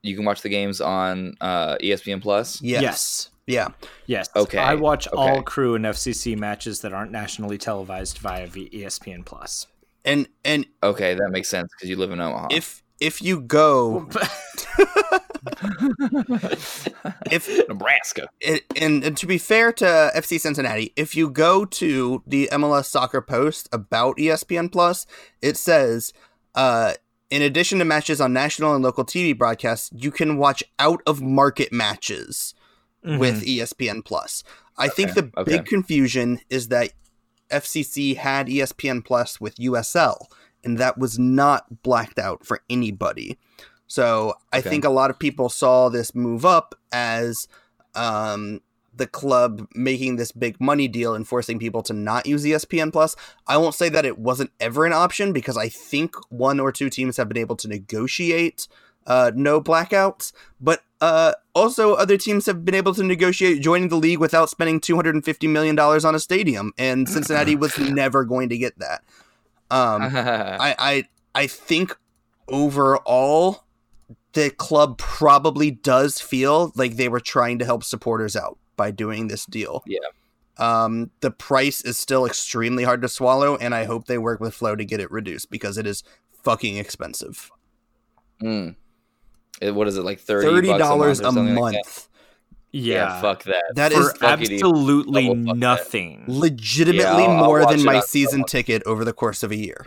you 0.04 0.16
can 0.16 0.24
watch 0.24 0.42
the 0.42 0.50
games 0.50 0.82
on 0.82 1.36
uh, 1.42 1.78
ESPN 1.78 2.22
Plus. 2.22 2.62
yes. 2.62 2.82
yes. 2.82 3.30
Yeah. 3.48 3.70
Yes. 4.08 4.30
Okay, 4.36 4.58
I 4.58 4.76
watch 4.76 5.08
okay. 5.08 5.18
all 5.18 5.44
crew 5.44 5.76
and 5.76 5.86
FCC 5.86 6.38
matches 6.38 6.82
that 6.82 6.94
aren't 6.94 7.12
nationally 7.12 7.58
televised 7.58 8.18
via 8.18 8.48
V- 8.48 8.70
ESPN 8.72 9.24
Plus. 9.26 9.68
And 10.04 10.28
and 10.44 10.66
Okay, 10.84 11.14
that 11.16 11.30
makes 11.32 11.50
sense 11.50 11.70
because 11.76 11.90
you 11.90 11.96
live 11.96 12.12
in 12.12 12.20
Omaha. 12.20 12.48
if 12.52 12.84
if 13.00 13.22
you 13.22 13.42
go 13.42 14.08
if 17.32 17.68
Nebraska. 17.68 18.28
it, 18.40 18.64
and, 18.80 19.04
and 19.04 19.18
to 19.18 19.28
be 19.28 19.38
fair 19.38 19.72
to 19.74 20.12
FC 20.16 20.40
Cincinnati, 20.40 20.94
if 20.96 21.16
you 21.16 21.30
go 21.30 21.66
to 21.66 22.24
the 22.26 22.50
MLS 22.54 22.86
soccer 22.86 23.22
post 23.22 23.68
about 23.72 24.18
ESPN 24.18 24.72
Plus, 24.72 25.06
it 25.42 25.58
says, 25.58 26.14
uh, 26.56 26.94
in 27.30 27.42
addition 27.42 27.80
to 27.80 27.86
matches 27.86 28.22
on 28.22 28.32
national 28.34 28.74
and 28.74 28.84
local 28.84 29.04
TV 29.04 29.38
broadcasts, 29.38 29.90
you 29.94 30.10
can 30.12 30.38
watch 30.38 30.64
out 30.80 31.02
of 31.06 31.22
market 31.22 31.72
matches 31.74 32.54
with 33.06 33.48
E 33.48 33.60
ESPN 33.60 34.04
Plus. 34.04 34.44
I 34.78 34.88
think 34.90 35.14
the 35.14 35.24
Mm-hmm. 35.24 35.40
okay. 35.40 35.52
big 35.58 35.66
confusion 35.66 36.40
is 36.50 36.68
that 36.70 36.92
FCC 37.52 38.16
had 38.18 38.48
ESPN 38.48 39.06
Plus 39.06 39.40
with 39.40 39.56
USL, 39.58 40.18
and 40.64 40.78
that 40.80 40.98
was 40.98 41.20
not 41.20 41.84
blacked 41.84 42.18
out 42.20 42.46
for 42.46 42.62
anybody. 42.70 43.38
So 43.88 44.34
I 44.52 44.60
Okay. 44.60 44.70
think 44.70 44.84
a 44.86 44.90
lot 44.90 45.12
of 45.12 45.20
people 45.20 45.50
saw 45.50 45.90
this 45.90 46.16
move 46.16 46.44
up 46.46 46.74
as 46.92 47.48
um, 47.94 48.62
the 48.96 49.06
club 49.08 49.68
making 49.76 50.16
this 50.16 50.32
big 50.32 50.60
money 50.60 50.88
deal 50.88 51.14
and 51.14 51.28
forcing 51.28 51.60
people 51.60 51.84
to 51.84 51.94
not 51.94 52.26
use 52.26 52.44
ESPN 52.44 52.92
Plus. 52.92 53.16
I 53.46 53.58
won't 53.58 53.76
say 53.76 53.90
that 53.90 54.06
it 54.06 54.18
wasn't 54.18 54.52
ever 54.60 54.86
an 54.86 54.94
option 54.94 55.34
because 55.34 55.56
I 55.58 55.70
think 55.70 56.16
one 56.32 56.60
or 56.60 56.72
two 56.72 56.90
teams 56.90 57.18
have 57.18 57.28
been 57.30 57.38
able 57.38 57.56
to 57.58 57.68
negotiate 57.68 58.68
uh, 59.06 59.32
no 59.36 59.62
blackouts, 59.62 60.32
but 60.60 60.82
uh, 61.06 61.34
also 61.54 61.94
other 61.94 62.18
teams 62.18 62.48
have 62.48 62.66
been 62.66 62.74
able 62.74 62.92
to 62.92 63.04
negotiate 63.04 63.62
joining 63.62 63.90
the 63.90 63.96
league 63.96 64.18
without 64.18 64.50
spending 64.50 64.80
two 64.80 64.96
hundred 64.96 65.14
and 65.14 65.24
fifty 65.24 65.48
million 65.48 65.76
dollars 65.76 66.04
on 66.04 66.16
a 66.16 66.20
stadium, 66.20 66.72
and 66.80 67.08
Cincinnati 67.16 67.56
was 67.56 67.78
never 67.78 68.26
going 68.26 68.50
to 68.50 68.58
get 68.58 68.80
that. 68.80 69.04
Um, 69.70 70.02
I, 70.16 70.76
I 70.80 71.04
I 71.36 71.46
think 71.46 71.96
overall 72.48 73.66
the 74.34 74.50
club 74.50 74.98
probably 74.98 75.70
does 75.70 76.20
feel 76.20 76.72
like 76.76 76.96
they 76.96 77.08
were 77.08 77.20
trying 77.20 77.60
to 77.60 77.66
help 77.66 77.84
supporters 77.84 78.36
out 78.36 78.58
by 78.76 78.90
doing 78.90 79.28
this 79.28 79.46
deal. 79.46 79.84
Yeah. 79.86 80.00
Um, 80.58 81.12
the 81.20 81.30
price 81.30 81.82
is 81.82 82.00
still 82.00 82.26
extremely 82.26 82.84
hard 82.84 83.04
to 83.04 83.10
swallow, 83.10 83.58
and 83.58 83.76
I 83.76 83.84
hope 83.84 84.08
they 84.08 84.18
work 84.18 84.40
with 84.40 84.56
Flow 84.56 84.76
to 84.76 84.86
get 84.86 85.00
it 85.00 85.12
reduced 85.12 85.52
because 85.52 85.78
it 85.78 85.86
is 85.86 86.04
fucking 86.44 86.78
expensive. 86.78 87.52
Mm. 88.42 88.76
It- 89.62 89.74
what 89.74 89.88
is 89.88 89.98
it 89.98 90.04
like 90.04 90.20
30 90.20 90.48
Thirty 90.48 90.68
bucks 90.70 90.80
dollars 90.80 91.22
month 91.22 91.38
a 91.38 91.44
month. 91.44 91.60
like 91.60 91.84
that? 91.86 92.08
Yeah, 92.72 93.22
fuck 93.22 93.44
that. 93.44 93.64
That 93.76 93.94
for 93.94 94.02
is 94.02 94.14
absolutely 94.22 95.28
double 95.30 95.44
that. 95.46 95.56
nothing. 95.58 96.26
legitimately 96.28 97.04
Yeah, 97.04 97.14
I'll- 97.14 97.30
I'll 97.30 97.46
more 97.46 97.66
than 97.66 97.84
my 97.86 98.02
season 98.02 98.32
someone. 98.32 98.48
ticket 98.48 98.84
over 98.86 99.06
the 99.06 99.14
course 99.14 99.44
of 99.44 99.52
a 99.52 99.56
year. 99.56 99.86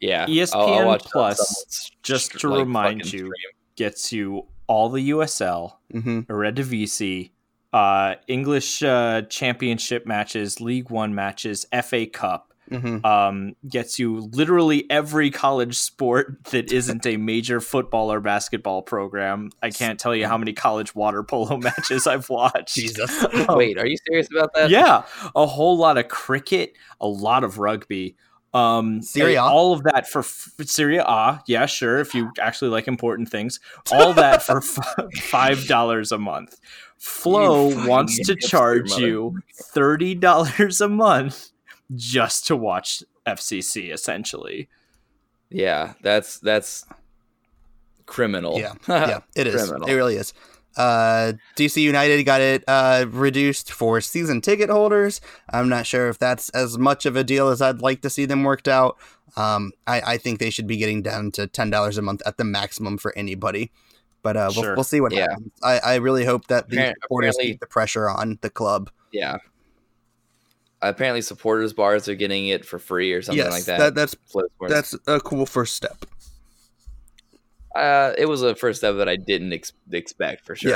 yeah. 0.00 0.26
ESPN 0.26 0.60
I'll- 0.60 0.74
I'll 0.80 0.86
watch 0.86 1.04
Plus, 1.04 1.90
just 2.02 2.32
to 2.40 2.48
like, 2.50 2.58
remind 2.60 3.00
you, 3.12 3.18
stream. 3.18 3.32
Gets 3.76 4.12
you 4.12 4.46
all 4.66 4.88
the 4.90 5.08
USL, 5.10 5.78
hmm 5.90 6.20
Eredivisie, 6.20 7.30
uh, 7.72 8.16
English 8.28 8.82
uh, 8.82 9.22
Championship 9.22 10.04
matches, 10.06 10.60
League 10.60 10.90
One 10.90 11.14
matches, 11.14 11.66
FA 11.72 12.04
Cup. 12.06 12.49
Hmm 12.70 13.04
Um, 13.04 13.54
gets 13.68 13.98
you 13.98 14.28
literally 14.32 14.88
every 14.90 15.30
college 15.30 15.76
sport 15.76 16.44
that 16.50 16.72
isn't 16.72 17.04
a 17.06 17.16
major 17.16 17.60
football 17.60 18.12
or 18.12 18.20
basketball 18.20 18.82
program. 18.82 19.50
I 19.62 19.70
can't 19.70 19.98
tell 19.98 20.14
you 20.14 20.26
how 20.26 20.38
many 20.38 20.52
college 20.52 20.94
water 20.94 21.22
polo 21.22 21.56
matches 21.62 22.06
I've 22.06 22.28
watched. 22.30 22.74
Jesus. 22.74 23.24
Wait, 23.48 23.78
are 23.78 23.86
you 23.86 23.96
serious 24.06 24.28
about 24.30 24.54
that? 24.54 24.70
yeah, 24.70 25.02
a 25.34 25.46
whole 25.46 25.76
lot 25.76 25.98
of 25.98 26.08
cricket, 26.08 26.74
a 27.00 27.06
lot 27.06 27.44
of 27.44 27.58
rugby. 27.58 28.16
Um, 28.52 29.00
Serie 29.02 29.36
A? 29.36 29.42
all 29.42 29.72
of 29.72 29.84
that 29.84 30.08
for 30.08 30.20
f- 30.20 30.50
Syria. 30.64 31.04
Ah, 31.06 31.40
yeah, 31.46 31.66
sure. 31.66 31.98
If 31.98 32.14
you 32.16 32.32
actually 32.40 32.70
like 32.70 32.88
important 32.88 33.28
things, 33.28 33.60
all 33.92 34.12
that 34.14 34.42
for 34.42 34.58
f- 34.58 34.78
five 35.22 35.66
dollars 35.66 36.10
a 36.10 36.18
month. 36.18 36.58
Flow 36.98 37.86
wants 37.86 38.18
to 38.26 38.34
charge 38.34 38.90
you 38.98 39.38
thirty 39.72 40.14
dollars 40.16 40.80
a 40.80 40.88
month 40.88 41.50
just 41.96 42.46
to 42.48 42.56
watch 42.56 43.02
FCC. 43.26 43.92
Essentially, 43.92 44.68
Yeah, 45.50 45.94
that's 46.02 46.38
that's 46.38 46.84
criminal. 48.06 48.58
Yeah, 48.58 48.74
yeah, 48.88 49.20
it 49.36 49.46
is. 49.46 49.66
Criminal. 49.66 49.88
It 49.88 49.94
really 49.94 50.16
is. 50.16 50.32
Uh, 50.76 51.32
DC 51.56 51.82
United 51.82 52.22
got 52.22 52.40
it 52.40 52.62
uh, 52.68 53.04
reduced 53.10 53.72
for 53.72 54.00
season 54.00 54.40
ticket 54.40 54.70
holders. 54.70 55.20
I'm 55.52 55.68
not 55.68 55.84
sure 55.86 56.08
if 56.08 56.18
that's 56.18 56.48
as 56.50 56.78
much 56.78 57.06
of 57.06 57.16
a 57.16 57.24
deal 57.24 57.48
as 57.48 57.60
I'd 57.60 57.82
like 57.82 58.02
to 58.02 58.10
see 58.10 58.24
them 58.24 58.44
worked 58.44 58.68
out. 58.68 58.96
Um, 59.36 59.72
I, 59.86 60.00
I 60.12 60.16
think 60.16 60.38
they 60.38 60.50
should 60.50 60.66
be 60.68 60.76
getting 60.76 61.02
down 61.02 61.32
to 61.32 61.46
ten 61.46 61.70
dollars 61.70 61.98
a 61.98 62.02
month 62.02 62.22
at 62.24 62.36
the 62.36 62.44
maximum 62.44 62.98
for 62.98 63.16
anybody. 63.16 63.72
But 64.22 64.36
uh, 64.36 64.50
we'll, 64.54 64.64
Sure. 64.64 64.74
we'll 64.76 64.84
see 64.84 65.00
what 65.00 65.12
Yeah. 65.12 65.28
happens. 65.30 65.50
I, 65.62 65.78
I 65.78 65.94
really 65.96 66.24
hope 66.24 66.46
that 66.48 66.68
the 66.68 66.76
Appar- 66.76 66.92
supporters 67.02 67.36
keep 67.40 67.58
the 67.60 67.66
pressure 67.66 68.08
on 68.08 68.38
the 68.42 68.50
club. 68.50 68.90
yeah. 69.12 69.38
Apparently, 70.82 71.20
supporters 71.20 71.72
bars 71.72 72.08
are 72.08 72.14
getting 72.14 72.48
it 72.48 72.64
for 72.64 72.78
free 72.78 73.12
or 73.12 73.20
something 73.20 73.44
yes, 73.44 73.52
like 73.52 73.64
that. 73.64 73.94
that's 73.94 74.14
Flow 74.26 74.44
that's 74.68 74.94
a 75.06 75.20
cool 75.20 75.44
first 75.44 75.76
step. 75.76 76.06
uh, 77.74 78.12
it 78.16 78.26
was 78.26 78.42
a 78.42 78.54
first 78.54 78.80
step 78.80 78.96
that 78.96 79.08
I 79.08 79.16
didn't 79.16 79.52
ex- 79.52 79.72
expect 79.92 80.46
for 80.46 80.56
sure. 80.56 80.70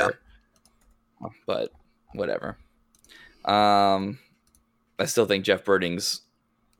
Yeah. 1.21 1.29
But 1.47 1.71
whatever. 2.13 2.57
Um, 3.45 4.19
I 4.99 5.05
still 5.05 5.25
think 5.25 5.43
Jeff 5.45 5.63
Berding's 5.63 6.21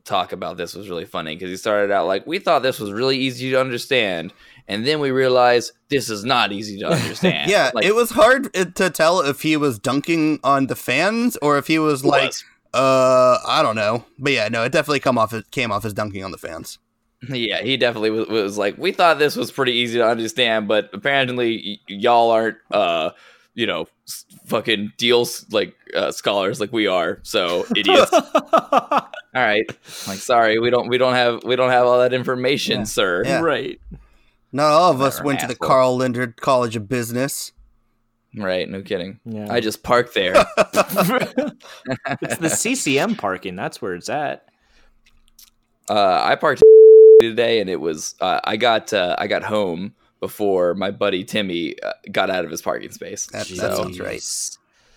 talk 0.04 0.32
about 0.32 0.56
this 0.56 0.76
was 0.76 0.88
really 0.88 1.06
funny 1.06 1.36
because 1.36 1.50
he 1.50 1.58
started 1.58 1.92
out 1.92 2.08
like, 2.08 2.26
"We 2.26 2.40
thought 2.40 2.62
this 2.62 2.80
was 2.80 2.92
really 2.92 3.18
easy 3.18 3.52
to 3.52 3.60
understand," 3.60 4.34
and 4.68 4.86
then 4.86 5.00
we 5.00 5.12
realized 5.12 5.74
this 5.90 6.10
is 6.10 6.24
not 6.24 6.52
easy 6.52 6.80
to 6.80 6.88
understand. 6.92 7.50
Yeah, 7.50 7.72
like, 7.74 7.86
it 7.86 7.96
was 7.96 8.12
hard 8.12 8.56
uh, 8.56 8.66
to 8.66 8.90
tell 8.90 9.22
if 9.22 9.42
he 9.42 9.58
was 9.58 9.80
dunking 9.80 10.40
on 10.44 10.68
the 10.68 10.76
fans 10.76 11.38
or 11.42 11.58
if 11.58 11.68
he 11.68 11.80
was 11.80 12.06
like, 12.06 12.28
was. 12.28 12.44
Uh, 12.76 13.40
I 13.48 13.62
don't 13.64 13.76
know. 13.76 14.06
But 14.20 14.34
yeah, 14.34 14.50
no, 14.50 14.64
it 14.64 14.72
definitely 14.72 15.00
come 15.00 15.18
off 15.18 15.34
it 15.34 15.50
came 15.52 15.72
off 15.72 15.86
as 15.86 15.94
dunking 15.94 16.24
on 16.24 16.32
the 16.32 16.38
fans. 16.38 16.80
Yeah, 17.28 17.62
he 17.64 17.76
definitely 17.78 18.12
was, 18.12 18.28
was 18.28 18.58
like, 18.58 18.78
we 18.78 18.92
thought 18.92 19.18
this 19.18 19.36
was 19.36 19.52
pretty 19.52 19.72
easy 19.72 19.98
to 19.98 20.06
understand, 20.08 20.68
but 20.68 20.90
apparently 20.94 21.80
y- 21.88 21.96
y'all 21.96 22.30
aren't, 22.30 22.58
uh, 22.70 23.12
you 23.56 23.66
know, 23.66 23.88
s- 24.08 24.26
fucking 24.46 24.92
deals 24.98 25.44
like 25.52 25.74
uh, 25.96 26.12
scholars 26.12 26.60
like 26.60 26.72
we 26.72 26.86
are. 26.86 27.20
So 27.24 27.66
idiots. 27.76 28.12
all 28.14 29.10
right, 29.34 29.66
like 30.08 30.20
sorry, 30.20 30.60
we 30.60 30.70
don't, 30.70 30.88
we 30.88 31.00
don't 31.00 31.16
have, 31.16 31.44
we 31.44 31.56
don't 31.56 31.72
have 31.72 31.88
all 31.88 32.00
that 32.00 32.14
information, 32.14 32.80
Yeah. 32.80 32.84
sir. 32.84 33.24
Yeah. 33.26 33.40
right? 33.42 33.80
Not 34.52 34.72
all 34.72 34.92
of 34.92 35.02
us 35.02 35.16
Whatever, 35.16 35.26
went 35.26 35.40
to 35.40 35.48
the. 35.48 35.56
Carl 35.56 35.96
Lindner 35.96 36.28
College 36.28 36.76
of 36.76 36.88
Business. 36.88 37.54
Right? 38.36 38.68
No 38.70 38.82
kidding. 38.82 39.20
Yeah, 39.26 39.48
I 39.50 39.60
just 39.60 39.82
parked 39.84 40.14
there. 40.14 40.34
it's 42.22 42.38
the 42.38 42.50
CCM 42.50 43.16
parking. 43.16 43.56
That's 43.56 43.82
where 43.82 43.94
it's 43.96 44.10
at. 44.10 44.48
uh, 45.90 46.22
I 46.24 46.36
parked 46.36 46.62
today, 47.22 47.60
and 47.62 47.70
it 47.70 47.80
was, 47.80 48.16
uh, 48.22 48.40
I 48.44 48.58
got, 48.58 48.92
uh, 48.94 49.16
I 49.18 49.28
got 49.28 49.44
home 49.44 49.96
before 50.20 50.74
my 50.76 50.92
buddy 50.92 51.24
Timmy 51.24 51.80
uh, 51.82 51.94
got 52.12 52.30
out 52.30 52.44
of 52.46 52.52
his 52.52 52.62
parking 52.62 52.92
space. 52.92 53.28
That- 53.28 53.48
that 53.48 53.76
sounds 53.78 54.00
right. 54.00 54.22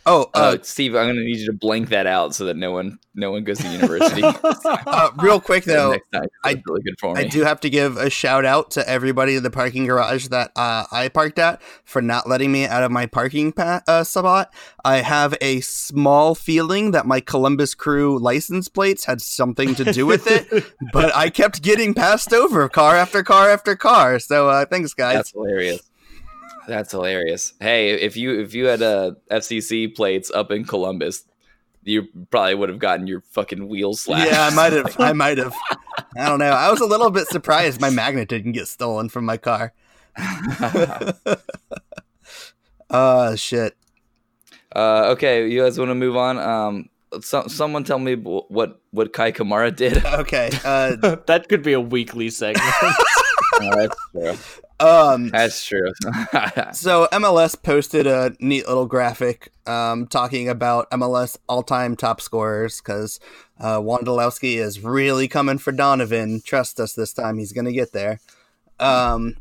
Jeez. 0.08 0.10
Oh, 0.10 0.30
uh, 0.34 0.38
uh, 0.38 0.58
Steve, 0.62 0.94
I'm 0.94 1.06
gonna 1.08 1.20
need 1.20 1.38
you 1.38 1.46
to 1.46 1.52
blank 1.52 1.90
that 1.90 2.06
out 2.06 2.34
so 2.34 2.44
that 2.46 2.56
no 2.56 2.72
one, 2.72 2.98
no 3.14 3.30
one 3.30 3.44
goes 3.44 3.58
to 3.58 3.68
university. 3.68 4.22
uh, 4.64 5.10
real 5.18 5.40
quick 5.40 5.64
though. 5.64 5.96
I- 6.44 6.62
really 6.66 6.82
good 6.82 6.98
for 6.98 7.14
me. 7.14 7.20
I 7.20 7.28
do 7.28 7.42
have 7.44 7.60
to 7.60 7.70
give 7.70 7.96
a 7.96 8.10
shout 8.10 8.44
out 8.44 8.70
to 8.72 8.88
everybody 8.88 9.36
in 9.36 9.42
the 9.42 9.50
parking 9.50 9.86
garage 9.86 10.28
that 10.28 10.50
uh, 10.56 10.84
I 10.90 11.08
parked 11.08 11.38
at 11.38 11.60
for 11.84 12.00
not 12.02 12.28
letting 12.28 12.52
me 12.52 12.66
out 12.66 12.82
of 12.82 12.90
my 12.90 13.06
parking 13.06 13.52
pa- 13.52 13.82
uh, 13.86 14.04
spot. 14.04 14.52
I 14.84 14.98
have 14.98 15.34
a 15.40 15.60
small 15.60 16.34
feeling 16.34 16.92
that 16.92 17.06
my 17.06 17.20
Columbus 17.20 17.74
Crew 17.74 18.18
license 18.18 18.68
plates 18.68 19.04
had 19.04 19.20
something 19.20 19.74
to 19.76 19.92
do 19.92 20.06
with 20.06 20.26
it, 20.26 20.64
but 20.92 21.14
I 21.14 21.30
kept 21.30 21.62
getting 21.62 21.94
passed 21.94 22.32
over 22.32 22.68
car 22.68 22.96
after 22.96 23.22
car 23.22 23.50
after 23.50 23.76
car. 23.76 24.18
So 24.18 24.48
uh, 24.48 24.64
thanks, 24.66 24.94
guys. 24.94 25.16
That's 25.16 25.32
hilarious. 25.32 25.87
That's 26.68 26.92
hilarious. 26.92 27.54
Hey, 27.60 27.92
if 27.92 28.14
you 28.14 28.38
if 28.38 28.54
you 28.54 28.66
had 28.66 28.82
uh, 28.82 29.12
FCC 29.30 29.96
plates 29.96 30.30
up 30.30 30.50
in 30.50 30.64
Columbus, 30.64 31.24
you 31.82 32.06
probably 32.30 32.54
would 32.54 32.68
have 32.68 32.78
gotten 32.78 33.06
your 33.06 33.22
fucking 33.30 33.68
wheels 33.68 34.02
slashed. 34.02 34.30
Yeah, 34.30 34.46
I 34.46 34.54
might 34.54 34.74
have. 34.74 34.94
I 35.00 35.14
might 35.14 35.38
have. 35.38 35.54
I 36.16 36.28
don't 36.28 36.38
know. 36.38 36.50
I 36.50 36.70
was 36.70 36.80
a 36.80 36.86
little 36.86 37.10
bit 37.10 37.26
surprised 37.28 37.80
my 37.80 37.88
magnet 37.88 38.28
didn't 38.28 38.52
get 38.52 38.68
stolen 38.68 39.08
from 39.08 39.24
my 39.24 39.38
car. 39.38 39.72
Uh 42.90 43.34
shit. 43.36 43.74
uh, 44.76 45.06
okay, 45.12 45.48
you 45.48 45.62
guys 45.62 45.78
want 45.78 45.88
to 45.90 45.94
move 45.94 46.16
on? 46.16 46.38
Um, 46.38 46.90
so, 47.22 47.46
someone 47.46 47.84
tell 47.84 47.98
me 47.98 48.14
what 48.14 48.82
what 48.90 49.14
Kai 49.14 49.32
Kamara 49.32 49.74
did. 49.74 50.04
Okay. 50.04 50.50
Uh 50.64 51.16
that 51.26 51.48
could 51.48 51.62
be 51.62 51.72
a 51.72 51.80
weekly 51.80 52.28
segment. 52.28 52.74
That's 53.58 53.96
true. 54.12 54.36
um 54.80 55.28
That's 55.30 55.64
true. 55.64 55.92
so 56.72 57.08
MLS 57.12 57.60
posted 57.62 58.06
a 58.06 58.32
neat 58.40 58.66
little 58.68 58.86
graphic 58.86 59.50
um 59.66 60.06
talking 60.06 60.48
about 60.48 60.90
MLS 60.90 61.36
all-time 61.48 61.96
top 61.96 62.20
scorers 62.20 62.80
cuz 62.80 63.20
uh 63.60 63.78
Wondolowski 63.78 64.56
is 64.56 64.82
really 64.82 65.28
coming 65.28 65.58
for 65.58 65.72
Donovan. 65.72 66.40
Trust 66.44 66.80
us 66.80 66.92
this 66.92 67.12
time 67.12 67.38
he's 67.38 67.52
going 67.52 67.66
to 67.66 67.72
get 67.72 67.92
there. 67.92 68.20
Um 68.78 69.36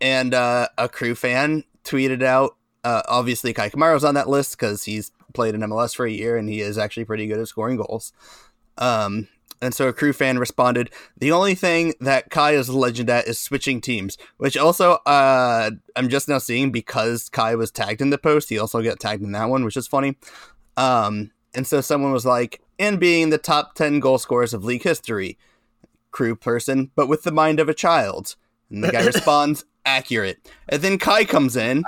and 0.00 0.34
uh 0.34 0.68
a 0.78 0.88
crew 0.88 1.14
fan 1.14 1.64
tweeted 1.84 2.22
out 2.22 2.56
uh 2.84 3.02
obviously 3.08 3.52
Kai 3.52 3.70
Kamara's 3.70 4.04
on 4.04 4.14
that 4.14 4.28
list 4.28 4.58
cuz 4.58 4.84
he's 4.84 5.10
played 5.34 5.54
in 5.54 5.60
MLS 5.62 5.94
for 5.94 6.06
a 6.06 6.10
year 6.10 6.36
and 6.36 6.48
he 6.48 6.60
is 6.60 6.78
actually 6.78 7.04
pretty 7.04 7.26
good 7.26 7.38
at 7.38 7.48
scoring 7.48 7.76
goals. 7.76 8.12
Um, 8.78 9.28
and 9.60 9.74
so 9.74 9.88
a 9.88 9.92
crew 9.92 10.12
fan 10.12 10.38
responded, 10.38 10.90
"The 11.16 11.32
only 11.32 11.54
thing 11.54 11.94
that 12.00 12.30
Kai 12.30 12.52
is 12.52 12.68
a 12.68 12.76
legend 12.76 13.10
at 13.10 13.26
is 13.26 13.38
switching 13.38 13.80
teams." 13.80 14.16
Which 14.36 14.56
also, 14.56 14.92
uh, 15.06 15.70
I'm 15.96 16.08
just 16.08 16.28
now 16.28 16.38
seeing 16.38 16.70
because 16.70 17.28
Kai 17.28 17.54
was 17.54 17.70
tagged 17.70 18.00
in 18.00 18.10
the 18.10 18.18
post. 18.18 18.48
He 18.48 18.58
also 18.58 18.82
got 18.82 19.00
tagged 19.00 19.22
in 19.22 19.32
that 19.32 19.48
one, 19.48 19.64
which 19.64 19.76
is 19.76 19.86
funny. 19.86 20.16
Um, 20.76 21.30
and 21.54 21.66
so 21.66 21.80
someone 21.80 22.12
was 22.12 22.26
like, 22.26 22.60
"And 22.78 23.00
being 23.00 23.30
the 23.30 23.38
top 23.38 23.74
ten 23.74 24.00
goal 24.00 24.18
scorers 24.18 24.54
of 24.54 24.64
league 24.64 24.84
history, 24.84 25.38
crew 26.10 26.36
person, 26.36 26.90
but 26.94 27.08
with 27.08 27.22
the 27.22 27.32
mind 27.32 27.60
of 27.60 27.68
a 27.68 27.74
child." 27.74 28.36
And 28.70 28.84
the 28.84 28.92
guy 28.92 29.04
responds, 29.06 29.64
"Accurate." 29.84 30.38
And 30.68 30.82
then 30.82 30.98
Kai 30.98 31.24
comes 31.24 31.56
in 31.56 31.84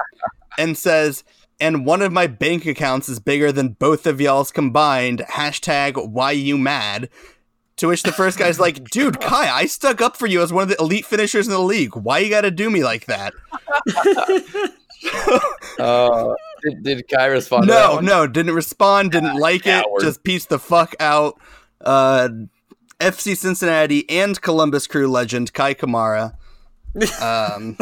and 0.59 0.77
says, 0.77 1.25
and 1.61 1.85
one 1.85 2.01
of 2.01 2.11
my 2.11 2.27
bank 2.27 2.65
accounts 2.65 3.09
is 3.09 3.21
bigger 3.21 3.53
than 3.53 3.69
both 3.75 4.07
of 4.07 4.21
y'all's 4.21 4.51
combined. 4.51 5.23
Hashtag 5.29 6.09
why 6.09 6.33
you 6.33 6.57
mad. 6.57 7.11
To 7.81 7.89
which 7.89 8.03
the 8.03 8.13
first 8.13 8.39
guy's 8.39 8.61
like, 8.61 8.85
dude, 8.91 9.21
Kai, 9.23 9.49
I 9.51 9.65
stuck 9.65 10.03
up 10.03 10.15
for 10.15 10.27
you 10.27 10.43
as 10.43 10.53
one 10.53 10.65
of 10.65 10.69
the 10.69 10.77
elite 10.79 11.07
finishers 11.07 11.47
in 11.47 11.53
the 11.55 11.59
league. 11.59 11.97
Why 11.97 12.19
you 12.19 12.29
gotta 12.29 12.51
do 12.51 12.69
me 12.71 12.85
like 12.85 13.07
that? 13.07 13.33
Uh, 15.79 16.35
did, 16.63 16.83
did 16.83 17.09
Kai 17.09 17.25
respond? 17.25 17.65
to 17.65 17.73
that 17.73 17.95
No, 17.95 18.01
no, 18.01 18.27
didn't 18.27 18.55
respond, 18.55 19.13
didn't 19.13 19.39
like 19.39 19.67
it, 19.67 19.83
just 20.03 20.23
pieced 20.25 20.51
the 20.51 20.59
fuck 20.59 20.95
out. 21.01 21.41
Uh, 21.81 22.29
FC 22.99 23.35
Cincinnati 23.35 24.09
and 24.11 24.39
Columbus 24.43 24.87
Crew 24.87 25.09
legend 25.09 25.55
Kai 25.55 25.73
Kamara. 25.73 26.35
Um, 27.23 27.79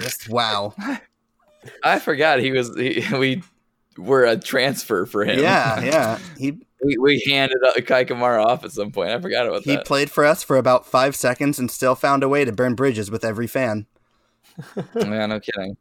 just 0.00 0.28
wow. 0.28 0.74
I 1.84 2.00
forgot 2.00 2.40
he 2.40 2.50
was. 2.50 2.76
He, 2.76 3.04
we 3.16 3.44
were 3.96 4.24
a 4.24 4.36
transfer 4.36 5.06
for 5.06 5.24
him. 5.24 5.38
Yeah, 5.40 5.80
yeah. 5.84 6.18
He 6.38 6.58
we, 6.84 6.98
we 6.98 7.22
handed 7.26 7.58
uh, 7.64 7.80
Kai 7.80 8.04
Kamara 8.04 8.44
off 8.44 8.64
at 8.64 8.72
some 8.72 8.92
point. 8.92 9.10
I 9.10 9.20
forgot 9.20 9.46
about 9.46 9.62
he 9.62 9.72
that. 9.72 9.78
He 9.78 9.84
played 9.84 10.10
for 10.10 10.24
us 10.24 10.42
for 10.42 10.56
about 10.56 10.86
five 10.86 11.16
seconds 11.16 11.58
and 11.58 11.70
still 11.70 11.94
found 11.94 12.22
a 12.22 12.28
way 12.28 12.44
to 12.44 12.52
burn 12.52 12.74
bridges 12.74 13.10
with 13.10 13.24
every 13.24 13.46
fan. 13.46 13.86
yeah, 14.94 15.26
no 15.26 15.40
kidding. 15.40 15.76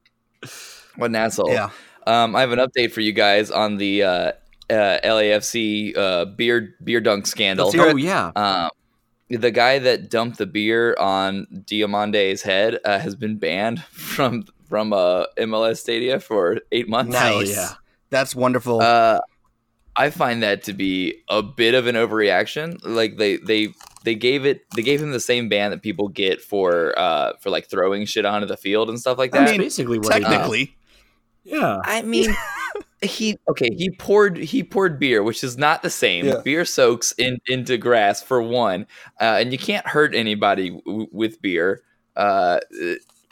What 0.96 1.08
an 1.08 1.16
asshole. 1.16 1.50
Yeah. 1.50 1.70
Um, 2.08 2.36
I 2.36 2.42
have 2.42 2.52
an 2.52 2.60
update 2.60 2.92
for 2.92 3.02
you 3.02 3.14
guys 3.14 3.52
on 3.52 3.78
the 3.78 4.04
uh, 4.04 4.32
uh, 4.70 5.00
LAFC 5.04 5.98
uh, 5.98 6.26
beer 6.26 6.76
beer 6.84 7.02
dunk 7.02 7.28
scandal. 7.28 7.72
Oh 7.76 7.96
yeah. 7.96 8.32
Um, 8.36 8.70
the 9.30 9.52
guy 9.52 9.80
that 9.80 10.10
dumped 10.10 10.38
the 10.38 10.46
beer 10.46 10.96
on 11.00 11.48
Diomande's 11.66 12.44
head 12.44 12.80
uh, 12.86 13.00
has 13.00 13.16
been 13.16 13.38
banned 13.38 13.84
from 13.92 14.46
from 14.68 14.94
uh, 14.94 15.26
MLS 15.38 15.78
Stadia 15.78 16.20
for 16.20 16.60
eight 16.72 16.90
months. 16.90 17.16
Hell 17.16 17.40
Nice. 17.40 17.56
yeah. 17.56 17.74
That's 18.10 18.36
wonderful. 18.36 18.82
Uh, 18.82 19.20
I 19.98 20.10
find 20.10 20.44
that 20.44 20.64
to 20.64 20.74
be 20.74 21.24
a 21.30 21.42
bit 21.42 21.74
of 21.74 21.88
an 21.88 21.96
overreaction. 21.96 22.80
Like 22.84 23.18
they 23.18 23.38
they 23.38 23.70
they 24.04 24.16
gave 24.16 24.46
it 24.46 24.62
they 24.76 24.82
gave 24.82 25.02
him 25.02 25.12
the 25.12 25.20
same 25.20 25.48
ban 25.48 25.72
that 25.72 25.82
people 25.82 26.10
get 26.10 26.42
for 26.42 26.98
uh 27.00 27.34
for 27.40 27.50
like 27.50 27.70
throwing 27.70 28.06
shit 28.06 28.26
onto 28.26 28.46
the 28.46 28.58
field 28.58 28.90
and 28.90 29.00
stuff 29.00 29.18
like 29.18 29.32
that. 29.32 29.40
That's 29.40 29.52
mean, 29.52 29.62
basically 29.62 30.00
what 30.00 30.14
he 30.14 30.20
did. 30.20 30.28
Technically, 30.28 30.78
Yeah. 31.44 31.80
I 31.86 32.02
mean, 32.02 32.36
he 33.02 33.38
okay. 33.50 33.70
He 33.74 33.90
poured 33.92 34.38
he 34.38 34.64
poured 34.64 35.00
beer, 35.00 35.24
which 35.24 35.44
is 35.44 35.58
not 35.58 35.82
the 35.82 35.90
same. 35.90 36.26
Yeah. 36.26 36.42
Beer 36.44 36.66
soaks 36.66 37.14
in, 37.14 37.40
into 37.48 37.78
grass 37.78 38.22
for 38.22 38.42
one, 38.42 38.88
uh, 39.22 39.38
and 39.40 39.54
you 39.54 39.58
can't 39.58 39.88
hurt 39.88 40.14
anybody 40.14 40.72
w- 40.86 41.08
with 41.12 41.42
beer 41.42 41.84
uh, 42.18 42.60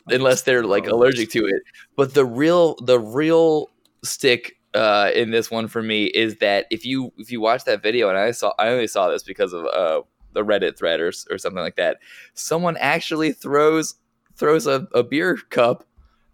unless 0.08 0.44
they're 0.44 0.64
like 0.64 0.88
allergic 0.88 1.30
to 1.32 1.46
it. 1.46 1.62
But 1.98 2.14
the 2.14 2.26
real 2.26 2.76
the 2.76 3.00
real 3.00 3.70
stick 4.04 4.56
uh, 4.74 5.12
in 5.14 5.32
this 5.32 5.52
one 5.52 5.68
for 5.68 5.82
me 5.82 6.06
is 6.06 6.38
that 6.38 6.66
if 6.72 6.86
you 6.86 7.14
if 7.18 7.32
you 7.32 7.42
watch 7.42 7.66
that 7.66 7.82
video, 7.84 8.10
and 8.10 8.18
I 8.18 8.32
saw 8.32 8.54
I 8.58 8.70
only 8.70 8.88
saw 8.88 9.10
this 9.10 9.24
because 9.24 9.54
of 9.54 9.66
uh, 9.66 10.02
the 10.34 10.44
Reddit 10.44 10.78
thread 10.78 11.00
or, 11.00 11.12
or 11.30 11.38
something 11.38 11.62
like 11.62 11.76
that. 11.76 11.98
Someone 12.34 12.78
actually 12.78 13.32
throws 13.32 13.96
throws 14.36 14.68
a, 14.68 14.88
a 14.94 15.04
beer 15.04 15.38
cup 15.50 15.86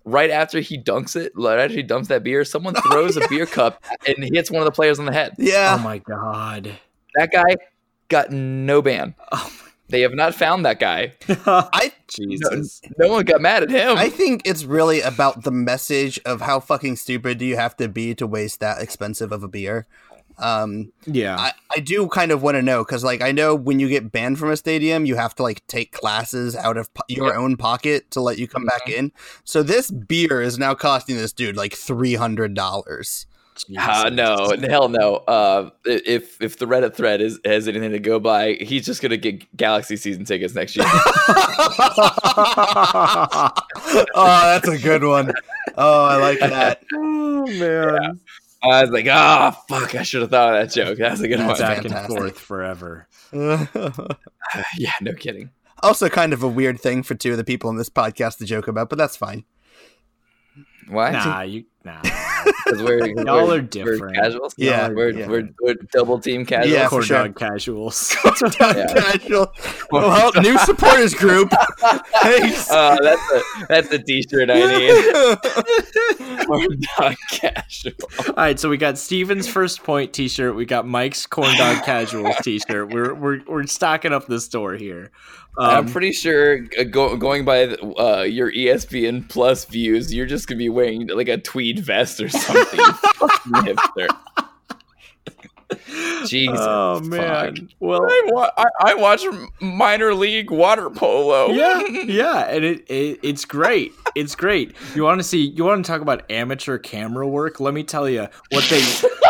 right 0.06 0.30
after 0.30 0.60
he 0.60 0.82
dunks 0.82 1.16
it, 1.16 1.32
right 1.36 1.60
after 1.60 1.76
he 1.76 1.84
dumps 1.84 2.08
that 2.08 2.24
beer, 2.24 2.44
someone 2.46 2.74
throws 2.92 3.18
a 3.18 3.28
beer 3.28 3.46
cup 3.46 3.84
and 4.08 4.24
hits 4.34 4.50
one 4.50 4.62
of 4.62 4.66
the 4.66 4.72
players 4.72 5.00
on 5.00 5.06
the 5.06 5.14
head. 5.14 5.34
yeah. 5.38 5.76
Oh 5.78 5.84
my 5.84 6.00
god. 6.00 6.78
That 7.16 7.32
guy 7.32 7.58
got 8.08 8.32
no 8.32 8.82
ban. 8.82 9.16
Oh 9.32 9.52
They 9.90 10.02
have 10.02 10.14
not 10.14 10.36
found 10.36 10.66
that 10.66 10.80
guy. 10.80 11.14
I 11.28 11.92
Jesus. 12.08 12.82
No 12.98 13.10
one 13.10 13.26
got 13.26 13.42
mad 13.42 13.64
at 13.64 13.70
him. 13.70 13.98
I 13.98 14.10
think 14.10 14.44
it's 14.46 14.64
really 14.64 15.02
about 15.02 15.44
the 15.44 15.52
message 15.52 16.20
of 16.26 16.42
how 16.42 16.60
fucking 16.60 16.96
stupid 16.96 17.38
do 17.38 17.46
you 17.46 17.56
have 17.56 17.76
to 17.78 17.88
be 17.88 18.14
to 18.16 18.28
waste 18.28 18.60
that 18.60 18.82
expensive 18.82 19.32
of 19.32 19.44
a 19.44 19.48
beer. 19.48 19.88
Um, 20.38 20.92
Yeah. 21.06 21.38
I, 21.38 21.54
I 21.76 21.80
do 21.80 22.08
kind 22.08 22.32
of 22.32 22.42
want 22.42 22.56
to 22.56 22.62
know 22.62 22.84
because, 22.84 23.04
like, 23.04 23.22
I 23.22 23.32
know 23.32 23.56
when 23.56 23.80
you 23.80 23.90
get 23.90 24.12
banned 24.12 24.40
from 24.40 24.52
a 24.52 24.58
stadium, 24.58 25.06
you 25.06 25.16
have 25.16 25.36
to 25.36 25.44
like 25.44 25.66
take 25.68 25.92
classes 25.92 26.56
out 26.56 26.78
of 26.78 26.94
po- 26.94 27.04
your 27.10 27.36
own 27.36 27.58
pocket 27.58 28.10
to 28.12 28.22
let 28.22 28.38
you 28.38 28.48
come 28.48 28.66
back 28.66 28.88
in. 28.90 29.12
So 29.44 29.64
this 29.64 29.92
beer 29.92 30.42
is 30.42 30.58
now 30.58 30.76
costing 30.76 31.18
this 31.18 31.34
dude 31.34 31.58
like 31.58 31.74
three 31.74 32.16
hundred 32.16 32.54
dollars. 32.54 33.26
Uh, 33.78 34.10
no, 34.12 34.54
hell 34.68 34.90
no. 34.90 35.16
Uh, 35.16 35.70
if 35.86 36.42
if 36.42 36.58
the 36.58 36.66
Reddit 36.66 36.96
thread 36.96 37.22
is 37.22 37.40
has 37.46 37.68
anything 37.68 37.92
to 37.92 38.00
go 38.00 38.20
by, 38.20 38.54
he's 38.54 38.86
just 38.86 39.02
gonna 39.02 39.18
get 39.18 39.56
Galaxy 39.56 39.96
season 39.96 40.26
tickets 40.26 40.56
next 40.56 40.76
year. 40.76 40.86
oh, 40.90 41.92
that's 44.16 44.68
a 44.68 44.78
good 44.78 45.04
one. 45.04 45.32
Oh, 45.78 46.06
I 46.06 46.16
like 46.18 46.40
that. 46.40 46.82
oh 46.94 47.46
man. 47.48 48.20
I 48.62 48.82
was 48.82 48.92
like, 48.92 49.08
ah, 49.08 49.52
fuck! 49.70 49.96
I 49.96 50.04
should 50.04 50.22
have 50.22 50.32
thought 50.32 50.54
of 50.54 50.68
that 50.68 50.74
joke. 50.74 50.98
That's 50.98 51.22
a 51.22 51.30
good 51.30 51.40
That's 51.40 51.62
one. 51.62 51.70
Back 51.70 51.86
and 51.86 52.08
forth 52.08 52.38
forever. 52.38 53.08
yeah, 53.32 54.92
no 55.02 55.14
kidding. 55.14 55.52
also, 55.82 56.10
kind 56.10 56.34
of 56.34 56.44
a 56.44 56.48
weird 56.48 56.82
thing 56.82 57.04
for 57.04 57.16
two 57.16 57.32
of 57.32 57.38
the 57.38 57.46
people 57.46 57.70
in 57.70 57.78
this 57.78 57.90
podcast 57.90 58.40
to 58.40 58.46
joke 58.46 58.68
about, 58.68 58.90
but 58.90 58.98
that's 58.98 59.16
fine. 59.16 59.46
Why? 60.90 61.12
Nah, 61.12 61.44
you 61.44 61.64
nah. 61.86 62.02
Because 62.66 62.82
we're, 62.84 63.06
Y'all 63.26 63.48
we're, 63.48 63.56
are 63.56 63.62
different. 63.62 64.02
We're 64.02 64.12
casuals. 64.12 64.54
Yeah, 64.58 64.90
we're, 64.90 65.10
yeah. 65.10 65.28
we're 65.28 65.50
we're 65.62 65.76
double 65.92 66.20
team 66.20 66.46
casuals. 66.46 66.74
Yeah, 66.74 66.84
for 66.86 66.90
Corn 66.90 67.04
sure. 67.04 67.18
dog 67.24 67.36
casuals. 67.36 68.16
Casual. 68.60 69.54
Well, 69.92 70.32
new 70.42 70.58
supporters 70.60 71.16
group. 71.16 71.52
Thanks. 72.22 72.68
Oh, 72.70 72.78
uh, 72.78 72.98
that's 73.02 73.32
a 73.32 73.66
that's 73.68 73.92
a 73.92 73.98
t-shirt 73.98 74.50
I 74.52 74.78
need. 74.78 76.46
Corn 76.46 76.80
dog 76.98 77.16
casual. 77.32 77.94
All 78.28 78.34
right, 78.36 78.60
so 78.60 78.70
we 78.70 78.78
got 78.78 79.00
Steven's 79.00 79.48
first 79.48 79.84
point 79.84 80.14
T-shirt. 80.14 80.56
We 80.56 80.66
got 80.66 80.86
Mike's 80.88 81.26
corn 81.26 81.58
dog 81.58 81.84
casuals 81.84 82.36
T-shirt. 82.44 82.94
We're 82.94 83.16
we're 83.16 83.42
we're 83.48 83.66
stocking 83.68 84.14
up 84.14 84.28
the 84.28 84.40
store 84.40 84.76
here. 84.76 85.12
I'm 85.58 85.86
Um, 85.88 85.92
pretty 85.92 86.12
sure 86.14 86.66
uh, 86.80 86.84
go, 86.84 87.18
going 87.18 87.44
by 87.44 87.66
uh, 87.66 88.22
your 88.22 88.52
ESPN 88.52 89.28
Plus 89.28 89.66
views, 89.66 90.14
you're 90.14 90.26
just 90.26 90.48
gonna 90.48 90.58
be 90.60 90.70
wearing 90.70 91.08
like 91.08 91.28
a 91.28 91.38
tweed 91.38 91.80
vest 91.80 92.22
or 92.22 92.30
something. 92.30 92.80
hipster. 92.80 94.08
Jesus. 96.26 96.58
oh 96.60 97.00
fuck. 97.00 97.06
man. 97.10 97.70
Well, 97.80 98.04
I, 98.04 98.22
wa- 98.28 98.52
I, 98.58 98.66
I 98.82 98.94
watch 98.96 99.24
minor 99.62 100.14
league 100.16 100.50
water 100.50 100.90
polo. 100.90 101.52
yeah, 101.52 101.82
yeah, 101.88 102.40
and 102.50 102.64
it, 102.66 102.86
it 102.90 103.20
it's 103.22 103.46
great. 103.46 103.92
It's 104.16 104.36
great. 104.36 104.76
You 104.96 105.04
want 105.04 105.20
to 105.20 105.24
see? 105.24 105.48
You 105.50 105.66
want 105.66 105.86
to 105.86 105.92
talk 105.92 106.02
about 106.02 106.30
amateur 106.32 106.78
camera 106.80 107.28
work? 107.28 107.60
Let 107.60 107.74
me 107.74 107.84
tell 107.84 108.10
you 108.10 108.28
what 108.52 108.64
they. 108.70 108.82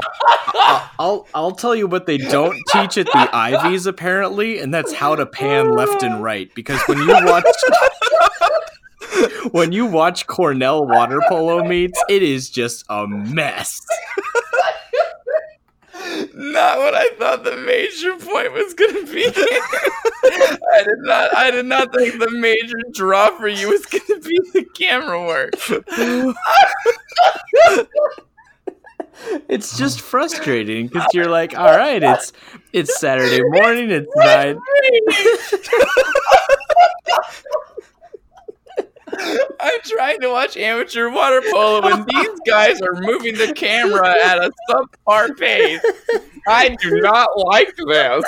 I'll, 0.99 1.27
I'll 1.33 1.51
tell 1.51 1.75
you 1.75 1.87
what 1.87 2.05
they 2.05 2.17
don't 2.17 2.57
teach 2.71 2.97
at 2.97 3.05
the 3.07 3.29
Ivies 3.33 3.85
apparently, 3.85 4.59
and 4.59 4.73
that's 4.73 4.93
how 4.93 5.15
to 5.15 5.25
pan 5.25 5.75
left 5.75 6.03
and 6.03 6.21
right. 6.23 6.53
Because 6.55 6.81
when 6.87 6.97
you 6.99 7.07
watch. 7.07 7.45
When 9.51 9.71
you 9.71 9.85
watch 9.85 10.27
Cornell 10.27 10.85
water 10.85 11.19
polo 11.27 11.63
meets, 11.63 11.99
it 12.09 12.23
is 12.23 12.49
just 12.49 12.85
a 12.89 13.07
mess. 13.07 13.85
Not 16.33 16.77
what 16.77 16.95
I 16.95 17.09
thought 17.17 17.43
the 17.43 17.57
major 17.57 18.15
point 18.15 18.53
was 18.53 18.73
gonna 18.73 19.05
be. 19.05 19.25
I 19.25 20.83
did 20.83 20.99
not. 20.99 21.35
I 21.35 21.51
did 21.51 21.65
not 21.65 21.93
think 21.93 22.19
the 22.19 22.31
major 22.31 22.77
draw 22.93 23.35
for 23.37 23.47
you 23.47 23.69
was 23.69 23.85
gonna 23.85 24.21
be 24.21 24.39
the 24.53 24.63
camera 24.73 25.25
work. 25.25 25.55
It's 29.47 29.77
just 29.77 30.01
frustrating 30.11 30.87
because 30.87 31.07
you're 31.13 31.29
like, 31.29 31.57
all 31.57 31.75
right, 31.77 32.01
it's 32.01 32.33
it's 32.73 32.99
Saturday 32.99 33.41
morning, 33.49 33.89
it's 33.91 34.15
nine. 34.15 34.59
I'm 39.59 39.79
trying 39.83 40.21
to 40.21 40.29
watch 40.29 40.55
amateur 40.55 41.09
water 41.09 41.41
polo 41.51 41.81
and 41.83 42.05
these 42.05 42.39
guys 42.47 42.79
are 42.81 42.93
moving 42.93 43.35
the 43.35 43.51
camera 43.53 44.15
at 44.23 44.37
a 44.37 44.51
subpar 44.69 45.37
pace. 45.37 45.81
I 46.47 46.69
do 46.81 47.01
not 47.01 47.37
like 47.37 47.75
this. 47.75 48.23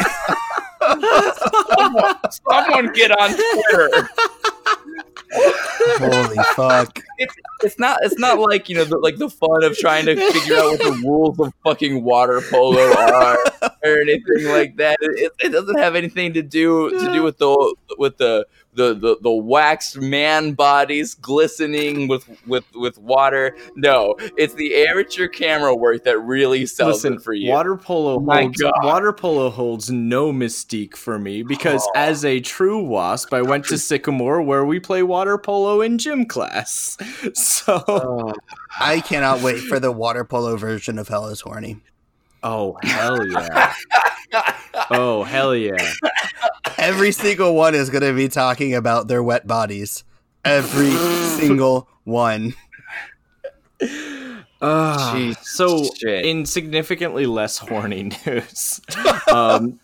someone, 1.70 2.16
someone 2.30 2.94
get 2.94 3.12
on 3.12 3.30
Twitter. 3.32 4.10
Holy 5.34 6.38
fuck. 6.56 7.00
It's 7.18 7.36
it's 7.64 7.80
not 7.80 8.00
it's 8.04 8.18
not 8.20 8.40
like 8.40 8.70
you 8.70 8.76
know 8.76 8.84
the, 8.84 8.98
like 8.98 9.18
the 9.18 9.30
fun 9.30 9.64
of 9.64 9.78
trying 9.78 10.06
to 10.06 10.16
figure 10.16 10.58
out 10.58 10.72
what 10.72 10.80
the 10.80 11.02
rules 11.04 11.40
of 11.40 11.54
fucking 11.64 12.04
water 12.04 12.42
polo 12.50 12.92
are. 12.98 13.38
or 13.84 13.98
anything 14.00 14.48
like 14.48 14.78
that. 14.78 14.98
It, 15.02 15.32
it 15.44 15.50
doesn't 15.50 15.80
have 15.80 15.96
anything 15.96 16.34
to 16.34 16.42
do 16.42 16.90
to 16.92 17.12
do 17.14 17.24
with 17.24 17.38
the 17.38 17.76
with 17.98 18.18
the 18.18 18.46
the, 18.74 18.94
the, 18.94 19.18
the 19.22 19.30
waxed 19.32 19.98
man 20.00 20.54
bodies 20.54 21.14
glistening 21.16 22.08
with, 22.08 22.26
with, 22.48 22.64
with 22.74 22.98
water. 22.98 23.54
No, 23.76 24.16
it's 24.38 24.54
the 24.54 24.86
amateur 24.88 25.28
camera 25.28 25.76
work 25.76 26.06
that 26.06 26.18
really 26.20 26.66
sells 26.66 27.04
Listen, 27.04 27.16
it 27.16 27.22
for 27.22 27.34
you. 27.34 27.50
water 27.52 27.76
polo 27.76 28.22
My 28.22 28.44
holds 28.44 28.62
God. 28.62 28.72
water 28.82 29.12
polo 29.12 29.50
holds 29.50 29.92
no 29.92 30.32
mystique 30.32 30.96
for 30.96 31.20
me 31.20 31.44
because 31.44 31.84
Oh. 31.88 31.92
as 31.96 32.24
a 32.24 32.40
true 32.40 32.82
wasp, 32.82 33.34
I 33.34 33.42
went 33.42 33.66
to 33.66 33.78
Sycamore 33.78 34.42
where 34.42 34.64
we 34.64 34.80
play 34.80 35.04
water 35.04 35.38
polo 35.38 35.82
in 35.82 35.98
gym 35.98 36.26
class. 36.26 36.98
So 37.34 37.84
Oh, 37.90 38.34
I 38.80 39.02
cannot 39.02 39.42
wait 39.42 39.60
for 39.60 39.80
the 39.82 39.92
water 39.92 40.24
polo 40.24 40.56
version 40.56 40.98
of 40.98 41.10
Hell 41.10 41.28
is 41.28 41.42
Horny. 41.42 41.82
Oh 42.44 42.78
hell 42.82 43.26
yeah. 43.28 43.74
oh 44.90 45.24
hell 45.24 45.56
yeah. 45.56 45.92
Every 46.78 47.12
single 47.12 47.56
one 47.56 47.76
is 47.76 47.90
going 47.90 48.04
to 48.04 48.14
be 48.14 48.28
talking 48.28 48.74
about 48.74 49.08
their 49.08 49.22
wet 49.22 49.46
bodies. 49.46 50.04
Every 50.44 50.90
single 51.40 51.88
one. 52.04 52.54
Ah, 54.64 55.14
Jeez, 55.16 55.38
so 55.44 55.90
shit. 55.96 56.24
in 56.26 56.46
significantly 56.46 57.26
less 57.26 57.58
horny 57.58 58.12
news, 58.26 58.80
um, 59.32 59.80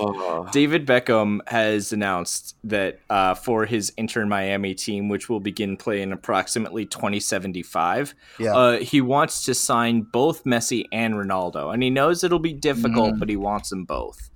oh. 0.00 0.48
David 0.52 0.86
Beckham 0.86 1.40
has 1.48 1.92
announced 1.92 2.56
that 2.64 3.00
uh, 3.10 3.34
for 3.34 3.64
his 3.66 3.92
Inter 3.96 4.24
Miami 4.26 4.74
team, 4.74 5.08
which 5.08 5.28
will 5.28 5.40
begin 5.40 5.76
play 5.76 6.02
in 6.02 6.12
approximately 6.12 6.86
2075, 6.86 8.14
Yeah. 8.38 8.54
uh, 8.54 8.78
he 8.78 9.00
wants 9.00 9.44
to 9.44 9.54
sign 9.54 10.02
both 10.02 10.44
Messi 10.44 10.84
and 10.92 11.14
Ronaldo, 11.14 11.72
and 11.72 11.82
he 11.82 11.90
knows 11.90 12.22
it'll 12.24 12.38
be 12.38 12.52
difficult, 12.52 13.14
Mm. 13.14 13.18
but 13.18 13.28
he 13.28 13.36
wants 13.36 13.70
them 13.70 13.84
both. 13.84 14.30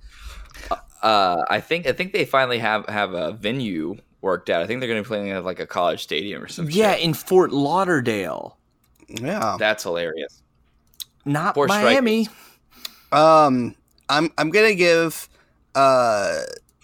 Uh, 1.01 1.43
I 1.49 1.59
think 1.59 1.85
I 1.85 1.91
think 1.91 2.13
they 2.13 2.23
finally 2.23 2.59
have 2.59 2.87
have 2.87 3.13
a 3.13 3.33
venue 3.33 3.97
worked 4.21 4.49
out. 4.49 4.61
I 4.61 4.67
think 4.67 4.79
they're 4.79 4.87
going 4.87 5.03
to 5.03 5.07
be 5.07 5.07
playing 5.13 5.31
at 5.31 5.43
like 5.43 5.59
a 5.59 5.67
college 5.67 6.01
stadium 6.01 6.41
or 6.41 6.47
something. 6.47 6.73
Yeah, 6.73 6.95
in 6.95 7.13
Fort 7.13 7.51
Lauderdale, 7.51 8.57
yeah. 9.09 9.57
that's 9.59 9.83
hilarious. 9.83 10.41
not 11.25 11.55
Poor 11.55 11.67
Miami. 11.67 12.29
Um, 13.11 13.75
I'm 14.09 14.31
I'm 14.37 14.49
gonna 14.49 14.75
give 14.75 15.27
uh 15.75 16.41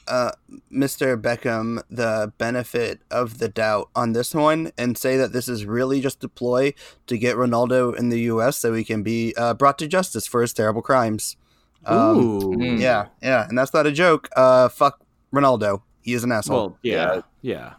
uh 0.08 0.32
Mr. 0.72 1.20
Beckham 1.22 1.82
the 1.90 2.34
benefit 2.38 3.02
of 3.12 3.38
the 3.38 3.48
doubt 3.48 3.90
on 3.96 4.14
this 4.14 4.34
one 4.34 4.72
and 4.78 4.98
say 4.98 5.18
that 5.18 5.34
this 5.34 5.48
is 5.48 5.66
really 5.66 6.02
just 6.02 6.24
a 6.24 6.28
ploy 6.30 6.74
to 7.08 7.18
get 7.18 7.36
Ronaldo 7.36 7.96
in 7.96 8.10
the 8.10 8.22
U.S. 8.22 8.58
so 8.58 8.74
he 8.74 8.84
can 8.84 9.04
be 9.04 9.34
uh, 9.38 9.54
brought 9.54 9.78
to 9.80 9.88
justice 9.88 10.26
for 10.26 10.42
his 10.42 10.54
terrible 10.54 10.82
crimes. 10.82 11.38
Um, 11.86 12.18
Ooh. 12.18 12.40
Mm. 12.56 12.80
yeah, 12.80 13.08
yeah, 13.22 13.48
and 13.48 13.58
that's 13.58 13.74
not 13.74 13.86
a 13.86 13.92
joke. 13.92 14.28
Uh, 14.36 14.68
fuck 14.70 15.00
Ronaldo. 15.34 15.82
He 16.02 16.14
is 16.14 16.24
an 16.24 16.32
asshole. 16.32 16.58
Well, 16.58 16.78
yeah, 16.82 17.22
yeah. 17.42 17.74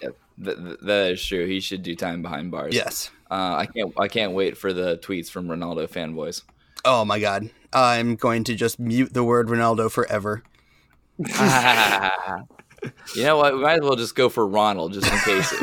Th- 0.00 0.56
th- 0.58 0.78
that 0.82 1.12
is 1.12 1.24
true. 1.24 1.46
He 1.46 1.60
should 1.60 1.82
do 1.82 1.94
time 1.94 2.20
behind 2.20 2.50
bars. 2.50 2.74
yes. 2.74 3.10
Uh, 3.30 3.54
I 3.56 3.66
can't. 3.66 3.92
I 3.98 4.08
can't 4.08 4.32
wait 4.32 4.56
for 4.58 4.72
the 4.72 4.98
tweets 4.98 5.30
from 5.30 5.46
Ronaldo 5.48 5.88
fanboys. 5.88 6.42
Oh 6.84 7.04
my 7.04 7.18
god. 7.18 7.50
I'm 7.72 8.16
going 8.16 8.44
to 8.44 8.54
just 8.54 8.78
mute 8.78 9.12
the 9.14 9.24
word 9.24 9.48
Ronaldo 9.48 9.90
forever. 9.90 10.42
you 13.14 13.22
know 13.22 13.36
what? 13.36 13.54
We 13.54 13.62
might 13.62 13.78
as 13.78 13.80
well 13.80 13.96
just 13.96 14.14
go 14.14 14.28
for 14.28 14.46
Ronald, 14.46 14.92
just 14.92 15.10
in 15.10 15.18
case 15.20 15.54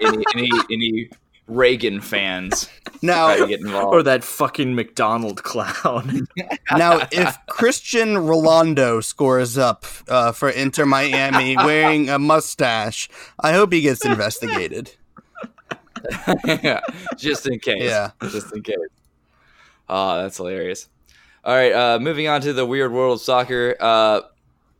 any, 0.00 0.24
any 0.34 0.50
any 0.70 1.10
Reagan 1.50 2.00
fans 2.00 2.68
try 3.00 3.34
to 3.34 3.40
Now, 3.40 3.46
get 3.46 3.60
involved. 3.60 3.94
Or 3.94 4.02
that 4.02 4.24
fucking 4.24 4.74
McDonald 4.74 5.42
clown. 5.42 6.26
now, 6.76 7.06
if 7.10 7.36
Christian 7.46 8.18
Rolando 8.18 9.00
scores 9.00 9.58
up 9.58 9.84
uh, 10.08 10.32
for 10.32 10.50
Inter 10.50 10.86
Miami 10.86 11.56
wearing 11.64 12.08
a 12.08 12.18
mustache, 12.18 13.08
I 13.38 13.52
hope 13.52 13.72
he 13.72 13.80
gets 13.80 14.04
investigated. 14.04 14.92
just 17.16 17.46
in 17.46 17.58
case. 17.58 17.82
Yeah. 17.82 18.12
Just 18.22 18.54
in 18.54 18.62
case. 18.62 18.76
Oh, 19.88 20.22
that's 20.22 20.36
hilarious. 20.36 20.88
All 21.42 21.54
right, 21.54 21.72
uh, 21.72 21.98
moving 21.98 22.28
on 22.28 22.42
to 22.42 22.52
the 22.52 22.66
weird 22.66 22.92
world 22.92 23.18
of 23.18 23.22
soccer. 23.22 23.74
Uh, 23.80 24.20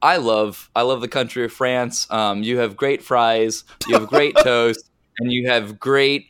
I 0.02 0.16
love 0.16 0.70
I 0.74 0.82
love 0.82 1.00
the 1.00 1.08
country 1.08 1.44
of 1.44 1.52
France. 1.52 2.06
Um, 2.10 2.42
you 2.42 2.58
have 2.58 2.76
great 2.76 3.02
fries, 3.02 3.64
you 3.86 3.98
have 3.98 4.08
great 4.08 4.36
toast, 4.42 4.90
and 5.18 5.32
you 5.32 5.48
have 5.48 5.78
great, 5.78 6.28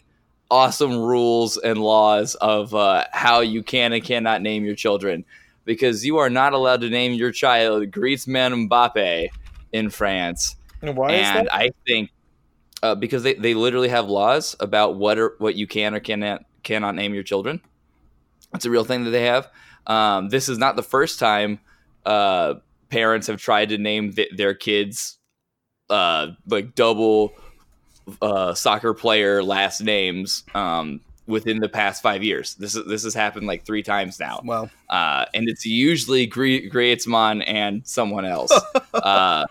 awesome 0.51 0.99
rules 0.99 1.57
and 1.57 1.79
laws 1.79 2.35
of 2.37 2.75
uh, 2.75 3.05
how 3.13 3.41
you 3.41 3.63
can 3.63 3.93
and 3.93 4.03
cannot 4.03 4.43
name 4.43 4.65
your 4.65 4.75
children. 4.75 5.25
Because 5.65 6.05
you 6.05 6.19
are 6.19 6.31
not 6.31 6.53
allowed 6.53 6.81
to 6.81 6.91
name 6.91 7.13
your 7.13 7.31
child 7.31 7.91
Griezmann 7.91 8.69
Mbappe 8.69 9.29
in 9.73 9.91
France 9.91 10.57
Why 10.81 11.13
and 11.13 11.49
I 11.51 11.71
think 11.87 12.11
uh, 12.83 12.95
because 12.95 13.23
they, 13.23 13.35
they 13.35 13.55
literally 13.55 13.89
have 13.89 14.09
laws 14.09 14.57
about 14.59 14.97
what 14.97 15.19
are, 15.19 15.35
what 15.39 15.55
you 15.55 15.67
can 15.67 15.95
or 15.95 16.01
cannot 16.01 16.45
cannot 16.63 16.95
name 16.95 17.15
your 17.15 17.23
children. 17.23 17.61
It's 18.55 18.65
a 18.65 18.71
real 18.71 18.85
thing 18.85 19.05
that 19.05 19.11
they 19.11 19.27
have. 19.27 19.49
Um, 19.87 20.29
this 20.29 20.49
is 20.49 20.59
not 20.59 20.77
the 20.77 20.83
first 20.83 21.19
time 21.19 21.61
uh, 22.05 22.55
parents 22.91 23.27
have 23.29 23.41
tried 23.41 23.71
to 23.71 23.79
name 23.79 24.13
th- 24.13 24.31
their 24.37 24.55
kids 24.55 25.19
uh, 25.89 26.29
like 26.47 26.75
double 26.75 27.33
uh, 28.23 28.55
soccer 28.55 28.95
player 28.95 29.43
last 29.43 29.81
names 29.81 30.45
um, 30.55 31.01
within 31.27 31.59
the 31.61 31.69
past 31.69 32.03
five 32.03 32.23
years. 32.23 32.55
This 32.55 32.75
is 32.75 32.87
this 32.87 33.05
has 33.05 33.15
happened 33.15 33.47
like 33.47 33.65
three 33.65 33.83
times 33.83 34.19
now 34.19 34.41
Well, 34.45 34.71
uh, 34.89 35.27
and 35.35 35.49
it's 35.49 35.65
usually 35.67 36.27
Gre- 36.27 36.69
Griezmann 36.71 37.43
and 37.47 37.87
someone 37.87 38.25
else. 38.25 38.53
uh, 38.95 39.47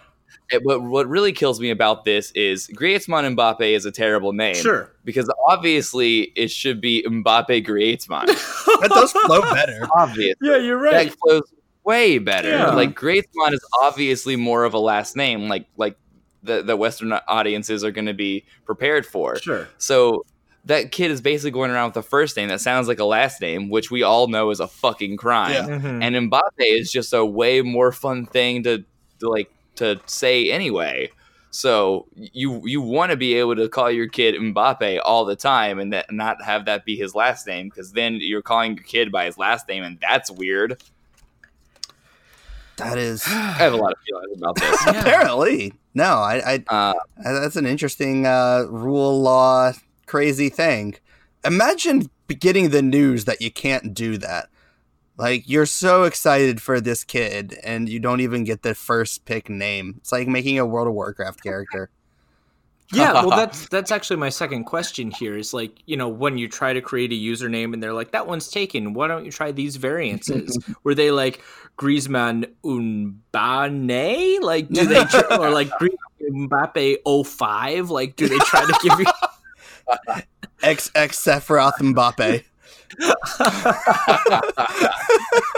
it- 0.52 0.64
but 0.66 0.82
what 0.82 1.08
really 1.08 1.32
kills 1.32 1.60
me 1.60 1.70
about 1.70 2.06
this 2.06 2.32
is 2.32 2.68
Griezmann 2.74 3.36
Mbappe 3.36 3.62
is 3.62 3.86
a 3.86 3.92
terrible 3.92 4.34
name. 4.34 4.56
Sure. 4.56 4.92
Because 5.06 5.30
obviously 5.48 6.32
it 6.36 6.50
should 6.52 6.82
be 6.82 7.04
Mbappe 7.08 7.66
Griezmann. 7.66 8.26
that 8.82 8.90
does 8.90 9.12
flow 9.12 9.42
better. 9.42 9.88
Obvious. 9.96 10.36
Yeah, 10.42 10.58
you're 10.58 10.80
right. 10.80 11.10
That 11.10 11.18
flows 11.20 11.44
way 11.90 12.20
better. 12.20 12.50
Yeah. 12.50 12.72
Like 12.72 12.98
Griezmann 12.98 13.54
is 13.54 13.66
obviously 13.82 14.36
more 14.36 14.64
of 14.64 14.74
a 14.74 14.80
last 14.80 15.16
name, 15.16 15.48
like 15.48 15.66
like 15.78 15.98
the, 16.44 16.62
the 16.62 16.78
Western 16.78 17.12
audiences 17.28 17.84
are 17.84 17.92
going 17.92 18.06
to 18.06 18.14
be 18.14 18.46
prepared 18.66 19.06
for. 19.06 19.38
Sure. 19.38 19.68
So 19.78 20.26
that 20.66 20.92
kid 20.92 21.10
is 21.12 21.22
basically 21.22 21.52
going 21.52 21.72
around 21.72 21.90
with 21.90 21.98
a 21.98 22.08
first 22.08 22.38
name 22.38 22.50
that 22.50 22.62
sounds 22.62 22.88
like 22.88 23.00
a 23.00 23.06
last 23.06 23.42
name, 23.42 23.70
which 23.70 23.90
we 23.92 24.04
all 24.04 24.28
know 24.28 24.50
is 24.52 24.60
a 24.60 24.68
fucking 24.68 25.18
crime. 25.18 25.52
Yeah. 25.52 25.78
Mhm. 25.78 26.04
And 26.04 26.32
Mbappe 26.32 26.42
is 26.60 26.92
just 26.92 27.14
a 27.14 27.26
way 27.26 27.62
more 27.62 27.92
fun 27.92 28.26
thing 28.26 28.64
to, 28.64 28.84
to 29.20 29.30
like 29.30 29.52
to 29.76 30.00
say 30.06 30.52
anyway. 30.52 31.10
So 31.52 32.06
you 32.16 32.62
you 32.66 32.82
want 32.82 33.12
to 33.12 33.18
be 33.18 33.34
able 33.36 33.56
to 33.56 33.68
call 33.68 33.90
your 33.90 34.08
kid 34.08 34.36
Mbappe 34.36 35.00
all 35.04 35.26
the 35.26 35.36
time 35.36 35.80
and 35.80 35.92
that 35.94 36.12
not 36.12 36.44
have 36.44 36.66
that 36.66 36.86
be 36.86 36.96
his 36.96 37.16
last 37.16 37.48
name 37.48 37.70
because 37.70 37.92
then 37.94 38.20
you're 38.22 38.44
calling 38.44 38.76
your 38.76 38.84
kid 38.84 39.12
by 39.12 39.26
his 39.26 39.38
last 39.38 39.68
name 39.68 39.84
and 39.84 39.98
that's 40.00 40.30
weird. 40.30 40.82
That 42.80 42.98
is 42.98 43.24
I 43.28 43.54
have 43.54 43.74
a 43.74 43.78
lot 43.78 43.94
of 43.94 44.00
feelings 44.08 44.38
about 44.38 44.56
this. 44.56 44.82
apparently 44.88 45.74
no. 45.94 46.04
I, 46.04 46.42
I 46.54 46.64
Uh, 46.68 46.94
that's 47.24 47.56
an 47.56 47.66
interesting 47.66 48.26
uh, 48.26 48.66
rule 48.70 49.22
law 49.22 49.74
crazy 50.06 50.50
thing. 50.50 50.96
Imagine 51.46 52.10
getting 52.28 52.70
the 52.70 52.82
news 52.82 53.26
that 53.26 53.42
you 53.42 53.52
can't 53.52 53.94
do 53.94 54.18
that. 54.18 54.50
Like 55.18 55.48
you're 55.48 55.66
so 55.66 56.04
excited 56.04 56.62
for 56.62 56.80
this 56.80 57.04
kid, 57.04 57.58
and 57.64 57.90
you 57.90 58.00
don't 58.00 58.22
even 58.22 58.44
get 58.46 58.64
the 58.64 58.74
first 58.74 59.26
pick 59.26 59.50
name. 59.50 59.96
It's 59.98 60.12
like 60.12 60.28
making 60.28 60.58
a 60.58 60.66
World 60.66 60.88
of 60.88 60.94
Warcraft 60.94 61.44
character. 61.44 61.90
Yeah, 62.92 63.14
well, 63.14 63.30
that's 63.38 63.68
that's 63.70 63.92
actually 63.92 64.18
my 64.18 64.30
second 64.30 64.64
question 64.66 65.12
here. 65.12 65.38
Is 65.38 65.54
like 65.54 65.82
you 65.86 65.96
know 65.98 66.10
when 66.10 66.38
you 66.38 66.48
try 66.48 66.74
to 66.74 66.82
create 66.82 67.12
a 67.12 67.16
username 67.16 67.74
and 67.74 67.82
they're 67.84 67.94
like 67.94 68.12
that 68.12 68.28
one's 68.28 68.50
taken. 68.50 68.94
Why 68.94 69.08
don't 69.08 69.26
you 69.26 69.32
try 69.32 69.52
these 69.52 69.76
variances? 69.76 70.58
Were 70.84 70.96
they 70.96 71.12
like 71.12 71.42
Griezmann 71.78 72.46
Unbane? 72.64 74.42
Like 74.42 74.70
do 74.70 74.86
they 74.86 75.04
tr- 75.06 75.34
or 75.34 75.50
like 75.52 75.70
Griezmann 75.72 76.48
Mbappe 76.50 77.26
05? 77.26 77.90
Like 77.90 78.16
do 78.16 78.28
they 78.28 78.38
try 78.40 78.62
to 78.66 78.80
give 78.82 79.00
you? 79.00 79.06
X 80.62 80.92
X 80.96 81.20
Sephiroth 81.24 81.74
Mbappe. 81.80 82.44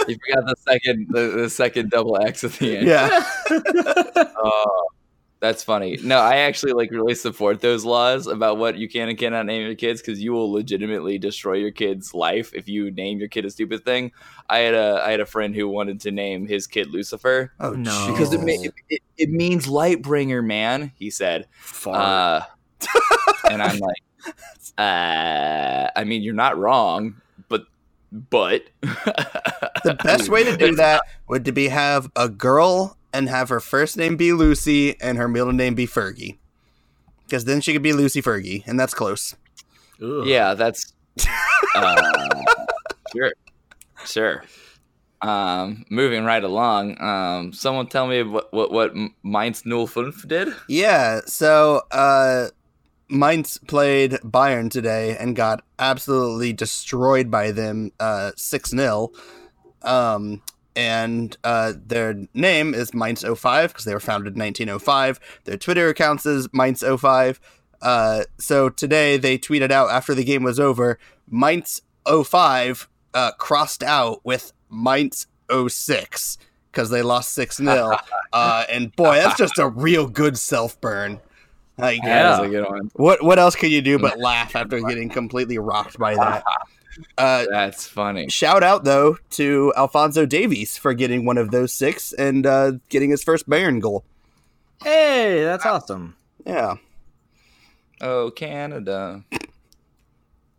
you 0.08 0.18
forgot 0.20 0.46
the 0.46 0.56
second 0.68 1.08
the, 1.10 1.22
the 1.42 1.50
second 1.50 1.90
double 1.90 2.18
X 2.22 2.44
at 2.44 2.52
the 2.54 2.78
end. 2.78 2.88
Yeah, 2.88 3.24
Oh, 4.38 4.88
that's 5.42 5.64
funny. 5.64 5.98
No, 6.04 6.20
I 6.20 6.38
actually 6.38 6.74
like 6.74 6.92
really 6.92 7.16
support 7.16 7.62
those 7.62 7.84
laws 7.84 8.28
about 8.28 8.58
what 8.60 8.78
you 8.78 8.88
can 8.88 9.10
and 9.10 9.18
cannot 9.18 9.48
name 9.48 9.66
your 9.66 9.74
kids 9.74 10.00
because 10.00 10.22
you 10.22 10.34
will 10.34 10.52
legitimately 10.52 11.18
destroy 11.18 11.54
your 11.54 11.72
kid's 11.72 12.14
life 12.14 12.54
if 12.54 12.70
you 12.70 12.92
name 12.92 13.18
your 13.18 13.28
kid 13.28 13.46
a 13.46 13.50
stupid 13.50 13.84
thing. 13.84 14.12
I 14.48 14.60
had 14.60 14.76
a 14.76 15.02
I 15.04 15.10
had 15.10 15.20
a 15.20 15.26
friend 15.26 15.56
who 15.56 15.68
wanted 15.68 16.00
to 16.02 16.12
name 16.12 16.48
his 16.48 16.68
kid 16.68 16.92
Lucifer 16.92 17.52
oh 17.60 17.72
No. 17.72 18.08
because 18.12 18.32
it, 18.34 18.40
it, 18.44 18.74
it 18.90 19.02
it 19.18 19.30
means 19.32 19.68
light 19.68 20.04
bringer, 20.04 20.44
man. 20.44 20.92
He 20.96 21.10
said, 21.10 21.48
uh, 21.88 22.42
and 23.50 23.64
I'm 23.64 23.80
like, 23.80 24.04
uh, 24.78 25.90
I 25.96 26.04
mean, 26.06 26.22
you're 26.22 26.36
not 26.36 26.60
wrong, 26.60 27.20
but 27.50 27.66
but 28.12 28.64
the 28.82 29.98
best 30.04 30.30
way 30.30 30.44
to 30.44 30.56
do 30.56 30.76
that 30.76 31.02
would 31.28 31.46
to 31.46 31.52
be 31.52 31.68
have 31.68 32.12
a 32.16 32.30
girl 32.30 32.96
and 33.14 33.30
have 33.30 33.50
her 33.50 33.60
first 33.60 33.98
name 33.98 34.16
be 34.16 34.34
Lucy 34.34 35.00
and 35.02 35.18
her 35.18 35.28
middle 35.28 35.54
name 35.54 35.76
be 35.76 35.88
Fergie. 35.88 36.38
Because 37.26 37.46
then 37.46 37.62
she 37.62 37.74
could 37.74 37.82
be 37.82 37.94
Lucy 37.94 38.22
Fergie, 38.22 38.66
and 38.68 38.80
that's 38.80 38.94
close. 38.94 39.36
Ugh. 40.02 40.26
Yeah, 40.26 40.54
that's 40.54 40.94
uh, 41.76 42.44
sure, 43.14 43.34
sure. 44.06 44.44
Um, 45.22 45.86
moving 45.90 46.26
right 46.26 46.44
along. 46.44 47.00
Um, 47.00 47.54
someone 47.54 47.88
tell 47.88 48.08
me 48.08 48.24
what 48.24 48.52
what 48.52 48.72
what 48.72 48.94
Mainz 49.24 49.62
05 49.62 50.28
did. 50.28 50.50
Yeah, 50.68 51.22
so 51.28 51.84
uh 51.92 52.48
Mainz 53.10 53.60
played 53.60 54.14
Bayern 54.24 54.72
today 54.72 55.16
and 55.18 55.36
got 55.36 55.64
absolutely 55.78 56.54
destroyed 56.54 57.30
by 57.30 57.52
them 57.52 57.92
uh 58.00 58.32
6-0. 58.36 59.14
Um 59.84 60.42
and 60.76 61.36
uh, 61.44 61.74
their 61.86 62.16
name 62.34 62.74
is 62.74 62.94
Mainz 62.94 63.24
05 63.24 63.70
because 63.70 63.86
they 63.86 63.94
were 63.94 64.00
founded 64.00 64.34
in 64.36 64.40
1905. 64.40 65.20
Their 65.46 65.58
Twitter 65.58 65.90
accounts 65.90 66.26
is 66.26 66.48
Mainz 66.54 66.84
05. 66.84 67.40
Uh, 67.82 68.24
so 68.38 68.70
today 68.70 69.18
they 69.18 69.38
tweeted 69.38 69.72
out 69.72 69.90
after 69.90 70.14
the 70.14 70.24
game 70.24 70.44
was 70.44 70.60
over, 70.60 71.00
Mainz 71.30 71.82
05 72.08 72.88
uh, 73.14 73.32
crossed 73.34 73.84
out 73.84 74.22
with 74.24 74.54
Mainz 74.70 75.28
06 75.52 76.38
because 76.72 76.90
they 76.90 77.02
lost 77.02 77.34
6 77.34 77.58
0. 77.58 77.98
uh, 78.34 78.64
and 78.70 78.96
boy, 78.96 79.16
that's 79.16 79.38
just 79.38 79.58
a 79.58 79.68
real 79.68 80.08
good 80.08 80.38
self 80.38 80.80
burn. 80.80 81.20
Like, 81.78 82.00
Yeah. 82.04 82.24
That 82.24 82.42
was 82.42 82.48
a 82.48 82.52
good 82.52 82.70
one. 82.70 82.92
what 82.94 83.24
what 83.24 83.40
else 83.40 83.56
can 83.56 83.72
you 83.72 83.82
do 83.82 83.98
but 83.98 84.20
laugh 84.20 84.56
after 84.56 84.80
getting 84.82 85.10
completely 85.10 85.58
rocked 85.58 85.98
by 85.98 86.16
that? 86.16 86.44
Uh, 87.18 87.46
That's 87.50 87.88
funny. 87.88 88.30
shout 88.30 88.64
out 88.64 88.84
though 88.84 89.18
to 89.32 89.74
Alphonso 89.78 90.26
Davies 90.26 90.78
for 90.78 90.94
getting 90.94 91.26
one 91.26 91.38
of 91.38 91.52
those 91.52 91.74
six 91.74 92.14
and 92.14 92.46
uh, 92.46 92.74
getting 92.90 93.10
his 93.10 93.24
first 93.24 93.50
Bayern 93.50 93.80
goal. 93.82 94.04
Hey, 94.84 95.44
that's 95.44 95.66
awesome. 95.66 96.16
Yeah, 96.46 96.76
Oh, 98.02 98.32
Canada, 98.32 99.24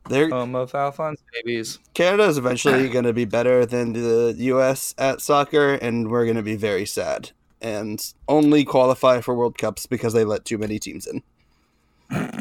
they're 0.08 0.30
home 0.30 0.54
of 0.54 0.74
Alphonse 0.74 1.20
babies. 1.32 1.80
Canada 1.94 2.24
is 2.24 2.38
eventually 2.38 2.88
going 2.92 3.04
to 3.04 3.12
be 3.12 3.24
better 3.24 3.66
than 3.66 3.92
the 3.92 4.34
U.S. 4.38 4.94
at 4.96 5.20
soccer, 5.20 5.74
and 5.74 6.08
we're 6.08 6.24
going 6.24 6.36
to 6.36 6.42
be 6.42 6.54
very 6.56 6.86
sad 6.86 7.30
and 7.60 8.12
only 8.28 8.64
qualify 8.64 9.20
for 9.20 9.34
World 9.34 9.58
Cups 9.58 9.86
because 9.86 10.12
they 10.12 10.24
let 10.24 10.44
too 10.44 10.58
many 10.58 10.78
teams 10.78 11.06
in. 11.06 11.22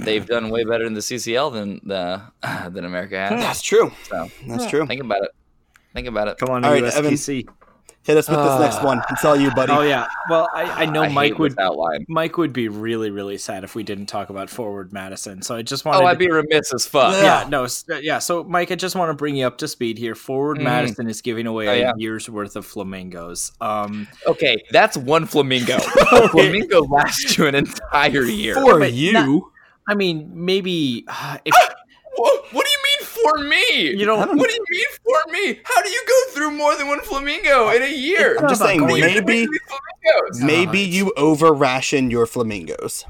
They've 0.03 0.25
done 0.25 0.49
way 0.49 0.63
better 0.63 0.85
in 0.85 0.93
the 0.93 0.99
CCL 1.01 1.53
than 1.53 1.81
the 1.83 2.21
than 2.71 2.85
America 2.85 3.17
has. 3.17 3.41
That's 3.41 3.61
true. 3.61 3.91
So 4.09 4.27
That's 4.47 4.65
true. 4.67 4.85
think 4.85 5.01
about 5.01 5.23
it. 5.23 5.31
Think 5.93 6.07
about 6.07 6.27
it. 6.27 6.37
Come 6.37 6.49
on, 6.49 6.63
All 6.65 6.71
right, 6.71 6.83
Evan. 6.83 7.17
Hit 8.03 8.17
us 8.17 8.27
with 8.27 8.39
this 8.39 8.59
next 8.59 8.83
one. 8.83 8.99
It's 9.11 9.23
all 9.23 9.35
you, 9.35 9.51
buddy. 9.51 9.71
Oh 9.71 9.81
yeah. 9.81 10.07
Well, 10.27 10.49
I, 10.55 10.63
I 10.63 10.85
know 10.87 11.03
I 11.03 11.09
Mike 11.09 11.37
would 11.37 11.59
outline. 11.59 12.03
Mike 12.09 12.35
would 12.37 12.51
be 12.51 12.67
really 12.67 13.11
really 13.11 13.37
sad 13.37 13.63
if 13.63 13.75
we 13.75 13.83
didn't 13.83 14.07
talk 14.07 14.31
about 14.31 14.49
forward 14.49 14.91
Madison. 14.91 15.43
So 15.43 15.55
I 15.55 15.61
just 15.61 15.85
wanted. 15.85 15.99
Oh, 15.99 16.01
to- 16.01 16.07
I'd 16.07 16.17
be 16.17 16.27
remiss 16.27 16.73
as 16.73 16.87
fuck. 16.87 17.13
yeah, 17.13 17.45
no, 17.47 17.65
uh, 17.65 17.97
yeah. 18.01 18.17
So, 18.17 18.43
Mike, 18.43 18.71
I 18.71 18.75
just 18.75 18.95
want 18.95 19.09
to 19.11 19.13
bring 19.13 19.35
you 19.35 19.45
up 19.45 19.59
to 19.59 19.67
speed 19.67 19.99
here. 19.99 20.15
Forward 20.15 20.57
Mhm. 20.57 20.63
Madison 20.63 21.07
is 21.09 21.21
giving 21.21 21.45
away 21.45 21.67
Oh, 21.67 21.73
yeah. 21.73 21.91
a 21.95 21.99
year's 21.99 22.27
worth 22.27 22.55
of 22.55 22.65
flamingos. 22.65 23.51
Um, 23.61 24.07
Okay, 24.25 24.57
that's 24.71 24.97
one 24.97 25.27
flamingo. 25.27 25.77
Flamingo 26.31 26.81
lasts 26.87 27.37
you 27.37 27.45
an 27.45 27.53
entire 27.53 28.23
year. 28.23 28.55
For 28.55 28.79
but 28.79 28.93
you. 28.93 29.13
not- 29.13 29.43
I 29.87 29.95
mean, 29.95 30.29
maybe 30.33 31.05
uh, 31.07 31.37
if 31.45 31.53
What, 32.15 32.43
what 32.53 32.65
do 32.65 32.71
you 32.71 32.77
mean 32.83 33.07
for 33.07 33.37
me? 33.45 33.97
You 33.97 34.05
don't- 34.05 34.19
What 34.37 34.49
do 34.49 34.53
you 34.53 34.65
mean 34.69 34.85
for 35.03 35.31
me? 35.31 35.59
How 35.63 35.81
do 35.81 35.89
you 35.89 36.03
go 36.07 36.31
through 36.33 36.51
more 36.51 36.75
than 36.75 36.87
one 36.87 36.99
flamingo 37.01 37.69
in 37.69 37.81
a 37.81 37.91
year? 37.91 38.37
I'm 38.37 38.49
just 38.49 38.61
saying, 38.61 38.81
maybe 38.85 39.47
maybe 40.41 40.79
you 40.79 41.13
over 41.17 41.53
ration 41.53 42.11
your 42.11 42.25
flamingos. 42.25 43.05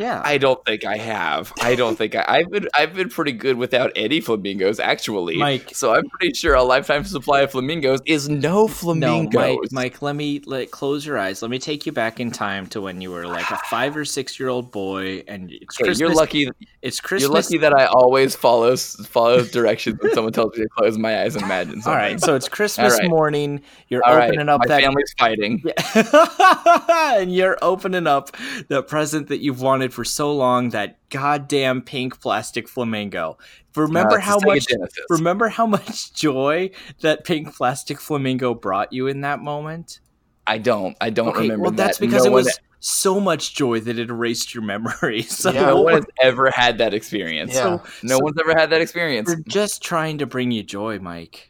Yeah, 0.00 0.20
I 0.24 0.38
don't 0.38 0.64
think 0.64 0.84
I 0.84 0.96
have. 0.96 1.52
I 1.60 1.74
don't 1.74 1.96
think 1.96 2.14
I, 2.14 2.24
I've 2.28 2.50
been. 2.50 2.68
I've 2.74 2.94
been 2.94 3.08
pretty 3.08 3.32
good 3.32 3.56
without 3.56 3.92
any 3.96 4.20
flamingos, 4.20 4.80
actually. 4.80 5.38
Mike. 5.38 5.70
So 5.74 5.94
I'm 5.94 6.08
pretty 6.10 6.34
sure 6.34 6.54
a 6.54 6.62
lifetime 6.62 7.04
supply 7.04 7.42
of 7.42 7.52
flamingos 7.52 8.00
is 8.06 8.28
no 8.28 8.50
no, 8.50 8.68
flamingos. 8.68 9.34
Mike, 9.34 9.72
Mike, 9.72 10.02
let 10.02 10.16
me 10.16 10.40
let 10.44 10.70
close 10.70 11.06
your 11.06 11.18
eyes. 11.18 11.42
Let 11.42 11.50
me 11.50 11.58
take 11.58 11.86
you 11.86 11.92
back 11.92 12.20
in 12.20 12.30
time 12.30 12.66
to 12.68 12.80
when 12.80 13.00
you 13.00 13.10
were 13.10 13.26
like 13.26 13.50
a 13.50 13.58
five 13.68 13.96
or 13.96 14.04
six 14.04 14.38
year 14.38 14.48
old 14.48 14.70
boy, 14.70 15.22
and 15.28 15.50
it's 15.50 15.76
Christmas. 15.76 16.00
you're 16.00 16.14
lucky. 16.14 16.48
It's 16.82 17.00
Christmas. 17.00 17.28
You're 17.28 17.34
lucky 17.34 17.58
that 17.58 17.72
I 17.72 17.86
always 17.86 18.34
follow 18.34 18.74
follow 18.76 19.44
directions 19.44 20.00
when 20.00 20.14
someone 20.14 20.32
tells 20.32 20.56
me 20.56 20.64
to 20.64 20.68
close 20.68 20.98
my 20.98 21.22
eyes 21.22 21.34
and 21.34 21.44
imagine 21.44 21.82
something. 21.82 21.92
All 21.92 21.98
right, 21.98 22.20
so 22.20 22.34
it's 22.34 22.48
Christmas 22.48 22.98
right. 22.98 23.08
morning. 23.08 23.62
You're 23.88 24.04
All 24.04 24.16
right. 24.16 24.30
opening 24.30 24.48
up 24.48 24.60
My 24.60 24.66
that 24.68 24.82
family's 24.82 25.14
fighting. 25.18 25.62
Yeah. 25.64 27.12
and 27.18 27.34
you're 27.34 27.58
opening 27.62 28.06
up 28.06 28.36
the 28.68 28.82
present 28.82 29.28
that 29.28 29.38
you've 29.38 29.60
wanted 29.60 29.89
for 29.90 30.04
so 30.04 30.32
long, 30.34 30.70
that 30.70 30.98
goddamn 31.10 31.82
pink 31.82 32.20
plastic 32.20 32.68
flamingo. 32.68 33.38
Remember 33.76 34.18
Uh, 34.18 34.20
how 34.22 34.38
much 34.40 34.66
Genesis. 34.68 35.04
remember 35.10 35.48
how 35.48 35.66
much 35.66 36.12
joy 36.14 36.70
that 37.02 37.24
pink 37.24 37.54
plastic 37.54 38.00
flamingo 38.00 38.54
brought 38.54 38.92
you 38.92 39.06
in 39.06 39.20
that 39.22 39.40
moment? 39.40 40.00
I 40.46 40.58
don't. 40.58 40.96
I 41.00 41.10
don't 41.10 41.28
Okay, 41.28 41.42
remember 41.42 41.62
well 41.64 41.70
that's 41.72 41.98
that. 41.98 42.06
because 42.06 42.24
no 42.24 42.30
it 42.30 42.34
was 42.34 42.46
One, 42.46 42.54
so 42.80 43.20
much 43.20 43.54
joy 43.54 43.78
that 43.80 43.98
it 43.98 44.08
erased 44.10 44.54
your 44.54 44.64
memory. 44.64 45.22
So 45.28 45.52
no 45.52 45.82
one 45.82 45.94
has 45.94 46.06
ever 46.20 46.50
had 46.50 46.78
that 46.78 46.94
experience. 46.94 47.54
Yeah. 47.54 47.78
No 48.02 48.16
so- 48.16 48.24
one's 48.24 48.36
ever 48.40 48.58
had 48.58 48.70
that 48.70 48.80
experience. 48.80 49.28
we're 49.28 49.42
just 49.46 49.82
trying 49.82 50.18
to 50.18 50.26
bring 50.26 50.50
you 50.50 50.62
joy, 50.62 50.98
Mike. 50.98 51.49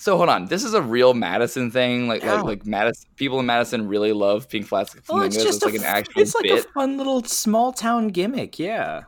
So 0.00 0.16
hold 0.16 0.28
on. 0.28 0.46
This 0.46 0.62
is 0.62 0.74
a 0.74 0.80
real 0.80 1.12
Madison 1.12 1.72
thing. 1.72 2.06
Like 2.06 2.24
like 2.24 2.44
like 2.44 2.64
Madison. 2.66 3.10
People 3.16 3.40
in 3.40 3.46
Madison 3.46 3.88
really 3.88 4.12
love 4.12 4.48
pink 4.48 4.68
plastic 4.68 5.02
Oh, 5.08 5.20
it's 5.20 5.34
just 5.36 5.56
it's 5.56 5.64
like 5.64 5.74
a, 5.74 5.78
an 5.78 5.84
actual 5.84 6.22
it's 6.22 6.34
like 6.36 6.44
bit. 6.44 6.64
a 6.64 6.68
fun 6.68 6.96
little 6.96 7.24
small 7.24 7.72
town 7.72 8.08
gimmick. 8.08 8.60
Yeah. 8.60 9.02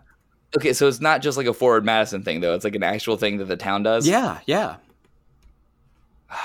Okay, 0.57 0.73
so 0.73 0.89
it's 0.89 1.01
not 1.01 1.23
just 1.23 1.39
like 1.39 1.47
a 1.47 1.55
forward 1.55 1.85
Madison 1.85 2.25
thing 2.25 2.41
though. 2.41 2.55
It's 2.55 2.65
like 2.65 2.75
an 2.75 2.83
actual 2.83 3.17
thing 3.17 3.39
that 3.39 3.45
the 3.45 3.57
town 3.57 3.85
does. 3.85 4.07
Yeah, 4.07 4.41
yeah. 4.47 4.77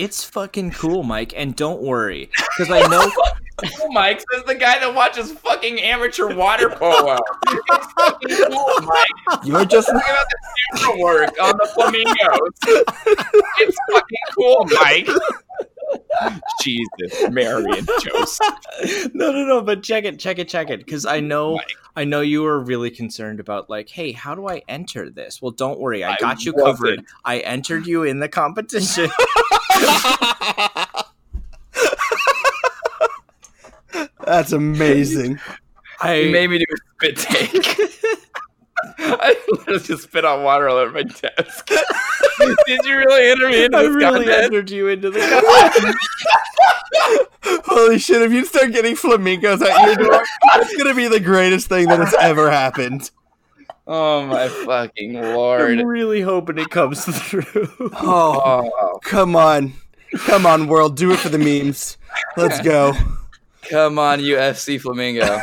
it's 0.00 0.24
fucking 0.24 0.70
cool, 0.70 1.02
Mike, 1.02 1.34
and 1.36 1.54
don't 1.54 1.82
worry, 1.82 2.30
because 2.56 2.70
I 2.72 2.86
know. 2.88 3.10
Oh, 3.62 3.92
Mike 3.92 4.24
says 4.32 4.42
the 4.44 4.54
guy 4.54 4.78
that 4.78 4.94
watches 4.94 5.32
fucking 5.32 5.80
amateur 5.80 6.34
water 6.34 6.70
polo. 6.70 7.18
it's 7.48 7.92
fucking 7.92 8.36
cool, 8.50 8.80
Mike. 8.80 9.44
You're 9.44 9.66
just 9.66 9.86
Think 9.86 10.02
about 10.02 10.26
the 10.30 10.78
camera 10.78 10.98
work 10.98 11.34
on 11.42 11.52
the 11.58 11.68
flamingos. 11.74 12.86
It's 13.58 13.76
fucking 13.92 14.18
cool, 14.34 14.66
Mike. 14.80 15.08
Jesus, 16.62 17.30
Mary 17.30 17.66
and 17.76 17.86
Joseph. 18.00 19.12
no, 19.12 19.30
no, 19.30 19.44
no. 19.44 19.60
But 19.60 19.82
check 19.82 20.04
it, 20.04 20.18
check 20.18 20.38
it, 20.38 20.48
check 20.48 20.70
it, 20.70 20.78
because 20.78 21.04
I 21.04 21.18
oh, 21.18 21.20
know, 21.20 21.54
Mike. 21.56 21.76
I 21.96 22.04
know 22.04 22.22
you 22.22 22.42
were 22.42 22.60
really 22.60 22.90
concerned 22.90 23.40
about 23.40 23.68
like, 23.68 23.90
hey, 23.90 24.12
how 24.12 24.34
do 24.34 24.48
I 24.48 24.62
enter 24.68 25.10
this? 25.10 25.42
Well, 25.42 25.50
don't 25.50 25.78
worry, 25.78 26.02
I 26.02 26.14
I 26.14 26.16
got 26.16 26.46
you 26.46 26.54
wasn't. 26.54 26.78
covered. 26.78 27.04
I 27.26 27.38
entered 27.40 27.86
you 27.86 28.04
in 28.04 28.20
the 28.20 28.28
competition. 28.28 29.10
That's 34.24 34.52
amazing. 34.52 35.36
He 35.36 35.42
I 36.28 36.30
made 36.30 36.48
me 36.50 36.58
do 36.58 36.64
a 36.72 36.76
spit 36.94 37.16
take. 37.16 37.76
I 38.98 39.36
literally 39.48 39.80
just 39.80 40.04
spit 40.04 40.24
on 40.24 40.42
water 40.42 40.68
all 40.68 40.76
over 40.76 40.92
my 40.92 41.02
desk. 41.02 41.66
Did 42.66 42.84
you 42.84 42.96
really 42.96 43.30
enter 43.30 43.48
me 43.48 43.64
into 43.64 43.76
I 43.76 43.82
this 43.82 43.94
really 43.94 44.24
contest? 44.24 44.44
entered 44.44 44.70
you 44.70 44.88
into 44.88 45.10
the 45.10 45.20
competition. 45.20 45.94
Holy 47.66 47.98
shit, 47.98 48.22
if 48.22 48.32
you 48.32 48.44
start 48.44 48.72
getting 48.72 48.96
flamingos 48.96 49.60
at 49.62 49.86
your 49.86 49.96
door, 49.96 50.22
it's 50.56 50.76
gonna 50.76 50.94
be 50.94 51.08
the 51.08 51.20
greatest 51.20 51.68
thing 51.68 51.88
that 51.88 51.98
has 51.98 52.14
ever 52.20 52.50
happened. 52.50 53.10
Oh 53.92 54.24
my 54.24 54.46
fucking 54.66 55.14
lord! 55.14 55.62
I'm 55.62 55.84
really 55.84 56.20
hoping 56.20 56.58
it 56.58 56.70
comes 56.70 57.04
through. 57.28 57.44
Oh, 57.94 58.70
Oh, 58.80 58.98
come 59.02 59.34
on. 59.34 59.72
Come 60.26 60.46
on, 60.46 60.68
world. 60.68 60.96
Do 60.96 61.10
it 61.10 61.18
for 61.18 61.28
the 61.28 61.38
memes. 61.38 61.98
Let's 62.36 62.60
go. 62.60 62.92
come 63.62 63.98
on, 63.98 64.20
UFC 64.20 64.80
Flamingo. 64.80 65.42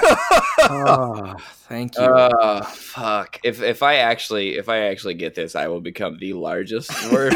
oh, 0.61 1.35
thank 1.67 1.97
you. 1.97 2.05
Oh 2.05 2.61
fuck! 2.63 3.37
If 3.43 3.61
if 3.61 3.83
I 3.83 3.97
actually 3.97 4.57
if 4.57 4.69
I 4.69 4.77
actually 4.87 5.15
get 5.15 5.35
this, 5.35 5.53
I 5.53 5.67
will 5.67 5.81
become 5.81 6.17
the 6.17 6.31
largest 6.31 6.89
Forward, 6.93 7.33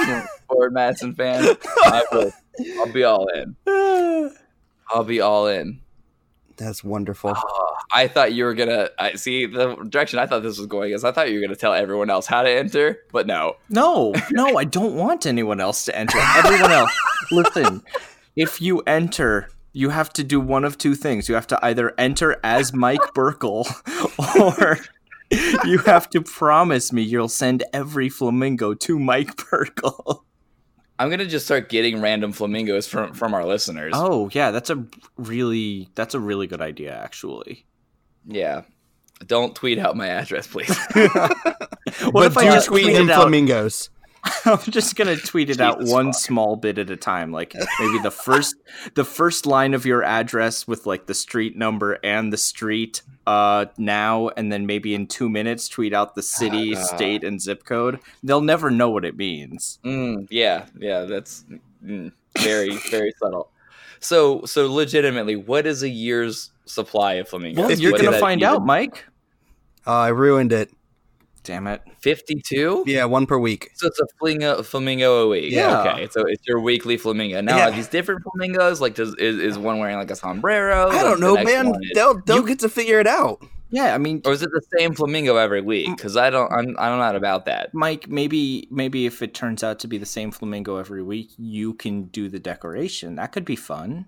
Forward 0.47 0.73
Madison 0.73 1.13
fan. 1.13 1.57
I 1.83 2.03
will. 2.13 2.31
I'll 2.79 2.91
be 2.93 3.03
all 3.03 3.27
in. 3.27 3.55
I'll 4.89 5.03
be 5.03 5.19
all 5.19 5.47
in. 5.47 5.81
That's 6.61 6.83
wonderful. 6.83 7.33
Oh, 7.35 7.75
I 7.91 8.07
thought 8.07 8.33
you 8.33 8.43
were 8.43 8.53
gonna. 8.53 8.89
I 8.99 9.13
see 9.15 9.47
the 9.47 9.75
direction 9.89 10.19
I 10.19 10.27
thought 10.27 10.43
this 10.43 10.59
was 10.59 10.67
going 10.67 10.91
is. 10.91 11.03
I 11.03 11.11
thought 11.11 11.29
you 11.29 11.39
were 11.39 11.41
gonna 11.41 11.55
tell 11.55 11.73
everyone 11.73 12.11
else 12.11 12.27
how 12.27 12.43
to 12.43 12.49
enter, 12.49 12.99
but 13.11 13.25
no. 13.25 13.55
no, 13.69 14.13
no, 14.31 14.57
I 14.57 14.63
don't 14.65 14.93
want 14.93 15.25
anyone 15.25 15.59
else 15.59 15.85
to 15.85 15.97
enter. 15.97 16.19
Everyone 16.19 16.71
else, 16.71 16.91
listen. 17.31 17.81
If 18.35 18.61
you 18.61 18.81
enter, 18.81 19.49
you 19.73 19.89
have 19.89 20.13
to 20.13 20.23
do 20.23 20.39
one 20.39 20.63
of 20.63 20.77
two 20.77 20.93
things. 20.93 21.27
You 21.27 21.33
have 21.33 21.47
to 21.47 21.65
either 21.65 21.95
enter 21.97 22.39
as 22.43 22.73
Mike 22.73 23.01
Burkle, 23.15 23.65
or 24.39 24.77
you 25.65 25.79
have 25.79 26.11
to 26.11 26.21
promise 26.21 26.93
me 26.93 27.01
you'll 27.01 27.27
send 27.27 27.63
every 27.73 28.07
flamingo 28.07 28.75
to 28.75 28.99
Mike 28.99 29.35
Perkle. 29.35 30.25
I'm 31.01 31.09
gonna 31.09 31.25
just 31.25 31.45
start 31.45 31.67
getting 31.67 31.99
random 31.99 32.31
flamingos 32.31 32.87
from 32.87 33.15
from 33.15 33.33
our 33.33 33.43
listeners. 33.43 33.93
Oh 33.95 34.29
yeah, 34.33 34.51
that's 34.51 34.69
a 34.69 34.85
really 35.17 35.89
that's 35.95 36.13
a 36.13 36.19
really 36.19 36.45
good 36.45 36.61
idea 36.61 36.93
actually. 36.95 37.65
Yeah. 38.27 38.61
Don't 39.25 39.55
tweet 39.55 39.79
out 39.79 39.97
my 39.97 40.07
address, 40.07 40.45
please. 40.45 40.77
What 42.03 42.13
but 42.13 42.25
if 42.27 42.37
I 42.37 42.43
do 42.45 42.51
just 42.51 42.67
tweet 42.67 42.83
tweet 42.83 42.95
him 42.95 43.09
it 43.09 43.13
out? 43.13 43.31
Flamingos. 44.23 44.65
I'm 44.67 44.71
just 44.71 44.95
gonna 44.95 45.17
tweet 45.17 45.49
it 45.49 45.59
out 45.61 45.79
Jesus 45.79 45.91
one 45.93 46.07
fuck. 46.13 46.21
small 46.21 46.55
bit 46.55 46.77
at 46.77 46.89
a 46.89 46.95
time, 46.97 47.31
like 47.31 47.53
maybe 47.79 47.99
the 47.99 48.11
first 48.11 48.55
the 48.95 49.03
first 49.05 49.45
line 49.45 49.73
of 49.73 49.85
your 49.85 50.03
address 50.03 50.67
with 50.67 50.85
like 50.85 51.05
the 51.07 51.13
street 51.13 51.55
number 51.57 51.93
and 52.03 52.31
the 52.33 52.37
street 52.37 53.01
uh 53.27 53.65
now, 53.77 54.29
and 54.29 54.51
then 54.51 54.65
maybe 54.65 54.93
in 54.95 55.07
two 55.07 55.29
minutes 55.29 55.67
tweet 55.69 55.93
out 55.93 56.15
the 56.15 56.23
city, 56.23 56.75
Ah. 56.75 56.81
state, 56.95 57.23
and 57.23 57.41
zip 57.41 57.63
code. 57.65 57.99
They'll 58.23 58.41
never 58.41 58.69
know 58.71 58.89
what 58.89 59.05
it 59.05 59.15
means. 59.17 59.79
Mm, 59.83 60.27
yeah, 60.29 60.65
yeah, 60.77 61.01
that's 61.01 61.45
mm, 61.83 62.11
very, 62.39 62.77
very 62.89 63.13
subtle. 63.21 63.49
So, 63.99 64.43
so 64.45 64.71
legitimately, 64.71 65.35
what 65.35 65.67
is 65.67 65.83
a 65.83 65.89
year's 65.89 66.49
supply 66.65 67.13
of 67.13 67.29
flamingos? 67.29 67.57
Well, 67.67 67.71
you're 67.77 67.91
What 67.91 68.01
gonna 68.01 68.17
find 68.19 68.41
even? 68.41 68.53
out, 68.55 68.65
Mike. 68.65 69.05
Uh, 69.85 69.91
I 69.93 70.07
ruined 70.09 70.51
it. 70.51 70.71
Damn 71.43 71.67
it. 71.67 71.81
Fifty-two. 72.01 72.83
Yeah, 72.85 73.05
one 73.05 73.25
per 73.25 73.37
week. 73.37 73.71
So 73.75 73.87
it's 73.87 73.99
a 73.99 74.05
flamingo, 74.19 74.61
flamingo 74.63 75.23
a 75.23 75.27
week. 75.27 75.51
Yeah. 75.51 75.81
Okay. 75.81 76.07
So 76.11 76.21
it's 76.27 76.45
your 76.47 76.59
weekly 76.59 76.97
flamingo. 76.97 77.41
Now 77.41 77.57
Yeah. 77.57 77.69
are 77.69 77.71
these 77.71 77.87
different 77.87 78.21
flamingos? 78.23 78.79
Like, 78.79 78.95
does 78.95 79.15
is, 79.15 79.37
is 79.37 79.57
one 79.57 79.79
wearing 79.79 79.97
like 79.97 80.11
a 80.11 80.15
sombrero? 80.15 80.89
I 80.89 81.01
don't 81.01 81.19
know, 81.19 81.35
man. 81.43 81.73
They'll 81.95 82.21
they'll 82.25 82.43
get 82.43 82.59
to 82.59 82.69
figure 82.69 82.99
it 82.99 83.07
out. 83.07 83.43
Yeah, 83.73 83.95
I 83.95 83.97
mean, 83.97 84.21
or 84.25 84.33
is 84.33 84.41
it 84.43 84.49
the 84.51 84.61
same 84.77 84.93
flamingo 84.93 85.37
every 85.37 85.61
week? 85.61 85.87
Mm. 85.87 85.95
Because 85.95 86.17
I 86.17 86.29
don't, 86.29 86.51
I'm, 86.51 86.75
I'm 86.77 86.99
not 86.99 87.15
about 87.15 87.45
that. 87.45 87.73
Mike, 87.73 88.09
maybe 88.09 88.67
maybe 88.69 89.05
if 89.05 89.21
it 89.21 89.33
turns 89.33 89.63
out 89.63 89.79
to 89.79 89.87
be 89.87 89.97
the 89.97 90.05
same 90.05 90.29
flamingo 90.29 90.75
every 90.75 91.01
week, 91.01 91.31
you 91.37 91.73
can 91.75 92.03
do 92.03 92.27
the 92.27 92.37
decoration. 92.39 93.15
That 93.15 93.31
could 93.31 93.45
be 93.45 93.55
fun. 93.55 94.07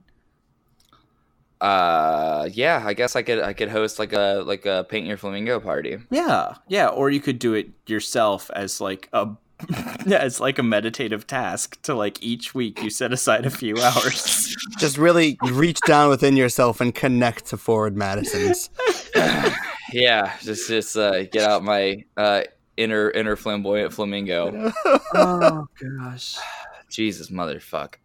Uh, 1.64 2.50
yeah, 2.52 2.84
I 2.86 2.94
guess 2.94 3.16
I 3.16 3.22
could, 3.22 3.40
I 3.40 3.54
could 3.54 3.70
host 3.70 3.98
like 3.98 4.12
a, 4.12 4.44
like 4.46 4.66
a 4.66 4.86
paint 4.90 5.08
your 5.08 5.16
flamingo 5.16 5.62
party. 5.62 5.98
Yeah, 6.12 6.56
yeah, 6.68 6.90
or 6.90 7.10
you 7.10 7.22
could 7.22 7.40
do 7.40 7.54
it 7.54 7.70
yourself 7.88 8.52
as 8.54 8.82
like 8.82 9.08
a 9.14 9.30
yeah, 10.06 10.26
it's 10.26 10.40
like 10.40 10.60
a 10.60 10.64
meditative 10.64 11.26
task 11.26 11.82
to 11.84 11.94
like 11.94 12.22
each 12.22 12.54
week 12.54 12.82
you 12.84 12.90
set 12.90 13.14
aside 13.14 13.46
a 13.46 13.50
few 13.50 13.78
hours. 13.78 14.56
Just 14.78 14.98
really 14.98 15.38
reach 15.52 15.80
down 15.86 16.10
within 16.10 16.36
yourself 16.36 16.82
and 16.82 16.94
connect 16.94 17.46
to 17.48 17.58
Forward 17.58 17.96
Madison's. 17.96 18.70
Yeah, 19.92 20.34
just, 20.42 20.68
just 20.68 20.98
uh, 20.98 21.26
get 21.26 21.44
out 21.44 21.64
my 21.64 22.04
uh 22.18 22.42
inner, 22.78 23.12
inner 23.12 23.36
flamboyant 23.36 23.94
flamingo. 23.94 24.74
oh 25.14 25.68
gosh. 26.00 26.38
Jesus 26.90 27.30
motherfuck. 27.30 27.96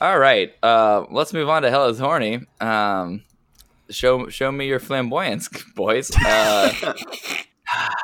All 0.00 0.18
right, 0.18 0.52
uh, 0.62 1.06
let's 1.10 1.32
move 1.32 1.48
on 1.48 1.62
to 1.62 1.70
Hell 1.70 1.86
is 1.88 1.98
Horny. 1.98 2.40
Um, 2.60 3.22
show 3.90 4.28
show 4.28 4.52
me 4.52 4.66
your 4.66 4.80
flamboyance, 4.80 5.48
boys. 5.74 6.10
Uh, 6.16 6.94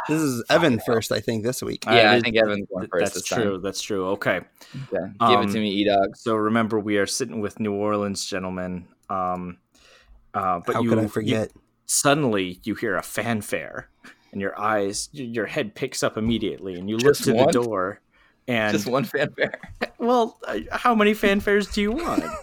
This 0.09 0.21
is 0.21 0.43
Evan 0.51 0.81
first, 0.85 1.13
I 1.13 1.21
think, 1.21 1.45
this 1.45 1.63
week. 1.63 1.85
Yeah, 1.87 2.11
I 2.11 2.17
it- 2.17 2.25
think 2.25 2.37
Evan's 2.37 2.67
going 2.69 2.89
first 2.89 3.05
That's 3.05 3.15
this 3.15 3.25
true. 3.25 3.53
time. 3.53 3.63
That's 3.63 3.81
true. 3.81 4.07
Okay. 4.09 4.39
Okay. 4.39 4.45
Give 4.93 5.05
it 5.05 5.17
Um, 5.21 5.53
to 5.53 5.59
me, 5.61 5.71
E 5.71 5.85
Dog. 5.87 6.17
So 6.17 6.35
remember 6.35 6.81
we 6.81 6.99
are 6.99 7.07
sitting 7.07 7.41
with 7.41 7.61
New 7.61 7.73
Orleans 7.73 8.27
gentlemen. 8.27 8.87
Um 9.09 9.59
uh 10.35 10.61
but 10.67 10.75
How 10.75 10.83
you 10.83 10.89
could 10.89 10.99
I 10.99 11.03
you- 11.03 11.09
forget? 11.09 11.53
suddenly 11.87 12.59
you 12.65 12.75
hear 12.75 12.97
a 12.97 13.03
fanfare 13.03 13.89
and 14.33 14.41
your 14.41 14.59
eyes 14.61 15.09
your 15.13 15.47
head 15.47 15.75
picks 15.77 16.03
up 16.03 16.17
immediately 16.17 16.75
and 16.75 16.91
you 16.91 16.99
Just 16.99 17.25
look 17.27 17.37
to 17.37 17.39
one? 17.39 17.47
the 17.47 17.53
door 17.53 18.01
and 18.49 18.73
Just 18.73 18.87
one 18.89 19.05
fanfare. 19.05 19.61
well 19.99 20.39
uh, 20.47 20.59
how 20.73 20.95
many 20.95 21.13
fanfares 21.15 21.73
do 21.73 21.81
you 21.83 21.93
want 21.93 22.25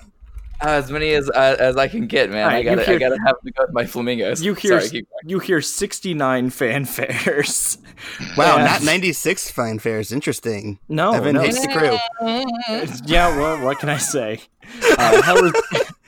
Uh, 0.62 0.72
as 0.72 0.92
many 0.92 1.14
as 1.14 1.30
uh, 1.30 1.56
as 1.58 1.78
I 1.78 1.88
can 1.88 2.06
get, 2.06 2.30
man. 2.30 2.44
All 2.44 2.50
I 2.50 2.64
gotta 2.64 2.84
hear- 2.84 2.96
I 2.96 2.98
gotta 3.00 3.18
have 3.26 3.40
to 3.46 3.52
go 3.52 3.64
with 3.64 3.72
my 3.74 3.86
flamingos. 3.86 4.44
you 4.44 4.54
hear 4.56 4.82
Sorry, 4.82 5.08
you 5.26 5.40
hear 5.40 5.62
69 5.62 6.50
fanfares 6.50 7.78
Wow, 8.36 8.58
And- 8.58 8.66
not 8.66 8.84
96 8.84 9.52
fanfares. 9.54 10.12
interesting. 10.12 10.78
no 10.90 11.14
Evan 11.14 11.36
no 11.36 11.44
hates 11.44 11.62
the 11.62 11.70
crew. 11.70 11.98
yeah 13.06 13.30
well 13.38 13.64
what 13.64 13.80
can 13.80 13.88
i 13.88 13.96
say 13.96 14.42
uh, 14.98 15.22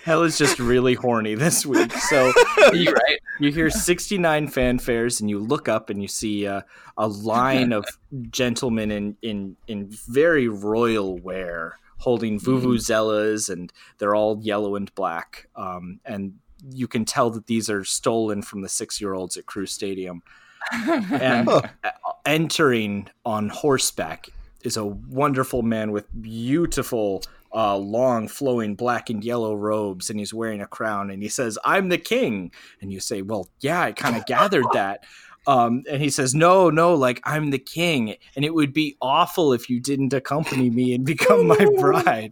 hell 0.03 0.23
is 0.23 0.37
just 0.37 0.59
really 0.59 0.93
horny 0.93 1.35
this 1.35 1.65
week. 1.65 1.91
So 1.93 2.33
you 2.73 2.91
right. 2.91 3.19
you 3.39 3.51
hear 3.51 3.69
69 3.69 4.47
fanfares 4.47 5.21
and 5.21 5.29
you 5.29 5.39
look 5.39 5.67
up 5.67 5.89
and 5.89 6.01
you 6.01 6.07
see 6.07 6.47
uh, 6.47 6.61
a 6.97 7.07
line 7.07 7.71
of 7.71 7.85
gentlemen 8.29 8.91
in, 8.91 9.17
in, 9.21 9.55
in 9.67 9.87
very 9.89 10.47
royal 10.47 11.17
wear 11.17 11.77
holding 11.97 12.39
vuvuzelas 12.39 13.49
and 13.49 13.71
they're 13.99 14.15
all 14.15 14.39
yellow 14.41 14.75
and 14.75 14.93
black. 14.95 15.47
Um, 15.55 15.99
and 16.03 16.33
you 16.69 16.87
can 16.87 17.05
tell 17.05 17.29
that 17.31 17.47
these 17.47 17.69
are 17.69 17.83
stolen 17.83 18.41
from 18.41 18.61
the 18.61 18.69
six 18.69 18.99
year 18.99 19.13
olds 19.13 19.37
at 19.37 19.45
crew 19.45 19.65
stadium. 19.65 20.23
And 20.71 21.49
entering 22.25 23.09
on 23.25 23.49
horseback 23.49 24.29
is 24.63 24.77
a 24.77 24.85
wonderful 24.85 25.63
man 25.63 25.91
with 25.91 26.05
beautiful 26.21 27.23
uh, 27.53 27.77
long 27.77 28.27
flowing 28.27 28.75
black 28.75 29.09
and 29.09 29.23
yellow 29.23 29.53
robes 29.53 30.09
and 30.09 30.19
he's 30.19 30.33
wearing 30.33 30.61
a 30.61 30.67
crown 30.67 31.09
and 31.09 31.21
he 31.21 31.29
says 31.29 31.57
i'm 31.65 31.89
the 31.89 31.97
king 31.97 32.51
and 32.81 32.91
you 32.91 32.99
say 32.99 33.21
well 33.21 33.49
yeah 33.59 33.81
i 33.81 33.91
kind 33.91 34.15
of 34.15 34.25
gathered 34.27 34.65
that 34.73 35.03
um, 35.47 35.83
and 35.89 36.01
he 36.01 36.09
says 36.09 36.35
no 36.35 36.69
no 36.69 36.93
like 36.93 37.19
i'm 37.23 37.49
the 37.49 37.59
king 37.59 38.15
and 38.35 38.45
it 38.45 38.53
would 38.53 38.73
be 38.73 38.95
awful 39.01 39.53
if 39.53 39.69
you 39.69 39.79
didn't 39.79 40.13
accompany 40.13 40.69
me 40.69 40.93
and 40.93 41.05
become 41.05 41.47
my 41.47 41.67
bride 41.79 42.31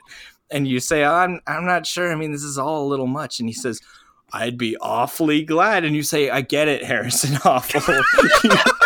and 0.51 0.67
you 0.67 0.79
say 0.79 1.03
i'm 1.03 1.39
i'm 1.47 1.65
not 1.65 1.85
sure 1.85 2.11
i 2.11 2.15
mean 2.15 2.31
this 2.31 2.43
is 2.43 2.57
all 2.57 2.85
a 2.85 2.87
little 2.87 3.07
much 3.07 3.39
and 3.39 3.49
he 3.49 3.53
says 3.53 3.81
I'd 4.31 4.57
be 4.57 4.77
awfully 4.77 5.43
glad. 5.43 5.83
And 5.83 5.95
you 5.95 6.03
say, 6.03 6.29
I 6.29 6.41
get 6.41 6.67
it, 6.67 6.83
Harrison 6.83 7.31
Afful. 7.37 8.85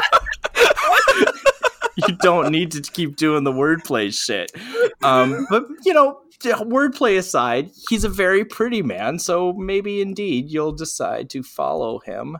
You, 2.23 2.29
you 2.29 2.41
don't 2.41 2.51
need 2.51 2.71
to 2.71 2.81
keep 2.81 3.15
doing 3.15 3.43
the 3.43 3.51
wordplay 3.51 4.13
shit. 4.13 4.51
Um, 5.03 5.45
but, 5.49 5.63
you 5.85 5.93
know, 5.93 6.19
wordplay 6.41 7.17
aside, 7.17 7.69
he's 7.89 8.03
a 8.03 8.09
very 8.09 8.43
pretty 8.45 8.81
man. 8.81 9.19
So 9.19 9.53
maybe 9.53 10.01
indeed 10.01 10.49
you'll 10.49 10.71
decide 10.73 11.29
to 11.31 11.43
follow 11.43 11.99
him 11.99 12.37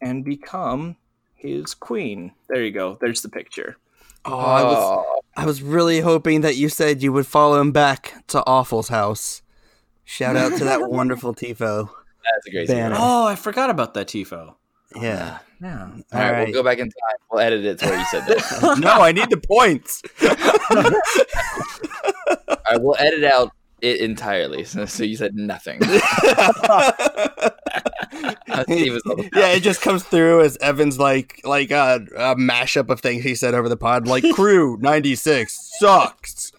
and 0.00 0.24
become 0.24 0.96
his 1.34 1.74
queen. 1.74 2.32
There 2.48 2.62
you 2.62 2.72
go. 2.72 2.98
There's 3.00 3.22
the 3.22 3.28
picture. 3.28 3.76
Oh, 4.24 4.38
I 4.38 4.62
was 4.62 5.06
I 5.36 5.46
was 5.46 5.62
really 5.62 6.00
hoping 6.00 6.40
that 6.40 6.56
you 6.56 6.68
said 6.68 7.02
you 7.02 7.12
would 7.12 7.26
follow 7.26 7.60
him 7.60 7.70
back 7.70 8.24
to 8.28 8.42
Afful's 8.46 8.88
house. 8.88 9.42
Shout 10.04 10.36
out 10.36 10.56
to 10.58 10.64
that 10.64 10.80
wonderful 10.90 11.34
Tifo. 11.34 11.88
that's 12.24 12.46
a 12.46 12.50
great 12.50 12.66
Banner. 12.68 12.96
scene. 12.96 13.04
Oh, 13.04 13.26
I 13.26 13.36
forgot 13.36 13.70
about 13.70 13.94
that, 13.94 14.08
Tifo. 14.08 14.56
Yeah. 15.00 15.38
Yeah. 15.60 15.82
All 15.82 15.88
right, 16.12 16.12
Alright. 16.12 16.46
we'll 16.48 16.62
go 16.62 16.62
back 16.62 16.78
in 16.78 16.86
time. 16.86 17.16
We'll 17.30 17.40
edit 17.40 17.64
it 17.64 17.78
to 17.78 17.86
where 17.86 17.98
you 17.98 18.04
said 18.06 18.26
that. 18.26 18.78
no, 18.80 19.00
I 19.02 19.12
need 19.12 19.30
the 19.30 19.36
points. 19.38 20.02
All 22.48 22.56
right, 22.72 22.80
we'll 22.82 22.96
edit 22.98 23.24
out 23.24 23.50
it 23.80 24.00
entirely. 24.00 24.64
So, 24.64 24.84
so 24.86 25.04
you 25.04 25.16
said 25.16 25.34
nothing. 25.34 25.80
Steve 25.82 26.02
is 28.94 29.02
all 29.06 29.16
the- 29.16 29.28
yeah, 29.34 29.48
it 29.52 29.62
just 29.62 29.80
comes 29.82 30.02
through 30.02 30.42
as 30.42 30.56
Evan's 30.58 30.98
like 30.98 31.40
like 31.44 31.70
uh, 31.70 32.00
a 32.16 32.34
mashup 32.36 32.88
of 32.90 33.00
things 33.00 33.22
he 33.24 33.34
said 33.34 33.54
over 33.54 33.68
the 33.68 33.76
pod, 33.76 34.06
like 34.08 34.24
"Crew 34.34 34.78
'96 34.80 35.76
sucks." 35.78 36.52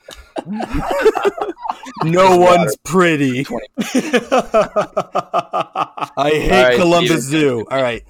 no 2.03 2.37
one's 2.37 2.75
pretty. 2.85 3.45
I 6.17 6.29
hate 6.33 6.51
All 6.51 6.63
right, 6.63 6.75
Columbus 6.77 7.23
Zoo. 7.23 7.65
All 7.71 7.81
right, 7.81 8.03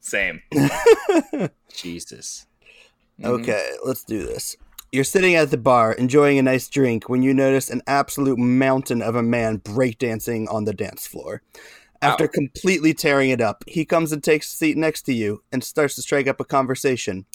Same. 0.00 0.40
Jesus. 1.74 2.46
Mhm. 3.20 3.26
okay, 3.26 3.70
let's 3.84 4.04
do 4.04 4.24
this. 4.24 4.56
You're 4.92 5.04
sitting 5.04 5.34
at 5.34 5.50
the 5.50 5.58
bar 5.58 5.92
enjoying 5.92 6.38
a 6.38 6.42
nice 6.42 6.68
drink 6.68 7.08
when 7.08 7.22
you 7.22 7.32
notice 7.32 7.70
an 7.70 7.82
absolute 7.86 8.38
mountain 8.38 9.02
of 9.02 9.14
a 9.14 9.22
man 9.22 9.58
breakdancing 9.58 10.52
on 10.52 10.64
the 10.64 10.72
dance 10.72 11.06
floor. 11.06 11.42
After 12.02 12.26
completely 12.26 12.94
tearing 12.94 13.28
it 13.28 13.42
up, 13.42 13.62
he 13.66 13.84
comes 13.84 14.10
and 14.10 14.24
takes 14.24 14.50
a 14.52 14.56
seat 14.56 14.76
next 14.76 15.02
to 15.02 15.12
you 15.12 15.42
and 15.52 15.62
starts 15.62 15.94
to 15.96 16.02
strike 16.02 16.26
up 16.26 16.40
a 16.40 16.44
conversation. 16.44 17.26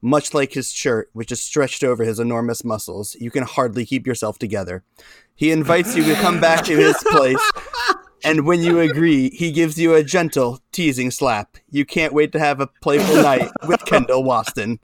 Much 0.00 0.32
like 0.32 0.52
his 0.54 0.70
shirt, 0.72 1.10
which 1.12 1.32
is 1.32 1.40
stretched 1.42 1.82
over 1.84 2.04
his 2.04 2.20
enormous 2.20 2.64
muscles, 2.64 3.16
you 3.20 3.30
can 3.30 3.42
hardly 3.42 3.84
keep 3.84 4.06
yourself 4.06 4.38
together. 4.38 4.84
He 5.34 5.50
invites 5.50 5.96
you 5.96 6.04
to 6.04 6.14
come 6.14 6.40
back 6.40 6.64
to 6.64 6.76
his 6.76 6.96
place, 7.06 7.50
and 8.24 8.46
when 8.46 8.62
you 8.62 8.80
agree, 8.80 9.30
he 9.30 9.50
gives 9.52 9.78
you 9.78 9.94
a 9.94 10.02
gentle, 10.02 10.60
teasing 10.72 11.10
slap. 11.10 11.56
You 11.70 11.84
can't 11.84 12.12
wait 12.12 12.32
to 12.32 12.38
have 12.38 12.60
a 12.60 12.66
playful 12.80 13.16
night 13.22 13.48
with 13.66 13.84
Kendall 13.84 14.22
Waston. 14.24 14.78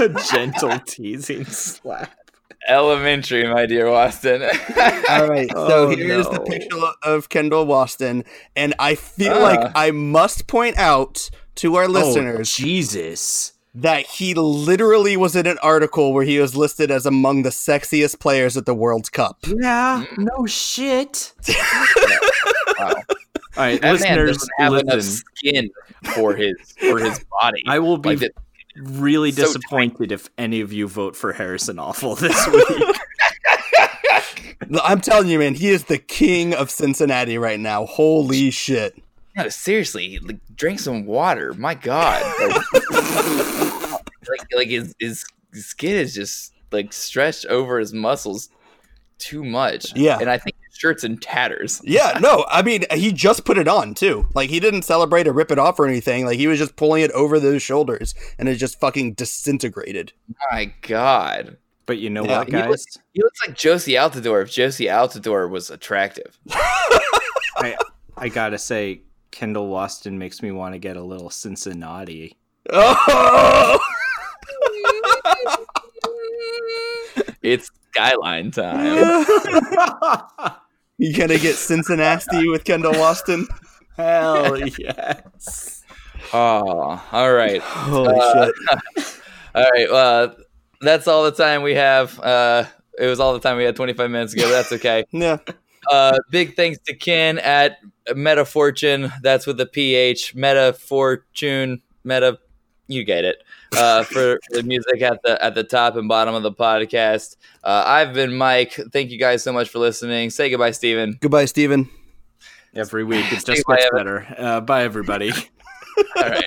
A 0.00 0.08
gentle 0.30 0.78
teasing 0.80 1.44
slap. 1.46 2.12
Elementary, 2.68 3.44
my 3.48 3.64
dear 3.66 3.86
Waston. 3.86 4.42
All 5.10 5.28
right, 5.28 5.50
so 5.50 5.56
Oh, 5.56 5.88
here 5.90 6.12
is 6.18 6.28
the 6.28 6.40
picture 6.40 6.76
of 7.02 7.28
Kendall 7.28 7.66
Waston, 7.66 8.26
and 8.56 8.74
I 8.78 8.94
feel 8.94 9.32
Ah. 9.34 9.38
like 9.42 9.72
I 9.74 9.90
must 9.92 10.46
point 10.46 10.76
out 10.76 11.30
to 11.56 11.76
our 11.76 11.88
listeners 11.88 12.54
Oh, 12.58 12.62
Jesus. 12.64 13.52
that 13.74 14.04
he 14.06 14.34
literally 14.34 15.16
was 15.16 15.34
in 15.36 15.46
an 15.46 15.56
article 15.62 16.12
where 16.12 16.24
he 16.24 16.38
was 16.40 16.56
listed 16.56 16.90
as 16.90 17.06
among 17.06 17.42
the 17.42 17.50
sexiest 17.50 18.18
players 18.18 18.56
at 18.56 18.66
the 18.66 18.74
World 18.74 19.12
Cup. 19.12 19.38
Yeah, 19.46 20.04
no 20.18 20.44
shit. 20.46 21.32
Wow. 22.78 22.92
All 23.56 23.64
right, 23.64 23.80
That 23.80 23.92
listeners, 23.92 24.36
doesn't 24.36 24.50
have 24.58 24.72
enough 24.74 24.94
listen. 24.96 25.24
skin 25.34 25.70
for 26.14 26.34
his 26.34 26.56
for 26.78 26.98
his 26.98 27.24
body. 27.40 27.62
I 27.66 27.78
will 27.80 27.98
be 27.98 28.16
Like 28.16 28.32
really 28.76 29.32
so 29.32 29.42
disappointed 29.42 30.12
if 30.12 30.28
any 30.38 30.60
of 30.60 30.72
you 30.72 30.86
vote 30.86 31.16
for 31.16 31.32
Harrison 31.32 31.76
Afful 31.76 32.16
this 32.18 32.46
week. 34.70 34.80
I'm 34.82 35.00
telling 35.00 35.28
you, 35.28 35.38
man, 35.38 35.54
he 35.54 35.70
is 35.70 35.84
the 35.84 35.98
king 35.98 36.54
of 36.54 36.70
Cincinnati 36.70 37.38
right 37.38 37.58
now. 37.58 37.86
Holy 37.86 38.50
shit. 38.50 39.00
No, 39.36 39.48
seriously, 39.48 40.18
like, 40.18 40.38
drink 40.56 40.80
some 40.80 41.06
water. 41.06 41.54
My 41.54 41.74
God, 41.74 42.22
like, 42.40 42.90
like, 44.28 44.40
like 44.54 44.68
his, 44.68 44.94
his 44.98 45.24
skin 45.54 45.96
is 45.96 46.14
just 46.14 46.52
like 46.72 46.92
stretched 46.92 47.46
over 47.46 47.78
his 47.78 47.92
muscles 47.94 48.50
too 49.18 49.44
much. 49.44 49.94
Yeah. 49.96 50.18
and 50.20 50.28
I 50.28 50.38
think 50.38 50.56
his 50.66 50.67
shirt's 50.78 51.04
in 51.04 51.18
tatters. 51.18 51.80
Yeah, 51.84 52.18
no, 52.22 52.44
I 52.48 52.62
mean, 52.62 52.84
he 52.92 53.12
just 53.12 53.44
put 53.44 53.58
it 53.58 53.66
on 53.68 53.94
too. 53.94 54.28
Like, 54.34 54.48
he 54.50 54.60
didn't 54.60 54.82
celebrate 54.82 55.26
or 55.26 55.32
rip 55.32 55.50
it 55.50 55.58
off 55.58 55.78
or 55.78 55.86
anything. 55.86 56.24
Like, 56.24 56.38
he 56.38 56.46
was 56.46 56.58
just 56.58 56.76
pulling 56.76 57.02
it 57.02 57.10
over 57.12 57.40
those 57.40 57.62
shoulders 57.62 58.14
and 58.38 58.48
it 58.48 58.56
just 58.56 58.78
fucking 58.80 59.14
disintegrated. 59.14 60.12
My 60.52 60.72
God, 60.82 61.56
But 61.86 61.98
you 61.98 62.10
know 62.10 62.24
Yeah. 62.24 62.38
what, 62.38 62.46
He 62.48 62.52
guys? 62.52 62.68
looks- 62.68 62.98
he 63.14 63.22
looks 63.22 63.40
like 63.46 63.56
Jozy 63.56 63.94
Altidore 63.98 64.42
if 64.42 64.50
Jozy 64.50 64.86
Altidore 64.90 65.48
was 65.50 65.70
attractive. 65.70 66.38
I, 66.50 67.76
I 68.16 68.28
gotta 68.28 68.58
say, 68.58 69.00
Kendall 69.30 69.70
Waston 69.70 70.12
makes 70.18 70.42
me 70.42 70.50
want 70.52 70.74
to 70.74 70.78
get 70.78 70.96
a 70.96 71.02
little 71.02 71.30
Cincinnati. 71.30 72.36
Oh! 72.70 73.78
It's 77.42 77.70
skyline 77.92 78.50
time. 78.50 79.24
You 80.98 81.16
gonna 81.16 81.38
get 81.38 81.54
Cincinnati 81.54 82.48
with 82.48 82.64
Kendall 82.64 82.92
Waston? 82.94 83.46
Hell 83.96 84.58
yes. 84.78 85.82
Oh, 86.32 87.02
all 87.12 87.32
right. 87.32 87.62
Holy 87.62 88.14
Uh, 88.20 88.46
shit. 88.96 89.20
All 89.54 89.68
right. 89.72 89.88
Uh, 89.88 90.34
that's 90.80 91.08
all 91.08 91.24
the 91.24 91.32
time 91.32 91.62
we 91.62 91.74
have. 91.74 92.18
Uh, 92.20 92.64
it 92.98 93.06
was 93.06 93.18
all 93.18 93.32
the 93.32 93.40
time 93.40 93.56
we 93.56 93.64
had 93.64 93.74
25 93.74 94.10
minutes 94.10 94.34
ago. 94.34 94.44
But 94.44 94.50
that's 94.50 94.72
okay. 94.72 95.04
Yeah. 95.12 95.38
Uh, 95.90 96.18
big 96.30 96.54
thanks 96.54 96.78
to 96.86 96.94
Ken 96.94 97.38
at 97.38 97.78
Meta 98.14 98.44
Fortune. 98.44 99.10
That's 99.22 99.46
with 99.46 99.56
the 99.56 99.66
PH. 99.66 100.34
Meta 100.34 100.74
Fortune. 100.78 101.80
Meta. 102.04 102.38
You 102.88 103.04
get 103.04 103.24
it. 103.24 103.42
Uh, 103.76 104.02
for 104.02 104.38
the 104.50 104.62
music 104.62 105.02
at 105.02 105.20
the 105.22 105.42
at 105.44 105.54
the 105.54 105.62
top 105.62 105.94
and 105.96 106.08
bottom 106.08 106.34
of 106.34 106.42
the 106.42 106.52
podcast. 106.52 107.36
Uh, 107.62 107.82
I've 107.86 108.14
been 108.14 108.34
Mike. 108.36 108.72
Thank 108.92 109.10
you 109.10 109.18
guys 109.18 109.42
so 109.42 109.52
much 109.52 109.68
for 109.68 109.78
listening. 109.78 110.30
Say 110.30 110.48
goodbye, 110.50 110.70
Steven. 110.70 111.18
Goodbye, 111.20 111.44
Steven. 111.44 111.88
Every 112.74 113.04
week 113.04 113.30
it 113.32 113.40
Say 113.40 113.54
just 113.56 113.66
bye, 113.66 113.76
gets 113.76 113.90
better. 113.92 114.26
Uh, 114.38 114.60
bye, 114.62 114.84
everybody. 114.84 115.30
All 116.16 116.22
right. 116.28 116.44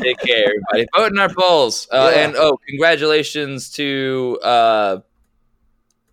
Take 0.00 0.18
care, 0.18 0.44
everybody. 0.44 0.86
Vote 0.96 1.12
in 1.12 1.18
our 1.18 1.32
polls. 1.32 1.88
Uh, 1.90 2.12
Yeah. 2.14 2.20
And 2.26 2.36
oh, 2.36 2.58
congratulations 2.68 3.70
to 3.72 4.38
uh, 4.42 4.98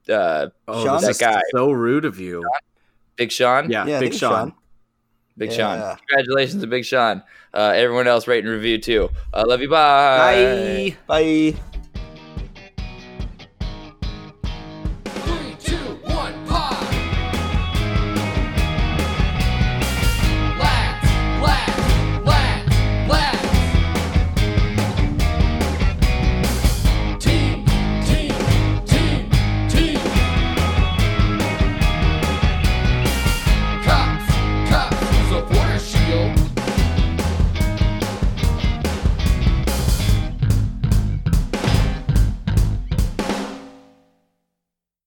uh, 0.09 0.47
Oh, 0.67 0.85
Sean? 0.85 1.01
this 1.01 1.17
guy. 1.17 1.41
so 1.51 1.71
rude 1.71 2.05
of 2.05 2.19
you. 2.19 2.43
Big 3.15 3.31
Sean. 3.31 3.69
Yeah, 3.69 3.85
Yeah, 3.87 3.97
I 3.97 3.99
Big 3.99 4.11
think 4.11 4.19
Sean. 4.21 4.53
Big 5.37 5.51
Yeah. 5.51 5.57
Sean. 5.57 5.97
Congratulations 6.07 6.61
to 6.61 6.67
Big 6.67 6.85
Sean. 6.85 7.23
Uh, 7.53 7.73
everyone 7.75 8.07
else, 8.07 8.27
rate 8.27 8.43
and 8.43 8.53
review 8.53 8.77
too. 8.77 9.09
Uh, 9.33 9.43
love 9.45 9.61
you. 9.61 9.69
Bye. 9.69 10.95
Bye. 11.07 11.53
Bye. 11.53 11.74